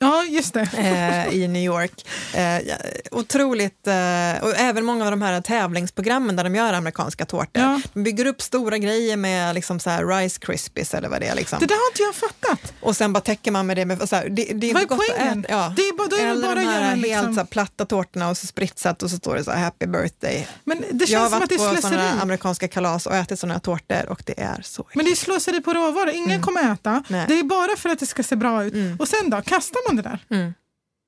Ja, 0.04 0.24
just 0.24 0.54
det. 0.54 0.68
eh, 0.78 1.36
i 1.36 1.48
New 1.48 1.64
York. 1.64 2.06
Eh, 2.34 2.76
otroligt, 3.12 3.88
eh, 3.88 4.44
och 4.44 4.54
även 4.58 4.86
många 4.86 5.06
av 5.06 5.12
de 5.12 5.22
här 5.22 5.42
tävlingsprogrammen 5.42 6.36
där 6.36 6.44
de 6.44 6.56
gör 6.56 6.74
amerikanska 6.74 7.26
tårtor. 7.26 7.50
Ja. 7.64 7.82
De 7.94 8.04
bygger 8.04 8.26
upp 8.26 8.42
stora 8.42 8.78
grejer 8.78 9.18
med 9.18 9.56
liksom 9.56 9.80
så 9.80 9.90
Rice 9.90 10.40
Krispies 10.40 10.94
eller 10.94 11.10
vad 11.10 11.22
det 11.22 11.28
är. 11.28 11.36
Liksom. 11.36 11.60
Det 11.60 11.66
där 11.66 11.76
har 11.76 11.92
inte 11.92 12.02
jag 12.02 12.16
fattat. 12.16 12.74
Och 12.82 12.96
sen 12.98 13.14
bara 13.14 13.20
täcker 13.22 13.52
man 13.52 13.68
med 13.68 13.78
det. 13.78 13.86
Med, 13.86 14.10
så 14.10 14.16
här, 14.16 14.30
det, 14.30 14.44
det 14.54 14.70
är 14.70 14.74
Vad 14.74 14.84
är 14.84 14.88
poängen? 14.88 15.46
Ja. 15.50 15.74
Det 15.76 15.82
är 15.82 15.98
bara- 15.98 16.08
då 16.08 16.16
är 16.16 16.26
det 16.26 16.30
eller 16.32 16.48
bara 16.48 16.56
de 16.56 16.62
här 16.66 16.82
en 16.82 16.88
helt 16.88 17.02
liksom- 17.02 17.34
så 17.34 17.40
här, 17.40 17.46
platta 17.48 17.86
tårtorna 17.86 18.30
och 18.30 18.38
så 18.38 18.48
spritsat 18.48 19.04
och 19.04 19.10
så 19.10 19.18
står 19.18 19.36
det 19.36 19.44
så 19.44 19.52
här 19.52 19.64
happy 19.64 19.86
birthday. 19.86 20.48
Men 20.64 20.84
det 20.92 21.10
jag 21.10 21.20
har 21.20 21.30
känns 21.30 21.32
som 21.32 21.40
varit 21.40 21.44
att 21.44 21.50
det 21.50 21.56
är 21.56 21.76
på 21.76 21.82
sådana 21.82 22.22
amerikanska 22.22 22.68
kalas 22.68 23.06
och 23.06 23.16
ätit 23.16 23.40
sådana 23.40 23.54
här 23.54 23.60
tårtor 23.62 24.10
och 24.10 24.24
det 24.26 24.40
är 24.42 24.62
så 24.64 24.88
Men 24.94 25.06
det 25.06 25.12
är 25.12 25.16
slöseri 25.16 25.62
på 25.62 25.74
råvaror. 25.74 26.10
Ingen 26.10 26.42
kommer 26.42 26.74
äta. 26.74 26.90
Mm. 26.90 27.04
Nej. 27.08 27.20
Mm. 27.20 27.28
Det 27.30 27.40
är 27.40 27.44
bara 27.44 27.76
för 27.78 27.90
att 27.90 28.00
det 28.00 28.06
ska 28.06 28.24
se 28.24 28.36
bra 28.36 28.64
ut. 28.64 28.74
Och 29.00 29.08
sen 29.08 29.30
då? 29.30 29.42
Kastar 29.42 29.90
man 29.90 29.93
det 29.96 30.02
där? 30.02 30.26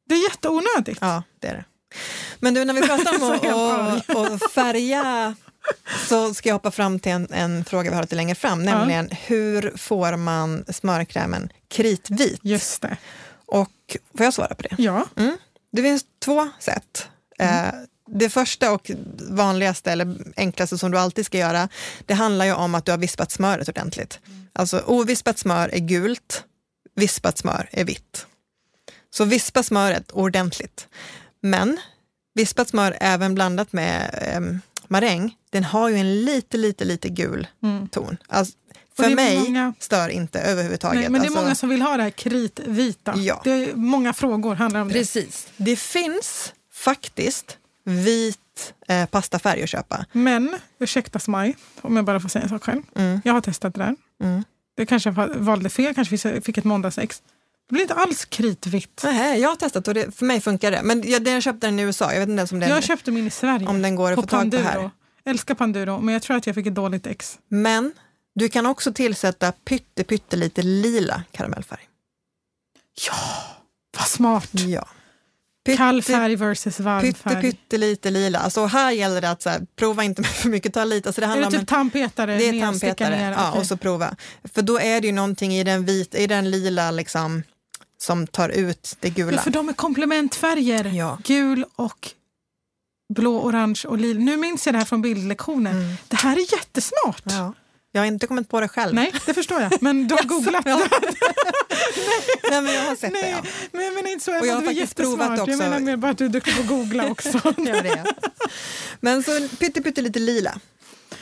Det 0.09 0.15
är 0.15 0.23
jätteonödigt. 0.29 0.97
Ja, 1.01 1.23
det 1.39 1.47
är 1.47 1.53
det. 1.53 1.65
Men 2.39 2.53
du, 2.53 2.65
när 2.65 2.73
vi 2.73 2.81
pratar 2.81 3.23
om 3.55 4.33
att 4.33 4.51
färga 4.51 5.35
så 6.07 6.33
ska 6.33 6.49
jag 6.49 6.55
hoppa 6.55 6.71
fram 6.71 6.99
till 6.99 7.11
en, 7.11 7.27
en 7.31 7.65
fråga 7.65 7.89
vi 7.89 7.95
har 7.95 8.03
lite 8.03 8.15
längre 8.15 8.35
fram, 8.35 8.63
nämligen 8.63 9.09
hur 9.11 9.73
får 9.77 10.17
man 10.17 10.65
smörkrämen 10.67 11.49
kritvit? 11.67 12.39
Just 12.43 12.81
det. 12.81 12.97
Och 13.45 13.97
får 14.17 14.23
jag 14.23 14.33
svara 14.33 14.55
på 14.55 14.61
det? 14.61 14.75
Ja. 14.77 15.05
Mm. 15.15 15.37
Det 15.71 15.81
finns 15.81 16.05
två 16.25 16.49
sätt. 16.59 17.09
Mm. 17.39 17.65
Eh, 17.65 17.73
det 18.07 18.29
första 18.29 18.71
och 18.71 18.91
vanligaste 19.29 19.91
eller 19.91 20.17
enklaste 20.35 20.77
som 20.77 20.91
du 20.91 20.97
alltid 20.99 21.25
ska 21.25 21.37
göra, 21.37 21.69
det 22.05 22.13
handlar 22.13 22.45
ju 22.45 22.53
om 22.53 22.75
att 22.75 22.85
du 22.85 22.91
har 22.91 22.97
vispat 22.97 23.31
smöret 23.31 23.69
ordentligt. 23.69 24.19
Alltså 24.53 24.79
ovispat 24.85 25.39
smör 25.39 25.69
är 25.73 25.79
gult, 25.79 26.43
vispat 26.95 27.37
smör 27.37 27.69
är 27.71 27.83
vitt. 27.83 28.25
Så 29.17 29.25
vispa 29.25 29.63
smöret 29.63 30.11
ordentligt. 30.11 30.87
Men 31.41 31.77
vispat 32.33 32.69
smör 32.69 32.97
även 33.01 33.35
blandat 33.35 33.73
med 33.73 34.19
eh, 34.21 34.41
maräng, 34.87 35.35
den 35.49 35.63
har 35.63 35.89
ju 35.89 35.95
en 35.95 36.21
lite, 36.25 36.57
lite, 36.57 36.85
lite 36.85 37.09
gul 37.09 37.47
ton. 37.91 38.17
Alltså, 38.27 38.53
det 38.95 39.03
för 39.03 39.15
mig 39.15 39.39
många- 39.39 39.73
stör 39.79 40.09
inte 40.09 40.39
överhuvudtaget. 40.39 40.99
Nej, 41.01 41.09
men 41.09 41.21
det 41.21 41.25
är 41.25 41.29
Alltså, 41.29 41.41
många 41.43 41.55
som 41.55 41.69
vill 41.69 41.81
ha 41.81 41.97
det 41.97 42.03
här 42.03 42.09
kritvita. 42.09 43.13
Ja. 43.17 43.41
Det 43.43 43.51
är 43.51 43.75
många 43.75 44.13
frågor 44.13 44.55
handlar 44.55 44.81
om 44.81 44.87
det. 44.87 44.93
Precis. 44.93 45.47
Det 45.57 45.75
finns 45.75 46.53
faktiskt 46.73 47.57
vit 47.83 48.73
eh, 48.87 49.05
pastafärg 49.05 49.63
att 49.63 49.69
köpa. 49.69 50.05
Men, 50.11 50.55
ursäkta 50.79 51.19
Smaj, 51.19 51.55
om 51.81 51.95
jag 51.95 52.05
bara 52.05 52.19
får 52.19 52.29
säga 52.29 52.43
en 52.43 52.49
sak 52.49 52.63
själv. 52.63 52.81
Mm. 52.95 53.21
Jag 53.25 53.33
har 53.33 53.41
testat 53.41 53.73
det 53.73 53.79
där. 53.79 53.95
Det 54.77 54.85
kanske 54.85 55.09
jag 55.09 55.27
valde 55.35 55.69
fel, 55.69 55.95
kanske 55.95 56.41
fick 56.41 56.57
ett 56.57 56.63
måndagsex. 56.63 57.21
Det 57.69 57.73
blir 57.73 57.81
inte 57.81 57.93
alls 57.93 58.25
kritvitt. 58.25 59.01
Nej, 59.03 59.41
jag 59.41 59.49
har 59.49 59.55
testat 59.55 59.87
och 59.87 59.93
det, 59.93 60.15
för 60.15 60.25
mig 60.25 60.41
funkar 60.41 60.71
det. 60.71 60.81
Men 60.83 61.03
jag, 61.11 61.27
jag 61.27 61.43
köpte 61.43 61.67
den 61.67 61.79
i 61.79 61.81
USA, 61.83 62.13
jag 62.13 62.19
vet 62.19 62.29
inte 62.29 62.39
ens 62.39 62.51
om 62.51 62.59
den, 62.59 62.69
Jag 62.69 62.83
köpte 62.83 63.11
min 63.11 63.27
i 63.27 63.31
Sverige. 63.31 63.67
om 63.67 63.81
den 63.81 63.95
går 63.95 64.11
att 64.11 64.15
på 64.15 64.21
få 64.21 64.27
tag 64.27 64.51
på 64.51 64.57
här. 64.57 64.63
Panduro. 64.73 64.91
Älskar 65.25 65.55
Panduro, 65.55 65.99
men 66.01 66.13
jag 66.13 66.21
tror 66.23 66.37
att 66.37 66.45
jag 66.45 66.55
fick 66.55 66.67
ett 66.67 66.75
dåligt 66.75 67.07
ex. 67.07 67.39
Men 67.47 67.91
du 68.35 68.49
kan 68.49 68.65
också 68.65 68.93
tillsätta 68.93 69.51
pytte, 69.51 70.03
pyttelite 70.03 70.61
lila 70.61 71.23
karamellfärg. 71.31 71.79
Vad 73.97 74.07
smart! 74.07 74.49
Ja. 74.53 74.87
Kall 75.77 76.01
färg 76.01 76.35
versus 76.35 76.79
varm 76.79 77.01
pytte, 77.01 77.19
färg. 77.19 77.41
pyttelite 77.41 78.11
lila. 78.11 78.39
Alltså 78.39 78.65
här 78.65 78.91
gäller 78.91 79.21
det 79.21 79.29
att 79.29 79.41
så 79.41 79.49
här, 79.49 79.61
prova 79.75 80.03
inte 80.03 80.23
för 80.23 80.49
mycket, 80.49 80.73
ta 80.73 80.83
lite. 80.83 81.09
Alltså 81.09 81.21
det 81.21 81.25
Är 81.25 81.29
handlar 81.29 81.51
det 81.51 81.57
om 81.57 81.61
typ 81.61 81.71
en, 81.71 81.75
tandpetare? 81.75 82.37
det 82.37 82.47
är 82.47 82.51
ner, 82.53 82.61
tandpetare. 82.61 83.15
Ner, 83.17 83.31
Ja, 83.31 83.49
okej. 83.49 83.59
och 83.59 83.65
så 83.65 83.77
prova. 83.77 84.15
För 84.53 84.61
då 84.61 84.79
är 84.79 85.01
det 85.01 85.07
ju 85.07 85.13
någonting 85.13 85.53
i 85.53 85.63
den, 85.63 85.85
vit, 85.85 86.15
i 86.15 86.27
den 86.27 86.51
lila 86.51 86.91
liksom, 86.91 87.43
som 87.97 88.27
tar 88.27 88.49
ut 88.49 88.97
det 88.99 89.09
gula. 89.09 89.37
Ja, 89.37 89.41
för 89.41 89.51
de 89.51 89.69
är 89.69 89.73
komplementfärger. 89.73 90.85
Ja. 90.85 91.17
Gul 91.23 91.65
och 91.75 92.11
blå, 93.13 93.41
orange 93.41 93.81
och 93.87 93.97
lila. 93.97 94.19
Nu 94.19 94.37
minns 94.37 94.65
jag 94.65 94.75
det 94.75 94.79
här 94.79 94.85
från 94.85 95.01
bildlektionen. 95.01 95.95
Det 96.07 96.15
här 96.15 96.37
är 96.37 96.53
jättesmart. 96.53 97.25
Mm. 97.25 97.37
Ja. 97.37 97.53
Jag 97.91 98.01
har 98.01 98.05
inte 98.07 98.27
kommit 98.27 98.49
på 98.49 98.59
det 98.61 98.67
själv. 98.67 98.95
Nej, 98.95 99.13
det 99.25 99.33
förstår 99.33 99.61
jag. 99.61 99.81
Men 99.81 100.07
du 100.07 100.15
har 100.15 100.23
googlat. 100.27 100.65
Ja. 100.65 100.87
Nej, 102.51 102.61
men 102.61 102.73
jag 102.73 102.81
har 102.85 102.95
sett 102.95 103.13
det. 103.13 103.21
Nej, 103.21 103.31
Ja. 103.31 103.43
men 103.71 103.85
jag 103.85 103.93
menar 103.93 104.09
inte 104.11 104.25
så. 104.25 104.39
Och 104.39 104.47
jag 104.47 104.55
har 104.55 104.61
faktiskt 104.61 104.95
provat 104.95 105.39
också. 105.39 105.51
Jag 105.51 105.57
menar 105.57 105.79
mer 105.79 105.97
bara 105.97 106.11
att 106.11 106.17
du 106.17 106.25
är 106.25 106.29
duktig 106.29 106.55
på 106.55 106.61
att 106.61 106.67
googla 106.67 107.07
också. 107.11 107.41
Ja, 107.43 107.51
det 107.57 107.89
är. 107.89 108.05
Men 109.01 109.23
så 109.23 109.47
pytte 109.59 110.01
lite 110.01 110.19
lila 110.19 110.59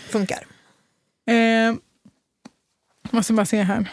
funkar. 0.09 0.45
eh, 1.29 1.75
måste 3.11 3.33
bara 3.33 3.45
se 3.45 3.61
här. 3.63 3.91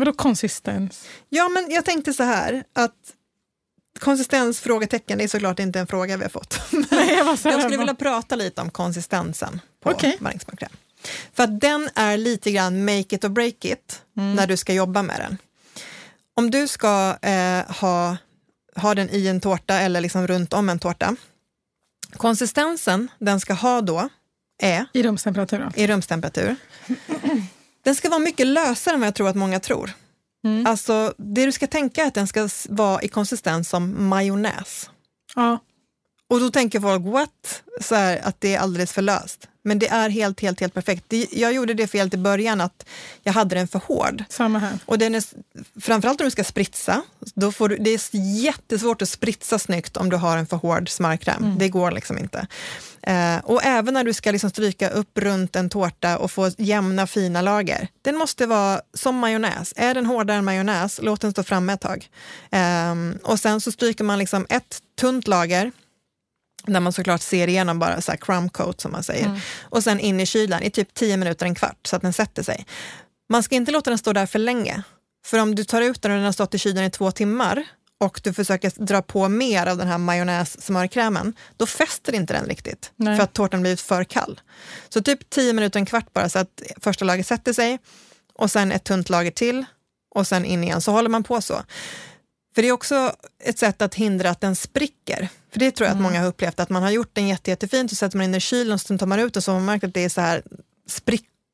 Vadå 0.00 0.12
konsistens? 0.12 1.04
Ja, 1.28 1.48
men 1.48 1.70
jag 1.70 1.84
tänkte 1.84 2.12
så 2.14 2.22
här 2.22 2.64
att 2.72 2.92
konsistens, 4.00 4.60
frågetecken, 4.60 5.20
är 5.20 5.28
såklart 5.28 5.58
inte 5.58 5.80
en 5.80 5.86
fråga 5.86 6.16
vi 6.16 6.22
har 6.22 6.30
fått. 6.30 6.60
Nej, 6.90 7.14
jag, 7.18 7.26
Jag 7.26 7.38
skulle 7.62 7.76
vilja 7.76 7.94
prata 7.94 8.36
lite 8.36 8.60
om 8.60 8.70
konsistensen 8.70 9.60
på 9.82 9.90
Okej. 9.90 10.16
marängsmörkräm. 10.20 10.70
För 11.32 11.42
att 11.42 11.60
den 11.60 11.88
är 11.94 12.16
lite 12.16 12.50
grann 12.52 12.84
make 12.84 13.16
it 13.16 13.24
or 13.24 13.28
break 13.28 13.64
it 13.64 14.02
Mm. 14.16 14.34
när 14.36 14.46
du 14.46 14.56
ska 14.56 14.72
jobba 14.72 15.02
med 15.02 15.20
den. 15.20 15.38
Om 16.36 16.50
du 16.50 16.68
ska 16.68 17.16
eh, 17.22 17.70
ha, 17.80 18.16
ha 18.76 18.94
den 18.94 19.10
i 19.10 19.26
en 19.26 19.40
tårta 19.40 19.74
eller 19.80 20.00
liksom 20.00 20.26
runt 20.26 20.52
om 20.52 20.68
en 20.68 20.78
tårta. 20.78 21.16
Konsistensen 22.16 23.08
den 23.18 23.40
ska 23.40 23.52
ha 23.54 23.80
då 23.80 24.08
är 24.62 24.86
I 24.92 25.02
rumstemperatur. 25.02 25.68
i 25.74 25.86
rumstemperatur. 25.86 26.56
Den 27.82 27.94
ska 27.94 28.08
vara 28.08 28.20
mycket 28.20 28.46
lösare 28.46 28.94
än 28.94 29.00
vad 29.00 29.06
jag 29.06 29.14
tror 29.14 29.28
att 29.28 29.36
många 29.36 29.60
tror. 29.60 29.92
Mm. 30.44 30.66
Alltså, 30.66 31.14
det 31.16 31.44
du 31.44 31.52
ska 31.52 31.66
tänka 31.66 32.02
är 32.02 32.06
att 32.06 32.14
den 32.14 32.26
ska 32.26 32.48
vara 32.68 33.02
i 33.02 33.08
konsistens 33.08 33.68
som 33.68 34.08
majonnäs. 34.08 34.90
Ja. 35.34 35.58
Och 36.28 36.40
då 36.40 36.50
tänker 36.50 36.80
folk, 36.80 37.04
what? 37.04 37.62
Så 37.80 37.94
här, 37.94 38.20
att 38.24 38.40
det 38.40 38.54
är 38.54 38.58
alldeles 38.58 38.92
för 38.92 39.02
löst. 39.02 39.48
Men 39.62 39.78
det 39.78 39.88
är 39.88 40.08
helt, 40.08 40.40
helt, 40.40 40.60
helt 40.60 40.74
perfekt. 40.74 41.04
Det, 41.08 41.26
jag 41.32 41.52
gjorde 41.52 41.74
det 41.74 41.86
felet 41.86 42.14
i 42.14 42.16
början 42.16 42.60
att 42.60 42.86
jag 43.22 43.32
hade 43.32 43.54
den 43.54 43.68
för 43.68 43.78
hård. 43.78 44.24
Samma 44.28 44.58
här. 44.58 44.78
Och 44.86 44.98
den 44.98 45.14
är, 45.14 45.24
framförallt 45.80 46.18
när 46.18 46.24
du 46.24 46.30
ska 46.30 46.44
spritsa, 46.44 47.02
då 47.34 47.52
får 47.52 47.68
du, 47.68 47.76
det 47.76 47.90
är 47.90 48.16
jättesvårt 48.42 49.02
att 49.02 49.08
spritsa 49.08 49.58
snyggt 49.58 49.96
om 49.96 50.10
du 50.10 50.16
har 50.16 50.36
en 50.36 50.46
för 50.46 50.56
hård 50.56 50.88
smörkräm. 50.88 51.58
Det 51.58 51.68
går 51.68 51.90
liksom 51.90 52.18
inte. 52.18 52.46
Eh, 53.02 53.38
och 53.44 53.64
även 53.64 53.94
när 53.94 54.04
du 54.04 54.12
ska 54.12 54.30
liksom 54.30 54.50
stryka 54.50 54.90
upp 54.90 55.18
runt 55.18 55.56
en 55.56 55.70
tårta 55.70 56.18
och 56.18 56.30
få 56.30 56.50
jämna 56.58 57.06
fina 57.06 57.42
lager. 57.42 57.88
Den 58.02 58.16
måste 58.16 58.46
vara 58.46 58.80
som 58.94 59.16
majonnäs. 59.16 59.72
Är 59.76 59.94
den 59.94 60.06
hårdare 60.06 60.36
än 60.36 60.44
majonnäs, 60.44 61.00
låt 61.02 61.20
den 61.20 61.30
stå 61.30 61.42
framme 61.42 61.72
ett 61.72 61.80
tag. 61.80 62.08
Ehm, 62.50 63.18
och 63.22 63.40
sen 63.40 63.60
så 63.60 63.72
stryker 63.72 64.04
man 64.04 64.18
liksom 64.18 64.46
ett 64.48 64.78
tunt 65.00 65.28
lager 65.28 65.72
där 66.66 66.80
man 66.80 66.92
såklart 66.92 67.22
ser 67.22 67.48
igenom 67.48 67.78
bara 67.78 68.00
så 68.00 68.12
här 68.12 68.18
crumb 68.18 68.52
coat 68.52 68.80
som 68.80 68.92
man 68.92 69.02
säger. 69.02 69.40
Och 69.62 69.84
sen 69.84 70.00
in 70.00 70.20
i 70.20 70.26
kylen 70.26 70.62
i 70.62 70.70
typ 70.70 70.94
10 70.94 71.16
minuter, 71.16 71.46
en 71.46 71.54
kvart, 71.54 71.86
så 71.86 71.96
att 71.96 72.02
den 72.02 72.12
sätter 72.12 72.42
sig. 72.42 72.66
Man 73.28 73.42
ska 73.42 73.54
inte 73.54 73.72
låta 73.72 73.90
den 73.90 73.98
stå 73.98 74.12
där 74.12 74.26
för 74.26 74.38
länge. 74.38 74.82
För 75.26 75.38
om 75.38 75.54
du 75.54 75.64
tar 75.64 75.82
ut 75.82 76.02
den 76.02 76.12
och 76.12 76.16
den 76.16 76.24
har 76.24 76.32
stått 76.32 76.54
i 76.54 76.58
kylen 76.58 76.84
i 76.84 76.90
två 76.90 77.10
timmar 77.10 77.64
och 78.00 78.20
du 78.24 78.32
försöker 78.32 78.72
dra 78.84 79.02
på 79.02 79.28
mer 79.28 79.66
av 79.66 79.76
den 79.76 79.88
här 79.88 79.98
majonnäs-smörkrämen, 79.98 81.32
då 81.56 81.66
fäster 81.66 82.14
inte 82.14 82.32
den 82.32 82.46
riktigt. 82.46 82.92
Nej. 82.96 83.16
För 83.16 83.24
att 83.24 83.32
tårtan 83.32 83.60
blivit 83.60 83.80
för 83.80 84.04
kall. 84.04 84.40
Så 84.88 85.02
typ 85.02 85.30
10 85.30 85.52
minuter, 85.52 85.80
en 85.80 85.86
kvart 85.86 86.12
bara 86.12 86.28
så 86.28 86.38
att 86.38 86.62
första 86.80 87.04
laget 87.04 87.26
sätter 87.26 87.52
sig 87.52 87.78
och 88.34 88.50
sen 88.50 88.72
ett 88.72 88.84
tunt 88.84 89.08
lager 89.08 89.30
till 89.30 89.64
och 90.14 90.26
sen 90.26 90.44
in 90.44 90.64
igen. 90.64 90.80
Så 90.80 90.92
håller 90.92 91.08
man 91.08 91.22
på 91.22 91.40
så. 91.40 91.62
För 92.54 92.62
det 92.62 92.68
är 92.68 92.72
också 92.72 93.12
ett 93.44 93.58
sätt 93.58 93.82
att 93.82 93.94
hindra 93.94 94.30
att 94.30 94.40
den 94.40 94.56
spricker. 94.56 95.28
För 95.52 95.58
det 95.58 95.70
tror 95.70 95.86
jag 95.86 95.94
att 95.94 96.02
många 96.02 96.20
har 96.20 96.26
upplevt, 96.26 96.60
att 96.60 96.70
man 96.70 96.82
har 96.82 96.90
gjort 96.90 97.10
den 97.12 97.28
jätte, 97.28 97.50
jättefint 97.50 97.92
och 97.92 97.98
sätter 97.98 98.16
man 98.16 98.24
in 98.24 98.32
den 98.32 98.38
i 98.38 98.40
kylen 98.40 98.72
och 98.72 98.80
sen 98.80 98.98
tar 98.98 99.06
man 99.06 99.20
ut 99.20 99.34
den 99.34 99.42
så 99.42 99.52
har 99.52 99.58
man 99.58 99.66
märkt 99.66 99.84
att 99.84 99.94
det 99.94 100.04
är 100.04 100.08
så 100.08 100.20
här 100.20 100.42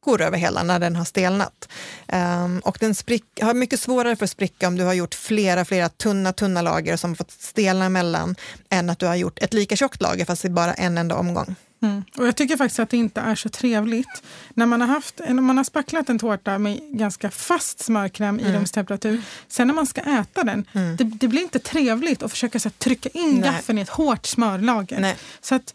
sprickor 0.06 0.22
över 0.22 0.38
hela 0.38 0.62
när 0.62 0.78
den 0.78 0.96
har 0.96 1.04
stelnat. 1.04 1.68
Ehm, 2.08 2.60
och 2.64 2.76
den 2.80 2.94
sprick, 2.94 3.24
har 3.42 3.54
mycket 3.54 3.80
svårare 3.80 4.16
för 4.16 4.24
att 4.24 4.30
spricka 4.30 4.68
om 4.68 4.76
du 4.76 4.84
har 4.84 4.94
gjort 4.94 5.14
flera, 5.14 5.64
flera 5.64 5.88
tunna, 5.88 6.32
tunna 6.32 6.62
lager 6.62 6.96
som 6.96 7.16
fått 7.16 7.30
stelna 7.30 7.84
emellan 7.86 8.36
än 8.70 8.90
att 8.90 8.98
du 8.98 9.06
har 9.06 9.16
gjort 9.16 9.38
ett 9.42 9.54
lika 9.54 9.76
tjockt 9.76 10.02
lager 10.02 10.24
fast 10.24 10.44
i 10.44 10.50
bara 10.50 10.74
en 10.74 10.98
enda 10.98 11.14
omgång. 11.16 11.54
Mm. 11.82 12.04
Och 12.18 12.26
jag 12.26 12.36
tycker 12.36 12.56
faktiskt 12.56 12.80
att 12.80 12.90
det 12.90 12.96
inte 12.96 13.20
är 13.20 13.34
så 13.34 13.48
trevligt 13.48 14.22
när 14.54 14.66
man 14.66 14.80
har, 14.80 14.88
haft, 14.88 15.20
när 15.28 15.42
man 15.42 15.56
har 15.56 15.64
spacklat 15.64 16.08
en 16.08 16.18
tårta 16.18 16.58
med 16.58 16.80
ganska 16.92 17.30
fast 17.30 17.84
smörkräm 17.84 18.38
Mm. 18.38 18.46
i 18.46 18.56
rumstemperatur. 18.56 19.22
Sen 19.48 19.66
när 19.66 19.74
man 19.74 19.86
ska 19.86 20.00
äta 20.00 20.44
den, 20.44 20.64
det, 20.72 21.04
det 21.04 21.28
blir 21.28 21.42
inte 21.42 21.58
trevligt 21.58 22.22
att 22.22 22.30
försöka 22.30 22.60
så 22.60 22.68
här, 22.68 22.74
trycka 22.78 23.08
in 23.08 23.30
Nej. 23.34 23.50
gaffeln 23.50 23.78
i 23.78 23.82
ett 23.82 23.88
hårt 23.88 24.26
smörlager. 24.26 25.00
Nej. 25.00 25.16
Så 25.40 25.54
att, 25.54 25.74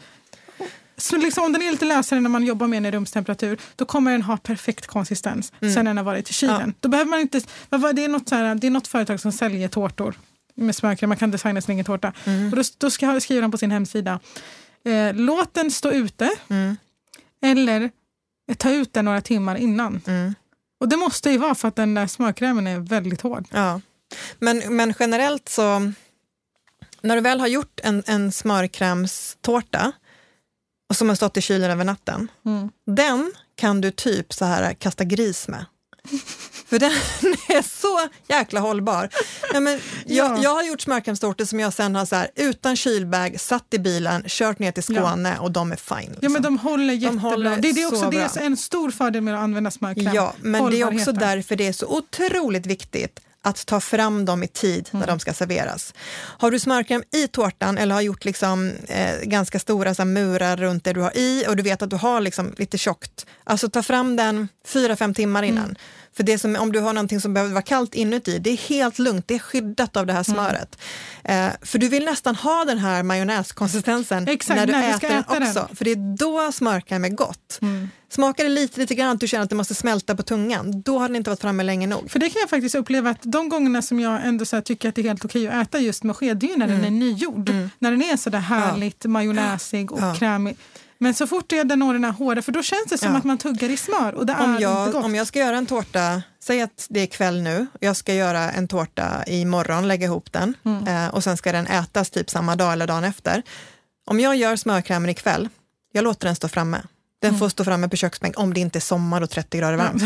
så 1.02 1.18
liksom, 1.18 1.44
om 1.44 1.54
den 1.54 1.62
är 1.62 1.72
lite 1.72 1.86
lösare 1.86 2.20
när 2.20 2.30
man 2.30 2.44
jobbar 2.44 2.68
med 2.68 2.84
den 2.84 2.94
i 2.94 2.98
rumstemperatur, 2.98 3.60
då 3.76 3.86
kommer 3.86 4.12
den 4.12 4.22
ha 4.22 4.38
perfekt 4.38 4.88
konsistens 4.88 5.52
sen 5.60 5.74
när 5.74 5.84
den 5.84 5.98
har 5.98 6.04
varit 6.04 6.30
i 6.30 6.34
kylen. 6.34 6.56
Mm. 6.56 6.70
Ja. 6.70 6.76
Då 6.80 6.90
behöver 6.90 7.10
man 7.10 7.20
inte, 7.20 7.42
det, 7.70 8.04
är 8.04 8.08
något 8.08 8.30
så 8.30 8.36
här, 8.36 8.56
det 8.56 8.68
är 8.68 8.72
något 8.72 8.88
företag 8.88 9.20
som 9.20 9.32
säljer 9.32 9.68
tårtor 9.68 10.16
med 10.56 10.76
smörkräm, 10.76 11.10
man 11.10 11.18
kan 11.18 11.32
designa 11.32 11.62
sin 11.62 11.74
egen 11.74 11.86
tårta. 11.86 12.14
Mm. 12.26 12.50
Och 12.50 12.56
då, 12.56 12.64
då 12.78 12.90
ska, 12.90 13.20
skriver 13.20 13.42
de 13.42 13.52
på 13.52 13.58
sin 13.58 13.72
hemsida, 13.72 14.20
eh, 14.86 15.14
låt 15.14 15.54
den 15.54 15.72
stå 15.72 15.92
ute 15.92 16.30
Mm. 16.50 16.78
eller 17.42 17.90
ta 18.58 18.72
ut 18.72 18.94
den 18.94 19.06
några 19.06 19.22
timmar 19.22 19.56
innan. 19.56 20.02
Mm. 20.08 20.36
Och 20.80 20.90
det 20.90 20.98
måste 20.98 21.32
ju 21.32 21.38
vara 21.38 21.56
för 21.56 21.68
att 21.68 21.76
den 21.76 21.94
där 21.94 22.08
smörkrämen 22.08 22.68
är 22.68 22.80
väldigt 22.80 23.22
hård. 23.22 23.48
Ja. 23.52 23.82
Men, 24.40 24.76
men 24.76 24.94
generellt 25.00 25.50
så, 25.50 25.94
när 27.02 27.16
du 27.16 27.22
väl 27.22 27.40
har 27.40 27.48
gjort 27.48 27.80
en, 27.84 28.04
en 28.06 28.32
smörkrämstårta 28.32 29.92
och 30.92 30.98
som 30.98 31.10
har 31.10 31.16
stått 31.16 31.38
i 31.38 31.42
kylen 31.42 31.72
över 31.72 31.84
natten, 31.86 32.28
Mm. 32.46 32.70
den 32.96 33.32
kan 33.56 33.82
du 33.82 33.92
typ 33.92 34.34
så 34.34 34.46
här 34.46 34.74
kasta 34.74 35.04
gris 35.04 35.48
med. 35.48 35.66
För 36.68 36.80
den 36.80 36.92
är 37.58 37.62
så 37.82 38.10
jäkla 38.28 38.60
hållbar. 38.60 39.10
Nej, 39.54 39.62
men 39.62 39.80
jag, 40.06 40.32
Ja. 40.32 40.44
jag 40.44 40.56
har 40.56 40.64
gjort 40.64 40.82
smörkrämstårtor 40.82 41.46
som 41.46 41.60
jag 41.60 41.74
sen 41.74 41.96
har 41.96 42.06
så 42.06 42.16
här, 42.16 42.28
utan 42.36 42.76
kylbag 42.76 43.40
satt 43.40 43.74
i 43.74 43.80
bilen, 43.80 44.24
kört 44.28 44.60
ner 44.60 44.72
till 44.72 44.84
Skåne 44.84 45.38
och 45.40 45.52
de 45.52 45.72
är 45.72 45.76
fine. 45.76 46.00
Liksom. 46.00 46.20
Ja, 46.22 46.30
men 46.30 46.42
de 46.42 46.58
håller 46.58 46.94
jättebra. 46.94 47.30
håller 47.30 47.56
det, 47.58 47.72
det 47.72 47.82
är 47.82 47.88
också 47.88 48.00
så 48.02 48.10
det 48.10 48.18
är 48.22 48.42
en 48.46 48.58
stor 48.58 48.92
fördel 48.92 49.22
med 49.22 49.34
att 49.34 49.40
använda 49.40 49.72
smörkräm. 49.72 50.14
Ja, 50.16 50.34
men 50.42 50.72
det 50.72 50.82
är 50.82 50.96
också 50.96 51.12
därför 51.12 51.56
det 51.56 51.68
är 51.68 51.74
så 51.74 51.86
otroligt 51.88 52.66
viktigt 52.66 53.20
att 53.44 53.66
ta 53.66 53.80
fram 53.80 54.26
dem 54.26 54.44
i 54.44 54.48
tid 54.48 54.90
Mm. 54.92 55.00
när 55.00 55.08
de 55.08 55.20
ska 55.20 55.34
serveras. 55.34 55.94
Har 56.38 56.52
du 56.52 56.60
smörkräm 56.60 57.04
i 57.14 57.28
tårtan 57.28 57.78
eller 57.78 57.96
har 57.96 58.02
gjort 58.02 58.26
liksom, 58.26 58.72
eh, 58.88 59.16
ganska 59.24 59.60
stora 59.60 59.96
så 59.96 60.02
här, 60.02 60.08
murar 60.08 60.58
runt 60.58 60.84
det 60.84 60.94
du 60.94 61.02
har 61.02 61.18
i 61.18 61.46
och 61.48 61.56
du 61.56 61.64
vet 61.64 61.82
att 61.82 61.90
du 61.90 61.96
har 61.96 62.22
liksom, 62.22 62.54
lite 62.58 62.78
tjockt, 62.78 63.26
alltså 63.44 63.70
ta 63.70 63.84
fram 63.84 64.16
den 64.16 64.48
fyra, 64.66 64.96
fem 64.96 65.14
timmar 65.14 65.44
innan. 65.44 65.76
För 66.16 66.24
det 66.24 66.38
som, 66.38 66.56
om 66.56 66.72
du 66.72 66.80
har 66.80 66.94
någonting 66.94 67.22
som 67.22 67.34
behöver 67.34 67.54
vara 67.54 67.62
kallt 67.62 67.96
inuti, 67.96 68.40
det 68.40 68.50
är 68.50 68.58
helt 68.58 69.00
lugnt, 69.00 69.28
det 69.28 69.36
är 69.36 69.40
skyddat 69.40 69.98
av 69.98 70.06
det 70.06 70.14
här 70.14 70.26
Mm. 70.30 70.36
smöret. 70.36 70.78
Eh, 71.24 71.48
för 71.62 71.80
du 71.80 71.88
vill 71.90 72.06
nästan 72.06 72.36
ha 72.36 72.66
den 72.66 72.78
här 72.78 73.04
majonnäskonsistensen 73.04 74.28
Exakt, 74.28 74.60
när 74.60 74.66
du 74.68 74.72
när 74.74 74.90
äter 74.96 75.10
den 75.10 75.20
äta 75.20 75.34
den. 75.40 75.44
också. 75.48 75.68
För 75.76 75.86
det 75.86 75.92
är 75.92 76.18
då 76.18 76.52
smörkräm 76.52 77.06
är 77.06 77.10
gott. 77.10 77.60
Mm. 77.62 77.90
Smakar 78.10 78.44
det 78.44 78.50
lite, 78.50 78.80
lite 78.80 78.96
grann 78.96 79.10
att 79.10 79.20
du 79.20 79.28
känner 79.28 79.44
att 79.44 79.50
det 79.50 79.56
måste 79.56 79.76
smälta 79.76 80.16
på 80.16 80.24
tungan, 80.24 80.82
då 80.82 81.00
har 81.00 81.08
den 81.08 81.16
inte 81.16 81.30
varit 81.30 81.42
framme 81.42 81.64
länge 81.64 81.88
nog. 81.88 82.12
För 82.12 82.20
det 82.20 82.30
kan 82.30 82.40
jag 82.40 82.50
faktiskt 82.50 82.76
uppleva 82.76 83.10
att 83.10 83.20
de 83.22 83.50
gångerna 83.50 83.82
som 83.82 84.00
jag 84.00 84.26
ändå 84.26 84.46
så 84.46 84.62
tycker 84.62 84.90
att 84.90 84.96
det 84.96 85.02
är 85.02 85.08
helt 85.08 85.26
okej 85.26 85.48
att 85.48 85.68
äta 85.68 85.80
just 85.80 86.04
med 86.04 86.16
sked, 86.16 86.38
det 86.38 86.46
är 86.46 86.50
ju 86.50 86.58
när 86.58 86.68
den 86.68 86.84
är 86.86 86.92
nygjord. 86.92 87.50
När 87.80 87.92
den 87.92 88.02
är 88.02 88.18
så 88.18 88.30
där 88.30 88.40
härligt 88.40 89.06
majonnäsig 89.06 89.92
och 89.92 89.98
Mm. 89.98 90.10
Ja. 90.10 90.16
krämig. 90.16 90.58
Men 91.04 91.14
så 91.14 91.28
fort 91.28 91.50
den 91.50 91.80
når 91.80 91.94
den 91.94 92.04
här 92.04 92.12
hårda, 92.12 92.42
för 92.42 92.52
då 92.52 92.64
känns 92.64 92.86
det 92.90 92.98
som 92.98 93.12
Ja. 93.12 93.18
att 93.18 93.24
man 93.24 93.38
tuggar 93.38 93.70
i 93.70 93.78
smör 93.78 94.14
och 94.16 94.26
det 94.26 94.34
Om 94.34 94.40
är 94.40 94.50
inte 94.50 94.62
jag, 94.64 94.92
gott. 94.92 95.06
om 95.06 95.16
jag 95.16 95.28
ska 95.28 95.40
göra 95.40 95.58
en 95.58 95.66
tårta, 95.66 96.22
säg 96.44 96.62
att 96.62 96.86
det 96.90 97.00
är 97.00 97.06
kväll 97.08 97.42
nu, 97.42 97.68
jag 97.80 97.96
ska 97.98 98.14
göra 98.14 98.52
en 98.52 98.68
tårta 98.68 99.24
imorgon, 99.28 99.88
lägga 99.88 100.06
ihop 100.06 100.32
den 100.32 100.54
Mm. 100.66 100.88
eh, 100.88 101.14
och 101.14 101.24
sen 101.24 101.38
ska 101.38 101.52
den 101.52 101.68
ätas 101.68 102.10
typ 102.10 102.30
samma 102.30 102.56
dag 102.56 102.74
eller 102.74 102.88
dagen 102.88 103.04
efter. 103.04 103.44
Om 104.06 104.20
jag 104.20 104.36
gör 104.36 104.56
smörkrämen 104.56 105.10
ikväll, 105.10 105.50
jag 105.92 106.04
låter 106.04 106.28
den 106.28 106.36
stå 106.36 106.48
framme. 106.48 106.82
Den 107.22 107.30
Mm. 107.30 107.40
får 107.40 107.50
stå 107.50 107.64
framme 107.64 107.90
på 107.90 107.96
köksbänk 107.96 108.40
om 108.40 108.54
det 108.54 108.60
inte 108.60 108.78
är 108.78 108.82
sommar 108.82 109.22
och 109.22 109.30
30 109.30 109.58
grader 109.58 109.78
varmt. 109.78 110.04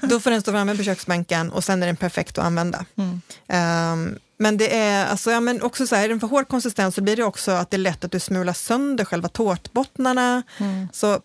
Då 0.10 0.20
får 0.20 0.30
den 0.30 0.40
stå 0.40 0.52
framme 0.52 0.76
på 0.76 0.82
köksbänken 0.82 1.50
och 1.50 1.64
sen 1.64 1.82
är 1.82 1.86
den 1.86 1.96
perfekt 1.96 2.38
att 2.38 2.44
använda. 2.44 2.84
Mm. 2.98 3.20
Ehm, 3.48 4.18
men 4.38 4.56
det 4.56 4.76
är 4.78 5.06
alltså, 5.06 5.30
ja, 5.30 5.40
men 5.40 5.62
också 5.62 5.86
så 5.86 5.94
här, 5.96 6.04
är 6.04 6.08
den 6.08 6.20
för 6.20 6.26
hård 6.26 6.48
konsistens 6.48 6.94
så 6.94 7.02
blir 7.02 7.16
det 7.16 7.24
också 7.24 7.50
att 7.50 7.70
det 7.70 7.76
är 7.76 7.78
lätt 7.78 8.04
att 8.04 8.12
du 8.12 8.20
smular 8.20 8.52
sönder 8.52 9.04
själva 9.04 9.28
tårtbottnarna. 9.28 10.42
Mm. 10.58 10.88
Så 10.92 11.20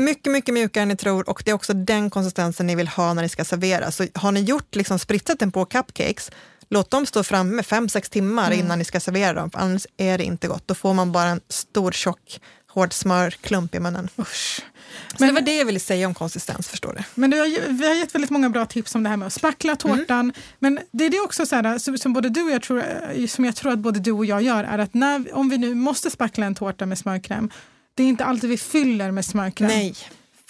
mycket, 0.00 0.32
mycket 0.32 0.54
mjukare 0.54 0.82
än 0.82 0.88
ni 0.88 0.96
tror 0.96 1.28
och 1.30 1.42
det 1.44 1.50
är 1.50 1.54
också 1.54 1.72
den 1.74 2.10
konsistensen 2.10 2.66
ni 2.66 2.74
vill 2.74 2.88
ha 2.88 3.14
när 3.14 3.22
ni 3.22 3.28
ska 3.28 3.44
servera. 3.44 3.90
Så 3.90 4.06
har 4.14 4.32
ni 4.32 4.40
gjort, 4.40 4.74
liksom 4.76 4.98
spritsat 4.98 5.38
den 5.38 5.52
på 5.52 5.64
cupcakes, 5.64 6.30
låt 6.70 6.90
dem 6.90 7.06
stå 7.06 7.22
framme 7.24 7.62
fem 7.62 7.88
sex 7.88 8.10
timmar 8.10 8.46
Mm. 8.46 8.58
innan 8.58 8.78
ni 8.78 8.84
ska 8.84 9.00
servera 9.00 9.32
dem, 9.32 9.50
för 9.50 9.58
annars 9.58 9.86
är 9.96 10.18
det 10.18 10.24
inte 10.24 10.48
gott. 10.48 10.62
Då 10.68 10.74
får 10.74 10.94
man 10.94 11.12
bara 11.12 11.28
en 11.28 11.40
stor 11.48 11.92
tjock 11.92 12.40
hård 12.70 12.92
smörklump 12.92 13.74
i 13.74 13.80
munnen. 13.80 14.08
Usch. 14.18 14.60
Så 15.08 15.16
Men- 15.18 15.28
det 15.28 15.34
var 15.34 15.40
det 15.40 15.56
jag 15.56 15.64
ville 15.64 15.80
säga 15.80 16.06
om 16.06 16.14
konsistens, 16.14 16.68
förstår 16.68 16.92
du? 16.92 17.02
Men 17.20 17.30
du 17.30 17.38
har, 17.38 17.68
vi 17.72 17.86
har 17.88 17.94
gett 17.94 18.14
väldigt 18.14 18.30
många 18.30 18.50
bra 18.50 18.66
tips 18.66 18.94
om 18.94 19.02
det 19.02 19.08
här 19.08 19.16
med 19.16 19.26
att 19.26 19.32
spackla 19.32 19.76
tårtan. 19.76 20.20
Mm. 20.20 20.32
Men 20.58 20.78
det 20.90 21.04
är 21.04 21.10
det 21.10 21.20
också 21.20 21.46
så 21.46 21.56
här, 21.56 21.78
som, 21.78 21.98
som 21.98 22.12
både 22.12 22.28
du 22.28 22.42
och 22.42 22.50
jag 22.50 22.62
tror, 22.62 22.84
eh, 23.14 23.26
som 23.26 23.44
jag 23.44 23.56
tror 23.56 23.72
att 23.72 23.78
både 23.78 24.00
du 24.00 24.12
och 24.12 24.24
jag 24.24 24.42
gör, 24.42 24.64
är 24.64 24.78
att 24.78 24.94
när, 24.94 25.34
om 25.34 25.48
vi 25.48 25.58
nu 25.58 25.74
måste 25.74 26.10
spackla 26.10 26.46
en 26.46 26.54
tårta 26.54 26.86
med 26.86 26.98
smörkräm, 26.98 27.50
det 27.94 28.02
är 28.02 28.06
inte 28.08 28.24
alltid 28.24 28.50
vi 28.50 28.58
fyller 28.58 29.10
med 29.10 29.24
smörkräm. 29.24 29.68
Nej. 29.68 29.94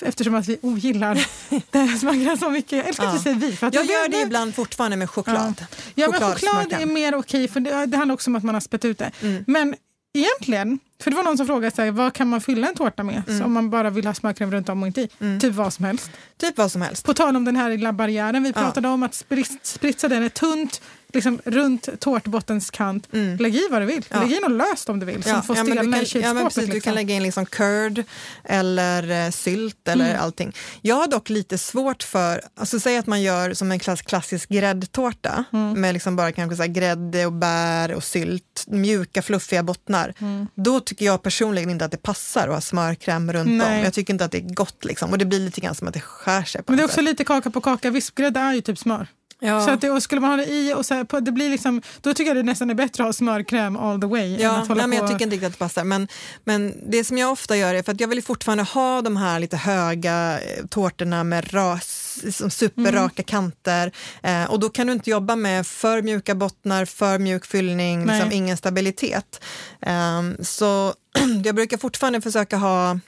Eftersom 0.02 0.34
att 0.34 0.46
vi 0.48 0.58
ogillar 0.62 1.14
det 1.70 1.98
smörkräm 1.98 2.38
så 2.38 2.50
mycket. 2.50 2.72
Jag 2.72 2.86
älskar 2.88 3.04
att 3.04 3.12
Ja. 3.12 3.16
du 3.16 3.22
säger 3.22 3.36
vi. 3.36 3.56
För 3.56 3.66
att 3.66 3.74
Jag 3.74 3.84
gör 3.86 4.08
det 4.08 4.20
ibland 4.20 4.54
fortfarande 4.54 4.96
med 4.96 5.10
choklad. 5.10 5.66
Ja, 5.94 6.06
men 6.10 6.12
choklad 6.12 6.34
Chokladsmörkräm. 6.40 6.82
är 6.90 6.94
mer 6.94 7.14
okej, 7.14 7.48
för 7.48 7.60
det, 7.60 7.86
det 7.86 7.96
handlar 7.96 8.14
också 8.14 8.30
om 8.30 8.36
att 8.36 8.42
man 8.44 8.54
har 8.54 8.60
spett 8.60 8.84
ut 8.84 8.98
det. 8.98 9.10
Mm. 9.22 9.44
Men 9.46 9.74
egentligen, 10.14 10.78
för 11.02 11.10
det 11.10 11.16
var 11.16 11.24
någon 11.24 11.36
som 11.36 11.46
frågade 11.46 11.76
sig, 11.76 11.90
vad 11.90 12.12
kan 12.12 12.28
man 12.28 12.40
fylla 12.40 12.68
en 12.68 12.74
tårta 12.74 13.02
med? 13.02 13.22
Mm. 13.28 13.44
Om 13.44 13.52
man 13.52 13.70
bara 13.70 13.90
vill 13.90 14.06
ha 14.06 14.14
smörkräm 14.14 14.50
runt 14.50 14.68
om 14.68 14.82
och 14.82 14.86
inte 14.86 15.00
i. 15.00 15.08
Typ 15.40 15.54
vad 15.54 15.72
som 15.72 15.84
helst. 15.84 16.10
Typ 16.40 16.58
vad 16.58 16.72
som 16.72 16.82
helst. 16.82 17.04
På 17.06 17.14
tal 17.14 17.36
om 17.36 17.44
den 17.44 17.56
här 17.56 17.70
lilla 17.70 17.92
barriären 17.92 18.42
vi 18.42 18.52
pratade 18.52 18.88
om, 18.88 19.02
att 19.02 19.24
spritsa 19.62 20.08
den 20.08 20.22
är 20.22 20.28
tunt 20.28 20.82
liksom 21.12 21.40
runt 21.44 22.00
tårtbottens 22.00 22.70
kant. 22.70 23.08
Lägg 23.38 23.56
i 23.56 23.68
vad 23.70 23.82
du 23.82 23.86
vill. 23.86 24.04
Ja. 24.08 24.20
Lägg 24.20 24.32
i 24.32 24.40
något 24.40 24.50
löst 24.50 24.88
om 24.88 25.00
du 25.00 25.06
vill, 25.06 25.22
som 25.22 25.42
får 25.42 25.54
du 25.54 25.60
stelna 25.62 25.82
kan, 25.82 25.94
i 25.94 25.98
kylskåpet. 25.98 26.22
ja, 26.26 26.34
men 26.34 26.44
precis, 26.44 26.66
du 26.66 26.72
liksom. 26.72 26.80
kan 26.80 26.94
lägga 26.94 27.14
in 27.14 27.22
liksom 27.22 27.46
curd 27.46 28.04
eller 28.44 29.24
eh, 29.26 29.30
sylt 29.30 29.88
eller 29.88 30.08
Mm. 30.10 30.22
allting. 30.22 30.52
Jag 30.82 30.94
har 30.96 31.06
dock 31.06 31.28
lite 31.30 31.58
svårt 31.58 32.02
för, 32.02 32.42
alltså 32.56 32.80
säg 32.80 32.96
att 32.96 33.06
man 33.06 33.22
gör 33.22 33.54
som 33.54 33.72
en 33.72 33.78
klass, 33.78 34.02
klassisk 34.02 34.48
gräddtårta 34.48 35.44
Mm. 35.52 35.80
med 35.80 35.92
liksom 35.92 36.16
bara 36.16 36.32
kanske 36.32 36.56
så 36.56 36.62
här 36.62 36.68
grädde 36.70 37.26
och 37.26 37.32
bär 37.32 37.92
och 37.92 38.04
sylt, 38.04 38.64
mjuka 38.66 39.22
fluffiga 39.22 39.62
bottnar. 39.62 40.14
Mm. 40.20 40.46
Då 40.54 40.80
tycker 40.80 41.04
jag 41.06 41.22
personligen 41.22 41.70
inte 41.70 41.84
att 41.84 41.90
det 41.90 42.02
passar 42.02 42.48
att 42.48 42.54
ha 42.54 42.60
smörkräm 42.60 43.32
runt 43.32 43.48
om. 43.48 43.58
Nej. 43.58 43.82
Jag 43.84 43.92
tycker 43.94 44.12
inte 44.12 44.24
att 44.24 44.32
det 44.32 44.38
är 44.38 44.54
gott 44.54 44.84
liksom. 44.84 45.10
och 45.10 45.18
det 45.18 45.24
blir 45.24 45.40
lite 45.40 45.60
grann 45.60 45.74
som 45.74 45.88
att 45.88 45.94
det 45.94 46.00
skär 46.00 46.42
sig. 46.44 46.62
Men 46.66 46.76
det 46.76 46.82
är 46.82 46.84
också 46.84 47.00
lite 47.00 47.24
kaka 47.24 47.50
på 47.50 47.60
kaka. 47.60 47.90
Vispgrädde 47.90 48.40
är 48.40 48.52
ju 48.54 48.60
typ 48.60 48.78
smör. 48.78 49.06
Ja. 49.40 49.60
Så 49.60 49.70
att 49.70 49.80
det, 49.80 49.90
och 49.90 50.02
skulle 50.02 50.20
man 50.20 50.30
ha 50.30 50.36
det 50.36 50.46
i, 50.52 50.74
och 50.74 50.86
så 50.86 50.94
här, 50.94 51.04
på, 51.04 51.20
det 51.20 51.32
blir 51.32 51.50
liksom, 51.50 51.82
då 52.00 52.14
tycker 52.14 52.30
jag 52.30 52.36
det 52.36 52.42
nästan 52.42 52.70
är 52.70 52.74
bättre 52.74 53.02
att 53.02 53.08
ha 53.08 53.12
smörkräm 53.12 53.76
all 53.76 54.00
the 54.00 54.06
way. 54.06 54.34
än 54.34 54.40
Ja, 54.40 54.64
nej, 54.68 54.86
men 54.86 54.92
jag 54.92 55.08
tycker 55.08 55.24
inte 55.24 55.36
riktigt 55.36 55.46
att 55.46 55.52
det 55.52 55.58
passar. 55.58 55.84
Men, 55.84 56.08
men 56.44 56.74
det 56.90 57.04
som 57.04 57.18
jag 57.18 57.32
ofta 57.32 57.56
gör 57.56 57.74
är 57.74 57.82
för 57.82 57.92
att 57.92 58.00
jag 58.00 58.08
vill 58.08 58.22
fortfarande 58.22 58.64
ha 58.64 59.02
de 59.02 59.16
här 59.16 59.40
lite 59.40 59.56
höga 59.56 60.40
eh, 60.40 60.66
tårtorna 60.66 61.24
med 61.24 61.54
ras, 61.54 62.18
som 62.30 62.50
superraka 62.50 63.22
kanter. 63.22 63.92
Eh, 64.22 64.44
och 64.44 64.60
då 64.60 64.68
kan 64.68 64.86
du 64.86 64.92
inte 64.92 65.10
jobba 65.10 65.36
med 65.36 65.66
för 65.66 66.02
mjuka 66.02 66.34
bottnar, 66.34 66.84
för 66.84 67.18
mjuk 67.18 67.46
fyllning, 67.46 68.04
Nej. 68.04 68.16
liksom 68.16 68.32
ingen 68.32 68.56
stabilitet. 68.56 69.44
Ehm, 69.80 70.36
så 70.40 70.94
jag 71.44 71.54
brukar 71.54 71.78
fortfarande 71.78 72.20
försöka 72.20 72.56
ha 72.56 72.98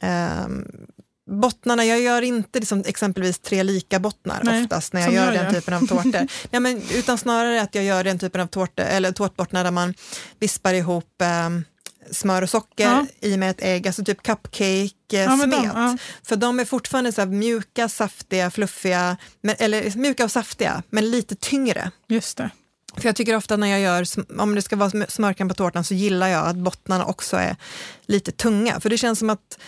ehm, 0.00 0.64
Bottnarna, 1.30 1.84
jag 1.84 2.00
gör 2.00 2.22
inte 2.22 2.58
liksom 2.58 2.82
exempelvis 2.86 3.38
tre 3.38 3.62
lika 3.62 3.98
bottnar 4.00 4.40
Nej, 4.44 4.62
oftast 4.62 4.92
när 4.92 5.00
jag 5.00 5.12
gör 5.12 5.24
jag 5.24 5.34
den 5.34 5.44
gör. 5.44 5.60
typen 5.60 5.74
av 5.74 5.80
tårtor. 5.86 6.26
Nej, 6.50 6.60
men, 6.60 6.82
utan 6.94 7.18
snarare 7.18 7.62
att 7.62 7.74
jag 7.74 7.84
gör 7.84 8.04
den 8.04 8.18
typen 8.18 8.40
av 8.40 8.46
tårtor, 8.46 8.84
eller 8.84 9.12
tårtbottnar 9.12 9.64
där 9.64 9.70
man 9.70 9.94
vispar 10.40 10.74
ihop 10.74 11.22
ehm, 11.22 11.64
smör 12.10 12.42
och 12.42 12.50
socker 12.50 12.84
Ja. 12.84 13.06
i 13.20 13.36
med 13.36 13.50
ett 13.50 13.62
ägg, 13.62 13.86
alltså 13.86 14.04
typ 14.04 14.22
cupcake 14.22 14.88
eh, 15.12 15.20
Ja, 15.20 15.36
de, 15.46 15.52
ja. 15.74 15.96
För 16.22 16.36
de 16.36 16.60
är 16.60 16.64
fortfarande 16.64 17.12
så 17.12 17.26
mjuka, 17.26 17.88
saftiga, 17.88 18.50
fluffiga, 18.50 19.16
men, 19.42 19.56
eller 19.58 19.96
mjuka 19.96 20.24
och 20.24 20.30
saftiga, 20.32 20.82
men 20.90 21.10
lite 21.10 21.34
tyngre. 21.34 21.90
Just 22.08 22.36
det. 22.38 22.50
För 22.96 23.08
jag 23.08 23.16
tycker 23.16 23.36
ofta 23.36 23.56
när 23.56 23.66
jag 23.66 23.80
gör, 23.80 24.06
om 24.40 24.54
det 24.54 24.62
ska 24.62 24.76
vara 24.76 24.88
sm- 24.88 25.10
smörkräm 25.10 25.48
på 25.48 25.54
tårtan 25.54 25.84
så 25.84 25.94
gillar 25.94 26.28
jag 26.28 26.46
att 26.46 26.56
bottnarna 26.56 27.04
också 27.04 27.36
är 27.36 27.56
lite 28.06 28.32
tunga. 28.32 28.80
För 28.80 28.90
det 28.90 28.98
känns 28.98 29.18
som 29.18 29.30
att 29.30 29.58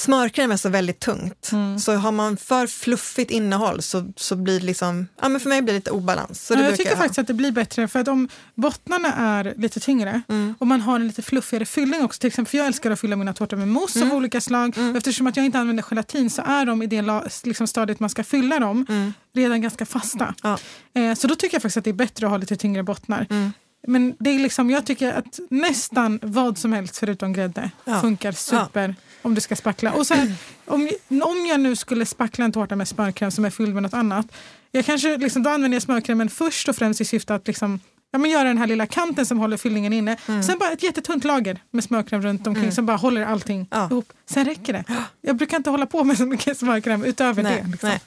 smörkräm 0.00 0.50
är 0.52 0.56
så 0.56 0.68
väldigt 0.68 1.00
tungt. 1.00 1.48
Mm. 1.52 1.78
Så 1.78 1.92
har 1.94 2.12
man 2.12 2.36
för 2.36 2.66
fluffigt 2.66 3.30
innehåll 3.30 3.82
så, 3.82 4.12
så 4.16 4.36
blir 4.36 4.60
det 4.60 4.66
liksom, 4.66 5.08
ja 5.22 5.28
men 5.28 5.40
för 5.40 5.48
mig 5.48 5.62
blir 5.62 5.72
det 5.74 5.78
lite 5.78 5.90
obalans. 5.90 6.46
Så 6.46 6.54
det 6.54 6.60
Ja, 6.60 6.66
jag 6.68 6.76
tycker 6.78 6.90
ha. 6.90 6.96
faktiskt 6.96 7.18
att 7.18 7.26
det 7.26 7.34
blir 7.34 7.52
bättre 7.52 7.88
för 7.88 7.98
att 8.00 8.08
om 8.08 8.28
bottnarna 8.54 9.14
är 9.14 9.54
lite 9.56 9.80
tyngre 9.80 10.22
Mm. 10.28 10.54
och 10.58 10.66
man 10.66 10.80
har 10.80 10.96
en 10.96 11.06
lite 11.06 11.22
fluffigare 11.22 11.64
fyllning 11.64 12.02
också. 12.04 12.20
Till 12.20 12.28
exempel, 12.28 12.50
för 12.50 12.58
jag 12.58 12.66
älskar 12.66 12.90
att 12.90 13.00
fylla 13.00 13.16
mina 13.16 13.32
tårtor 13.32 13.56
med 13.56 13.68
mousse 13.68 13.98
Mm. 13.98 14.10
av 14.10 14.16
olika 14.16 14.40
slag. 14.40 14.74
Och 14.78 14.96
Eftersom 14.96 15.26
att 15.26 15.36
jag 15.36 15.46
inte 15.46 15.58
använder 15.58 15.82
gelatin 15.82 16.30
så 16.30 16.42
är 16.42 16.64
de 16.66 16.82
i 16.82 16.86
det 16.86 17.02
liksom 17.44 17.66
stadiet 17.66 18.00
man 18.00 18.10
ska 18.10 18.24
fylla 18.24 18.58
dem 18.58 18.86
redan 19.34 19.60
ganska 19.62 19.86
fasta. 19.86 20.24
Mm. 20.24 20.34
Ja. 20.94 21.00
Eh, 21.00 21.14
så 21.14 21.26
då 21.26 21.34
tycker 21.34 21.54
jag 21.54 21.62
faktiskt 21.62 21.76
att 21.76 21.84
det 21.84 21.90
är 21.90 21.94
bättre 21.94 22.26
att 22.26 22.30
ha 22.30 22.36
lite 22.38 22.56
tyngre 22.56 22.82
bottnar. 22.82 23.26
Mm. 23.30 23.52
Men 23.86 24.14
det 24.18 24.30
är 24.30 24.38
liksom, 24.38 24.70
jag 24.70 24.86
tycker 24.86 25.12
att 25.12 25.38
nästan 25.50 26.18
vad 26.22 26.58
som 26.58 26.72
helst 26.72 26.96
förutom 26.98 27.32
grädde 27.32 27.70
Ja. 27.84 28.00
funkar 28.00 28.32
super 28.32 28.94
om 29.22 29.34
du 29.34 29.40
ska 29.40 29.56
spackla. 29.56 29.92
Och 29.92 30.06
här, 30.10 30.32
om, 30.66 30.88
om 31.22 31.46
jag 31.46 31.60
nu 31.60 31.76
skulle 31.76 32.06
spackla 32.06 32.44
en 32.44 32.52
tårta 32.52 32.76
med 32.76 32.88
smörkräm 32.88 33.30
som 33.30 33.44
är 33.44 33.50
fylld 33.50 33.74
med 33.74 33.82
något 33.82 33.94
annat. 33.94 34.26
Jag 34.72 34.84
kanske, 34.86 35.16
liksom, 35.16 35.42
då 35.42 35.50
använder 35.50 35.76
jag 35.76 35.82
smörkrämen 35.82 36.28
först 36.28 36.68
och 36.68 36.76
främst 36.76 37.00
i 37.00 37.04
syfte 37.04 37.34
att 37.34 37.46
liksom, 37.46 37.80
ja, 38.10 38.18
men 38.18 38.30
göra 38.30 38.44
den 38.44 38.58
här 38.58 38.66
lilla 38.66 38.86
kanten 38.86 39.26
som 39.26 39.38
håller 39.38 39.56
fyllningen 39.56 39.92
inne. 39.92 40.16
Mm. 40.28 40.42
Sen 40.42 40.58
bara 40.58 40.70
ett 40.72 40.82
jättetunt 40.82 41.24
lager 41.24 41.62
med 41.70 41.84
smörkräm 41.84 42.22
runt 42.22 42.46
omkring 42.46 42.72
som 42.72 42.86
bara 42.86 42.96
håller 42.96 43.26
allting 43.26 43.68
Ja. 43.70 43.86
ihop. 43.90 44.12
Sen 44.26 44.44
räcker 44.44 44.72
det. 44.72 44.84
Jag 45.20 45.36
brukar 45.36 45.56
inte 45.56 45.70
hålla 45.70 45.86
på 45.86 46.04
med 46.04 46.16
så 46.18 46.26
mycket 46.26 46.58
smörkräm 46.58 47.04
utöver 47.04 47.42
Nej, 47.42 47.62
det. 47.64 47.70
Liksom. 47.70 47.88
nej. 47.88 48.00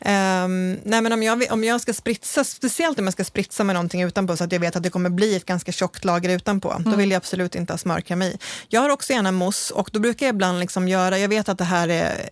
Ehm, 0.00 0.78
nej 0.84 1.00
men 1.02 1.12
om 1.12 1.22
jag, 1.22 1.46
om 1.50 1.64
jag 1.64 1.80
ska 1.80 1.94
spritsa, 1.94 2.44
speciellt 2.44 2.98
om 2.98 3.04
jag 3.04 3.12
ska 3.12 3.24
spritsa 3.24 3.64
med 3.64 3.74
någonting 3.74 4.02
utanpå 4.02 4.36
så 4.36 4.44
att 4.44 4.52
jag 4.52 4.60
vet 4.60 4.76
att 4.76 4.82
det 4.82 4.90
kommer 4.90 5.10
bli 5.10 5.36
ett 5.36 5.46
ganska 5.46 5.72
tjockt 5.72 6.04
lager 6.04 6.28
utanpå, 6.30 6.70
Mm. 6.70 6.90
då 6.90 6.96
vill 6.96 7.10
jag 7.10 7.16
absolut 7.16 7.54
inte 7.54 7.72
ha 7.72 7.78
smörkräm 7.78 8.22
i. 8.22 8.38
Jag 8.68 8.80
har 8.80 8.90
också 8.90 9.12
gärna 9.12 9.32
mousse 9.32 9.74
och 9.74 9.90
då 9.92 10.00
brukar 10.00 10.26
jag 10.26 10.34
ibland 10.34 10.58
liksom 10.60 10.88
göra, 10.88 11.18
jag 11.18 11.28
vet 11.28 11.48
att 11.48 11.58
det 11.58 11.64
här 11.64 11.88
är 11.88 12.28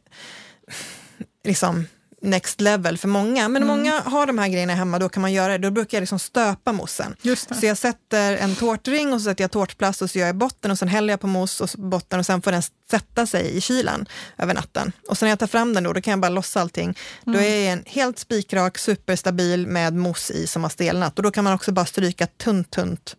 liksom 1.44 1.86
next 2.22 2.60
level 2.60 2.98
för 2.98 3.08
många, 3.08 3.48
men 3.48 3.62
Mm. 3.62 3.76
många 3.76 4.00
har 4.00 4.26
de 4.26 4.38
här 4.38 4.48
grejerna 4.48 4.74
hemma, 4.74 4.98
då 4.98 5.08
kan 5.08 5.20
man 5.20 5.32
göra 5.32 5.58
det. 5.58 5.58
Då 5.68 5.70
brukar 5.70 5.96
jag 5.98 6.02
liksom 6.02 6.18
stöpa 6.18 6.72
moussen. 6.72 7.16
Så 7.60 7.66
jag 7.66 7.78
sätter 7.78 8.36
en 8.36 8.54
tårtring 8.56 9.12
och 9.12 9.20
så 9.20 9.24
sätter 9.24 9.44
jag 9.44 9.50
tårtplast 9.50 10.02
och 10.02 10.10
så 10.10 10.18
gör 10.18 10.26
jag 10.26 10.36
botten 10.36 10.70
och 10.70 10.78
sen 10.78 10.88
häller 10.88 11.12
jag 11.12 11.20
på 11.20 11.26
mousse 11.26 11.62
och 11.64 11.68
botten 11.78 12.18
och 12.18 12.26
sen 12.26 12.42
får 12.42 12.52
den 12.52 12.62
sätta 12.90 13.26
sig 13.26 13.56
i 13.56 13.60
kylen 13.60 14.06
över 14.38 14.54
natten. 14.54 14.92
Och 15.08 15.18
sen 15.18 15.26
när 15.26 15.30
jag 15.30 15.38
tar 15.38 15.46
fram 15.46 15.74
den 15.74 15.84
då, 15.84 15.92
då 15.92 16.00
kan 16.00 16.10
jag 16.10 16.20
bara 16.20 16.28
lossa 16.28 16.60
allting. 16.60 16.98
Då 17.24 17.38
är 17.40 17.70
den 17.70 17.82
helt 17.86 18.18
spikrak, 18.18 18.78
superstabil 18.78 19.66
med 19.66 19.94
mousse 19.94 20.32
i 20.34 20.46
som 20.46 20.62
har 20.62 20.70
stelnat 20.70 21.16
och 21.18 21.22
då 21.22 21.30
kan 21.30 21.44
man 21.44 21.52
också 21.52 21.72
bara 21.72 21.86
stryka 21.86 22.26
tunt, 22.26 22.70
tunt 22.70 23.16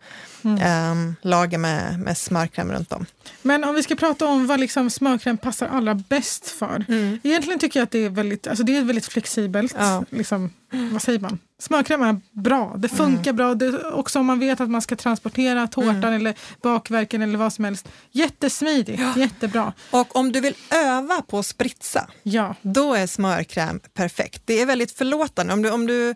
ehm, 0.60 1.16
lager 1.22 1.58
med, 1.58 2.00
med 2.00 2.18
smörkräm 2.18 2.72
runt 2.72 2.92
om. 2.92 3.06
Men 3.42 3.64
om 3.64 3.74
vi 3.74 3.82
ska 3.82 3.94
prata 3.96 4.26
om 4.26 4.46
vad 4.46 4.60
liksom 4.60 4.90
smörkräm 4.90 5.38
passar 5.38 5.66
allra 5.68 5.94
bäst 5.94 6.48
för. 6.48 6.84
Egentligen 7.22 7.58
tycker 7.58 7.80
jag 7.80 7.84
att 7.84 7.90
det 7.90 8.04
är 8.04 8.08
väldigt, 8.10 8.46
alltså 8.46 8.64
det 8.64 8.76
är 8.76 8.82
väldigt 8.84 9.06
flexibelt. 9.06 9.74
Ja. 9.78 10.04
Liksom, 10.10 10.50
vad 10.92 11.02
säger 11.02 11.18
man? 11.18 11.38
Smörkräm 11.58 12.02
är 12.02 12.20
bra. 12.32 12.74
Det 12.78 12.88
funkar 12.88 13.32
bra. 13.32 13.54
Det, 13.54 13.78
också 13.84 14.18
om 14.18 14.26
man 14.26 14.38
vet 14.38 14.60
att 14.60 14.70
man 14.70 14.82
ska 14.82 14.96
transportera 14.96 15.66
tårtan 15.66 16.12
eller 16.12 16.34
bakverken 16.62 17.22
eller 17.22 17.38
vad 17.38 17.52
som 17.52 17.64
helst. 17.64 17.88
Jättesmidigt, 18.12 19.02
jättebra. 19.16 19.72
Och 19.90 20.16
om 20.16 20.32
du 20.32 20.40
vill 20.40 20.54
öva 20.70 21.22
på 21.22 21.38
att 21.38 21.46
spritsa, 21.46 22.08
Ja. 22.22 22.54
då 22.62 22.94
är 22.94 23.06
smörkräm 23.06 23.80
perfekt. 23.94 24.42
Det 24.44 24.60
är 24.60 24.66
väldigt 24.66 24.92
förlåtande. 24.92 25.52
Om 25.52 25.62
du, 25.62 25.70
om 25.70 25.86
du 25.86 26.14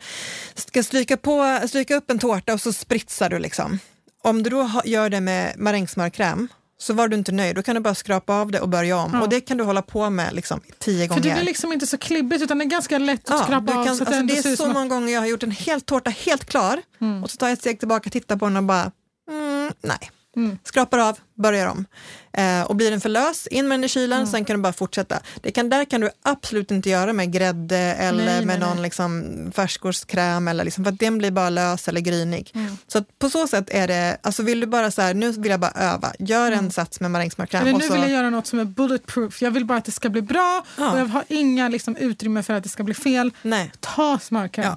ska 0.54 0.82
stryka, 0.82 1.16
på, 1.16 1.60
stryka 1.68 1.96
upp 1.96 2.10
en 2.10 2.18
tårta 2.18 2.52
och 2.52 2.60
så 2.60 2.72
spritsar 2.72 3.30
du. 3.30 3.38
liksom. 3.38 3.78
Om 4.28 4.42
du 4.42 4.50
då 4.50 4.70
gör 4.84 5.10
det 5.10 5.20
med 5.20 5.54
marängsmörkräm 5.58 6.48
så 6.80 6.92
var 6.94 7.08
du 7.08 7.16
inte 7.16 7.32
nöjd, 7.32 7.54
då 7.56 7.62
kan 7.62 7.74
du 7.74 7.80
bara 7.80 7.94
skrapa 7.94 8.34
av 8.34 8.50
det 8.50 8.60
och 8.60 8.68
börja 8.68 8.96
om. 8.96 9.10
Ja. 9.14 9.20
Och 9.22 9.28
det 9.28 9.40
kan 9.40 9.56
du 9.56 9.64
hålla 9.64 9.82
på 9.82 10.10
med 10.10 10.34
liksom, 10.34 10.60
tio 10.78 11.08
För 11.08 11.08
gånger. 11.08 11.22
det 11.22 11.34
blir 11.34 11.44
liksom 11.44 11.72
inte 11.72 11.86
så 11.86 11.98
klibbigt 11.98 12.42
utan 12.42 12.58
det 12.58 12.64
är 12.64 12.66
ganska 12.66 12.98
lätt 12.98 13.30
att 13.30 13.38
Ja, 13.38 13.44
skrapa 13.44 13.72
du 13.72 13.78
av. 13.78 13.84
kan, 13.84 13.96
så 13.96 14.04
alltså, 14.04 14.22
det 14.22 14.38
är 14.38 14.56
så 14.56 14.66
många 14.68 14.86
gånger 14.86 15.12
jag 15.12 15.20
har 15.20 15.26
gjort 15.26 15.42
en 15.42 15.50
hel 15.50 15.80
tårta 15.80 16.10
helt 16.10 16.44
klar 16.44 16.82
och 17.22 17.30
så 17.30 17.36
tar 17.36 17.46
jag 17.46 17.52
ett 17.52 17.60
steg 17.60 17.78
tillbaka, 17.78 18.10
tittar 18.10 18.36
på 18.36 18.44
den 18.46 18.56
och 18.56 18.62
bara, 18.64 18.92
mm, 19.30 19.72
nej. 19.80 20.10
Mm. 20.36 20.58
Skrapar 20.64 20.98
av, 20.98 21.18
börjar 21.42 21.66
om. 21.66 21.84
Eh, 22.32 22.62
och 22.62 22.76
blir 22.76 22.90
den 22.90 23.00
för 23.00 23.08
lös, 23.08 23.46
in 23.46 23.68
med 23.68 23.78
den 23.78 23.84
i 23.84 23.88
kylen, 23.88 24.18
Mm. 24.18 24.30
sen 24.30 24.44
kan 24.44 24.56
du 24.56 24.62
bara 24.62 24.72
fortsätta. 24.72 25.20
Det 25.42 25.50
kan, 25.50 25.70
där 25.70 25.84
kan 25.84 26.00
du 26.00 26.10
absolut 26.22 26.70
inte 26.70 26.90
göra 26.90 27.12
med 27.12 27.32
grädde 27.32 27.76
eller 27.78 28.24
Nej, 28.24 28.44
med 28.44 28.60
nej, 28.60 28.68
någon 28.68 28.76
nej. 28.76 28.82
Liksom, 28.82 29.24
färskgårdskräm, 29.54 30.48
eller 30.48 30.64
liksom, 30.64 30.84
för 30.84 30.92
att 30.92 30.98
den 30.98 31.18
blir 31.18 31.30
bara 31.30 31.50
lös 31.50 31.88
eller 31.88 32.00
grynig. 32.00 32.50
Mm. 32.54 32.76
Så 32.88 33.04
på 33.18 33.30
så 33.30 33.46
sätt 33.48 33.64
är 33.70 33.88
det, 33.88 34.18
alltså 34.22 34.42
vill 34.42 34.60
du 34.60 34.66
bara 34.66 34.90
så 34.90 35.02
här, 35.02 35.14
nu 35.14 35.32
vill 35.32 35.50
jag 35.50 35.60
bara 35.60 35.70
öva, 35.70 36.12
gör 36.18 36.52
en 36.52 36.70
sats 36.70 37.00
med 37.00 37.10
marängsmörkräm. 37.10 37.62
Mm. 37.62 37.74
Eller 37.74 37.78
nu 37.84 37.86
så, 37.88 37.92
vill 37.92 38.02
jag 38.02 38.10
göra 38.10 38.30
något 38.30 38.46
som 38.46 38.58
är 38.58 38.64
bulletproof. 38.64 39.42
Jag 39.42 39.50
vill 39.50 39.64
bara 39.64 39.78
att 39.78 39.84
det 39.84 39.92
ska 39.92 40.08
bli 40.08 40.22
bra 40.22 40.64
Ja. 40.76 40.92
och 40.92 40.98
jag 40.98 41.06
har 41.06 41.24
inga 41.28 41.68
liksom, 41.68 41.96
utrymme 41.96 42.42
för 42.42 42.54
att 42.54 42.62
det 42.62 42.68
ska 42.68 42.82
bli 42.82 42.94
fel. 42.94 43.30
nej. 43.42 43.72
Ta 43.80 44.18
smörkräm. 44.22 44.64
Ja. 44.64 44.76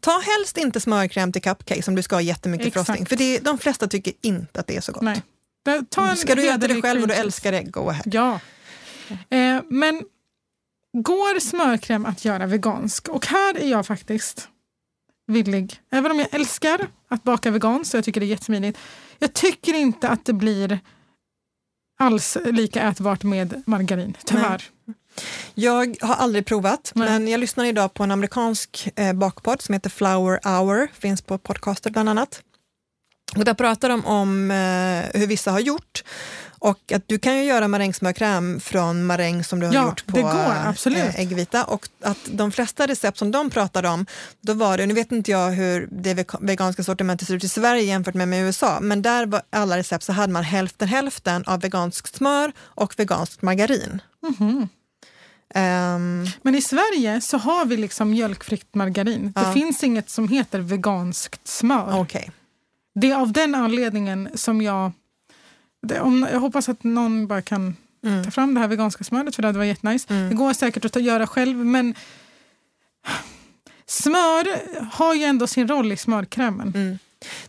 Ta 0.00 0.20
helst 0.36 0.58
inte 0.58 0.80
smörkräm 0.80 1.32
till 1.32 1.42
cupcake 1.42 1.82
om 1.88 1.94
du 1.94 2.02
ska 2.02 2.16
ha 2.16 2.20
jättemycket 2.20 2.66
Exakt. 2.66 2.86
frosting. 2.86 3.06
För 3.06 3.16
det, 3.16 3.38
de 3.38 3.58
flesta 3.58 3.88
tycker 3.88 4.12
inte 4.22 4.60
att 4.60 4.66
det 4.66 4.76
är 4.76 4.80
så 4.80 4.92
gott. 4.92 5.02
Nej. 5.02 5.22
Ta 5.88 6.10
en 6.10 6.16
Ska 6.16 6.34
du 6.34 6.48
äta 6.48 6.68
det 6.68 6.82
själv 6.82 7.02
och 7.02 7.08
du 7.08 7.14
älskar 7.14 7.52
det, 7.52 7.62
go 7.62 7.88
ahead. 7.88 8.02
Ja. 8.06 8.40
Eh, 9.30 9.62
men 9.68 10.02
går 10.92 11.40
smörkräm 11.40 12.06
att 12.06 12.24
göra 12.24 12.46
vegansk? 12.46 13.08
Och 13.08 13.26
här 13.26 13.58
är 13.58 13.70
jag 13.70 13.86
faktiskt 13.86 14.48
villig. 15.26 15.80
Även 15.90 16.10
om 16.10 16.18
jag 16.18 16.34
älskar 16.34 16.88
att 17.08 17.22
baka 17.22 17.50
veganskt 17.50 17.94
och 17.94 17.98
jag 17.98 18.04
tycker 18.04 18.20
det 18.20 18.26
är 18.26 18.28
jättesmidigt. 18.28 18.78
Jag 19.18 19.32
tycker 19.32 19.74
inte 19.74 20.08
att 20.08 20.24
det 20.24 20.32
blir 20.32 20.80
alls 21.98 22.36
lika 22.44 22.82
ätbart 22.82 23.22
med 23.22 23.62
margarin, 23.66 24.16
tyvärr. 24.24 24.64
Jag 25.54 25.96
har 26.00 26.14
aldrig 26.14 26.46
provat, 26.46 26.92
Nej. 26.94 27.08
men 27.08 27.28
jag 27.28 27.40
lyssnar 27.40 27.64
idag 27.64 27.94
på 27.94 28.02
en 28.02 28.10
amerikansk 28.10 28.88
eh, 28.96 29.12
bakpodd 29.12 29.62
som 29.62 29.72
heter 29.72 29.90
Flower 29.90 30.40
Hour, 30.44 30.88
finns 30.92 31.22
på 31.22 31.38
podcaster 31.38 31.90
bland 31.90 32.08
annat. 32.08 32.42
Och 33.38 33.44
där 33.44 33.54
pratar 33.54 33.88
de 33.88 34.06
om 34.06 34.50
eh, 34.50 35.20
hur 35.20 35.26
vissa 35.26 35.50
har 35.50 35.60
gjort 35.60 36.04
och 36.60 36.92
att 36.92 37.02
du 37.06 37.18
kan 37.18 37.36
ju 37.36 37.42
göra 37.44 37.68
marängsmörkräm 37.68 38.60
från 38.60 39.06
maräng 39.06 39.44
som 39.44 39.60
du 39.60 39.66
har 39.66 39.74
Ja, 39.74 39.84
gjort 39.84 40.06
på 40.06 40.16
det 40.16 40.22
går, 40.22 40.96
eh, 40.96 41.20
äggvita 41.20 41.64
och 41.64 41.88
att 42.02 42.18
de 42.32 42.52
flesta 42.52 42.86
recept 42.86 43.18
som 43.18 43.30
de 43.30 43.50
pratade 43.50 43.88
om, 43.88 44.06
då 44.40 44.52
var 44.54 44.78
det, 44.78 44.86
nu 44.86 44.94
vet 44.94 45.12
inte 45.12 45.30
jag 45.30 45.50
hur 45.50 45.88
det 45.92 46.14
vega- 46.14 46.38
veganska 46.40 46.82
sortimentet 46.84 47.28
ser 47.28 47.34
ut 47.34 47.44
i 47.44 47.48
Sverige 47.48 47.82
jämfört 47.82 48.14
med, 48.14 48.28
med 48.28 48.42
USA, 48.46 48.78
men 48.80 49.02
där 49.02 49.26
var 49.26 49.42
alla 49.50 49.76
recept 49.78 50.04
så 50.04 50.12
hade 50.12 50.32
man 50.32 50.44
hälften 50.44 50.88
hälften 50.88 51.44
av 51.46 51.60
veganskt 51.60 52.16
smör 52.16 52.52
och 52.60 52.94
veganskt 52.98 53.42
margarin. 53.42 54.02
Mhm. 54.38 54.68
Ehm, 55.54 56.26
Men 56.42 56.54
i 56.54 56.62
Sverige 56.62 57.20
så 57.20 57.38
har 57.38 57.64
vi 57.64 57.76
liksom 57.76 58.10
mjölkfritt 58.10 58.74
margarin. 58.74 59.32
Det 59.36 59.40
Ja. 59.42 59.52
finns 59.52 59.82
inget 59.84 60.10
som 60.10 60.28
heter 60.28 60.58
veganskt 60.58 61.48
smör. 61.48 62.00
Okej. 62.00 62.30
Det 63.00 63.10
är 63.10 63.16
av 63.16 63.32
den 63.32 63.54
anledningen 63.54 64.28
som 64.34 64.62
jag... 64.62 64.92
Det, 65.82 66.00
om, 66.00 66.28
jag 66.32 66.40
hoppas 66.40 66.68
att 66.68 66.84
någon 66.84 67.26
bara 67.26 67.42
kan 67.42 67.76
Mm. 68.02 68.24
ta 68.24 68.30
fram 68.30 68.54
det 68.54 68.60
här 68.60 68.68
veganska 68.68 69.04
smöret 69.04 69.34
för 69.34 69.42
det 69.42 69.48
hade 69.48 69.58
varit 69.58 69.68
jättenice. 69.68 70.06
Det 70.28 70.34
går 70.34 70.52
säkert 70.52 70.84
att 70.84 70.92
ta, 70.92 71.00
göra 71.00 71.26
själv 71.26 71.56
men 71.56 71.94
smör 73.86 74.46
har 74.92 75.14
ju 75.14 75.24
ändå 75.24 75.46
sin 75.46 75.68
roll 75.68 75.92
i 75.92 75.96
smörkrämen. 75.96 76.72
Mm. 76.74 76.98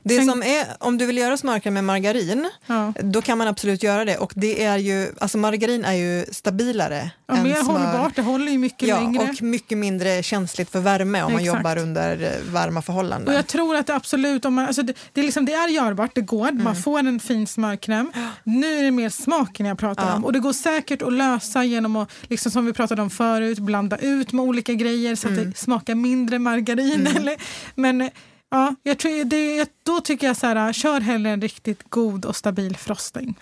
Det 0.03 0.15
Sen- 0.15 0.25
som 0.27 0.43
är, 0.43 0.65
om 0.79 0.97
du 0.97 1.05
vill 1.05 1.17
göra 1.17 1.37
smörkräm 1.37 1.73
med 1.73 1.83
margarin, 1.83 2.49
Ja. 2.67 2.93
då 3.03 3.21
kan 3.21 3.37
man 3.37 3.47
absolut 3.47 3.83
göra 3.83 4.05
det. 4.05 4.17
Och 4.17 4.31
det 4.35 4.63
är 4.63 4.77
ju, 4.77 5.07
alltså 5.19 5.37
margarin 5.37 5.85
är 5.85 5.93
ju 5.93 6.25
stabilare 6.31 7.11
Ja, 7.27 7.35
än 7.37 7.43
mer 7.43 7.53
smör. 7.55 7.63
hållbart, 7.73 8.15
det 8.15 8.21
håller 8.21 8.51
ju 8.51 8.57
mycket 8.57 8.87
Ja, 8.89 8.99
längre. 8.99 9.23
och 9.23 9.41
mycket 9.41 9.77
mindre 9.77 10.23
känsligt 10.23 10.69
för 10.69 10.79
värme 10.79 11.23
om 11.23 11.31
man 11.33 11.41
Exakt. 11.41 11.57
jobbar 11.57 11.77
under 11.77 12.21
eh, 12.23 12.51
varma 12.53 12.81
förhållanden. 12.81 13.27
Och 13.27 13.33
jag 13.33 13.47
tror 13.47 13.75
att 13.75 13.87
det 13.87 13.95
absolut, 13.95 14.45
om 14.45 14.53
man, 14.53 14.65
alltså 14.65 14.83
det, 14.83 14.93
det, 15.13 15.21
är 15.21 15.25
liksom, 15.25 15.45
det 15.45 15.53
är 15.53 15.67
görbart, 15.67 16.11
det 16.15 16.21
går, 16.21 16.47
Mm. 16.49 16.63
man 16.63 16.75
får 16.75 16.99
en 16.99 17.19
fin 17.19 17.47
smörkräm. 17.47 18.11
Nu 18.43 18.79
är 18.79 18.83
det 18.83 18.91
mer 18.91 19.09
smaken 19.09 19.65
jag 19.65 19.77
pratar 19.77 20.07
Ja. 20.07 20.15
om. 20.15 20.25
Och 20.25 20.33
det 20.33 20.39
går 20.39 20.53
säkert 20.53 21.01
att 21.01 21.13
lösa 21.13 21.63
genom 21.63 21.95
att, 21.95 22.09
liksom 22.29 22.51
som 22.51 22.65
vi 22.65 22.73
pratade 22.73 23.01
om 23.01 23.09
förut, 23.09 23.59
blanda 23.59 23.97
ut 23.97 24.31
med 24.33 24.45
olika 24.45 24.73
grejer 24.73 25.15
så 25.15 25.27
att 25.27 25.33
Mm. 25.33 25.51
det 25.51 25.57
smakar 25.57 25.95
mindre 25.95 26.39
margarin. 26.39 27.07
Eller, 27.17 27.35
men 27.75 28.09
ja, 28.51 28.75
jag 28.83 28.99
tror 28.99 29.23
det, 29.23 29.69
då 29.83 30.01
tycker 30.01 30.27
jag 30.27 30.37
så 30.37 30.47
här, 30.47 30.73
kör 30.73 31.01
hellre 31.01 31.31
en 31.31 31.41
riktigt 31.41 31.89
god 31.89 32.25
och 32.25 32.35
stabil 32.35 32.77
frosting. 32.77 33.37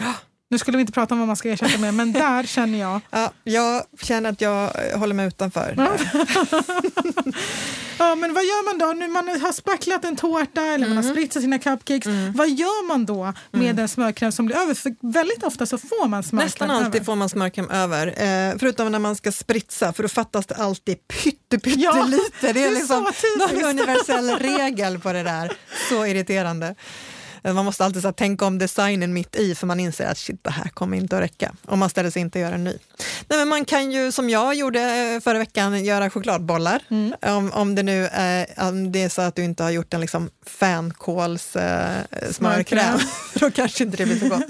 Nu 0.49 0.57
skulle 0.57 0.77
vi 0.77 0.81
inte 0.81 0.93
prata 0.93 1.13
om 1.13 1.19
vad 1.19 1.27
man 1.27 1.35
ska 1.37 1.49
ersätta 1.49 1.77
med, 1.77 1.93
men 1.93 2.13
där 2.13 2.43
känner 2.43 2.79
jag 2.79 3.01
Ja, 3.11 3.31
jag 3.43 3.83
känner 4.01 4.29
att 4.29 4.41
jag 4.41 4.69
håller 4.95 5.13
mig 5.13 5.27
utanför. 5.27 5.75
Ja, 7.99 8.15
men 8.15 8.33
vad 8.33 8.43
gör 8.43 8.65
man 8.65 8.77
då? 8.77 8.93
Nu 8.93 9.07
man 9.07 9.41
har 9.41 9.51
spacklat 9.51 10.05
en 10.05 10.15
tårta 10.15 10.61
eller 10.61 10.85
Mm. 10.85 10.95
man 10.95 11.05
har 11.05 11.11
spritsat 11.11 11.41
sina 11.43 11.59
cupcakes. 11.59 12.05
Vad 12.35 12.49
gör 12.49 12.87
man 12.87 13.05
då 13.05 13.33
med 13.51 13.79
en 13.79 13.87
smörkräm 13.87 14.31
som 14.31 14.45
blir 14.45 14.55
över? 14.57 14.73
För 14.73 14.95
väldigt 15.13 15.43
ofta 15.43 15.65
så 15.65 15.77
får 15.77 16.07
man 16.07 16.23
smörkräm 16.23 16.45
Nästan 16.45 16.71
alltid 16.71 16.95
över. 16.95 17.05
får 17.05 17.15
man 17.15 17.29
smörkräm 17.29 17.69
över, 17.69 18.07
eh, 18.07 18.57
förutom 18.59 18.91
när 18.91 18.99
man 18.99 19.15
ska 19.15 19.31
spritsa 19.31 19.93
för 19.93 20.03
då 20.03 20.09
fattas 20.09 20.45
det 20.45 20.55
alltid 20.55 21.07
pytte, 21.07 21.59
pytte 21.59 21.79
Ja. 21.79 22.07
Det 22.41 22.47
är, 22.49 22.53
det 22.53 22.63
är 22.63 22.71
liksom 22.71 23.11
någon 23.39 23.63
universell 23.63 24.29
regel 24.29 24.99
på 24.99 25.13
det 25.13 25.23
där. 25.23 25.51
Så 25.89 26.05
irriterande. 26.05 26.75
Eh, 27.43 27.53
Man 27.53 27.65
måste 27.65 27.85
alltid 27.85 28.01
så 28.01 28.11
tänka 28.11 28.45
om 28.45 28.57
designen 28.57 29.13
mitt 29.13 29.35
i 29.35 29.55
för 29.55 29.67
man 29.67 29.79
inser 29.79 30.05
att 30.05 30.17
shit, 30.17 30.43
det 30.43 30.49
här 30.51 30.69
kommer 30.69 30.97
inte 30.97 31.15
att 31.17 31.23
räcka. 31.23 31.55
Och 31.65 31.77
man 31.77 31.89
ställer 31.89 32.09
sig 32.09 32.21
inte 32.21 32.39
att 32.39 32.41
göra 32.41 32.55
en 32.55 32.63
ny. 32.63 32.77
Nej, 33.27 33.39
men 33.39 33.47
man 33.47 33.65
kan 33.65 33.91
ju, 33.91 34.11
som 34.11 34.29
jag 34.29 34.55
gjorde 34.55 34.81
eh, 34.81 35.19
förra 35.19 35.37
veckan, 35.37 35.85
göra 35.85 36.09
chokladbollar. 36.09 36.81
Mm. 36.89 37.13
Om, 37.21 37.51
om 37.51 37.75
det 37.75 37.83
nu 37.83 38.09
är, 38.11 38.47
om 38.57 38.91
det 38.91 39.03
är 39.03 39.09
så 39.09 39.21
att 39.21 39.35
du 39.35 39.43
inte 39.43 39.63
har 39.63 39.69
gjort 39.69 39.93
en 39.93 40.01
liksom 40.01 40.29
fänkåls 40.45 41.55
eh, 41.55 42.01
smörkräm, 42.31 42.99
då 43.33 43.51
kanske 43.51 43.83
inte 43.83 43.97
det 43.97 44.05
blir 44.05 44.19
så 44.19 44.27
gott. 44.29 44.45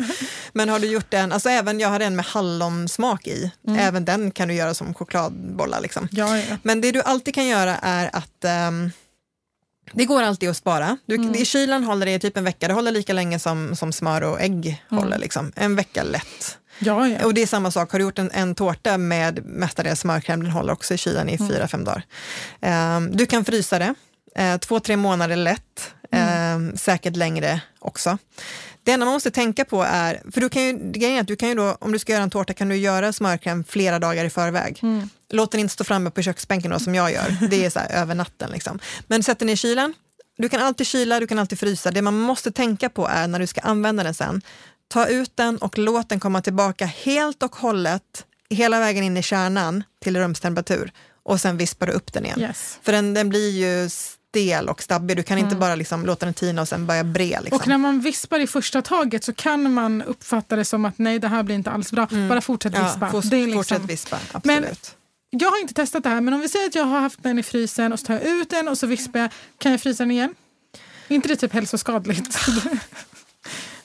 Men 0.53 0.69
har 0.69 0.79
du 0.79 0.87
gjort 0.87 1.13
en, 1.13 1.31
alltså 1.31 1.49
även 1.49 1.79
jag 1.79 1.89
hade 1.89 2.05
en 2.05 2.15
med 2.15 2.25
hallonsmak 2.25 3.27
i, 3.27 3.51
även 3.77 4.05
den 4.05 4.31
kan 4.31 4.47
du 4.47 4.53
göra 4.53 4.73
som 4.73 4.93
chokladbollar. 4.93 5.81
Liksom. 5.81 6.07
Ja, 6.11 6.37
ja. 6.37 6.57
Men 6.63 6.81
det 6.81 6.91
du 6.91 7.01
alltid 7.01 7.35
kan 7.35 7.47
göra 7.47 7.77
är 7.81 8.09
att 8.13 8.45
ehm, 8.45 8.91
det 9.93 10.05
går 10.05 10.23
alltid 10.23 10.49
att 10.49 10.57
spara. 10.57 10.97
Du, 11.05 11.15
Mm. 11.15 11.35
I 11.35 11.45
kylen 11.45 11.83
håller 11.83 12.05
det 12.05 12.19
typ 12.19 12.37
en 12.37 12.43
vecka. 12.43 12.67
Det 12.67 12.73
håller 12.73 12.91
lika 12.91 13.13
länge 13.13 13.39
som, 13.39 13.75
som 13.75 13.91
smör 13.93 14.23
och 14.23 14.41
ägg 14.41 14.83
håller. 14.89 15.17
Liksom. 15.17 15.51
En 15.55 15.75
vecka 15.75 16.03
lätt. 16.03 16.57
ja, 16.79 17.07
ja. 17.07 17.25
Och 17.25 17.33
det 17.33 17.41
är 17.41 17.47
samma 17.47 17.71
sak. 17.71 17.91
Har 17.91 17.99
du 17.99 18.05
gjort 18.05 18.19
en, 18.19 18.31
en 18.31 18.55
tårta 18.55 18.97
med 18.97 19.45
mestadels 19.45 19.99
smörkräm, 19.99 20.43
den 20.43 20.51
håller 20.51 20.73
också 20.73 20.93
i 20.93 20.97
kylen 20.97 21.29
i 21.29 21.37
fyra, 21.37 21.67
fem 21.67 21.83
dagar. 21.83 22.03
Ehm, 22.61 23.17
du 23.17 23.25
kan 23.25 23.45
frysa 23.45 23.79
det. 23.79 23.93
Uh, 24.39 24.57
två, 24.57 24.79
tre 24.79 24.97
månader 24.97 25.35
lätt. 25.35 25.93
Ehm, 26.11 26.77
säkert 26.77 27.15
längre 27.15 27.61
också. 27.79 28.17
Det 28.83 28.91
enda 28.91 29.05
man 29.05 29.13
måste 29.13 29.31
tänka 29.31 29.65
på 29.65 29.83
är, 29.83 30.21
för 30.31 30.41
du 30.41 30.49
kan 30.49 30.63
ju, 30.63 30.91
grejen 30.91 31.17
är 31.17 31.21
att 31.21 31.27
du 31.27 31.35
kan 31.35 31.49
ju 31.49 31.55
då, 31.55 31.77
om 31.79 31.91
du 31.91 31.99
ska 31.99 32.13
göra 32.13 32.23
en 32.23 32.29
tårta 32.29 32.53
kan 32.53 32.69
du 32.69 32.75
göra 32.75 33.13
smörkräm 33.13 33.63
flera 33.63 33.99
dagar 33.99 34.25
i 34.25 34.29
förväg. 34.29 34.79
Låt 35.29 35.51
den 35.51 35.61
inte 35.61 35.73
stå 35.73 35.83
framme 35.83 36.09
på 36.11 36.21
köksbänken 36.21 36.71
då, 36.71 36.79
som 36.79 36.95
jag 36.95 37.11
gör. 37.11 37.37
Det 37.49 37.65
är 37.65 37.69
så 37.69 37.79
här, 37.79 37.91
över 37.91 38.15
natten. 38.15 38.51
Liksom. 38.51 38.79
Men 39.07 39.23
sätt 39.23 39.39
den 39.39 39.49
i 39.49 39.57
kylen. 39.57 39.93
Du 40.37 40.49
kan 40.49 40.61
alltid 40.61 40.87
kyla, 40.87 41.19
du 41.19 41.27
kan 41.27 41.39
alltid 41.39 41.59
frysa. 41.59 41.91
Det 41.91 42.01
man 42.01 42.19
måste 42.19 42.51
tänka 42.51 42.89
på 42.89 43.07
är 43.07 43.27
när 43.27 43.39
du 43.39 43.47
ska 43.47 43.61
använda 43.61 44.03
den 44.03 44.13
sen, 44.13 44.41
ta 44.87 45.07
ut 45.07 45.31
den 45.35 45.57
och 45.57 45.77
låt 45.77 46.09
den 46.09 46.19
komma 46.19 46.41
tillbaka 46.41 46.85
helt 46.85 47.43
och 47.43 47.55
hållet, 47.55 48.25
hela 48.49 48.79
vägen 48.79 49.03
in 49.03 49.17
i 49.17 49.23
kärnan 49.23 49.83
till 50.01 50.17
rumstemperatur 50.17 50.91
och 51.23 51.41
sen 51.41 51.57
vispar 51.57 51.87
du 51.87 51.93
upp 51.93 52.13
den 52.13 52.25
igen. 52.25 52.39
Yes. 52.39 52.79
För 52.81 52.91
den, 52.91 53.13
den 53.13 53.29
blir 53.29 53.49
ju 53.51 53.89
stel 53.89 54.69
och 54.69 54.83
stabbig. 54.83 55.17
Du 55.17 55.23
kan 55.23 55.37
inte 55.37 55.55
bara 55.55 55.75
liksom 55.75 56.05
låta 56.05 56.25
den 56.25 56.33
tina 56.33 56.61
och 56.61 56.67
sen 56.67 56.85
börja 56.85 57.03
bre. 57.03 57.39
Liksom. 57.41 57.55
Och 57.57 57.67
när 57.67 57.77
man 57.77 57.99
vispar 57.99 58.39
i 58.39 58.47
första 58.47 58.81
taget 58.81 59.23
så 59.23 59.33
kan 59.33 59.73
man 59.73 60.01
uppfatta 60.01 60.55
det 60.55 60.65
som 60.65 60.85
att 60.85 60.97
nej, 60.97 61.19
det 61.19 61.27
här 61.27 61.43
blir 61.43 61.55
inte 61.55 61.71
alls 61.71 61.91
bra. 61.91 62.07
Bara 62.29 62.41
fortsätt 62.41 62.73
vispa. 62.73 62.85
Mm. 62.85 63.01
ja, 63.01 63.11
fort, 63.11 63.29
det 63.29 63.37
är 63.37 63.45
liksom, 63.45 63.63
Fortsätt 63.63 63.81
vispa, 63.81 64.17
Men- 64.43 64.57
absolut. 64.57 64.96
Jag 65.29 65.51
har 65.51 65.61
inte 65.61 65.73
testat 65.73 66.03
det 66.03 66.09
här, 66.09 66.21
men 66.21 66.33
om 66.33 66.41
vi 66.41 66.49
säger 66.49 66.67
att 66.67 66.75
jag 66.75 66.83
har 66.83 66.99
haft 66.99 67.23
den 67.23 67.39
i 67.39 67.43
frysen 67.43 67.93
och 67.93 67.99
så 67.99 68.05
tar 68.05 68.13
jag 68.13 68.23
ut 68.23 68.49
den 68.49 68.67
och 68.67 68.77
så 68.77 68.87
vispar 68.87 69.19
jag. 69.19 69.29
Kan 69.57 69.71
jag 69.71 69.81
frysa 69.81 70.03
den 70.03 70.11
igen? 70.11 70.35
Är 71.07 71.15
inte 71.15 71.27
det 71.27 71.35
typ 71.35 71.53
hälsoskadligt? 71.53 72.37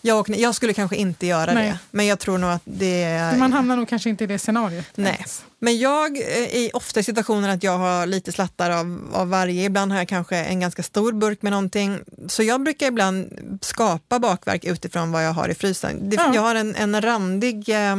Jag, 0.04 0.20
och, 0.20 0.28
jag 0.28 0.54
skulle 0.54 0.72
kanske 0.72 0.96
inte 0.96 1.26
göra 1.26 1.52
Nej. 1.52 1.68
det, 1.68 1.78
men 1.90 2.06
jag 2.06 2.18
tror 2.18 2.38
nog 2.38 2.50
att 2.50 2.62
det 2.64 3.02
är... 3.02 3.36
Man 3.36 3.52
hamnar 3.52 3.76
nog 3.76 3.88
kanske 3.88 4.10
inte 4.10 4.24
i 4.24 4.26
det 4.26 4.38
scenariot. 4.38 4.84
Nej. 4.94 5.14
ens. 5.14 5.44
Men 5.58 5.78
jag 5.78 6.16
är 6.16 6.76
ofta 6.76 7.00
i 7.00 7.02
situationen 7.02 7.50
att 7.50 7.62
jag 7.62 7.78
har 7.78 8.06
lite 8.06 8.32
slattar 8.32 8.70
av, 8.70 9.10
av 9.12 9.28
varje. 9.28 9.64
Ibland 9.64 9.92
har 9.92 9.98
jag 9.98 10.08
kanske 10.08 10.36
en 10.36 10.60
ganska 10.60 10.82
stor 10.82 11.12
burk 11.12 11.42
med 11.42 11.52
någonting. 11.52 11.98
Så 12.28 12.42
jag 12.42 12.62
brukar 12.62 12.86
ibland 12.86 13.38
skapa 13.62 14.18
bakverk 14.18 14.64
utifrån 14.64 15.12
vad 15.12 15.26
jag 15.26 15.32
har 15.32 15.48
i 15.48 15.54
frysen. 15.54 16.10
Det, 16.10 16.16
Ja. 16.16 16.34
Jag 16.34 16.42
har 16.42 16.54
en, 16.54 16.74
en 16.76 17.00
randig 17.00 17.68
eh, 17.68 17.96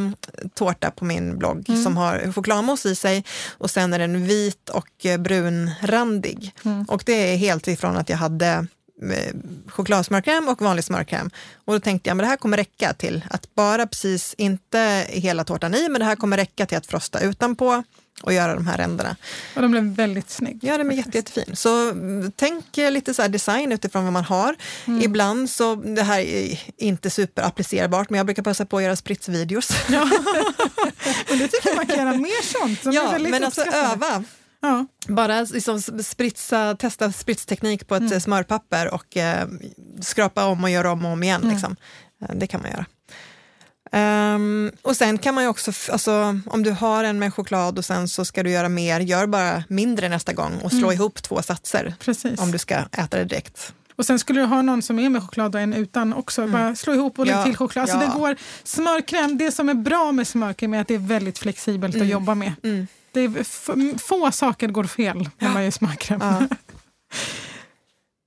tårta 0.53 0.91
på 0.91 1.05
min 1.05 1.37
blogg 1.37 1.65
som 1.83 1.97
har 1.97 2.31
chokladmousse 2.33 2.89
i 2.89 2.95
sig 2.95 3.23
och 3.57 3.71
sen 3.71 3.93
är 3.93 3.99
den 3.99 4.27
vit 4.27 4.69
och 4.69 5.05
eh, 5.05 5.17
brunrandig. 5.17 6.51
Och 6.87 7.03
det 7.05 7.33
är 7.33 7.37
helt 7.37 7.67
ifrån 7.67 7.97
att 7.97 8.09
jag 8.09 8.17
hade 8.17 8.67
chokladsmörkräm 9.67 10.47
och 10.47 10.61
vanlig 10.61 10.83
smörkräm. 10.85 11.29
Och 11.65 11.73
då 11.73 11.79
tänkte 11.79 12.09
jag, 12.09 12.17
men 12.17 12.23
det 12.23 12.29
här 12.29 12.37
kommer 12.37 12.57
räcka 12.57 12.93
till 12.93 13.25
att 13.29 13.55
bara 13.55 13.87
precis, 13.87 14.35
inte 14.37 15.05
hela 15.09 15.43
tårtan 15.43 15.75
i, 15.75 15.89
men 15.89 15.99
det 15.99 16.05
här 16.05 16.15
kommer 16.15 16.37
räcka 16.37 16.65
till 16.65 16.77
att 16.77 16.85
frosta 16.85 17.19
utanpå 17.19 17.83
och 18.21 18.33
göra 18.33 18.55
de 18.55 18.67
här 18.67 18.77
ränderna. 18.77 19.15
Och 19.55 19.61
de 19.61 19.71
blev 19.71 19.83
väldigt 19.83 20.29
snygg. 20.29 20.59
Ja, 20.61 20.77
den 20.77 20.91
är 20.91 20.95
jätte, 20.95 21.17
jättefin. 21.17 21.55
Så 21.55 21.89
mm, 21.89 22.31
tänk 22.35 22.77
eh, 22.77 22.91
lite 22.91 23.13
så 23.13 23.21
här 23.21 23.29
design 23.29 23.71
utifrån 23.71 24.03
vad 24.03 24.13
man 24.13 24.23
har. 24.23 24.55
Ibland 25.01 25.49
så, 25.49 25.75
det 25.75 26.03
här 26.03 26.19
är 26.19 26.59
inte 26.77 27.09
superapplicerbart, 27.09 28.09
men 28.09 28.17
jag 28.17 28.25
brukar 28.25 28.43
passa 28.43 28.65
på 28.65 28.77
att 28.77 28.83
göra 28.83 28.95
spritsvideos. 28.95 29.69
Ja. 29.89 30.09
Men 31.29 31.37
det 31.37 31.47
tycker 31.47 31.69
jag 31.69 31.75
man 31.75 31.87
kan 31.87 31.97
göra 31.97 32.17
mer 32.17 32.59
sånt. 32.59 32.95
Ja, 32.95 33.17
men 33.19 33.43
alltså 33.43 33.61
öva. 33.61 34.23
Ja. 34.63 34.85
Bara 35.07 35.41
liksom 35.41 35.81
spritsa, 35.81 36.75
testa 36.75 37.11
spritsteknik 37.11 37.87
på 37.87 37.95
ett 37.95 38.01
Mm. 38.01 38.13
eh, 38.13 38.19
smörpapper 38.19 38.93
och 38.93 39.17
eh, 39.17 39.47
skrapa 40.01 40.45
om 40.45 40.63
och 40.63 40.69
göra 40.69 40.91
om 40.91 41.05
och 41.05 41.11
om 41.11 41.23
igen. 41.23 41.41
Mm. 41.41 41.53
Liksom. 41.53 41.75
Eh, 42.21 42.35
Det 42.35 42.47
kan 42.47 42.61
man 42.61 42.71
göra. 42.71 42.85
Ehm, 43.91 44.71
och 44.81 44.95
sen 44.95 45.17
kan 45.17 45.35
man 45.35 45.43
ju 45.43 45.49
också, 45.49 45.71
alltså, 45.91 46.39
om 46.47 46.63
du 46.63 46.71
har 46.71 47.03
en 47.03 47.19
med 47.19 47.33
choklad 47.33 47.77
och 47.77 47.85
sen 47.85 48.07
så 48.07 48.25
ska 48.25 48.43
du 48.43 48.49
göra 48.51 48.69
mer, 48.69 48.99
gör 48.99 49.27
bara 49.27 49.63
mindre 49.67 50.09
nästa 50.09 50.33
gång 50.33 50.51
och 50.63 50.71
slå 50.71 50.93
ihop 50.93 51.23
två 51.23 51.41
satser 51.41 51.79
Mm. 51.81 51.93
Precis. 51.99 52.39
om 52.39 52.51
du 52.51 52.57
ska 52.57 52.75
äta 52.75 53.17
det 53.17 53.23
direkt. 53.25 53.73
Och 53.95 54.05
sen 54.05 54.19
skulle 54.19 54.39
du 54.41 54.45
ha 54.45 54.61
någon 54.61 54.81
som 54.81 54.99
är 54.99 55.09
med 55.09 55.21
choklad 55.23 55.55
och 55.55 55.61
en 55.61 55.73
utan 55.73 56.13
också. 56.13 56.47
Bara 56.47 56.75
slå 56.75 56.93
ihop 56.93 57.19
och 57.19 57.25
lägg 57.25 57.35
Ja, 57.35 57.43
till 57.45 57.55
choklad. 57.57 57.89
Så 57.89 57.95
ja. 57.95 57.99
det 57.99 58.19
går, 58.19 58.35
smörkräm, 58.63 59.37
det 59.37 59.51
som 59.51 59.69
är 59.69 59.73
bra 59.73 60.11
med 60.11 60.27
smörkräm 60.27 60.73
är 60.73 60.81
att 60.81 60.87
det 60.87 60.93
är 60.95 60.97
väldigt 60.99 61.39
flexibelt 61.39 61.95
att 61.95 62.07
jobba 62.07 62.35
med. 62.35 62.51
Det 63.13 63.21
är, 63.21 63.97
få 63.97 64.31
saker 64.31 64.67
går 64.67 64.83
fel 64.83 65.29
när 65.39 65.49
man 65.49 65.63
gör 65.63 65.71
smörkräm. 65.71 66.19
Ja. 66.21 66.47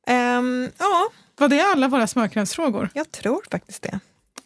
Ehm, 0.07 0.70
ja, 0.78 1.09
Var 1.39 1.49
det 1.49 1.61
alla 1.61 1.89
våra 1.89 2.07
smörkrämsfrågor? 2.07 2.89
jag 2.95 3.12
tror 3.12 3.43
faktiskt 3.51 3.82
det. 3.82 4.01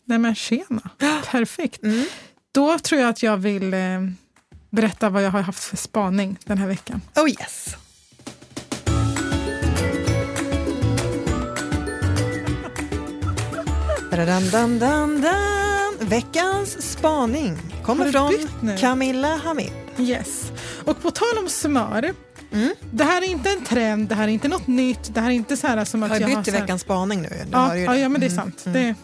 Nej 0.04 0.18
men 0.18 0.34
tjena, 0.34 0.90
perfekt. 1.30 1.82
Mm. 1.82 2.04
Då 2.52 2.78
tror 2.78 3.00
jag 3.00 3.10
att 3.10 3.22
jag 3.22 3.36
vill 3.36 3.74
eh, 3.74 3.80
berätta 4.70 5.08
vad 5.10 5.22
jag 5.22 5.30
har 5.30 5.40
haft 5.42 5.64
för 5.64 5.76
spaning 5.76 6.38
den 6.44 6.58
här 6.58 6.66
veckan. 6.66 7.00
Oh 7.16 7.28
yes! 7.30 7.76
Dun, 14.10 14.50
dun, 14.50 14.78
dun. 15.20 15.24
Veckans 16.08 16.92
spaning 16.92 17.56
kommer 17.84 18.12
från? 18.12 18.32
Camilla 18.78 19.36
Hamid. 19.36 19.72
Yes. 19.98 20.52
Och 20.84 21.02
på 21.02 21.10
tal 21.10 21.38
om 21.42 21.48
smör. 21.48 22.14
Mm. 22.52 22.74
Det 22.92 23.04
här 23.04 23.22
är 23.22 23.26
inte 23.26 23.50
en 23.50 23.64
trend, 23.64 24.08
det 24.08 24.14
här 24.14 24.24
är 24.24 24.28
inte 24.28 24.48
något 24.48 24.66
nytt. 24.66 25.14
Det 25.14 25.20
här 25.20 25.28
är 25.30 25.34
inte 25.34 25.56
så 25.56 25.66
här 25.66 25.84
som 25.84 26.02
att 26.02 26.08
Jag 26.08 26.14
har 26.16 26.20
jag 26.20 26.28
bytt 26.28 26.46
har 26.46 26.52
här- 26.52 26.60
veckans 26.60 26.82
spaning 26.82 27.22
nu. 27.22 27.28
Du 27.28 27.36
Ja, 27.52 27.76
ja, 27.76 27.96
ja, 27.96 28.08
men 28.08 28.20
det 28.20 28.26
är 28.26 28.30
Mm, 28.30 28.42
sant. 28.44 28.62
mm. 28.66 28.94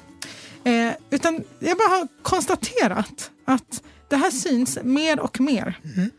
Det, 0.65 0.71
eh, 0.71 0.93
utan 1.11 1.45
jag 1.59 1.79
bara 1.79 1.89
har 1.89 2.09
konstaterat 2.23 3.31
att 3.45 3.83
det 4.09 4.17
här 4.17 4.31
syns 4.31 4.79
mer 4.83 5.21
och 5.21 5.41
mer. 5.41 5.81
Mm. 5.97 6.11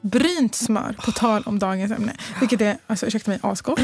Brynt 0.00 0.54
smör, 0.54 0.96
på 1.04 1.12
tal 1.12 1.42
om 1.46 1.58
dagens 1.58 1.92
ämne. 1.92 2.12
Vilket 2.40 2.60
är, 2.60 2.76
alltså, 2.86 3.06
ursäkta 3.06 3.30
mig, 3.30 3.40
asgott. 3.42 3.80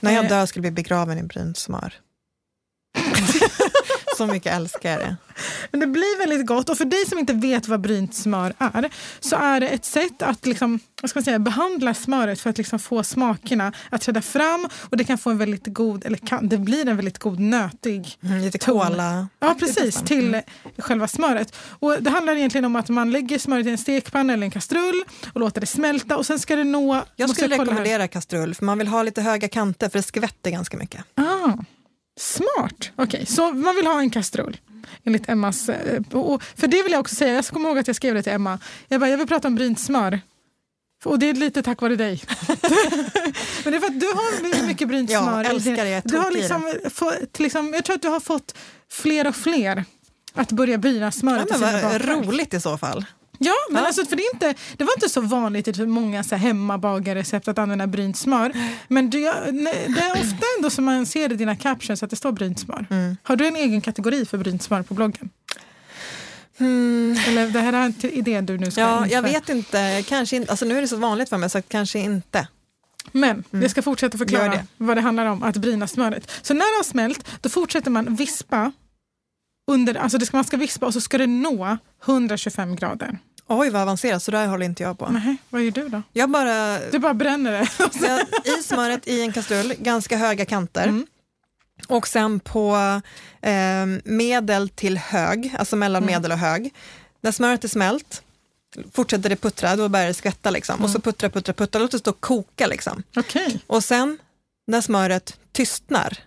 När 0.00 0.12
jag 0.12 0.24
Eh. 0.24 0.28
dör 0.30 0.46
skulle 0.46 0.60
bli 0.60 0.70
begraven 0.70 1.18
i 1.18 1.22
brynt 1.22 1.58
smör. 1.58 1.94
Så 4.16 4.26
mycket 4.26 4.52
älskar 4.52 4.90
jag 4.90 5.00
det. 5.00 5.16
Men 5.70 5.80
det 5.80 5.86
blir 5.86 6.18
väldigt 6.18 6.46
gott. 6.46 6.68
Och 6.68 6.78
för 6.78 6.84
dig 6.84 7.06
som 7.08 7.18
inte 7.18 7.32
vet 7.32 7.68
vad 7.68 7.80
brynt 7.80 8.14
smör 8.14 8.54
är 8.58 8.90
så 9.20 9.36
är 9.36 9.60
det 9.60 9.68
ett 9.68 9.84
sätt 9.84 10.22
att 10.22 10.46
liksom, 10.46 10.80
vad 11.02 11.10
ska 11.10 11.18
man 11.18 11.24
säga, 11.24 11.38
behandla 11.38 11.94
smöret 11.94 12.40
för 12.40 12.50
att 12.50 12.58
liksom 12.58 12.78
få 12.78 13.02
smakerna 13.02 13.72
att 13.90 14.00
träda 14.00 14.22
fram. 14.22 14.68
Och 14.90 14.96
det 14.96 15.04
kan 15.04 15.18
få 15.18 15.30
en 15.30 15.38
väldigt 15.38 15.66
god, 15.66 16.04
eller 16.04 16.18
kan, 16.18 16.48
det 16.48 16.58
blir 16.58 16.88
en 16.88 16.96
väldigt 16.96 17.18
god 17.18 17.40
nötig 17.40 18.18
Mm, 18.22 18.40
lite 18.40 18.58
cola. 18.58 19.28
Ja, 19.40 19.56
precis. 19.58 20.02
Till 20.02 20.40
själva 20.78 21.08
smöret. 21.08 21.56
Och 21.56 22.02
det 22.02 22.10
handlar 22.10 22.36
egentligen 22.36 22.64
om 22.64 22.76
att 22.76 22.88
man 22.88 23.10
lägger 23.10 23.38
smöret 23.38 23.66
i 23.66 23.70
en 23.70 23.78
stekpanna 23.78 24.32
eller 24.32 24.44
en 24.44 24.50
kastrull 24.50 25.04
och 25.32 25.40
låter 25.40 25.60
det 25.60 25.66
smälta 25.66 26.16
och 26.16 26.26
sen 26.26 26.38
ska 26.38 26.56
det 26.56 26.64
nå... 26.64 27.02
Jag 27.16 27.30
skulle 27.30 27.54
här. 27.56 27.64
rekommendera 27.64 28.08
kastrull 28.08 28.54
för 28.54 28.64
man 28.64 28.78
vill 28.78 28.88
ha 28.88 29.02
lite 29.02 29.22
höga 29.22 29.48
kanter 29.48 29.88
för 29.88 29.98
det 29.98 30.02
skvätter 30.02 30.50
ganska 30.50 30.76
mycket. 30.76 31.04
Ah, 31.14 31.52
smart. 32.20 32.90
Okej, 32.96 33.26
så 33.26 33.52
man 33.52 33.74
vill 33.76 33.86
ha 33.86 34.00
en 34.00 34.10
kastrull. 34.10 34.56
Enligt 35.04 35.28
Emmas... 35.28 35.68
eh, 35.68 36.02
Och 36.12 36.42
för 36.42 36.66
det 36.66 36.82
vill 36.82 36.92
jag 36.92 37.00
också 37.00 37.14
säga, 37.14 37.34
jag 37.34 37.46
kommer 37.46 37.68
ihåg 37.68 37.78
att 37.78 37.86
jag 37.86 37.96
skrev 37.96 38.14
det 38.14 38.22
till 38.22 38.32
Emma. 38.32 38.58
Jag 38.88 39.00
bara, 39.00 39.10
jag 39.10 39.18
vill 39.18 39.26
prata 39.26 39.48
om 39.48 39.54
brynt 39.54 39.80
smör. 39.80 40.20
Och 41.04 41.18
det 41.18 41.28
är 41.30 41.34
lite 41.34 41.62
tack 41.62 41.80
vare 41.82 41.96
dig. 41.96 42.22
Men 43.64 43.72
det 43.72 43.76
är 43.76 43.80
för 43.80 43.86
att 43.86 44.00
du 44.00 44.06
har 44.06 44.66
mycket 44.66 44.88
brynt 44.88 45.10
Ja, 45.10 45.22
smör. 45.22 45.44
i 45.44 45.46
älskar 45.46 45.84
det, 45.84 45.88
jag 45.90 46.02
Du 46.04 46.16
har 46.18 46.30
liksom 46.30 46.72
fått, 46.90 47.38
liksom, 47.38 47.72
jag 47.74 47.84
tror 47.84 47.96
att 47.96 48.02
du 48.02 48.08
har 48.08 48.20
fått 48.20 48.54
fler 48.90 49.26
och 49.26 49.36
fler 49.36 49.84
att 50.34 50.52
börja 50.52 50.78
bryna 50.78 51.04
Ja, 51.06 51.10
smöret 51.10 51.54
sina 51.54 51.82
vad 51.82 52.04
roligt 52.04 52.54
i 52.54 52.60
så 52.60 52.78
fall. 52.78 53.04
Ja, 53.38 53.52
men 53.70 53.80
Ja. 53.82 53.86
Alltså, 53.86 54.04
för 54.04 54.16
det, 54.16 54.22
är 54.22 54.34
inte, 54.34 54.54
det 54.76 54.84
var 54.84 54.92
inte 54.96 55.08
så 55.08 55.20
vanligt 55.20 55.68
i 55.68 55.72
typ 55.72 55.88
många 55.88 56.24
så 56.24 56.36
hemmabagarrecept 56.36 57.48
att 57.48 57.58
använda 57.58 57.86
brynt 57.86 58.16
smör. 58.18 58.52
Men 58.88 59.04
nej, 59.52 59.86
det 59.94 60.00
är 60.00 60.12
ofta 60.12 60.46
ändå 60.58 60.70
som 60.70 60.84
man 60.84 61.06
ser 61.06 61.32
i 61.32 61.36
dina 61.36 61.56
captions 61.56 62.02
att 62.02 62.10
det 62.10 62.16
står 62.16 62.32
brynt 62.32 62.60
smör. 62.60 62.86
Mm. 62.90 63.16
Har 63.22 63.36
du 63.36 63.46
en 63.46 63.56
egen 63.56 63.80
kategori 63.80 64.26
för 64.26 64.38
brynt 64.38 64.62
smör 64.62 64.82
på 64.82 64.94
bloggen? 64.94 65.30
Eller 66.58 67.50
det 67.50 67.60
här 67.60 67.72
är 67.72 67.82
en 67.82 67.94
idé 68.00 68.40
du 68.40 68.58
nu 68.58 68.70
ska 68.70 68.80
Mm. 68.80 68.92
Ja, 68.94 69.04
införa. 69.04 69.16
jag 69.16 69.22
vet 69.22 69.48
inte. 69.48 70.04
Kanske 70.08 70.36
inte. 70.36 70.50
Alltså 70.50 70.64
nu 70.66 70.76
är 70.76 70.80
det 70.80 70.88
så 70.88 70.96
vanligt 70.96 71.28
för 71.28 71.36
mig 71.38 71.50
så 71.50 71.62
kanske 71.62 71.98
inte. 71.98 72.48
Men 73.12 73.44
jag 73.50 73.70
ska 73.70 73.82
fortsätta 73.82 74.18
förklara 74.18 74.44
Mm. 74.44 74.56
Det. 74.58 74.64
vad 74.76 74.96
det 74.96 75.00
handlar 75.00 75.26
om 75.26 75.42
att 75.42 75.56
bryna 75.56 75.86
smöret. 75.86 76.30
Så 76.42 76.54
när 76.54 76.72
det 76.74 76.76
har 76.78 76.84
smält, 76.84 77.26
då 77.40 77.48
fortsätter 77.48 77.90
man 77.90 78.14
vispa. 78.14 78.72
Under, 79.66 79.94
alltså 79.94 80.18
det 80.18 80.26
ska, 80.26 80.36
man 80.36 80.44
ska 80.44 80.56
vispa 80.56 80.86
och 80.86 80.92
så 80.92 81.00
ska 81.00 81.18
det 81.18 81.26
nå 81.26 81.78
125 82.06 82.76
grader. 82.76 83.18
Oj, 83.46 83.70
vad 83.70 83.82
avancerat. 83.82 84.22
Så 84.22 84.30
där 84.30 84.46
håller 84.46 84.66
inte 84.66 84.82
jag 84.82 84.98
på. 84.98 85.08
Nej, 85.08 85.36
vad 85.50 85.62
gör 85.62 85.70
du 85.70 85.88
då? 85.88 86.02
Jag 86.12 86.30
bara... 86.30 86.78
Du 86.90 86.98
bara 86.98 87.14
bränner 87.14 87.52
det. 87.52 87.68
Jag, 88.06 88.20
I 88.58 88.62
smöret 88.62 89.08
i 89.08 89.20
en 89.22 89.32
kastrull, 89.32 89.74
ganska 89.78 90.16
höga 90.16 90.44
kanter. 90.44 90.82
Mm. 90.88 91.06
Och 91.88 92.08
sen 92.08 92.40
på 92.40 93.00
eh, 93.42 93.86
medel 94.04 94.68
till 94.68 94.98
hög, 94.98 95.54
alltså 95.58 95.76
mellan 95.76 96.02
Mm. 96.02 96.14
medel 96.14 96.32
och 96.32 96.38
hög. 96.38 96.74
När 97.20 97.32
smöret 97.32 97.64
är 97.64 97.68
smält 97.68 98.22
fortsätter 98.92 99.28
det 99.30 99.36
puttra, 99.36 99.76
då 99.76 99.88
börjar 99.88 100.06
det 100.06 100.14
skvätta. 100.14 100.50
Liksom. 100.50 100.82
Och 100.84 100.90
så 100.90 100.96
Mm. 100.96 101.02
puttra, 101.02 101.30
puttra, 101.30 101.52
puttra, 101.54 101.80
låt 101.82 101.90
det 101.90 101.98
stå 101.98 102.10
och 102.10 102.20
koka. 102.20 102.66
Liksom. 102.66 103.02
Okej. 103.16 103.60
Och 103.66 103.84
sen 103.84 104.18
när 104.66 104.80
smöret 104.80 105.38
tystnar, 105.52 106.18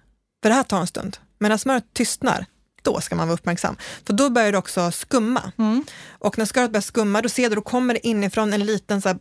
för 0.43 0.49
det 0.49 0.55
här 0.55 0.63
tar 0.63 0.79
en 0.81 0.87
stund, 0.87 1.17
men 1.39 1.49
när 1.49 1.57
smöret 1.57 1.83
tystnar, 1.93 2.45
då 2.87 3.01
ska 3.01 3.15
man 3.15 3.27
vara 3.27 3.33
uppmärksam. 3.33 3.75
För 4.05 4.13
då 4.13 4.29
börjar 4.29 4.51
det 4.51 4.57
också 4.57 4.91
skumma. 4.91 5.51
Mm. 5.57 5.85
Och 6.19 6.37
när 6.37 6.45
smöret 6.45 6.71
börjar 6.71 6.81
skumma, 6.81 7.21
då 7.21 7.29
ser 7.29 7.49
du, 7.49 7.55
då 7.55 7.61
kommer 7.61 7.93
det 7.93 8.07
inifrån 8.07 8.53
en 8.53 8.65
liten 8.65 9.01
så 9.01 9.09
här, 9.09 9.17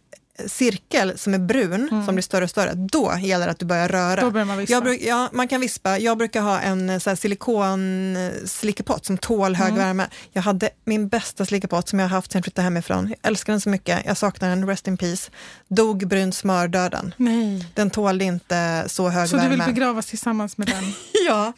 cirkel 0.47 1.19
som 1.19 1.35
är 1.35 1.39
brun, 1.39 1.89
som 2.07 2.15
blir 2.15 2.23
större 2.23 2.45
och 2.45 2.51
större. 2.51 2.73
Då 2.75 3.15
gäller 3.21 3.47
det 3.47 3.53
att 3.53 3.59
du 3.59 3.67
börjar 3.67 3.89
röra. 3.89 4.13
Mm. 4.13 4.25
Då 4.25 4.31
börjar 4.31 4.45
man 4.47 4.59
vispa. 4.59 4.81
Bruk, 4.81 5.01
ja, 5.03 5.29
man 5.33 5.49
kan 5.49 5.61
vispa. 5.61 5.99
Jag 5.99 6.19
brukar 6.19 6.41
ha 6.43 6.61
en 6.61 6.91
eh, 6.91 6.99
så 6.99 7.11
här, 7.11 7.17
silikon 7.17 8.17
eh, 8.17 8.97
som 9.03 9.19
tål 9.19 9.55
hög 9.55 9.69
Mm. 9.69 9.79
värme. 9.79 10.07
Jag 10.33 10.43
hade 10.43 10.71
min 10.85 11.09
bästa 11.09 11.45
slickepott 11.45 11.89
som 11.89 11.99
jag 11.99 12.07
har 12.09 12.17
haft 12.17 12.33
sedan 12.33 12.39
jag 12.39 12.45
flyttade 12.45 12.65
hemifrån. 12.65 13.09
Jag 13.09 13.19
älskar 13.23 13.53
den 13.53 13.61
så 13.61 13.69
mycket. 13.69 14.03
Jag 14.07 14.17
saknar 14.17 14.49
den, 14.49 14.67
rest 14.67 14.89
in 14.89 14.97
peace. 14.97 15.31
Dog 15.69 16.09
brynt 16.09 16.35
smördöden. 16.35 17.15
Nej. 17.17 17.67
Den 17.75 17.91
tålde 17.91 18.25
inte 18.25 18.85
så 18.87 19.09
hög 19.09 19.29
Så 19.29 19.37
du 19.37 19.43
värme. 19.43 19.65
vill 19.65 19.75
begravas 19.75 20.07
tillsammans 20.07 20.59
med 20.59 20.67
den? 20.69 20.85
Ja. 21.29 21.53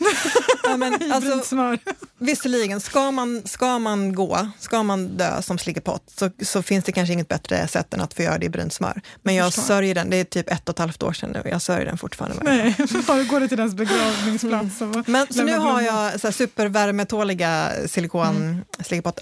ja 0.64 0.76
men, 0.76 1.12
alltså, 1.12 1.41
smör? 1.41 1.79
visserligen, 2.18 2.81
ska 2.81 3.11
man, 3.11 3.43
ska 3.45 3.79
man 3.79 4.14
gå, 4.14 4.49
ska 4.59 4.83
man 4.83 5.16
dö 5.16 5.43
som 5.43 5.59
slickepott 5.59 6.03
så, 6.16 6.31
så 6.43 6.62
finns 6.62 6.85
det 6.85 6.93
kanske 6.93 7.12
inget 7.12 7.29
bättre 7.29 7.68
sätt 7.68 7.95
än 7.95 8.01
att 8.01 8.14
få 8.14 8.22
göra 8.22 8.39
det 8.39 8.47
i 8.47 8.49
brynt 8.49 8.67
bränt 8.68 8.72
smör. 8.72 9.00
Men 9.22 9.34
jag 9.34 9.46
förstår. 9.46 9.62
sörjer 9.62 9.94
den, 9.94 10.10
det 10.10 10.16
är 10.16 10.24
typ 10.24 10.50
ett 10.50 10.68
och 10.68 10.74
ett 10.74 10.78
halvt 10.78 11.02
år 11.02 11.12
sedan 11.12 11.30
nu, 11.30 11.50
jag 11.50 11.62
sörjer 11.62 11.86
den 11.86 11.98
fortfarande. 11.98 12.36
Nej, 12.42 12.76
bara 13.06 13.22
går 13.22 13.40
det 13.40 13.48
till 13.48 13.56
dens 13.56 13.74
begravningsplats. 13.74 14.80
och 14.80 15.08
Men, 15.08 15.26
så 15.30 15.42
nu 15.42 15.56
har 15.56 15.80
jag 15.80 16.20
så 16.20 16.32
supervärmetåliga 16.32 17.70
silikon 17.86 18.18
Mm. 18.28 18.64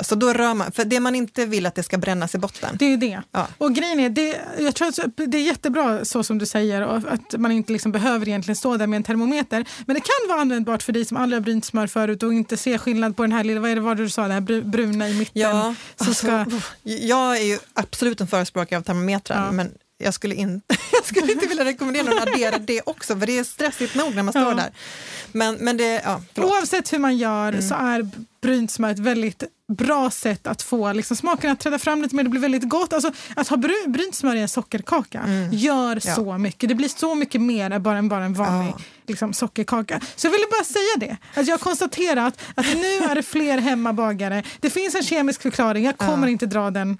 Så 0.00 0.14
då 0.14 0.32
rör 0.32 0.54
man, 0.54 0.72
för 0.72 0.84
det 0.84 1.00
man 1.00 1.14
inte 1.14 1.46
vill 1.46 1.66
att 1.66 1.74
det 1.74 1.82
ska 1.82 1.98
brännas 1.98 2.34
i 2.34 2.38
botten. 2.38 2.76
Det 2.78 2.84
är 2.84 2.88
ju 2.88 2.96
det. 2.96 3.22
Ja. 3.32 3.46
Och 3.58 3.74
grejen 3.74 4.00
är, 4.00 4.10
det, 4.10 4.36
jag 4.58 4.74
tror 4.74 4.88
att 4.88 4.98
det 5.16 5.38
är 5.38 5.42
jättebra 5.42 6.04
så 6.04 6.22
som 6.22 6.38
du 6.38 6.46
säger 6.46 6.82
och 6.82 6.96
att 6.96 7.34
man 7.38 7.52
inte 7.52 7.72
liksom 7.72 7.92
behöver 7.92 8.28
egentligen 8.28 8.56
stå 8.56 8.76
där 8.76 8.86
med 8.86 8.96
en 8.96 9.02
termometer. 9.02 9.64
Men 9.86 9.94
det 9.94 10.00
kan 10.00 10.28
vara 10.28 10.40
användbart 10.40 10.82
för 10.82 10.92
dig 10.92 11.04
som 11.04 11.16
aldrig 11.16 11.40
har 11.40 11.44
brynt 11.44 11.64
smör 11.64 11.86
förut 11.86 12.22
och 12.22 12.34
inte 12.34 12.56
ser 12.56 12.78
skillnad 12.78 13.16
på 13.16 13.22
den 13.22 13.32
här 13.32 13.44
lilla, 13.44 13.60
vad 13.60 13.70
är 13.70 13.74
det 13.74 13.80
var 13.80 13.94
du 13.94 14.08
sa, 14.08 14.28
det 14.28 14.34
här 14.34 14.40
bru- 14.40 14.64
bruna 14.70 15.08
i 15.08 15.14
mitten. 15.18 15.42
Ja, 15.42 15.74
som 15.96 16.06
alltså, 16.06 16.26
ska, 16.26 16.46
jag 16.82 17.36
är 17.36 17.44
ju 17.44 17.58
absolut 17.74 18.20
en 18.20 18.26
förespråkare 18.26 18.78
av 18.78 18.82
termometrar, 18.82 19.35
Ja. 19.44 19.52
men 19.52 19.70
jag 19.98 20.14
skulle, 20.14 20.34
inte, 20.34 20.76
jag 20.92 21.04
skulle 21.04 21.32
inte 21.32 21.46
vilja 21.46 21.64
rekommendera 21.64 22.04
någon 22.04 22.18
att 22.18 22.28
addera 22.28 22.58
det 22.58 22.82
också, 22.86 23.18
för 23.18 23.26
det 23.26 23.38
är 23.38 23.44
stressigt 23.44 23.94
nog 23.94 24.14
när 24.14 24.22
man 24.22 24.32
står 24.32 24.42
Ja. 24.42 24.54
där. 24.54 24.70
Men, 25.32 25.54
men 25.54 25.76
det, 25.76 26.02
ja, 26.04 26.22
förlåt. 26.34 26.50
Oavsett 26.52 26.92
hur 26.92 26.98
man 26.98 27.16
gör 27.16 27.48
Mm. 27.48 27.62
så 27.68 27.74
är 27.74 28.08
brynt 28.42 28.70
smör 28.70 28.90
ett 28.90 28.98
väldigt 28.98 29.42
bra 29.68 30.10
sätt 30.10 30.46
att 30.46 30.62
få 30.62 30.92
liksom, 30.92 31.16
smaken 31.16 31.50
att 31.50 31.60
träda 31.60 31.78
fram 31.78 32.02
lite 32.02 32.16
mer. 32.16 32.22
Det 32.22 32.28
blir 32.30 32.40
väldigt 32.40 32.68
gott. 32.68 32.92
Alltså, 32.92 33.12
att 33.36 33.48
ha 33.48 33.56
bry- 33.56 33.88
brynt 33.88 34.14
smör 34.14 34.34
i 34.36 34.40
en 34.40 34.48
sockerkaka 34.48 35.22
gör 35.52 35.86
Mm. 35.92 36.00
Ja. 36.04 36.14
så 36.14 36.38
mycket. 36.38 36.68
Det 36.68 36.74
blir 36.74 36.88
så 36.88 37.14
mycket 37.14 37.40
mer 37.40 37.70
än 37.70 37.82
bara 37.82 37.98
en, 37.98 38.08
bara 38.08 38.24
en 38.24 38.34
vanlig 38.34 38.72
Ja. 38.76 38.80
liksom, 39.06 39.32
sockerkaka. 39.32 40.00
Så 40.16 40.26
jag 40.26 40.32
ville 40.32 40.46
bara 40.50 40.64
säga 40.64 40.96
det. 41.34 41.40
Att 41.40 41.46
jag 41.46 41.52
har 41.54 41.58
konstaterat 41.58 42.40
att 42.54 42.66
nu 42.74 42.96
är 42.96 43.14
det 43.14 43.22
fler 43.22 43.58
hemmabagare. 43.58 44.42
Det 44.60 44.70
finns 44.70 44.94
en 44.94 45.02
kemisk 45.02 45.42
förklaring. 45.42 45.84
Jag 45.84 45.98
kommer 45.98 46.26
inte 46.26 46.46
dra 46.46 46.70
den. 46.70 46.98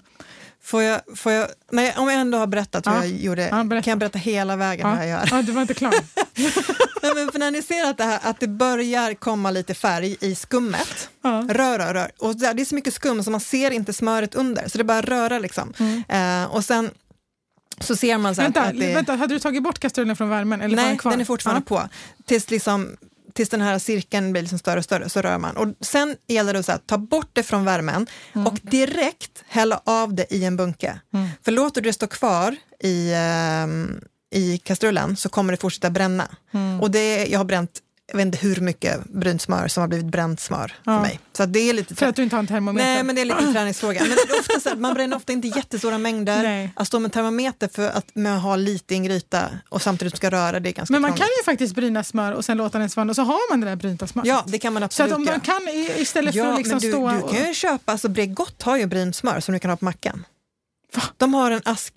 Får 0.67 0.83
jag, 0.83 1.01
får 1.15 1.31
jag, 1.31 1.47
nej, 1.71 1.93
om 1.97 2.07
jag 2.09 2.19
ändå 2.19 2.37
har 2.37 2.47
berättat 2.47 2.87
hur 2.87 2.91
Ja. 2.91 2.97
jag 3.05 3.07
gjorde, 3.17 3.47
Ja, 3.51 3.63
berätta. 3.63 3.83
kan 3.83 3.91
jag 3.91 3.99
berätta 3.99 4.19
hela 4.19 4.55
vägen 4.55 4.87
hur 4.87 4.95
jag 4.97 5.05
Ja, 5.07 5.09
gör? 5.09 5.27
ja, 5.31 5.41
du 5.41 5.51
var 5.51 5.61
inte 5.61 5.73
klar. 5.73 5.91
Nej, 7.01 7.11
men 7.15 7.31
för 7.31 7.39
när 7.39 7.51
ni 7.51 7.61
ser 7.61 7.85
att 7.89 7.97
det, 7.97 8.03
här, 8.03 8.19
att 8.23 8.39
det 8.39 8.47
börjar 8.47 9.13
komma 9.13 9.51
lite 9.51 9.73
färg 9.73 10.17
i 10.21 10.35
skummet, 10.35 11.09
Ja. 11.21 11.45
rör, 11.49 11.79
rör, 11.79 11.93
rör. 11.93 12.11
Och 12.19 12.35
det 12.35 12.45
är 12.47 12.65
så 12.65 12.75
mycket 12.75 12.93
skum 12.93 13.23
så 13.23 13.31
man 13.31 13.39
ser 13.39 13.71
inte 13.71 13.93
smöret 13.93 14.35
under, 14.35 14.67
så 14.67 14.77
det 14.77 14.83
bara 14.83 15.01
röra 15.01 15.39
liksom. 15.39 15.73
Mm. 15.79 16.03
Eh, 16.43 16.51
och 16.55 16.65
sen 16.65 16.89
så 17.79 17.95
ser 17.95 18.17
man 18.17 18.35
så 18.35 18.41
vänta, 18.41 18.61
att 18.61 18.79
det, 18.79 18.93
vänta, 18.95 19.15
hade 19.15 19.33
du 19.35 19.39
tagit 19.39 19.63
bort 19.63 19.79
kastrullen 19.79 20.15
från 20.15 20.29
värmen? 20.29 20.61
Eller 20.61 20.75
var 20.75 20.83
Nej, 20.83 20.89
den, 20.91 20.97
kvar? 20.97 21.11
den 21.11 21.21
är 21.21 21.25
fortfarande 21.25 21.61
på. 21.65 21.81
Tills, 22.25 22.49
liksom, 22.49 22.97
tills 23.37 23.49
den 23.49 23.61
här 23.61 23.79
cirkeln 23.79 24.31
blir 24.31 24.41
liksom 24.41 24.59
större 24.59 24.77
och 24.77 24.83
större, 24.83 25.09
så 25.09 25.21
rör 25.21 25.37
man. 25.37 25.57
Och 25.57 25.67
sen 25.81 26.15
gäller 26.27 26.53
det 26.53 26.69
att 26.69 26.87
ta 26.87 26.97
bort 26.97 27.29
det 27.33 27.43
från 27.43 27.65
värmen 27.65 28.07
Mm. 28.33 28.47
och 28.47 28.59
direkt 28.61 29.43
hälla 29.47 29.81
av 29.85 30.13
det 30.13 30.33
i 30.33 30.43
en 30.45 30.57
bunke. 30.57 30.99
För 31.45 31.51
låter 31.51 31.81
du 31.81 31.89
det 31.89 31.93
stå 31.93 32.07
kvar 32.07 32.55
i, 32.83 33.13
ehm, 33.15 34.01
i 34.35 34.57
kastrullen 34.57 35.15
så 35.17 35.29
kommer 35.29 35.53
det 35.53 35.57
fortsätta 35.57 35.89
bränna. 35.89 36.27
Mm. 36.53 36.81
Och 36.81 36.91
det, 36.91 37.25
jag 37.25 37.39
har 37.39 37.45
bränt, 37.45 37.79
jag 38.11 38.17
vet 38.17 38.25
inte 38.25 38.37
hur 38.37 38.55
mycket 38.61 39.03
brynt 39.03 39.41
smör 39.41 39.67
som 39.67 39.81
har 39.81 39.87
blivit 39.87 40.05
bränt 40.05 40.39
smör 40.39 40.67
för 40.67 40.91
Ja. 40.91 41.01
mig. 41.01 41.19
Så 41.33 41.45
det 41.45 41.59
är 41.59 41.73
lite 41.73 41.95
För 41.95 42.05
att 42.05 42.15
du 42.15 42.23
inte 42.23 42.35
har 42.35 42.39
en 42.39 42.47
termometer? 42.47 42.85
Nej, 42.87 43.03
men 43.03 43.15
det 43.15 43.21
är 43.21 43.25
lite 43.25 43.37
träningsfråga. 43.53 43.99
Men 44.01 44.09
det 44.09 44.33
är 44.33 44.39
ofta 44.39 44.59
så 44.59 44.69
här, 44.69 44.75
man 44.75 44.93
bränner 44.93 45.17
ofta 45.17 45.33
inte 45.33 45.47
jättestora 45.47 45.97
mängder. 45.97 46.43
Nej. 46.43 46.71
Att 46.75 46.87
stå 46.87 46.99
med 46.99 47.13
termometer 47.13 47.67
för 47.73 47.89
att 47.89 48.15
med 48.15 48.35
att 48.35 48.41
ha 48.41 48.55
lite 48.55 48.93
i 48.93 48.97
en 48.97 49.03
gryta 49.03 49.49
och 49.69 49.81
samtidigt 49.81 50.17
ska 50.17 50.29
röra, 50.29 50.59
det 50.59 50.69
är 50.69 50.73
ganska 50.73 50.93
Men 50.93 51.01
man 51.01 51.09
krångligt. 51.11 51.19
kan 51.21 51.27
ju 51.39 51.43
faktiskt 51.43 51.75
bryna 51.75 52.03
smör 52.03 52.31
och 52.31 52.45
sen 52.45 52.57
låta 52.57 52.79
den 52.79 52.89
svalna 52.89 53.11
och 53.11 53.15
så 53.15 53.21
har 53.21 53.49
man 53.51 53.61
det 53.61 53.67
där 53.67 53.75
brynta 53.75 54.07
smöret. 54.07 54.27
Ja, 54.27 54.43
det 54.47 54.59
kan 54.59 54.73
man 54.73 54.81
så 54.81 54.85
absolut 54.85 55.11
att 55.11 55.17
om 55.17 55.25
man 55.25 55.39
kan 55.39 55.61
istället 55.97 56.33
för 56.33 56.39
ja, 56.39 56.51
att 56.51 56.57
liksom 56.57 56.79
du, 56.79 56.91
stå 56.91 57.11
du 57.11 57.21
kan 57.37 57.47
ju 57.47 57.53
köpa, 57.53 57.91
alltså 57.91 58.09
Bregott 58.09 58.61
har 58.63 58.77
ju 58.77 58.85
brynt 58.85 59.15
smör 59.15 59.39
som 59.39 59.53
du 59.53 59.59
kan 59.59 59.69
ha 59.69 59.77
på 59.77 59.85
mackan. 59.85 60.25
Va? 60.95 61.01
De 61.17 61.33
har 61.33 61.51
en 61.51 61.61
ask 61.65 61.93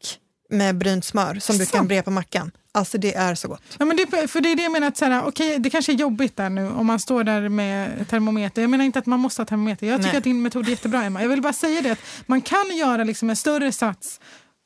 med 0.50 0.76
brynt 0.78 1.04
smör 1.04 1.38
som 1.40 1.58
du 1.58 1.66
Så? 1.66 1.72
kan 1.76 1.88
bre 1.88 2.02
på 2.02 2.10
mackan. 2.10 2.50
Alltså 2.72 2.98
det 2.98 3.14
är 3.14 3.34
så 3.34 3.48
gott. 3.48 3.62
Ja, 3.78 3.84
men 3.84 3.96
det, 3.96 4.28
för 4.28 4.40
det 4.40 4.52
är 4.52 4.56
det 4.56 4.62
jag 4.62 4.72
menar, 4.72 4.88
att 4.88 4.96
så 4.96 5.04
här, 5.04 5.24
okej, 5.26 5.58
det 5.58 5.70
kanske 5.70 5.92
är 5.92 5.96
jobbigt 5.96 6.36
där 6.36 6.50
nu 6.50 6.68
om 6.68 6.86
man 6.86 6.98
står 7.00 7.24
där 7.24 7.48
med 7.48 8.08
termometer. 8.08 8.62
Jag 8.62 8.70
menar 8.70 8.84
inte 8.84 8.98
att 8.98 9.06
man 9.06 9.20
måste 9.20 9.42
ha 9.42 9.46
termometer. 9.46 9.86
Jag 9.86 9.96
tycker 9.98 10.08
Nej. 10.12 10.18
att 10.18 10.24
din 10.24 10.42
metod 10.42 10.66
är 10.66 10.70
jättebra 10.70 11.02
Emma. 11.04 11.22
Jag 11.22 11.28
vill 11.28 11.42
bara 11.42 11.52
säga 11.52 11.82
det 11.82 11.90
att 11.90 11.98
man 12.26 12.40
kan 12.40 12.76
göra 12.76 13.04
liksom 13.04 13.30
en 13.30 13.36
större 13.36 13.72
sats 13.72 14.20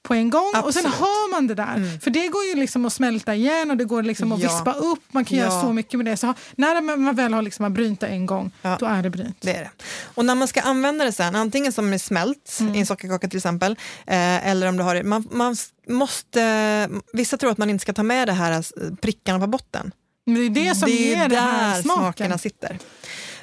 på 0.09 0.15
en 0.15 0.31
gång 0.31 0.43
och 0.65 0.75
sen 0.75 0.87
Absolut. 0.87 0.95
har 0.95 1.31
man 1.31 1.47
det 1.47 1.55
där. 1.55 1.99
För 2.01 2.11
det 2.11 2.29
går 2.29 2.45
ju 2.45 2.55
liksom 2.55 2.85
att 2.85 2.93
smälta 2.93 3.35
igen 3.35 3.71
och 3.71 3.77
det 3.77 3.85
går 3.85 4.03
liksom 4.03 4.33
att 4.33 4.41
Ja. 4.41 4.49
vispa 4.49 4.73
upp. 4.73 4.99
Man 5.13 5.25
kan 5.25 5.39
göra 5.39 5.49
Ja. 5.53 5.61
så 5.63 5.73
mycket 5.73 5.99
med 5.99 6.07
det. 6.07 6.17
Så 6.17 6.35
när 6.57 6.81
man 6.97 7.15
väl 7.17 7.35
har 7.35 7.43
liksom 7.43 7.75
brynt 7.75 8.01
det 8.01 8.07
en 8.07 8.27
gång, 8.27 8.51
Ja. 8.63 8.77
då 8.81 8.87
är 8.87 9.03
det 9.03 9.11
brynt. 9.11 9.37
Det 9.41 9.57
är 9.57 9.61
det. 9.61 9.71
Och 10.15 10.25
när 10.25 10.35
man 10.35 10.49
ska 10.49 10.61
använda 10.61 11.05
det 11.05 11.13
sen, 11.13 11.37
antingen 11.37 11.73
som 11.73 11.93
är 11.93 11.99
smält 11.99 12.57
Mm. 12.61 12.75
i 12.75 12.79
en 12.81 12.87
sockerkaka 12.87 13.29
till 13.29 13.37
exempel, 13.37 13.73
eh, 14.07 14.49
eller 14.49 14.69
om 14.69 14.77
du 14.77 14.83
har 14.83 14.95
det, 14.95 15.03
man, 15.03 15.29
man 15.31 15.57
måste, 15.89 16.89
vissa 17.13 17.37
tror 17.37 17.51
att 17.51 17.59
man 17.59 17.71
inte 17.71 17.83
ska 17.83 17.93
ta 17.93 18.03
med 18.03 18.29
det 18.29 18.33
här 18.33 18.53
eh, 18.53 18.63
prickarna 19.03 19.41
på 19.41 19.47
botten. 19.47 19.93
Men 20.27 20.35
det 20.55 20.61
är 20.61 20.69
det 20.69 20.75
som 20.75 20.89
det 20.89 20.95
ger 20.97 21.29
den 21.29 21.39
här 21.39 21.83
smaken. 21.83 22.03
smakerna 22.03 22.39
sitter. 22.39 22.79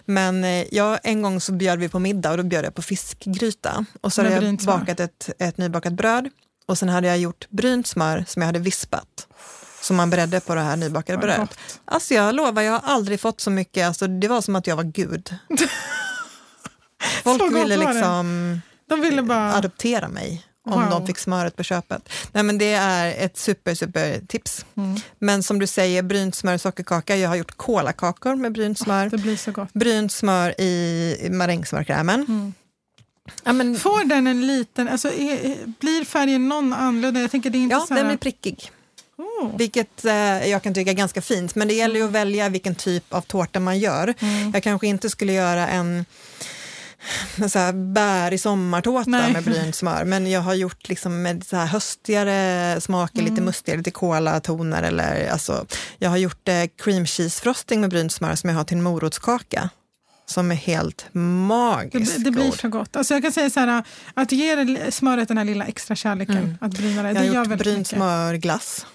Men 0.06 0.44
eh, 0.44 0.66
jag, 0.72 1.00
en 1.04 1.22
gång 1.22 1.42
så 1.42 1.52
bjöd 1.52 1.80
vi 1.80 1.90
på 1.90 2.00
middag 2.00 2.32
och 2.32 2.38
då 2.38 2.44
bjöd 2.44 2.66
jag 2.66 2.76
på 2.76 2.82
fiskgryta. 2.82 3.86
Och 4.02 4.14
så 4.14 4.22
hade 4.24 4.36
jag 4.46 4.58
bakat 4.58 5.00
ett, 5.00 5.30
ett 5.40 5.58
nybakat 5.58 5.94
bröd 5.94 6.30
och 6.66 6.78
sen 6.78 6.90
hade 6.90 7.08
jag 7.08 7.18
gjort 7.18 7.48
brynt 7.50 7.88
smör 7.88 8.26
som 8.28 8.42
jag 8.42 8.48
hade 8.48 8.60
vispat. 8.60 9.28
Som 9.82 9.96
man 9.96 10.10
beredde 10.10 10.40
på 10.40 10.56
det 10.56 10.62
här 10.62 10.76
nybakade 10.76 11.18
brödet. 11.18 11.58
Alltså 11.86 12.14
jag 12.14 12.36
lovar, 12.36 12.62
jag 12.62 12.72
har 12.72 12.94
aldrig 12.94 13.20
fått 13.20 13.42
så 13.42 13.50
mycket, 13.50 13.88
alltså 13.88 14.08
det 14.08 14.28
var 14.28 14.42
som 14.42 14.56
att 14.56 14.68
jag 14.68 14.76
var 14.76 14.84
gud. 14.84 15.36
Folk 17.24 17.56
ville 17.56 17.78
liksom 17.78 18.62
De 18.90 19.02
ville 19.02 19.22
bara... 19.22 19.54
adoptera 19.54 20.08
mig 20.08 20.46
om 20.70 20.82
Wow. 20.82 20.90
de 20.90 21.08
fick 21.08 21.18
smöret 21.18 21.56
på 21.56 21.64
köpet. 21.64 22.10
Nej, 22.32 22.44
men 22.44 22.58
det 22.58 22.74
är 22.74 23.26
ett 23.26 23.38
super, 23.38 23.76
super 23.76 24.22
tips. 24.28 24.66
Mm. 24.78 25.00
Men 25.20 25.44
som 25.44 25.60
du 25.60 25.68
säger, 25.68 26.04
brynt 26.04 26.36
smör 26.36 26.54
och 26.54 26.62
sockerkaka. 26.62 27.16
Jag 27.16 27.30
har 27.30 27.36
gjort 27.36 27.58
kolakakor 27.58 28.36
med 28.36 28.52
brynt 28.52 28.80
smör. 28.80 29.10
Det 29.10 29.18
blir 29.18 29.38
så 29.38 29.52
gott. 29.52 29.74
Brynt 29.74 30.12
smör 30.12 30.62
i 30.62 31.28
marängsmörkrämen. 31.32 32.26
Mm. 32.28 32.54
Ja, 33.44 33.54
men, 33.54 33.76
Får 33.76 34.04
den 34.04 34.28
en 34.28 34.48
liten... 34.48 34.88
Alltså, 34.88 35.14
är, 35.14 35.58
blir 35.80 36.06
färgen 36.06 36.50
någon 36.50 36.74
annorlunda? 36.74 37.22
Jag 37.22 37.32
tänker 37.32 37.50
det 37.50 37.58
är 37.58 37.64
inte 37.64 37.76
ja, 37.76 37.86
så 37.88 37.94
här... 37.94 38.02
den 38.02 38.08
blir 38.08 38.18
prickig. 38.18 38.72
Oh. 39.18 39.58
Vilket 39.58 40.06
eh, 40.06 40.48
jag 40.50 40.64
kan 40.64 40.74
tycka 40.74 40.92
är 40.92 40.96
ganska 40.96 41.22
fint. 41.22 41.56
Men 41.56 41.68
det 41.68 41.74
gäller 41.74 41.96
ju 41.96 42.06
att 42.06 42.12
välja 42.12 42.50
vilken 42.50 42.76
typ 42.76 43.14
av 43.14 43.22
tårta 43.22 43.60
man 43.60 43.80
gör. 43.80 44.14
Mm. 44.20 44.52
Jag 44.54 44.64
kanske 44.64 44.88
inte 44.88 45.10
skulle 45.10 45.34
göra 45.34 45.68
en 45.68 46.06
så 47.50 47.60
här 47.60 47.74
bär 47.74 48.34
i 48.34 48.38
sommartårta 48.38 49.10
Nej. 49.10 49.34
med 49.34 49.44
brynt 49.44 49.76
smör. 49.76 50.06
Men 50.06 50.32
jag 50.32 50.42
har 50.42 50.54
gjort 50.54 50.90
liksom 50.90 51.22
med 51.22 51.44
så 51.48 51.56
här 51.56 51.66
höstigare 51.66 52.82
smaker, 52.82 53.20
Mm. 53.20 53.32
lite 53.32 53.42
mustigare, 53.42 53.78
lite 53.78 53.92
kolatoner. 53.92 54.84
Eller, 54.84 55.30
alltså, 55.30 55.66
jag 55.98 56.10
har 56.10 56.18
gjort 56.18 56.48
eh, 56.48 56.64
cream 56.78 57.06
cheese 57.06 57.42
frosting 57.42 57.82
med 57.82 57.90
brynt 57.90 58.12
smör 58.12 58.36
som 58.36 58.50
jag 58.50 58.58
har 58.58 58.64
till 58.64 58.78
en 58.78 58.84
morotskaka. 58.84 59.70
Som 60.32 60.52
är 60.52 60.56
helt 60.56 61.06
Det, 61.12 61.20
magiskt 61.20 62.24
det 62.24 62.32
blir 62.32 62.52
så 62.52 62.70
gott. 62.70 62.96
Alltså 62.96 63.14
jag 63.14 63.24
kan 63.24 63.32
säga 63.32 63.50
så 63.50 63.60
här, 63.60 63.84
att 64.14 64.32
ge 64.32 64.56
det- 64.56 64.92
smöret 64.92 65.28
den 65.28 65.38
här 65.38 65.46
lilla 65.46 65.66
extra 65.66 65.96
kärleken, 65.96 66.58
att 66.62 66.72
bryna 66.72 67.04
det, 67.04 67.10
Jag 67.12 67.18
det 67.18 67.26
gör 67.26 67.34
väldigt 67.46 67.60
brynt 67.60 67.78
mycket. 67.78 67.88
smörglass. 67.98 68.86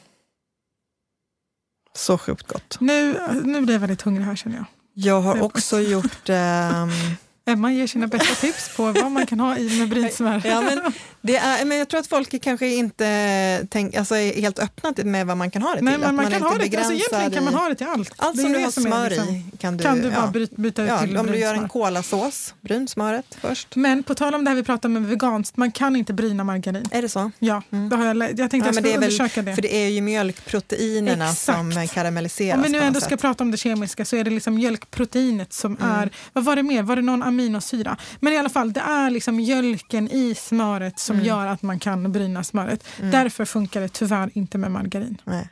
Så 1.96 2.18
sjukt 2.18 2.46
gott. 2.46 2.76
Nu, 2.80 3.20
nu 3.44 3.60
blir 3.60 3.74
jag 3.74 3.80
väldigt 3.80 4.02
hungrig 4.02 4.24
här 4.24 4.36
känner 4.36 4.56
jag. 4.56 4.64
Jag 4.94 5.20
har 5.20 5.34
Det 5.34 5.42
också 5.42 5.80
gjort... 5.80 6.28
ehm, 6.28 6.90
Emma 7.48 7.72
ger 7.72 7.86
sina 7.86 8.06
bästa 8.06 8.34
tips 8.34 8.76
på 8.76 8.92
vad 8.92 9.10
man 9.12 9.26
kan 9.26 9.40
ha 9.40 9.56
i 9.58 9.78
med 9.78 9.88
brynt 9.88 10.12
smör. 10.14 10.42
Ja, 10.44 10.60
men 10.60 10.80
det 11.20 11.36
är, 11.36 11.64
men 11.64 11.78
jag 11.78 11.88
tror 11.88 12.00
att 12.00 12.06
folk 12.06 12.42
kanske 12.42 12.66
inte 12.66 13.66
tänk, 13.70 13.94
alltså 13.96 14.16
är 14.16 14.40
helt 14.40 14.58
öppna 14.58 14.92
med 15.04 15.26
vad 15.26 15.36
man 15.36 15.50
kan 15.50 15.62
ha 15.62 15.70
det 15.70 15.76
till. 15.76 15.84
Nej, 15.84 15.98
men 15.98 16.14
man 16.16 16.26
är 16.26 16.30
kan 16.30 16.42
ha 16.42 16.58
det, 16.58 16.76
alltså 16.76 16.92
egentligen 16.92 17.30
kan 17.30 17.44
man 17.44 17.54
ha 17.54 17.68
det 17.68 17.74
till 17.74 17.86
allt. 17.86 18.12
Allt 18.16 18.40
som 18.40 18.52
du 18.52 18.58
har 18.58 18.70
som 18.70 18.82
smör 18.82 19.10
liksom- 19.10 19.28
i 19.34 19.44
kan 19.58 19.76
du... 19.76 19.84
Kan 19.84 20.00
du 20.02 20.10
bara 20.10 20.32
ja. 20.34 20.46
byta, 20.56 20.84
ja, 20.86 21.00
till 21.00 21.16
Om 21.16 21.26
du 21.26 21.38
gör 21.38 21.54
en 21.54 21.68
kolasås, 21.68 22.54
bryn 22.60 22.88
smöret 22.88 23.38
först. 23.40 23.76
Men 23.76 24.02
på 24.02 24.14
tal 24.14 24.34
om 24.34 24.44
det 24.44 24.50
här 24.50 24.56
vi 24.56 24.62
pratade 24.62 24.96
om 24.96 25.06
veganskt, 25.08 25.56
man 25.56 25.72
kan 25.72 25.96
inte 25.96 26.12
bryna 26.12 26.44
margarin. 26.44 26.84
Är 26.90 27.02
det 27.02 27.08
så? 27.08 27.30
Ja, 27.38 27.62
det 27.90 27.96
har 27.96 28.06
jag, 28.06 28.16
jag 28.16 28.36
tänkte 28.36 28.56
Ja, 28.56 28.64
jag 28.64 28.66
det 28.66 28.72
skulle 28.74 28.88
är 28.88 28.92
väl, 28.98 29.04
undersöka 29.04 29.42
det. 29.42 29.54
för 29.54 29.62
det 29.62 29.74
är 29.76 29.88
ju 29.88 30.00
mjölkproteinerna 30.00 31.30
Exakt. 31.30 31.58
som 31.74 31.88
karamelliseras 31.88 32.56
Om 32.56 32.62
vi 32.62 32.68
nu 32.68 32.78
ändå 32.78 33.00
sätt. 33.00 33.06
ska 33.08 33.16
prata 33.16 33.44
om 33.44 33.50
det 33.50 33.56
kemiska 33.56 34.04
så 34.04 34.16
är 34.16 34.24
det 34.24 34.30
liksom 34.30 34.54
mjölkproteinet 34.54 35.52
som 35.52 35.76
Mm. 35.76 35.90
är, 35.92 36.10
vad 36.32 36.44
var 36.44 36.56
det 36.56 36.62
mer, 36.62 36.82
var 36.82 36.96
det 36.96 37.02
någon 37.02 37.22
aminosyra? 37.40 37.96
Men 38.20 38.32
i 38.32 38.36
alla 38.38 38.48
fall, 38.48 38.72
det 38.72 38.80
är 38.80 39.10
liksom 39.10 39.36
mjölken 39.36 40.10
i 40.10 40.34
smöret 40.34 40.98
som 40.98 41.16
Mm. 41.16 41.26
gör 41.28 41.46
att 41.46 41.62
man 41.62 41.78
kan 41.78 42.12
bryna 42.12 42.44
smöret. 42.44 42.84
Därför 43.00 43.44
funkar 43.44 43.80
det 43.80 43.88
tyvärr 43.88 44.30
inte 44.34 44.58
med 44.58 44.70
margarin. 44.70 45.20
Nej. 45.24 45.48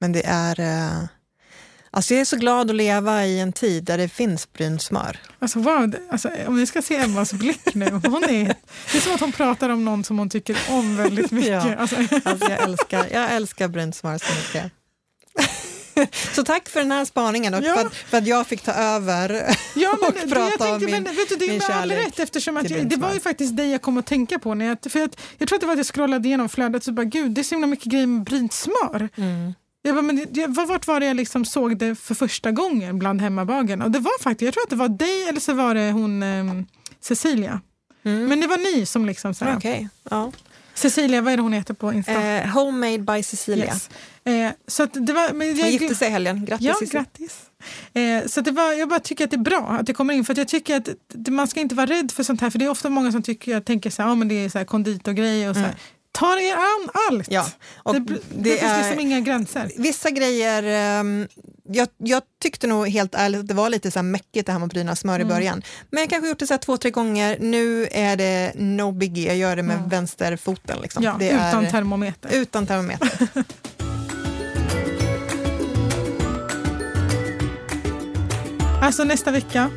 Men 0.00 0.12
det 0.12 0.22
är... 0.26 0.60
eh, 0.60 1.04
Alltså 1.90 2.14
jag 2.14 2.20
är 2.20 2.24
så 2.24 2.36
glad 2.36 2.70
att 2.70 2.76
leva 2.76 3.24
i 3.26 3.40
en 3.40 3.52
tid 3.52 3.84
där 3.84 3.98
det 3.98 4.08
finns 4.08 4.52
brynt 4.52 4.82
smör. 4.82 5.16
Alltså, 5.38 5.58
wow, 5.58 5.94
alltså, 6.10 6.30
om 6.46 6.56
ni 6.56 6.66
ska 6.66 6.82
se 6.82 6.96
Emmas 6.96 7.32
blick 7.32 7.74
nu, 7.74 7.90
hon 7.90 8.24
är, 8.24 8.54
det 8.92 8.98
är 8.98 9.00
som 9.00 9.14
att 9.14 9.20
hon 9.20 9.32
pratar 9.32 9.68
om 9.68 9.84
någon 9.84 10.04
som 10.04 10.18
hon 10.18 10.28
tycker 10.30 10.56
om 10.70 10.96
väldigt 10.96 11.30
mycket. 11.38 11.50
Ja. 11.50 11.74
Alltså, 11.76 11.96
Alltså 12.24 12.50
jag, 12.50 12.62
älskar, 12.62 13.06
jag 13.12 13.32
älskar 13.32 13.68
brynt 13.68 13.96
smör 13.96 14.18
så 14.18 14.34
mycket. 14.34 14.72
Så 16.34 16.44
tack 16.44 16.68
för 16.68 16.80
den 16.80 16.92
här 16.92 17.04
spaningen 17.04 17.54
och 17.54 17.62
Ja. 17.64 17.74
för, 17.74 17.86
att, 17.86 17.94
för 17.94 18.18
att 18.18 18.26
jag 18.26 18.46
fick 18.46 18.62
ta 18.62 18.72
över 18.72 19.56
Ja, 19.76 19.96
men 20.00 20.08
och 20.10 20.16
jag 20.22 20.30
prata 20.30 20.44
om 20.74 20.80
tänkte, 20.80 20.86
min, 20.86 21.02
men, 21.02 21.16
vet 21.16 21.28
du, 21.28 21.36
det 21.36 21.46
min 21.48 21.60
kärlek. 21.60 22.06
rätt 22.06 22.18
eftersom 22.18 22.56
att 22.56 22.70
jag, 22.70 22.88
det 22.88 22.96
var 22.96 23.14
ju 23.14 23.20
faktiskt 23.20 23.56
dig 23.56 23.70
jag 23.70 23.82
kom 23.82 23.98
att 23.98 24.06
tänka 24.06 24.38
på. 24.38 24.54
När 24.54 24.66
jag, 24.66 24.78
för 24.92 25.02
att, 25.02 25.20
jag 25.38 25.48
tror 25.48 25.56
att 25.56 25.60
det 25.60 25.66
var 25.66 25.74
att 25.74 25.78
jag 25.78 25.86
scrollade 25.86 26.28
igenom 26.28 26.48
flödet 26.48 26.84
så 26.84 26.92
bara 26.92 27.04
gud 27.04 27.30
det 27.30 27.40
är 27.40 27.42
så 27.42 27.54
himla 27.54 27.66
mycket 27.66 27.86
grejer 27.92 28.06
med 28.06 28.22
brynt 28.24 28.52
smör. 28.52 29.08
Mm. 29.16 29.54
Jag 29.82 29.94
bara, 29.94 30.02
men 30.02 30.26
var- 30.54 30.66
vart 30.66 30.86
var 30.86 31.00
det 31.00 31.06
jag 31.06 31.16
liksom 31.16 31.44
såg 31.44 31.78
det 31.78 31.94
för 31.94 32.14
första 32.14 32.50
gången 32.50 32.98
bland 32.98 33.20
hemmabagarna? 33.20 33.84
Och 33.84 33.90
det 33.90 33.98
var 33.98 34.22
faktiskt, 34.22 34.42
jag 34.46 34.54
tror 34.54 34.62
att 34.62 34.70
det 34.70 34.76
var 34.76 34.88
dig 34.88 35.28
eller 35.28 35.40
så 35.40 35.52
var 35.52 35.74
det 35.74 35.90
hon 35.92 36.22
ehm, 36.22 36.66
Cecilia. 37.00 37.60
Men 38.02 38.40
det 38.40 38.46
var 38.46 38.56
ni 38.78 38.86
som 38.86 39.06
liksom 39.06 39.34
så 39.34 39.44
här, 39.44 39.50
Mm. 39.50 39.58
Okej, 39.58 39.88
ja. 40.10 40.32
Cecilia, 40.78 41.22
vad 41.22 41.32
är 41.32 41.36
det 41.36 41.42
hon 41.42 41.52
heter 41.52 41.74
på 41.74 41.92
Insta? 41.92 42.12
Eh, 42.12 42.46
homemade 42.46 42.98
by 42.98 43.22
Cecilia. 43.22 43.64
Yes. 43.64 43.90
Eh, 44.24 44.52
så 44.66 44.86
det 44.86 45.12
var, 45.12 45.32
men 45.32 45.48
Hon 45.48 45.56
jag, 45.56 45.70
gifte 45.70 45.94
sig 45.94 46.08
i 46.08 46.10
helgen. 46.10 46.44
Grattis 46.44 46.66
Ja, 46.66 46.74
grattis. 46.90 47.40
Eh, 47.92 48.26
så 48.26 48.40
det 48.40 48.50
var, 48.50 48.72
jag 48.72 48.88
bara 48.88 49.00
tycker 49.00 49.24
att 49.24 49.30
det 49.30 49.36
är 49.36 49.38
bra 49.38 49.76
att 49.80 49.86
det 49.86 49.94
kommer 49.94 50.14
in. 50.14 50.24
För 50.24 50.32
att 50.32 50.38
jag 50.38 50.48
tycker 50.48 50.76
att 50.76 50.88
man 51.28 51.48
ska 51.48 51.60
inte 51.60 51.74
vara 51.74 51.86
rädd 51.86 52.12
för 52.12 52.22
sånt 52.22 52.40
här. 52.40 52.50
För 52.50 52.58
det 52.58 52.64
är 52.64 52.68
ofta 52.68 52.90
många 52.90 53.12
som 53.12 53.22
tycker, 53.22 53.52
jag 53.52 53.64
tänker 53.64 53.90
så 53.90 54.02
här, 54.02 54.08
ja, 54.08 54.14
men 54.14 54.28
det 54.28 54.34
är 54.34 54.48
så 54.48 54.58
här 54.58 54.64
konditorgrejer 54.64 55.50
och 55.50 55.56
så 55.56 55.62
här. 55.62 55.74
Ta 56.18 56.40
er 56.40 56.54
an 56.54 56.90
allt! 57.08 57.26
Ja, 57.30 57.46
och 57.82 57.94
det, 57.94 58.00
det, 58.00 58.20
det 58.30 58.50
finns 58.58 58.78
liksom 58.78 59.00
inga 59.00 59.20
gränser. 59.20 59.70
Vissa 59.76 60.10
grejer, 60.10 60.62
ehm, 60.62 61.28
jag, 61.68 61.88
jag 61.96 62.22
tyckte 62.42 62.66
nog 62.66 62.88
helt 62.88 63.14
ärligt 63.14 63.40
att 63.40 63.48
det 63.48 63.54
var 63.54 63.70
lite 63.70 63.90
så 63.90 63.98
här 63.98 64.04
mäckigt 64.04 64.46
det 64.46 64.52
här 64.52 64.58
med 64.58 64.66
att 64.66 64.72
bryna 64.72 64.96
smör 64.96 65.18
i 65.18 65.22
Mm. 65.22 65.34
början. 65.34 65.62
Men 65.90 66.00
jag 66.00 66.10
kanske 66.10 66.28
gjort 66.28 66.38
det 66.38 66.46
så 66.46 66.52
här 66.54 66.58
två, 66.58 66.76
tre 66.76 66.90
gånger. 66.90 67.38
Nu 67.40 67.88
är 67.92 68.16
det 68.16 68.52
no 68.56 68.92
biggie, 68.92 69.26
jag 69.28 69.36
gör 69.36 69.56
det 69.56 69.62
med 69.62 69.78
vänsterfoten. 69.90 70.78
Liksom. 70.82 71.02
Ja, 71.04 71.16
det 71.18 71.28
utan 71.30 71.64
är, 71.66 71.70
termometer. 71.70 72.30
Utan 72.32 72.66
termometer. 72.66 73.28
Alltså 78.82 79.04
nästa 79.04 79.30
vecka, 79.30 79.70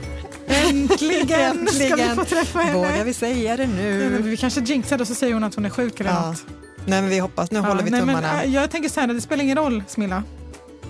äntligen, 0.55 1.67
ska 1.67 1.75
vi 1.75 1.85
Äntligen. 1.85 2.15
få 2.15 2.25
träffa 2.25 2.59
henne. 2.59 2.73
Vågar 2.77 3.03
vi 3.03 3.13
säga 3.13 3.57
det 3.57 3.63
Ja, 3.63 3.67
men 3.69 3.75
nu? 4.11 4.21
vi 4.21 4.37
kanske 4.37 4.61
jinxade 4.61 5.01
och 5.01 5.07
så 5.07 5.15
säger 5.15 5.33
hon 5.33 5.43
att 5.43 5.55
hon 5.55 5.65
är 5.65 5.69
sjuk 5.69 5.99
eller 5.99 6.09
Ja. 6.11 6.27
något. 6.29 6.43
Nej 6.85 7.01
men 7.01 7.09
vi 7.09 7.19
hoppas, 7.19 7.51
nu 7.51 7.59
håller 7.59 7.83
vi 7.83 7.89
nej, 7.91 8.01
men, 8.05 8.15
tummarna. 8.15 8.43
äh, 8.43 8.53
jag 8.53 8.71
tänker 8.71 8.89
så 8.89 8.99
här, 8.99 9.07
det 9.07 9.21
spelar 9.21 9.43
ingen 9.43 9.57
roll 9.57 9.83
Smilla. 9.87 10.23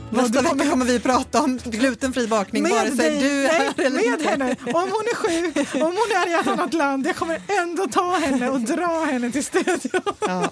Nästa 0.09 0.41
du 0.41 0.47
vecka 0.57 0.69
kommer 0.69 0.85
vi 0.85 0.99
prata 0.99 1.41
om 1.41 1.59
glutenfri 1.65 2.27
bakning, 2.27 2.63
vare 2.69 2.91
sig 2.91 3.19
du 3.19 3.29
nej, 3.43 3.69
är 3.77 3.85
eller 3.85 3.95
med 3.95 4.03
inte. 4.05 4.29
henne. 4.29 4.55
Om 4.65 4.73
hon 4.73 4.83
är 5.11 5.15
sjuk, 5.15 5.75
om 5.75 5.81
hon 5.81 5.91
är 6.23 6.29
i 6.29 6.33
ett 6.41 6.47
annat 6.47 6.73
land, 6.73 7.07
jag 7.07 7.15
kommer 7.15 7.41
ändå 7.61 7.87
ta 7.87 8.17
henne 8.17 8.49
och 8.49 8.59
dra 8.61 9.05
henne 9.11 9.31
till 9.31 9.45
studion. 9.45 10.01
Ja. 10.19 10.49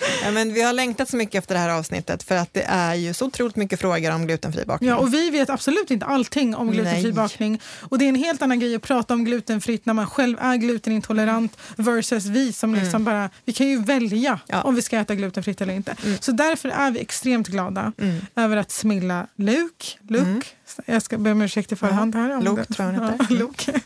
Ja, 0.24 0.30
men 0.30 0.54
vi 0.54 0.62
har 0.62 0.72
längtat 0.72 1.08
så 1.08 1.16
mycket 1.16 1.34
efter 1.34 1.54
det 1.54 1.60
här 1.60 1.68
avsnittet 1.68 2.22
för 2.22 2.36
att 2.36 2.54
det 2.54 2.62
är 2.62 2.94
ju 2.94 3.14
så 3.14 3.26
otroligt 3.26 3.56
mycket 3.56 3.80
frågor 3.80 4.10
om 4.14 4.26
glutenfri 4.26 4.64
bakning. 4.64 4.90
Ja, 4.90 4.96
och 4.96 5.14
vi 5.14 5.30
vet 5.30 5.50
absolut 5.50 5.90
inte 5.90 6.06
allting 6.06 6.54
om 6.54 6.70
glutenfri 6.70 7.02
Nej. 7.02 7.12
bakning. 7.12 7.60
Och 7.80 7.98
det 7.98 8.04
är 8.04 8.08
en 8.08 8.14
helt 8.14 8.42
annan 8.42 8.60
grej 8.60 8.74
att 8.74 8.82
prata 8.82 9.14
om 9.14 9.24
glutenfritt 9.24 9.86
när 9.86 9.94
man 9.94 10.06
själv 10.06 10.38
är 10.40 10.56
glutenintolerant 10.56 11.56
versus 11.76 12.24
vi 12.26 12.52
som 12.52 12.74
liksom 12.74 13.04
bara, 13.04 13.30
vi 13.44 13.52
kan 13.52 13.66
ju 13.68 13.82
välja 13.82 14.28
Mm. 14.28 14.40
Ja. 14.46 14.54
Mm. 14.54 14.66
om 14.66 14.74
vi 14.74 14.82
ska 14.82 14.98
äta 14.98 15.14
glutenfritt 15.14 15.60
eller 15.60 15.74
inte. 15.74 15.96
Så 16.20 16.32
därför 16.32 16.68
är 16.68 16.90
vi 16.90 17.00
extremt 17.00 17.48
glada 17.48 17.92
över 18.36 18.56
att 18.56 18.70
Smilla 18.70 19.26
Luke, 19.36 19.86
Luke 20.08 20.46
jag 20.86 21.02
ska 21.02 21.18
be 21.18 21.32
om 21.32 21.42
ursäkt 21.42 21.72
i 21.72 21.76
förhand 21.76 22.14
här. 22.14 22.36
om 22.36 22.42
Luke 22.44 22.64
det- 22.68 22.74
tror 22.74 22.88
jag 22.88 22.94
hon 23.00 23.10
heter. 23.10 23.80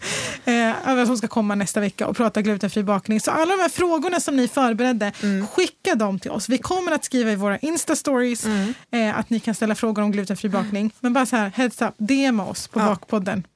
Ja. 0.44 0.92
Eh, 1.00 1.06
hon 1.06 1.18
ska 1.18 1.28
komma 1.28 1.54
nästa 1.54 1.80
vecka 1.80 2.06
och 2.06 2.16
prata 2.16 2.42
glutenfri 2.42 2.82
bakning. 2.82 3.20
Så 3.20 3.30
alla 3.30 3.56
de 3.56 3.62
här 3.62 3.68
frågorna 3.68 4.20
som 4.20 4.36
ni 4.36 4.48
förberedde, 4.48 5.12
Mm. 5.22 5.46
skicka 5.46 5.94
dem 5.94 6.18
till 6.18 6.30
oss. 6.30 6.48
Vi 6.48 6.58
kommer 6.58 6.92
att 6.92 7.04
skriva 7.04 7.30
i 7.32 7.36
våra 7.36 7.58
Insta-stories 7.58 8.46
Mm. 8.46 8.74
eh, 8.90 9.18
att 9.18 9.30
ni 9.30 9.40
kan 9.40 9.54
ställa 9.54 9.74
frågor 9.74 10.02
om 10.02 10.12
glutenfri 10.12 10.48
bakning. 10.48 10.92
Men 11.00 11.12
bara 11.12 11.26
så 11.26 11.36
här, 11.36 11.52
heads 11.54 11.82
up, 11.82 11.94
DMa 11.98 12.44
oss 12.46 12.68
på 12.68 12.80
Ja. 12.80 12.84
Bakpodden. 12.86 13.46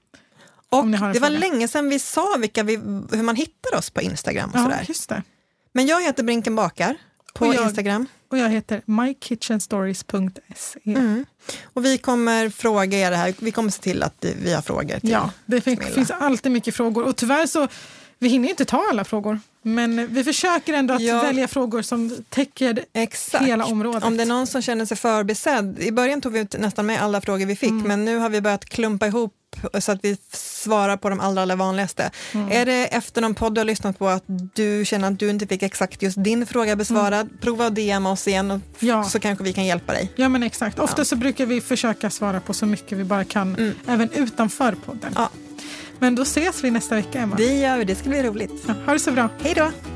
och 0.68 0.86
det 0.86 0.98
var 0.98 1.12
fråga. 1.12 1.28
länge 1.28 1.68
sedan 1.68 1.88
vi 1.88 1.98
sa 1.98 2.36
vilka 2.38 2.62
vi, 2.62 2.76
hur 3.12 3.22
man 3.22 3.36
hittar 3.36 3.78
oss 3.78 3.90
på 3.90 4.00
Instagram 4.02 4.50
och 4.50 4.58
Ja, 4.58 4.94
sådär. 4.94 5.22
Men 5.72 5.86
jag 5.86 6.02
heter 6.02 6.22
Brinken 6.22 6.56
bakar 6.56 6.96
på 7.38 7.46
Och 7.46 7.54
jag- 7.54 7.64
Instagram. 7.64 8.06
Och 8.28 8.38
jag 8.38 8.48
heter 8.50 8.82
mykitchenstories.se. 8.86 10.80
Mm. 10.84 11.24
Och 11.64 11.84
vi 11.84 11.98
kommer 11.98 12.50
fråga 12.50 12.98
er 12.98 13.10
det 13.10 13.16
här. 13.16 13.34
Vi 13.38 13.50
kommer 13.52 13.70
se 13.70 13.82
till 13.82 14.02
att 14.02 14.24
vi 14.42 14.52
har 14.54 14.62
frågor 14.62 14.98
till 15.00 15.10
Ja, 15.10 15.30
det 15.46 15.60
fin- 15.60 15.76
Smilla. 15.76 15.90
finns 15.94 16.10
alltid 16.10 16.52
mycket 16.52 16.74
frågor. 16.76 17.04
Och 17.04 17.16
tyvärr 17.16 17.46
så, 17.46 17.68
vi 18.18 18.28
hinner 18.28 18.48
inte 18.48 18.64
ta 18.64 18.84
alla 18.90 19.04
frågor. 19.04 19.40
Men 19.62 20.06
vi 20.14 20.24
försöker 20.24 20.72
ändå 20.74 20.94
att 20.94 21.02
Ja. 21.02 21.22
välja 21.22 21.48
frågor 21.48 21.82
som 21.82 22.16
täcker 22.28 22.84
Exakt. 22.92 23.44
hela 23.44 23.64
området. 23.64 24.04
Om 24.04 24.16
det 24.16 24.22
är 24.22 24.26
någon 24.26 24.46
som 24.46 24.62
känner 24.62 24.84
sig 24.86 24.96
förbisedd. 24.96 25.78
I 25.78 25.92
början 25.92 26.20
tog 26.20 26.32
vi 26.32 26.40
ut 26.40 26.58
nästan 26.58 26.86
med 26.86 27.02
alla 27.02 27.20
frågor 27.20 27.46
vi 27.46 27.56
fick, 27.56 27.70
Mm. 27.70 27.88
men 27.88 28.04
nu 28.04 28.16
har 28.18 28.28
vi 28.30 28.40
börjat 28.40 28.64
klumpa 28.64 29.06
ihop 29.06 29.32
så 29.80 29.92
att 29.92 29.98
vi 30.04 30.16
svarar 30.32 30.96
på 30.96 31.08
de 31.10 31.20
allra, 31.20 31.42
allra 31.42 31.56
vanligaste. 31.56 32.10
Mm. 32.34 32.52
Är 32.52 32.66
det 32.66 32.86
efter 32.86 33.20
någon 33.20 33.34
podd 33.34 33.54
du 33.54 33.60
har 33.60 33.64
lyssnat 33.64 33.98
på 33.98 34.08
att 34.08 34.24
du 34.54 34.84
känner 34.84 35.08
att 35.08 35.18
du 35.18 35.30
inte 35.30 35.46
fick 35.46 35.62
exakt 35.62 36.02
just 36.02 36.24
din 36.24 36.46
fråga 36.46 36.76
besvarad, 36.76 37.28
prova 37.40 37.66
att 37.66 37.74
DMa 37.74 38.10
oss 38.10 38.28
igen 38.28 38.50
och 38.50 38.56
Mm. 38.56 38.96
Ja. 38.96 39.04
så 39.04 39.20
kanske 39.20 39.44
vi 39.44 39.52
kan 39.52 39.64
hjälpa 39.64 39.92
dig. 39.92 40.12
Ja 40.16 40.28
men 40.28 40.42
exakt. 40.42 40.78
Ofta 40.78 41.04
så 41.04 41.16
brukar 41.16 41.46
vi 41.46 41.60
försöka 41.60 42.10
svara 42.10 42.40
på 42.40 42.54
så 42.54 42.66
mycket 42.66 42.98
vi 42.98 43.04
bara 43.04 43.24
kan, 43.24 43.74
även 43.88 44.10
utanför 44.12 44.76
podden. 44.86 45.12
Ja. 45.16 45.30
Men 45.98 46.14
då 46.14 46.22
ses 46.22 46.64
vi 46.64 46.70
nästa 46.70 46.94
vecka 46.94 47.18
Emma. 47.20 47.36
Det 47.36 47.58
gör 47.58 47.78
vi, 47.78 47.84
det 47.84 47.94
ska 47.94 48.08
bli 48.08 48.22
roligt. 48.22 48.52
Ja, 48.66 48.74
ha 48.86 48.92
det 48.92 48.98
så 49.00 49.12
bra. 49.12 49.28
Hej 49.42 49.54
då! 49.56 49.95